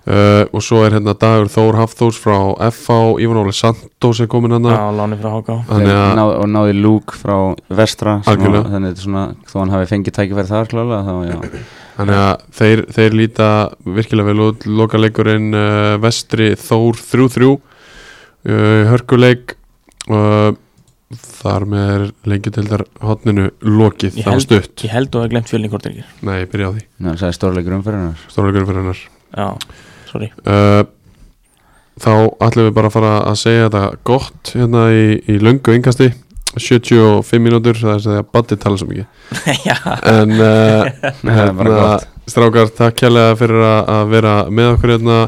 uh, 0.06 0.44
og 0.54 0.62
svo 0.64 0.80
er 0.86 0.94
hérna 0.96 1.14
Dagur 1.18 1.50
Þór 1.52 1.78
Hafþórs 1.80 2.20
frá 2.22 2.36
FH 2.70 2.98
Ívan 3.24 3.40
Óli 3.42 3.52
Santos 3.56 4.20
er 4.24 4.30
komin 4.32 4.54
hann 4.56 4.68
Já, 4.70 4.78
láni 4.96 5.18
frá 5.20 5.32
HK 5.36 5.58
þannig 5.68 5.92
að 5.96 6.14
Ná, 6.18 6.24
og 6.40 6.48
náði 6.54 6.76
Luke 6.78 7.18
frá 7.20 7.36
Vestra 7.68 8.16
þannig 8.26 8.56
að 8.62 8.70
þetta 8.76 8.92
er 8.94 9.04
svona, 9.04 9.26
þó 9.50 9.56
hann 9.62 9.74
hafi 9.76 9.90
fengið 9.92 10.16
tækifæri 10.20 10.52
þar 10.54 10.72
klálega 10.72 11.02
þá 11.04 11.14
já. 11.28 11.60
Þannig 12.00 12.16
að 12.22 12.46
þeir, 12.56 12.82
þeir 12.96 13.16
líta 13.18 13.48
virkilega 13.84 14.30
vel 14.30 14.44
út. 14.46 14.62
Lokaleikurinn 14.64 15.50
uh, 15.52 15.98
vestri 16.00 16.52
Þór 16.56 16.96
3-3 17.10 17.50
uh, 17.50 18.88
hörkuleik 18.88 19.56
uh, 20.08 20.54
þar 21.40 21.64
með 21.66 21.88
er 21.92 22.02
lengjutildar 22.30 22.84
hotninu 23.02 23.48
lokið, 23.66 24.20
held- 24.24 24.44
stutt. 24.46 24.84
Ég 24.86 24.92
held 24.94 25.14
og 25.18 25.24
að 25.26 25.32
glemt 25.34 25.50
fjölni 25.50 25.70
kortir 25.72 25.96
Nei, 26.22 26.44
byrja 26.50 26.70
á 26.70 26.72
því, 26.76 26.84
Ná, 27.02 27.12
það 27.18 27.28
er 27.28 27.36
stórleikur 27.36 27.76
umferðinar 27.80 28.20
stórleikurinn 28.30 28.68
fyrir 28.70 28.84
hennar 28.84 29.00
Já, 29.30 29.48
sorry. 30.10 30.32
Uh, 30.44 30.82
Þá 32.00 32.12
ætlum 32.40 32.70
við 32.70 32.76
bara 32.78 32.88
að 32.88 32.94
fara 32.94 33.12
að 33.28 33.38
segja 33.42 33.68
þetta 33.68 33.80
gott 34.08 34.52
hérna 34.56 34.86
í, 34.94 35.06
í 35.28 35.36
löngu 35.42 35.74
yngasti 35.76 36.08
75 36.56 37.38
mínútur, 37.44 37.76
það 37.78 37.98
er 37.98 38.20
að 38.22 38.30
Baddi 38.34 38.56
tala 38.58 38.78
svo 38.80 38.88
mikið. 38.90 39.04
Já, 39.68 39.76
En 40.08 40.32
uh, 40.40 41.60
gott. 41.60 42.06
strákar, 42.30 42.70
takk 42.74 42.96
kjærlega 42.98 43.36
fyrir 43.38 43.62
að, 43.62 43.80
að 43.94 44.14
vera 44.16 44.34
með 44.50 44.72
okkur 44.74 44.94
hérna. 44.96 45.18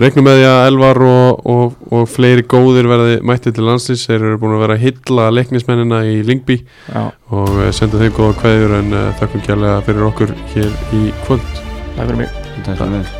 Regnum 0.00 0.28
með 0.28 0.36
því 0.38 0.44
að 0.46 0.60
Elvar 0.68 1.00
og, 1.02 1.40
og, 1.50 1.78
og 1.90 2.04
fleiri 2.12 2.44
góðir 2.46 2.86
verði 2.86 3.16
mætti 3.26 3.50
til 3.56 3.64
landslýs 3.66 4.04
Þeir 4.06 4.20
eru 4.20 4.38
búin 4.38 4.54
að 4.54 4.62
vera 4.62 4.76
að 4.78 4.84
hylla 4.84 5.24
leiknismennina 5.34 6.02
í 6.06 6.20
Lingby 6.28 6.60
já, 6.60 7.08
og 7.34 7.56
eh, 7.64 7.72
senda 7.74 7.98
þeim 7.98 8.14
góða 8.14 8.36
kveður 8.44 8.76
en 8.78 8.94
uh, 8.94 9.08
takkum 9.18 9.42
kjærlega 9.48 9.80
fyrir 9.88 10.06
okkur 10.12 10.36
hér 10.54 10.70
í 11.00 11.08
kvöld. 11.24 11.64
Það 11.96 12.04
fyrir 12.04 12.20
mig. 12.22 12.38
Takk 12.60 12.76
fyrir 12.76 12.94
mig 13.00 13.19